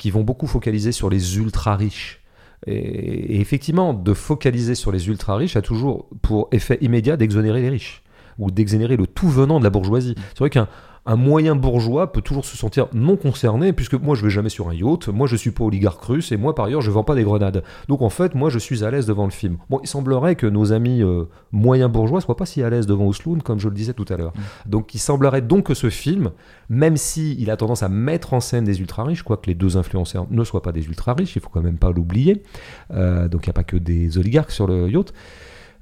qui 0.01 0.11
vont 0.11 0.23
beaucoup 0.23 0.47
focaliser 0.47 0.93
sur 0.93 1.11
les 1.11 1.37
ultra 1.37 1.77
riches. 1.77 2.23
Et, 2.67 3.39
effectivement, 3.39 3.93
de 3.93 4.15
focaliser 4.15 4.75
sur 4.75 4.93
les 4.93 5.09
ultra 5.09 5.37
riches 5.37 5.57
a 5.57 5.63
toujours 5.63 6.09
pour 6.23 6.49
effet 6.53 6.79
immédiat 6.81 7.19
d'exonérer 7.19 7.61
les 7.61 7.69
riches 7.69 8.03
ou 8.39 8.51
d'exonérer 8.51 8.97
le 8.97 9.07
tout 9.07 9.29
venant 9.29 9.59
de 9.59 9.65
la 9.65 9.69
bourgeoisie. 9.69 10.15
C'est 10.31 10.39
vrai 10.39 10.49
qu'un 10.49 10.69
un 11.07 11.17
moyen 11.17 11.57
bourgeois 11.57 12.13
peut 12.13 12.21
toujours 12.21 12.45
se 12.45 12.57
sentir 12.57 12.89
non 12.93 13.17
concerné, 13.17 13.73
puisque 13.73 13.95
moi 13.95 14.15
je 14.15 14.23
vais 14.23 14.31
jamais 14.31 14.49
sur 14.49 14.69
un 14.69 14.75
yacht, 14.75 15.09
moi 15.09 15.27
je 15.27 15.37
suis 15.37 15.51
pas 15.51 15.65
oligarque 15.65 16.03
russe, 16.03 16.33
et 16.33 16.37
moi 16.37 16.55
par 16.55 16.67
ailleurs 16.67 16.83
je 16.83 16.91
vends 16.91 17.05
pas 17.05 17.15
des 17.15 17.25
grenades. 17.25 17.63
Donc 17.89 18.03
en 18.03 18.11
fait, 18.11 18.35
moi 18.35 18.51
je 18.51 18.59
suis 18.59 18.85
à 18.85 18.91
l'aise 18.91 19.07
devant 19.07 19.25
le 19.25 19.31
film. 19.31 19.59
Bon, 19.69 19.81
il 19.83 19.89
semblerait 19.89 20.37
que 20.37 20.47
nos 20.47 20.73
amis 20.73 21.03
euh, 21.03 21.25
moyens 21.53 21.91
bourgeois 21.91 22.21
soient 22.21 22.37
pas 22.37 22.47
si 22.47 22.63
à 22.63 22.71
l'aise 22.71 22.87
devant 22.87 23.07
Osloon, 23.07 23.39
comme 23.39 23.59
je 23.59 23.69
le 23.69 23.75
disais 23.75 23.95
tout 23.95 24.07
à 24.09 24.17
l'heure. 24.17 24.33
Donc 24.67 24.95
il 24.95 24.99
semblerait 24.99 25.43
donc 25.43 25.67
que 25.67 25.75
ce 25.75 25.91
film, 25.91 26.31
même 26.69 26.97
si 26.97 27.37
il 27.41 27.51
a 27.51 27.57
tendance 27.57 27.83
à 27.83 27.89
mettre 27.89 28.35
en 28.35 28.41
scène 28.41 28.65
des 28.65 28.81
ultra 28.81 29.05
riches, 29.05 29.23
quoique 29.23 29.47
les 29.47 29.55
deux 29.55 29.77
influenceurs 29.77 30.27
ne 30.31 30.45
soient 30.45 30.63
pas 30.63 30.73
des 30.73 30.87
ultra 30.87 31.15
riches, 31.15 31.37
il 31.37 31.43
faut 31.43 31.51
quand 31.51 31.63
même 31.63 31.79
pas 31.79 31.91
l'oublier. 31.91 32.43
Euh, 32.93 33.29
donc 33.29 33.47
il 33.47 33.49
n'y 33.49 33.53
a 33.53 33.55
pas 33.55 33.65
que 33.65 33.77
des 33.77 34.19
oligarques 34.19 34.51
sur 34.51 34.67
le 34.67 34.89
yacht. 34.91 35.13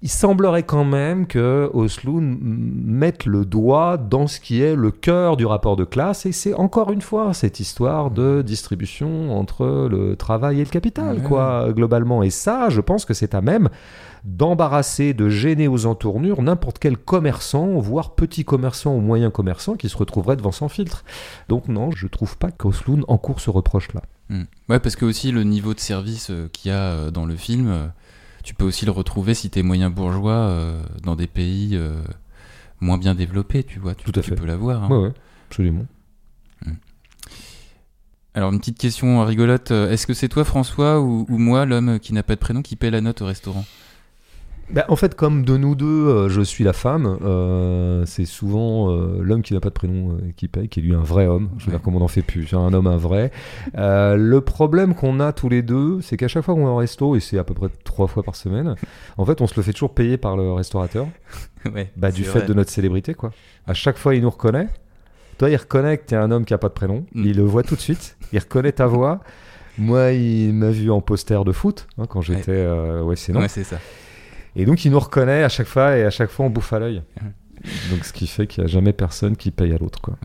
Il 0.01 0.09
semblerait 0.09 0.63
quand 0.63 0.85
même 0.85 1.27
que 1.27 1.69
Oslo 1.75 2.21
mette 2.21 3.27
le 3.27 3.45
doigt 3.45 3.97
dans 3.97 4.29
ce 4.29 4.39
qui 4.39 4.63
est 4.63 4.77
le 4.77 4.93
cœur 4.93 5.37
du 5.37 5.45
rapport 5.45 5.75
de 5.75 5.85
classe, 5.85 6.25
et 6.25 6.31
c'est 6.31 6.55
encore 6.55 6.93
une 6.93 7.01
fois 7.03 7.35
cette 7.35 7.59
histoire 7.59 8.13
de 8.13 8.43
distribution 8.43 9.37
entre 9.37 9.89
le 9.91 10.15
travail 10.15 10.61
et 10.61 10.65
le 10.65 10.71
capital, 10.71 11.17
Ouais. 11.17 11.23
quoi, 11.25 11.73
globalement. 11.73 12.23
Et 12.23 12.31
ça, 12.31 12.69
je 12.69 12.81
pense 12.81 13.05
que 13.05 13.13
c'est 13.15 13.35
à 13.35 13.41
même 13.41 13.69
d'embarrasser, 14.25 15.15
de 15.15 15.29
gêner 15.29 15.69
aux 15.69 15.87
entournures 15.87 16.43
n'importe 16.43 16.79
quel 16.79 16.97
commerçant, 16.97 17.79
voire 17.79 18.15
petit 18.15 18.45
commerçant 18.45 18.95
ou 18.95 19.01
moyen 19.01 19.31
commerçant 19.31 19.75
qui 19.75 19.89
se 19.89 19.97
retrouverait 19.97 20.37
devant 20.37 20.53
sans 20.53 20.69
filtre. 20.69 21.05
Donc 21.49 21.69
non, 21.69 21.91
je 21.91 22.07
trouve 22.07 22.37
pas 22.39 22.51
qu'Osloon 22.51 23.03
encourt 23.09 23.41
ce 23.41 23.51
reproche-là. 23.51 24.03
Hmm. 24.29 24.45
Ouais, 24.69 24.79
parce 24.79 24.97
que 24.97 25.05
aussi 25.07 25.33
le 25.33 25.43
niveau 25.45 25.73
de 25.75 25.81
service 25.81 26.31
euh, 26.31 26.49
qu'il 26.53 26.71
y 26.71 26.75
a 26.75 26.79
euh, 26.93 27.11
dans 27.11 27.25
le 27.25 27.35
film, 27.37 27.69
euh, 27.69 27.87
tu 28.49 28.55
peux 28.55 28.65
aussi 28.65 28.87
le 28.87 28.93
retrouver 28.93 29.35
si 29.35 29.51
t'es 29.51 29.63
moyen 29.63 29.91
bourgeois 29.91 30.33
euh, 30.33 30.83
dans 31.03 31.17
des 31.17 31.27
pays 31.27 31.73
euh, 31.75 32.01
moins 32.81 32.97
bien 32.97 33.15
développés, 33.15 33.63
tu 33.63 33.79
vois. 33.79 33.95
Tu, 33.95 34.11
Tout 34.11 34.19
à 34.19 34.23
tu 34.23 34.31
fait. 34.31 34.37
peux 34.37 34.47
l'avoir. 34.47 34.85
hein. 34.85 34.89
Ouais, 34.89 35.03
ouais, 35.09 35.13
absolument. 35.51 35.85
Alors 38.33 38.51
une 38.53 38.59
petite 38.59 38.79
question 38.79 39.23
rigolote, 39.25 39.71
euh, 39.73 39.91
est-ce 39.91 40.07
que 40.07 40.15
c'est 40.15 40.29
toi 40.31 40.45
François 40.45 40.99
ou, 41.01 41.27
ou 41.29 41.37
moi, 41.39 41.67
l'homme 41.67 41.99
qui 41.99 42.15
n'a 42.15 42.23
pas 42.23 42.37
de 42.37 42.41
prénom, 42.41 42.63
qui 42.63 42.75
paie 42.77 42.91
la 42.91 43.03
note 43.03 43.21
au 43.21 43.27
restaurant? 43.27 43.67
Bah, 44.71 44.85
en 44.89 44.97
fait, 44.97 45.15
comme 45.15 45.45
de 45.47 45.57
nous 45.57 45.75
deux, 45.75 45.87
euh, 45.87 46.29
je 46.29 46.43
suis 46.43 46.63
la 46.63 46.75
femme, 46.75 47.17
euh, 47.25 48.05
c'est 48.05 48.27
souvent 48.27 48.91
euh, 48.91 49.19
l'homme 49.23 49.41
qui 49.41 49.55
n'a 49.55 49.61
pas 49.61 49.71
de 49.71 49.75
prénom 49.75 50.13
euh, 50.13 50.19
qui 50.37 50.47
paye, 50.47 50.69
qui 50.69 50.81
est 50.81 50.83
lui 50.83 50.95
un 50.95 51.01
vrai 51.03 51.27
homme. 51.27 51.49
Je 51.57 51.65
veux 51.65 51.71
Ouais. 51.71 51.77
dire, 51.79 51.83
comme 51.83 51.97
on 51.97 52.01
n'en 52.01 52.09
fait 52.09 52.21
plus, 52.21 52.53
un 52.53 52.75
homme, 52.75 52.87
un 52.87 52.99
vrai. 52.99 53.31
Euh, 53.79 54.17
le 54.17 54.43
problème 54.43 54.95
qu'on 54.95 55.21
a 55.21 55.33
tous 55.33 55.49
les 55.49 55.63
deux, 55.63 56.03
c'est 56.03 56.19
qu'à 56.19 56.29
chaque 56.29 56.45
fois 56.45 56.55
qu'on 56.55 56.65
va 56.67 56.71
au 56.73 56.77
resto, 56.77 57.17
et 57.17 57.21
c'est 57.21 57.39
à 57.39 57.45
peu 57.45 57.55
près 57.55 57.69
trois 57.83 58.09
fois 58.09 58.23
par 58.23 58.37
semaine, 58.37 58.75
en 59.17 59.25
fait, 59.25 59.41
on 59.41 59.47
se 59.47 59.55
le 59.57 59.63
fait 59.63 59.73
toujours 59.73 59.95
payer 59.95 60.19
par 60.19 60.37
le 60.37 60.53
restaurateur, 60.53 61.07
Ouais, 61.75 61.91
bah, 61.97 62.11
du 62.11 62.25
fait 62.25 62.47
de 62.47 62.53
notre 62.53 62.71
célébrité, 62.71 63.15
quoi. 63.15 63.31
À 63.67 63.73
chaque 63.75 63.97
fois, 63.97 64.15
il 64.15 64.21
nous 64.23 64.31
reconnaît. 64.31 64.69
Toi, 65.39 65.49
il 65.51 65.57
reconnaît 65.57 65.97
que 65.99 66.05
t'es 66.05 66.17
un 66.17 66.31
homme 66.31 66.45
qui 66.45 66.53
a 66.53 66.59
pas 66.59 66.69
de 66.69 66.75
prénom. 66.75 67.05
Mm. 67.15 67.25
Il 67.25 67.37
le 67.39 67.43
voit 67.45 67.63
tout 67.63 67.75
de 67.75 67.81
suite. 67.81 68.17
Il 68.33 68.39
reconnaît 68.39 68.73
ta 68.73 68.87
voix. 68.87 69.21
Moi, 69.79 70.13
il 70.13 70.53
m'a 70.53 70.71
vu 70.71 70.91
en 70.91 71.01
poster 71.01 71.43
de 71.45 71.53
foot 71.53 71.87
hein, 71.97 72.05
quand 72.09 72.21
j'étais. 72.21 72.51
euh, 72.53 73.03
ouais, 73.03 73.17
c'est 73.17 73.33
non. 73.33 73.41
Ouais, 73.41 73.49
c'est 73.49 73.65
ça. 73.65 73.79
Et 74.59 74.67
donc 74.67 74.85
il 74.85 74.91
nous 74.91 74.99
reconnaît 75.01 75.43
à 75.45 75.49
chaque 75.49 75.67
fois 75.69 75.97
et 75.97 76.05
à 76.05 76.11
chaque 76.11 76.31
fois 76.31 76.45
on 76.47 76.51
bouffe 76.51 76.73
à 76.73 76.79
l'œil. 76.81 77.03
Donc 77.91 78.05
ce 78.05 78.13
qui 78.13 78.27
fait 78.27 78.47
qu'il 78.47 78.63
n'y 78.63 78.69
a 78.71 78.73
jamais 78.73 78.93
personne 78.93 79.37
qui 79.37 79.51
paye 79.51 79.73
à 79.73 79.79
l'autre. 79.79 80.01
quoi. 80.01 80.17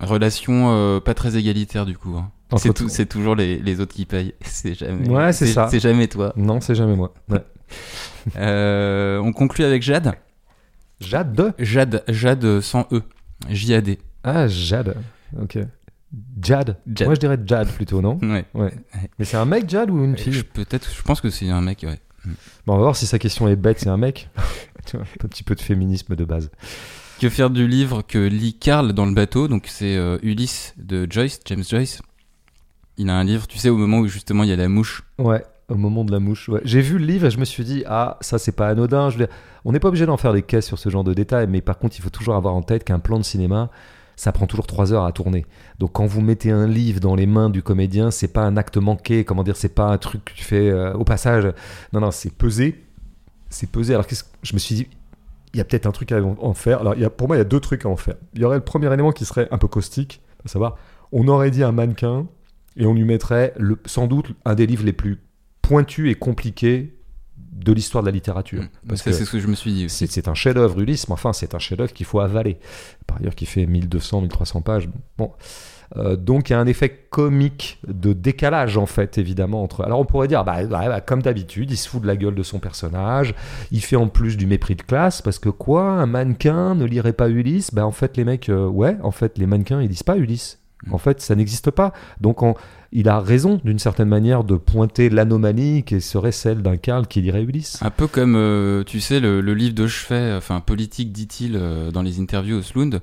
Relation 0.00 0.70
euh, 0.72 1.00
pas 1.00 1.14
très 1.14 1.36
égalitaire 1.36 1.86
du 1.86 1.96
coup. 1.96 2.16
hein. 2.16 2.30
C'est 2.58 2.68
tout- 2.74 2.84
tout- 2.84 2.88
c'est 2.90 3.06
toujours 3.06 3.34
les, 3.36 3.58
les 3.58 3.80
autres 3.80 3.94
qui 3.94 4.04
payent. 4.04 4.34
C'est 4.42 4.74
jamais. 4.74 5.08
Ouais, 5.08 5.32
c'est 5.32 5.46
ça. 5.46 5.68
C'est 5.70 5.80
jamais 5.80 6.06
toi. 6.08 6.32
Non, 6.36 6.60
c'est 6.60 6.74
jamais 6.74 6.96
moi. 6.96 7.14
Ouais. 7.30 7.42
Euh, 8.36 9.18
on 9.18 9.32
conclut 9.32 9.64
avec 9.64 9.82
Jade. 9.82 10.12
Jade 11.00 11.54
Jade, 11.58 12.04
Jade 12.08 12.60
sans 12.60 12.86
E. 12.92 13.02
J-A-D. 13.48 13.98
Ah, 14.22 14.46
Jade. 14.48 14.96
Ok. 15.40 15.58
Jade. 16.42 16.76
Jade. 16.86 17.06
Moi 17.08 17.14
je 17.14 17.20
dirais 17.20 17.38
Jade 17.46 17.68
plutôt, 17.68 18.02
non? 18.02 18.18
Ouais. 18.22 18.44
Ouais. 18.54 18.72
Mais 19.18 19.24
c'est 19.24 19.36
un 19.38 19.46
mec 19.46 19.68
Jade 19.68 19.90
ou 19.90 20.04
une 20.04 20.16
Je- 20.18 20.22
fille? 20.24 20.42
Peut-être, 20.42 20.88
je 20.94 21.02
pense 21.02 21.20
que 21.20 21.30
c'est 21.30 21.48
un 21.48 21.60
mec, 21.62 21.84
ouais. 21.88 21.98
Bon, 22.66 22.74
on 22.74 22.76
va 22.76 22.82
voir 22.82 22.96
si 22.96 23.06
sa 23.06 23.18
question 23.18 23.48
est 23.48 23.56
bête, 23.56 23.80
c'est 23.80 23.88
un 23.88 23.96
mec. 23.96 24.28
Un 24.94 25.28
petit 25.28 25.44
peu 25.44 25.54
de 25.54 25.60
féminisme 25.60 26.16
de 26.16 26.24
base. 26.24 26.50
Que 27.20 27.28
faire 27.28 27.50
du 27.50 27.68
livre 27.68 28.02
que 28.02 28.18
lit 28.18 28.54
Karl 28.54 28.92
dans 28.92 29.06
le 29.06 29.14
bateau? 29.14 29.46
Donc 29.46 29.66
c'est 29.68 29.96
euh, 29.96 30.18
Ulysse 30.22 30.74
de 30.76 31.06
Joyce, 31.08 31.40
James 31.46 31.62
Joyce. 31.62 32.02
Il 32.98 33.08
a 33.08 33.14
un 33.16 33.24
livre, 33.24 33.46
tu 33.46 33.58
sais, 33.58 33.68
au 33.68 33.76
moment 33.76 33.98
où 34.00 34.08
justement 34.08 34.42
il 34.42 34.50
y 34.50 34.52
a 34.52 34.56
la 34.56 34.68
mouche. 34.68 35.04
Ouais, 35.18 35.44
au 35.68 35.76
moment 35.76 36.04
de 36.04 36.10
la 36.12 36.18
mouche. 36.18 36.48
ouais. 36.48 36.60
J'ai 36.64 36.80
vu 36.80 36.98
le 36.98 37.06
livre 37.06 37.26
et 37.26 37.30
je 37.30 37.38
me 37.38 37.44
suis 37.44 37.64
dit, 37.64 37.84
ah, 37.86 38.18
ça 38.20 38.38
c'est 38.38 38.52
pas 38.52 38.68
anodin. 38.68 39.08
Je 39.08 39.18
veux 39.18 39.26
dire, 39.26 39.34
on 39.64 39.72
n'est 39.72 39.80
pas 39.80 39.88
obligé 39.88 40.04
d'en 40.04 40.16
faire 40.16 40.32
des 40.32 40.42
caisses 40.42 40.66
sur 40.66 40.78
ce 40.78 40.88
genre 40.88 41.04
de 41.04 41.14
détails, 41.14 41.46
mais 41.48 41.60
par 41.60 41.78
contre, 41.78 41.96
il 41.96 42.02
faut 42.02 42.10
toujours 42.10 42.34
avoir 42.34 42.54
en 42.54 42.62
tête 42.62 42.84
qu'un 42.84 42.98
plan 42.98 43.18
de 43.18 43.24
cinéma, 43.24 43.70
ça 44.16 44.32
prend 44.32 44.46
toujours 44.46 44.66
trois 44.66 44.92
heures 44.92 45.04
à 45.04 45.12
tourner. 45.12 45.46
Donc 45.78 45.92
quand 45.92 46.06
vous 46.06 46.20
mettez 46.20 46.50
un 46.50 46.66
livre 46.66 47.00
dans 47.00 47.14
les 47.14 47.26
mains 47.26 47.50
du 47.50 47.62
comédien, 47.62 48.10
c'est 48.10 48.28
pas 48.28 48.42
un 48.42 48.56
acte 48.56 48.76
manqué, 48.76 49.24
comment 49.24 49.42
dire, 49.42 49.56
c'est 49.56 49.74
pas 49.74 49.86
un 49.86 49.98
truc 49.98 50.24
que 50.24 50.32
tu 50.34 50.44
fais 50.44 50.70
euh, 50.70 50.92
au 50.94 51.04
passage. 51.04 51.52
Non, 51.92 52.00
non, 52.00 52.10
c'est 52.10 52.32
pesé. 52.32 52.84
C'est 53.50 53.70
pesé. 53.70 53.94
Alors 53.94 54.06
qu'est-ce 54.06 54.24
que- 54.24 54.28
je 54.42 54.54
me 54.54 54.58
suis 54.58 54.74
dit, 54.74 54.86
il 55.54 55.58
y 55.58 55.60
a 55.60 55.64
peut-être 55.64 55.86
un 55.86 55.92
truc 55.92 56.12
à 56.12 56.22
en- 56.22 56.54
faire. 56.54 56.80
Alors 56.80 56.94
y 56.94 57.04
a, 57.04 57.10
pour 57.10 57.28
moi, 57.28 57.36
il 57.36 57.40
y 57.40 57.42
a 57.42 57.44
deux 57.44 57.60
trucs 57.60 57.84
à 57.84 57.88
en 57.88 57.96
faire. 57.96 58.14
Il 58.34 58.40
y 58.40 58.44
aurait 58.44 58.56
le 58.56 58.64
premier 58.64 58.92
élément 58.92 59.12
qui 59.12 59.24
serait 59.24 59.48
un 59.50 59.58
peu 59.58 59.68
caustique, 59.68 60.22
à 60.44 60.48
savoir, 60.48 60.76
on 61.12 61.28
aurait 61.28 61.50
dit 61.50 61.62
un 61.62 61.72
mannequin 61.72 62.26
et 62.76 62.86
on 62.86 62.94
lui 62.94 63.04
mettrait 63.04 63.52
sans 63.84 64.06
doute 64.06 64.32
un 64.46 64.54
des 64.54 64.66
livres 64.66 64.84
les 64.84 64.94
plus 64.94 65.20
pointus 65.60 66.10
et 66.10 66.14
compliqués 66.14 66.96
de 67.52 67.72
l'histoire 67.72 68.02
de 68.02 68.08
la 68.08 68.12
littérature. 68.12 68.62
Mm. 68.62 68.88
Parce 68.88 69.02
que 69.02 69.12
c'est 69.12 69.24
ce 69.24 69.30
que 69.30 69.38
je 69.40 69.46
me 69.46 69.54
suis 69.54 69.72
dit 69.72 69.84
aussi. 69.86 70.06
c'est 70.06 70.10
c'est 70.12 70.28
un 70.28 70.34
chef-d'œuvre, 70.34 70.80
Ulysse, 70.80 71.08
mais 71.08 71.14
enfin, 71.14 71.32
c'est 71.32 71.54
un 71.54 71.58
chef-d'œuvre 71.58 71.92
qu'il 71.92 72.06
faut 72.06 72.20
avaler. 72.20 72.58
Par 73.06 73.18
ailleurs, 73.18 73.34
qui 73.34 73.46
fait 73.46 73.66
1200, 73.66 74.22
1300 74.22 74.60
pages. 74.62 74.88
Bon. 75.18 75.30
Euh, 75.96 76.16
donc, 76.16 76.48
il 76.48 76.54
y 76.54 76.56
a 76.56 76.58
un 76.58 76.66
effet 76.66 76.88
comique 77.10 77.78
de 77.86 78.14
décalage, 78.14 78.78
en 78.78 78.86
fait, 78.86 79.18
évidemment. 79.18 79.62
Entre... 79.62 79.82
Alors, 79.84 80.00
on 80.00 80.04
pourrait 80.04 80.28
dire, 80.28 80.42
bah, 80.44 80.62
ouais, 80.62 80.66
bah, 80.66 81.00
comme 81.00 81.20
d'habitude, 81.22 81.70
il 81.70 81.76
se 81.76 81.88
fout 81.88 82.00
de 82.00 82.06
la 82.06 82.16
gueule 82.16 82.34
de 82.34 82.42
son 82.42 82.58
personnage. 82.60 83.34
Il 83.70 83.82
fait 83.82 83.96
en 83.96 84.08
plus 84.08 84.36
du 84.38 84.46
mépris 84.46 84.74
de 84.74 84.82
classe, 84.82 85.20
parce 85.20 85.38
que 85.38 85.50
quoi 85.50 85.84
Un 85.84 86.06
mannequin 86.06 86.74
ne 86.74 86.86
lirait 86.86 87.12
pas 87.12 87.28
Ulysse? 87.28 87.74
Bah, 87.74 87.84
en 87.86 87.92
fait, 87.92 88.16
les 88.16 88.24
mecs, 88.24 88.48
euh, 88.48 88.66
ouais, 88.66 88.96
en 89.02 89.10
fait, 89.10 89.36
les 89.36 89.46
mannequins, 89.46 89.82
ils 89.82 89.88
lisent 89.88 90.02
pas 90.02 90.16
Ulysse. 90.16 90.58
En 90.90 90.98
fait, 90.98 91.20
ça 91.20 91.34
n'existe 91.34 91.70
pas. 91.70 91.92
Donc, 92.20 92.42
on- 92.42 92.54
il 92.92 93.08
a 93.08 93.20
raison, 93.20 93.60
d'une 93.64 93.78
certaine 93.78 94.08
manière, 94.08 94.44
de 94.44 94.56
pointer 94.56 95.08
l'anomalie 95.08 95.82
qui 95.82 96.00
serait 96.00 96.32
celle 96.32 96.62
d'un 96.62 96.76
Karl 96.76 97.06
qui 97.06 97.22
lirait 97.22 97.42
Ulysse. 97.42 97.78
Un 97.82 97.90
peu 97.90 98.06
comme, 98.06 98.36
euh, 98.36 98.84
tu 98.84 99.00
sais, 99.00 99.18
le, 99.18 99.40
livre 99.40 99.74
de 99.74 99.86
chevet, 99.86 100.34
enfin 100.36 100.60
politique, 100.60 101.10
dit-il 101.10 101.56
euh, 101.56 101.90
dans 101.90 102.02
les 102.02 102.20
interviews 102.20 102.58
au 102.58 102.62
Slund, 102.62 103.00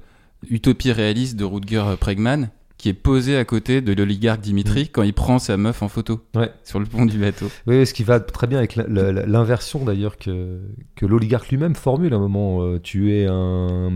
Utopie 0.50 0.92
réaliste 0.92 1.36
de 1.36 1.44
Rutger 1.44 1.84
Bregman. 2.00 2.50
Qui 2.80 2.88
est 2.90 2.94
posé 2.94 3.36
à 3.38 3.44
côté 3.46 3.82
de 3.82 3.94
l'oligarque 3.94 4.40
Dimitri 4.42 4.88
quand 4.90 5.04
il 5.04 5.14
prend 5.14 5.38
sa 5.38 5.58
meuf 5.58 5.84
en 5.84 5.90
photo 5.90 6.22
Ouais. 6.36 6.50
sur 6.64 6.80
le 6.80 6.86
pont 6.86 7.06
du 7.06 7.18
bateau. 7.20 7.48
Oui, 7.68 7.86
ce 7.86 7.94
qui 7.94 8.04
va 8.06 8.20
très 8.22 8.48
bien 8.48 8.58
avec 8.58 8.76
l'inversion 8.78 9.84
d'ailleurs 9.84 10.18
que, 10.18 10.62
que 10.96 11.06
l'oligarque 11.06 11.50
lui-même 11.50 11.76
formule 11.76 12.14
à 12.14 12.16
un 12.16 12.20
moment. 12.20 12.64
Euh, 12.64 12.80
tu 12.82 13.14
es 13.14 13.28
un, 13.28 13.90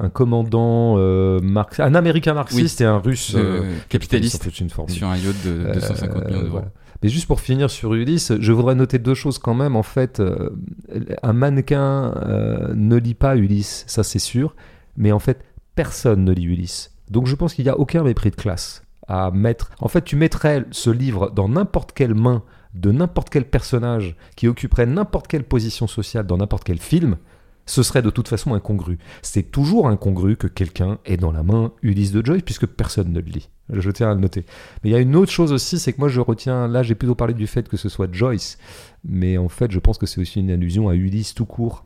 un, 0.00 0.08
commandant 0.08 0.94
euh, 0.98 1.40
marx- 1.40 1.80
un 1.80 1.94
américain 1.96 2.32
marxiste 2.32 2.80
et 2.80 2.84
un 2.84 2.98
russe 2.98 3.34
Euh, 3.34 3.62
euh, 3.62 3.72
capitaliste 3.88 4.40
C'est 4.44 4.60
une 4.60 4.70
formule. 4.70 4.94
sur 4.94 5.08
un 5.08 5.16
yacht 5.16 5.34
de 5.44 5.72
250 5.74 6.16
Euh, 6.22 6.24
millions 6.26 6.38
d'euros. 6.42 6.50
voilà. 6.52 6.70
Mais 7.02 7.08
juste 7.10 7.26
pour 7.26 7.40
finir 7.40 7.70
sur 7.70 7.92
Ulysse, 7.92 8.32
je 8.40 8.52
voudrais 8.52 8.74
noter 8.76 8.98
deux 8.98 9.14
choses 9.14 9.38
quand 9.38 9.52
même. 9.54 9.76
En 9.76 9.82
fait, 9.82 10.22
un 11.22 11.32
mannequin 11.32 12.14
ne 12.74 12.96
lit 12.96 13.14
pas 13.14 13.36
Ulysse, 13.36 13.84
ça 13.86 14.02
c'est 14.02 14.18
sûr. 14.18 14.54
Mais 14.96 15.12
en 15.12 15.18
fait, 15.18 15.42
personne 15.74 16.24
ne 16.24 16.32
lit 16.32 16.44
Ulysse. 16.44 16.92
Donc 17.10 17.26
je 17.26 17.34
pense 17.34 17.54
qu'il 17.54 17.64
n'y 17.64 17.70
a 17.70 17.78
aucun 17.78 18.02
mépris 18.02 18.30
de 18.30 18.36
classe 18.36 18.82
à 19.06 19.30
mettre. 19.30 19.70
En 19.80 19.88
fait, 19.88 20.02
tu 20.02 20.16
mettrais 20.16 20.64
ce 20.70 20.90
livre 20.90 21.30
dans 21.30 21.48
n'importe 21.48 21.92
quelle 21.92 22.14
main 22.14 22.42
de 22.74 22.92
n'importe 22.92 23.30
quel 23.30 23.44
personnage 23.44 24.16
qui 24.36 24.48
occuperait 24.48 24.86
n'importe 24.86 25.28
quelle 25.28 25.44
position 25.44 25.86
sociale 25.86 26.26
dans 26.26 26.36
n'importe 26.36 26.64
quel 26.64 26.78
film, 26.78 27.16
ce 27.64 27.82
serait 27.82 28.02
de 28.02 28.10
toute 28.10 28.28
façon 28.28 28.54
incongru. 28.54 28.98
C'est 29.22 29.50
toujours 29.50 29.88
incongru 29.88 30.36
que 30.36 30.46
quelqu'un 30.46 30.98
ait 31.04 31.16
dans 31.16 31.32
la 31.32 31.42
main 31.42 31.72
Ulysse 31.82 32.12
de 32.12 32.24
Joyce 32.24 32.42
puisque 32.42 32.66
personne 32.66 33.12
ne 33.12 33.20
le 33.20 33.26
lit. 33.26 33.48
Je 33.70 33.90
tiens 33.90 34.10
à 34.10 34.14
le 34.14 34.20
noter. 34.20 34.44
Mais 34.84 34.90
il 34.90 34.92
y 34.92 34.96
a 34.96 35.00
une 35.00 35.16
autre 35.16 35.32
chose 35.32 35.52
aussi, 35.52 35.78
c'est 35.78 35.92
que 35.92 35.98
moi 35.98 36.08
je 36.08 36.20
retiens, 36.20 36.68
là 36.68 36.82
j'ai 36.82 36.94
plutôt 36.94 37.16
parlé 37.16 37.34
du 37.34 37.48
fait 37.48 37.68
que 37.68 37.76
ce 37.76 37.88
soit 37.88 38.12
Joyce, 38.12 38.58
mais 39.04 39.38
en 39.38 39.48
fait 39.48 39.72
je 39.72 39.80
pense 39.80 39.98
que 39.98 40.06
c'est 40.06 40.20
aussi 40.20 40.38
une 40.40 40.50
allusion 40.50 40.88
à 40.88 40.94
Ulysse 40.94 41.34
tout 41.34 41.46
court. 41.46 41.85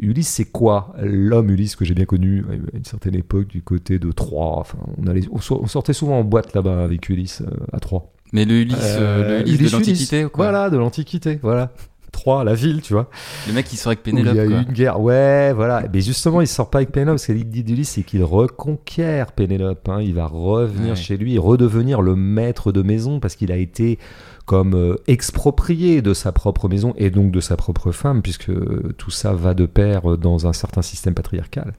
Ulysse, 0.00 0.28
c'est 0.28 0.44
quoi 0.46 0.92
L'homme 1.02 1.50
Ulysse 1.50 1.76
que 1.76 1.84
j'ai 1.84 1.94
bien 1.94 2.04
connu 2.06 2.44
à 2.50 2.76
une 2.76 2.84
certaine 2.84 3.14
époque 3.14 3.46
du 3.48 3.62
côté 3.62 3.98
de 3.98 4.10
Troyes? 4.12 4.58
Enfin, 4.58 4.78
on, 4.98 5.06
allait, 5.06 5.22
on 5.32 5.38
so- 5.40 5.60
on 5.62 5.66
sortait 5.66 5.92
souvent 5.92 6.18
en 6.20 6.24
boîte 6.24 6.54
là-bas 6.54 6.82
avec 6.84 7.08
Ulysse 7.08 7.42
euh, 7.42 7.50
à 7.72 7.80
Troyes. 7.80 8.06
Mais 8.32 8.44
le 8.44 8.54
Ulysse, 8.60 8.76
euh, 8.80 9.42
le 9.42 9.48
Ulysse 9.48 9.70
de 9.72 9.76
l'Antiquité. 9.76 10.26
Voilà, 10.34 10.70
de 10.70 10.76
l'Antiquité, 10.78 11.38
voilà. 11.42 11.72
Troyes, 12.12 12.42
la 12.42 12.54
ville, 12.54 12.80
tu 12.82 12.92
vois. 12.92 13.08
Le 13.46 13.52
mec 13.52 13.66
qui 13.66 13.76
sort 13.76 13.92
avec 13.92 14.00
Où 14.04 14.08
il 14.10 14.18
y 14.18 14.24
Pénélope, 14.24 14.38
a 14.38 14.44
eu 14.44 14.62
une 14.66 14.72
guerre. 14.72 15.00
Ouais, 15.00 15.52
voilà. 15.52 15.84
Mais 15.92 16.00
justement, 16.00 16.40
il 16.40 16.48
sort 16.48 16.68
pas 16.68 16.78
avec 16.78 16.90
Pénélope 16.90 17.14
parce 17.14 17.26
que 17.26 17.32
l'idée 17.32 17.62
d'Ulysse, 17.62 17.90
c'est 17.90 18.02
qu'il 18.02 18.24
reconquiert 18.24 19.30
Pénélope. 19.32 19.88
hein. 19.88 20.00
Il 20.02 20.14
va 20.14 20.26
revenir 20.26 20.90
Ouais. 20.90 20.96
chez 20.96 21.16
lui 21.16 21.38
redevenir 21.38 22.02
le 22.02 22.16
maître 22.16 22.72
de 22.72 22.82
maison 22.82 23.20
parce 23.20 23.36
qu'il 23.36 23.52
a 23.52 23.56
été 23.56 23.98
comme 24.46 24.74
euh, 24.74 24.96
exproprié 25.06 26.02
de 26.02 26.14
sa 26.14 26.32
propre 26.32 26.68
maison 26.68 26.94
et 26.96 27.10
donc 27.10 27.30
de 27.30 27.40
sa 27.40 27.56
propre 27.56 27.92
femme, 27.92 28.22
puisque 28.22 28.50
tout 28.96 29.10
ça 29.10 29.32
va 29.32 29.54
de 29.54 29.66
pair 29.66 30.12
euh, 30.12 30.16
dans 30.16 30.46
un 30.46 30.52
certain 30.52 30.82
système 30.82 31.14
patriarcal. 31.14 31.74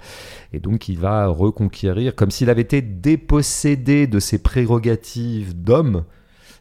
Et 0.53 0.59
donc 0.59 0.87
il 0.89 0.97
va 0.97 1.27
reconquérir, 1.27 2.15
comme 2.15 2.31
s'il 2.31 2.49
avait 2.49 2.61
été 2.61 2.81
dépossédé 2.81 4.07
de 4.07 4.19
ses 4.19 4.37
prérogatives 4.37 5.61
d'homme 5.61 6.03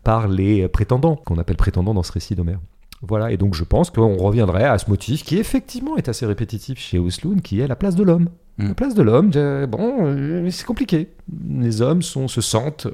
par 0.02 0.28
les 0.28 0.68
prétendants, 0.68 1.16
qu'on 1.16 1.38
appelle 1.38 1.56
prétendants 1.56 1.94
dans 1.94 2.02
ce 2.02 2.12
récit 2.12 2.34
d'Homère. 2.34 2.60
Voilà, 3.02 3.32
et 3.32 3.36
donc 3.36 3.54
je 3.54 3.64
pense 3.64 3.90
qu'on 3.90 4.16
reviendrait 4.16 4.64
à 4.64 4.76
ce 4.76 4.90
motif 4.90 5.24
qui 5.24 5.38
effectivement 5.38 5.96
est 5.96 6.08
assez 6.08 6.26
répétitif 6.26 6.78
chez 6.78 6.98
Osloon, 6.98 7.36
qui 7.36 7.60
est 7.60 7.66
la 7.66 7.76
place 7.76 7.96
de 7.96 8.02
l'homme. 8.02 8.28
Mm. 8.58 8.68
La 8.68 8.74
place 8.74 8.94
de 8.94 9.02
l'homme, 9.02 9.30
euh, 9.36 9.66
bon, 9.66 9.96
euh, 10.02 10.50
c'est 10.50 10.66
compliqué. 10.66 11.08
Les 11.48 11.80
hommes 11.80 12.02
sont, 12.02 12.28
se 12.28 12.40
sentent, 12.40 12.88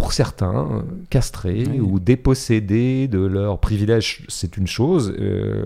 pour 0.00 0.12
certains, 0.14 0.66
euh, 0.78 0.82
castrés 1.10 1.64
Oui. 1.70 1.78
ou 1.78 2.00
dépossédés 2.00 3.06
de 3.06 3.18
leurs 3.20 3.60
privilèges, 3.60 4.24
c'est 4.28 4.56
une 4.56 4.66
chose, 4.66 5.14
euh, 5.18 5.64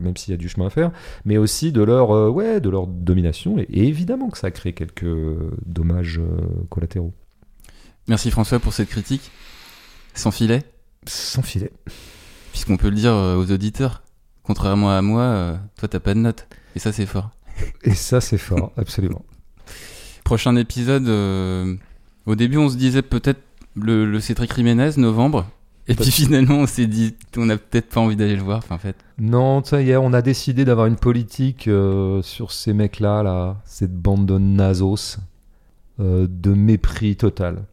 même 0.00 0.16
s'il 0.16 0.32
y 0.32 0.34
a 0.34 0.38
du 0.38 0.48
chemin 0.48 0.66
à 0.66 0.70
faire, 0.70 0.90
mais 1.26 1.36
aussi 1.36 1.70
de 1.70 1.82
leur, 1.82 2.10
euh, 2.10 2.30
ouais, 2.30 2.60
de 2.60 2.70
leur 2.70 2.86
domination, 2.86 3.58
et, 3.58 3.66
et 3.70 3.86
évidemment 3.86 4.30
que 4.30 4.38
ça 4.38 4.50
crée 4.50 4.72
quelques 4.72 5.04
euh, 5.04 5.50
dommages 5.66 6.18
euh, 6.18 6.40
collatéraux. 6.70 7.12
Merci 8.08 8.30
François 8.30 8.58
pour 8.60 8.72
cette 8.72 8.88
critique. 8.88 9.30
Sans 10.14 10.30
filet, 10.30 10.62
Sans 11.06 11.42
filet. 11.42 11.70
puisqu'on 12.52 12.76
peut 12.78 12.88
le 12.88 12.96
dire 12.96 13.12
euh, 13.12 13.36
aux 13.36 13.50
auditeurs. 13.52 14.02
Contrairement 14.42 14.90
à 14.90 15.02
moi, 15.02 15.22
euh, 15.22 15.56
toi 15.78 15.86
t'as 15.86 16.00
pas 16.00 16.14
de 16.14 16.18
notes. 16.20 16.48
Et 16.74 16.78
ça 16.78 16.92
c'est 16.92 17.06
fort. 17.06 17.30
Et 17.84 17.92
ça, 17.94 18.22
c'est 18.22 18.38
fort, 18.38 18.72
absolument. 18.78 19.22
Prochain 20.24 20.56
épisode, 20.56 21.06
euh, 21.08 21.74
au 22.24 22.34
début 22.34 22.56
on 22.56 22.70
se 22.70 22.76
disait 22.76 23.02
peut-être 23.02 23.40
le, 23.74 24.04
le 24.04 24.20
Cédric 24.20 24.54
Jiménez, 24.54 24.90
novembre. 24.96 25.46
Et 25.88 25.94
puis 25.94 26.10
finalement 26.12 26.56
on 26.56 26.66
s'est 26.66 26.86
dit, 26.86 27.16
on 27.36 27.48
a 27.48 27.56
peut-être 27.56 27.88
pas 27.88 28.00
envie 28.00 28.14
d'aller 28.14 28.36
le 28.36 28.42
voir. 28.42 28.58
Enfin, 28.58 28.76
en 28.76 28.78
fait, 28.78 28.96
Non, 29.18 29.64
ça 29.64 29.82
y 29.82 29.90
est, 29.90 29.96
on 29.96 30.12
a 30.12 30.22
décidé 30.22 30.64
d'avoir 30.64 30.86
une 30.86 30.96
politique 30.96 31.66
euh, 31.66 32.22
sur 32.22 32.52
ces 32.52 32.72
mecs-là, 32.72 33.22
là, 33.24 33.56
cette 33.64 33.94
bande 33.96 34.26
de 34.26 34.38
nasos, 34.38 35.18
euh, 35.98 36.28
de 36.30 36.52
mépris 36.54 37.16
total. 37.16 37.64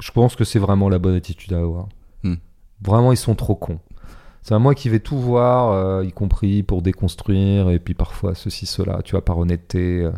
Je 0.00 0.12
pense 0.12 0.36
que 0.36 0.44
c'est 0.44 0.60
vraiment 0.60 0.88
la 0.88 1.00
bonne 1.00 1.16
attitude 1.16 1.52
à 1.54 1.58
avoir. 1.58 1.88
Hmm. 2.22 2.36
Vraiment, 2.82 3.10
ils 3.10 3.16
sont 3.16 3.34
trop 3.34 3.56
cons. 3.56 3.80
C'est 4.42 4.54
à 4.54 4.60
moi 4.60 4.76
qui 4.76 4.88
vais 4.88 5.00
tout 5.00 5.18
voir, 5.18 5.72
euh, 5.72 6.04
y 6.04 6.12
compris 6.12 6.62
pour 6.62 6.82
déconstruire, 6.82 7.68
et 7.70 7.80
puis 7.80 7.94
parfois 7.94 8.36
ceci, 8.36 8.64
cela, 8.66 9.00
tu 9.02 9.12
vois, 9.12 9.24
par 9.24 9.38
honnêteté. 9.38 10.02
euh. 10.04 10.12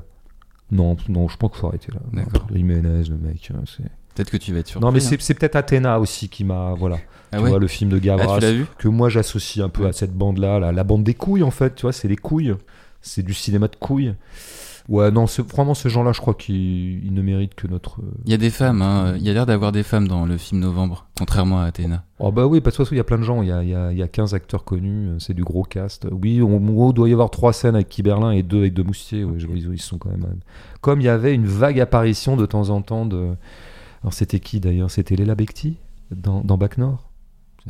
Non, 0.70 0.97
non, 1.09 1.28
je 1.28 1.36
pense 1.39 1.52
qu'il 1.52 1.61
faut 1.61 1.69
arrêter 1.69 1.93
là. 1.93 2.01
D'accord. 2.12 2.47
Jiménez, 2.55 3.05
le 3.09 3.16
mec, 3.16 3.51
c'est... 3.66 3.90
peut-être 4.15 4.31
que 4.31 4.37
tu 4.37 4.53
vas 4.53 4.61
être 4.61 4.69
surpris. 4.69 4.85
Non, 4.87 4.93
mais 4.93 5.05
hein. 5.05 5.16
c'est, 5.19 5.35
peut-être 5.35 5.57
Athéna 5.57 5.99
aussi 6.01 6.28
qui 6.28 6.45
m'a... 6.45 6.74
Voilà. 6.78 6.99
Ah 7.32 7.37
tu 7.39 7.45
ouais 7.45 7.51
vois, 7.51 7.59
le 7.61 7.69
film 7.69 7.91
de 7.91 7.97
Ah, 7.97 8.01
Gavras 8.01 8.39
vu 8.41 8.66
que 8.78 8.89
moi 8.89 9.09
j'associe 9.09 9.65
un 9.65 9.69
peu 9.69 9.87
à 9.87 9.93
cette 9.93 10.12
bande-là, 10.15 10.59
la, 10.59 10.73
la 10.73 10.82
bande 10.85 11.05
des 11.05 11.15
couilles 11.15 11.45
en 11.45 11.53
fait, 11.53 11.77
tu 11.77 11.82
vois, 11.82 11.93
c'est 11.93 12.09
les 12.09 12.16
couilles, 12.16 12.55
c'est 13.03 13.23
du 13.23 13.35
cinéma 13.35 13.69
de 13.69 13.77
couilles. 13.77 14.15
Ouais, 14.89 15.12
non, 15.12 15.28
ce- 15.28 15.43
vraiment 15.43 15.74
ces 15.74 15.89
gens-là, 15.89 16.11
je 16.11 16.20
crois 16.20 16.35
qu'ils 16.35 17.05
ils 17.05 17.15
ne 17.15 17.23
méritent 17.23 17.55
que 17.55 17.69
notre. 17.69 18.01
euh, 18.01 18.11
Il 18.24 18.32
y 18.32 18.35
a 18.35 18.39
des 18.39 18.51
femmes, 18.51 18.82
hein. 18.82 19.15
il 19.16 19.23
y 19.23 19.31
a 19.31 19.32
l'air 19.32 19.47
d'avoir 19.47 19.70
des 19.70 19.85
femmes 19.85 20.09
dans 20.09 20.24
le 20.27 20.37
film 20.39 20.61
Novembre, 20.61 21.07
contrairement 21.16 21.61
à 21.61 21.66
Athéna. 21.66 22.03
Oh 22.19 22.32
bah 22.32 22.47
oui, 22.47 22.61
parce 22.61 22.77
que 22.77 22.82
il 22.91 22.97
y 22.97 23.01
a 23.01 23.05
plein 23.05 23.19
de 23.19 23.23
gens, 23.23 23.43
il 23.43 23.49
y 23.49 23.53
a, 23.53 23.62
il 23.62 23.69
y 23.69 23.74
a- 23.77 23.93
il 23.93 23.99
y 23.99 24.03
a 24.03 24.09
15 24.09 24.35
acteurs 24.35 24.65
connus, 24.65 25.11
euh, 25.11 25.16
c'est 25.20 25.35
du 25.35 25.45
gros 25.45 25.62
cast. 25.62 26.09
Oui, 26.11 26.43
on- 26.43 26.59
gros, 26.59 26.91
il 26.91 26.95
doit 26.95 27.09
y 27.09 27.12
avoir 27.12 27.31
trois 27.31 27.53
scènes 27.53 27.77
avec 27.77 27.89
Kiberlin 27.89 28.32
et 28.32 28.43
deux 28.43 28.59
avec 28.61 28.74
De 28.74 28.82
Moustier, 28.82 29.23
ouais, 29.23 29.39
ils 29.39 29.81
sont 29.81 29.99
quand 29.99 30.11
même. 30.11 30.24
euh, 30.24 30.35
Comme 30.81 31.01
il 31.01 31.05
y 31.05 31.09
avait 31.09 31.35
une 31.35 31.47
vague 31.47 31.78
apparition 31.78 32.37
de 32.37 32.45
temps 32.47 32.70
en 32.70 32.82
temps 32.82 33.07
de. 33.07 33.28
Alors 34.02 34.12
c'était 34.14 34.40
qui 34.40 34.60
d'ailleurs? 34.60 34.90
C'était 34.90 35.16
Léla 35.16 35.35
Becti 35.35 35.77
dans, 36.10 36.40
dans 36.43 36.56
Bac 36.59 36.78
Nord? 36.78 37.06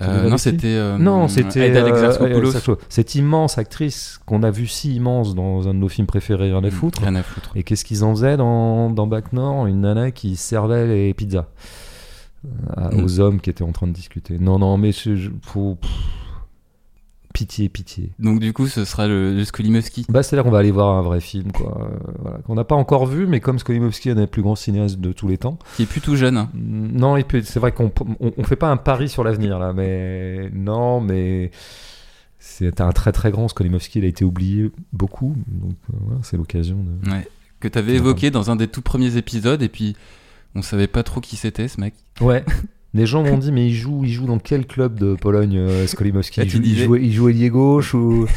Euh, 0.01 0.31
non, 0.31 0.39
c'était. 0.39 0.69
euh, 0.69 0.98
Non, 0.98 1.27
c'était 1.27 1.61
euh, 1.61 2.52
cette 2.89 3.15
immense 3.16 3.59
actrice 3.59 4.20
qu'on 4.24 4.44
a 4.44 4.51
vue 4.52 4.69
si 4.69 4.94
immense 4.94 5.35
dans 5.35 5.66
un 5.66 5.74
de 5.74 5.78
nos 5.81 5.89
films 5.89 6.07
préférés, 6.07 6.52
rien 6.52 6.62
à 6.62 6.70
foutre. 6.70 7.01
Rien 7.02 7.16
à 7.16 7.24
foutre. 7.24 7.51
Et 7.57 7.65
qu'est-ce 7.65 7.85
qu'ils 7.85 8.05
en 8.05 8.15
faisaient 8.15 8.36
dans, 8.36 8.90
dans 8.90 9.09
Bac 9.09 9.32
Nord? 9.32 9.66
Une 9.66 9.81
nana 9.81 10.12
qui 10.12 10.36
servait 10.36 10.86
les 10.86 11.12
pizzas 11.12 11.48
euh, 12.47 12.48
à- 12.77 12.94
Mm. 12.94 13.05
aux 13.05 13.19
hommes 13.20 13.40
qui 13.40 13.51
étaient 13.51 13.65
en 13.65 13.73
train 13.73 13.89
de 13.89 13.93
discuter. 13.93 14.39
Non, 14.39 14.61
non, 14.61 14.78
mais 14.78 14.93
je, 14.93 15.28
pff, 15.28 15.57
pitié, 17.32 17.69
pitié. 17.69 18.12
Donc, 18.19 18.40
du 18.40 18.52
coup, 18.52 18.66
ce 18.66 18.85
sera 18.85 19.07
le, 19.07 19.35
le 19.35 19.44
Skolimowski. 19.44 20.07
Bah, 20.09 20.23
c'est-à-dire 20.23 20.44
qu'on 20.44 20.51
va 20.51 20.59
aller 20.59 20.70
voir 20.73 20.97
un 20.97 21.02
vrai 21.02 21.20
film, 21.20 21.52
quoi. 21.52 21.81
Euh, 21.82 22.12
voilà, 22.19 22.39
qu'on 22.39 22.55
n'a 22.55 22.65
pas 22.65 22.74
encore 22.74 23.07
vu, 23.07 23.27
mais 23.27 23.40
comme 23.40 23.59
Skolimowski 23.59 24.09
est 24.09 24.12
un 24.12 24.16
des 24.16 24.27
plus 24.27 24.43
grands 24.43 24.57
cinéastes 24.57 24.98
de 24.98 25.12
tous 25.12 25.28
les 25.28 25.39
temps. 25.39 25.59
qui 25.77 25.85
est 25.85 25.86
plus 25.86 26.01
tout 26.01 26.16
jeune. 26.16 26.36
hein. 26.36 26.51
Mm, 26.55 26.97
Non, 26.98 27.16
et 27.16 27.24
puis 27.24 27.43
c'est 27.44 27.61
vrai 27.61 27.73
qu'on 27.73 27.93
on, 28.20 28.32
on 28.36 28.44
fait 28.44 28.57
pas 28.57 28.69
un 28.70 28.77
pari 28.77 29.09
sur 29.09 29.23
l'avenir 29.24 29.59
là, 29.59 29.73
mais 29.73 30.51
non, 30.52 31.01
mais 31.01 31.51
c'est 32.39 32.81
un 32.81 32.90
très 32.93 33.12
très 33.12 33.31
grand 33.31 33.48
Skolimowski, 33.48 33.98
il 34.01 34.05
a 34.05 34.09
été 34.09 34.24
oublié 34.24 34.70
beaucoup, 34.93 35.36
donc 35.47 35.74
euh, 35.93 35.97
voilà, 36.01 36.20
c'est 36.23 36.36
l'occasion 36.36 36.77
de. 37.05 37.11
Ouais. 37.11 37.28
Que 37.61 37.69
t'avais 37.69 37.94
évoqué 37.97 38.31
dans 38.31 38.51
un 38.51 38.57
des 38.57 38.69
tout 38.69 38.81
premiers 38.82 39.16
épisodes, 39.19 39.61
et 39.62 39.69
puis 39.69 39.94
on 40.55 40.62
savait 40.62 40.86
pas 40.86 41.02
trop 41.02 41.20
qui 41.20 41.36
c'était 41.36 41.69
ce 41.69 41.81
mec. 41.81 41.94
Ouais. 42.20 42.44
Les 42.93 43.07
gens 43.07 43.23
m'ont 43.23 43.39
dit 43.39 43.53
mais 43.53 43.67
il 43.69 43.75
joue, 43.75 44.03
il 44.05 44.11
joue 44.11 44.27
dans 44.27 44.39
quel 44.39 44.67
club 44.67 44.99
de 44.99 45.15
Pologne, 45.15 45.57
euh, 45.57 45.87
Skolimowski? 45.89 46.41
Il, 46.43 46.67
il, 46.67 46.77
joue, 46.77 46.97
il 46.97 47.12
joue 47.12 47.29
ailier 47.29 47.49
gauche 47.51 47.95
ou 47.95 48.27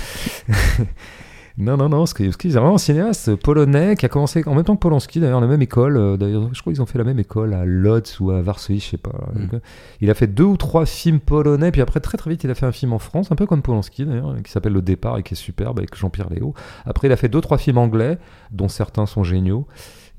Non, 1.55 1.77
non, 1.77 1.87
non, 1.87 2.07
Skolimowski, 2.07 2.51
c'est 2.51 2.57
vraiment 2.57 2.75
un 2.75 2.79
cinéaste 2.79 3.35
polonais 3.35 3.95
qui 3.95 4.07
a 4.07 4.09
commencé 4.09 4.41
en 4.47 4.55
même 4.55 4.63
temps 4.63 4.75
que 4.75 4.79
Polanski, 4.79 5.19
d'ailleurs, 5.19 5.39
la 5.39 5.45
même 5.45 5.61
école. 5.61 5.97
euh, 5.97 6.17
D'ailleurs, 6.17 6.49
je 6.51 6.59
crois 6.61 6.73
qu'ils 6.73 6.81
ont 6.81 6.87
fait 6.87 6.97
la 6.97 7.03
même 7.03 7.19
école 7.19 7.53
à 7.53 7.63
Lodz 7.63 8.17
ou 8.19 8.31
à 8.31 8.41
Varsovie, 8.41 8.79
je 8.79 8.89
sais 8.89 8.97
pas. 8.97 9.11
Mm. 9.35 9.59
Il 10.01 10.09
a 10.09 10.15
fait 10.15 10.25
deux 10.25 10.45
ou 10.45 10.57
trois 10.57 10.87
films 10.87 11.19
polonais, 11.19 11.69
puis 11.71 11.81
après, 11.81 11.99
très 11.99 12.17
très 12.17 12.31
vite, 12.31 12.43
il 12.43 12.49
a 12.49 12.55
fait 12.55 12.65
un 12.65 12.71
film 12.71 12.91
en 12.91 12.97
France, 12.97 13.31
un 13.31 13.35
peu 13.35 13.45
comme 13.45 13.61
Polanski 13.61 14.03
d'ailleurs, 14.03 14.35
qui 14.43 14.51
s'appelle 14.51 14.73
Le 14.73 14.81
Départ 14.81 15.19
et 15.19 15.23
qui 15.23 15.35
est 15.35 15.37
superbe 15.37 15.77
avec 15.77 15.95
Jean-Pierre 15.95 16.31
Léo. 16.31 16.55
Après, 16.87 17.07
il 17.07 17.11
a 17.11 17.17
fait 17.17 17.29
deux 17.29 17.41
trois 17.41 17.59
films 17.59 17.77
anglais, 17.77 18.17
dont 18.51 18.67
certains 18.67 19.05
sont 19.05 19.23
géniaux. 19.23 19.67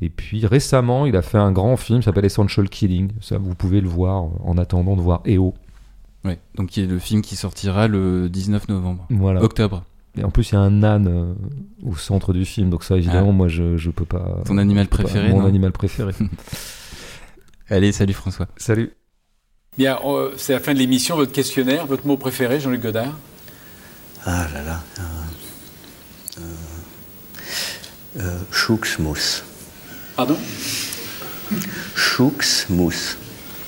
Et 0.01 0.09
puis 0.11 0.45
récemment, 0.47 1.07
il 1.07 1.16
a 1.16 1.23
fait 1.23 1.39
un 1.39 1.53
grand 1.53 1.77
film 1.77 2.01
qui 2.01 2.05
s'appelle 2.05 2.25
Essential 2.25 2.69
Killing. 2.69 3.11
Ça, 3.21 3.39
vous 3.39 3.55
pouvez 3.55 3.81
le 3.81 3.89
voir 3.89 4.25
en 4.45 4.59
attendant 4.59 4.97
de 4.97 5.01
voir 5.01 5.23
EO. 5.27 5.55
Ouais. 6.25 6.39
Donc, 6.57 6.71
qui 6.71 6.83
est 6.83 6.87
le 6.87 6.99
film 6.99 7.23
qui 7.23 7.37
sortira 7.37 7.87
le 7.89 8.29
19 8.29 8.69
novembre. 8.69 9.07
Voilà. 9.11 9.43
Octobre. 9.43 9.85
Et 10.16 10.25
en 10.25 10.31
plus, 10.31 10.51
il 10.51 10.55
y 10.55 10.59
a 10.59 10.61
un 10.61 10.83
âne 10.83 11.09
euh, 11.09 11.35
au 11.83 11.97
centre 11.97 12.33
du 12.33 12.45
film, 12.45 12.71
donc 12.71 12.85
ça, 12.85 12.97
évidemment, 12.97 13.31
Ah. 13.31 13.33
moi, 13.33 13.49
je, 13.49 13.77
je 13.77 13.91
peux 13.91 14.05
pas. 14.05 14.43
Ton 14.45 14.59
animal 14.59 14.87
pas- 14.89 14.99
préféré, 14.99 15.31
Mon 15.31 15.45
animal 15.45 15.73
préféré. 15.73 16.12
Allez, 17.69 17.93
salut 17.93 18.12
François. 18.12 18.47
Salut. 18.57 18.93
Bien, 19.77 19.99
euh, 20.05 20.31
c'est 20.37 20.53
la 20.53 20.61
fin 20.61 20.73
de 20.73 20.79
l'émission. 20.79 21.16
Votre 21.16 21.33
questionnaire, 21.33 21.87
votre 21.87 22.07
mot 22.07 22.16
préféré, 22.16 22.61
Jean-Luc 22.61 22.83
Godard 22.83 23.19
Ah 24.25 24.47
là 24.55 24.62
là. 24.62 24.81
Euh, 26.39 26.43
euh, 28.21 28.39
euh, 30.19 30.27
Chouxmousse. 30.27 30.36
Pardon? 30.36 30.36
Choux 31.95 32.32
Mousse. 32.70 33.16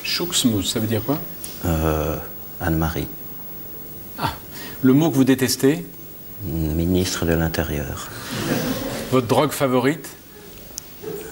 Chouxmousse, 0.05 0.73
ça 0.73 0.81
veut 0.81 0.87
dire 0.87 1.03
quoi? 1.05 1.19
Euh, 1.65 2.17
Anne-Marie, 2.61 3.09
Le 4.83 4.93
mot 4.93 5.11
que 5.11 5.15
vous 5.17 5.25
détestez? 5.25 5.85
Ministre 6.45 7.25
de 7.25 7.33
l'Intérieur. 7.33 8.09
Votre 9.11 9.27
drogue 9.27 9.51
favorite? 9.53 10.09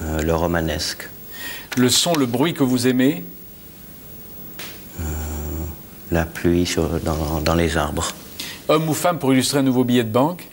Euh, 0.03 0.23
le 0.23 0.35
romanesque. 0.35 1.09
Le 1.77 1.89
son, 1.89 2.15
le 2.15 2.27
bruit 2.27 2.55
que 2.55 2.65
vous 2.65 2.87
aimez? 2.87 3.25
La 6.11 6.25
pluie 6.27 6.65
sur- 6.67 7.01
dans, 7.01 7.41
dans 7.41 7.55
les 7.55 7.77
arbres. 7.77 8.13
Homme 8.69 8.89
ou 8.89 8.95
femme 8.95 9.19
pour 9.19 9.33
illustrer 9.33 9.59
un 9.59 9.63
nouveau 9.63 9.85
billet 9.85 10.05
de 10.05 10.11
banque? 10.13 10.49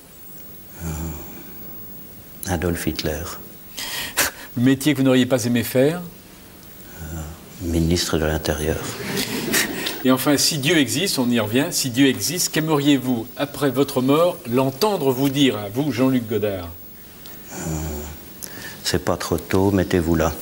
Adolf 2.47 2.87
Hitler, 2.87 3.21
Le 4.57 4.63
métier 4.63 4.93
que 4.93 4.97
vous 4.99 5.03
n'auriez 5.03 5.25
pas 5.25 5.45
aimé 5.45 5.63
faire 5.63 6.01
ministre 7.61 8.17
de 8.17 8.25
l'Intérieur. 8.25 8.77
Et 10.03 10.11
enfin, 10.11 10.35
si 10.37 10.57
Dieu 10.57 10.77
existe, 10.77 11.19
on 11.19 11.29
y 11.29 11.39
revient, 11.39 11.67
si 11.69 11.91
Dieu 11.91 12.07
existe, 12.07 12.51
qu'aimeriez-vous, 12.51 13.27
après 13.37 13.69
votre 13.69 14.01
mort, 14.01 14.37
l'entendre 14.49 15.11
vous 15.11 15.29
dire 15.29 15.57
à 15.57 15.69
vous, 15.69 15.91
Jean-Luc 15.91 16.27
Godard? 16.27 16.69
C'est 18.83 19.05
pas 19.05 19.17
trop 19.17 19.37
tôt, 19.37 19.69
mettez-vous 19.69 20.15
là. 20.15 20.33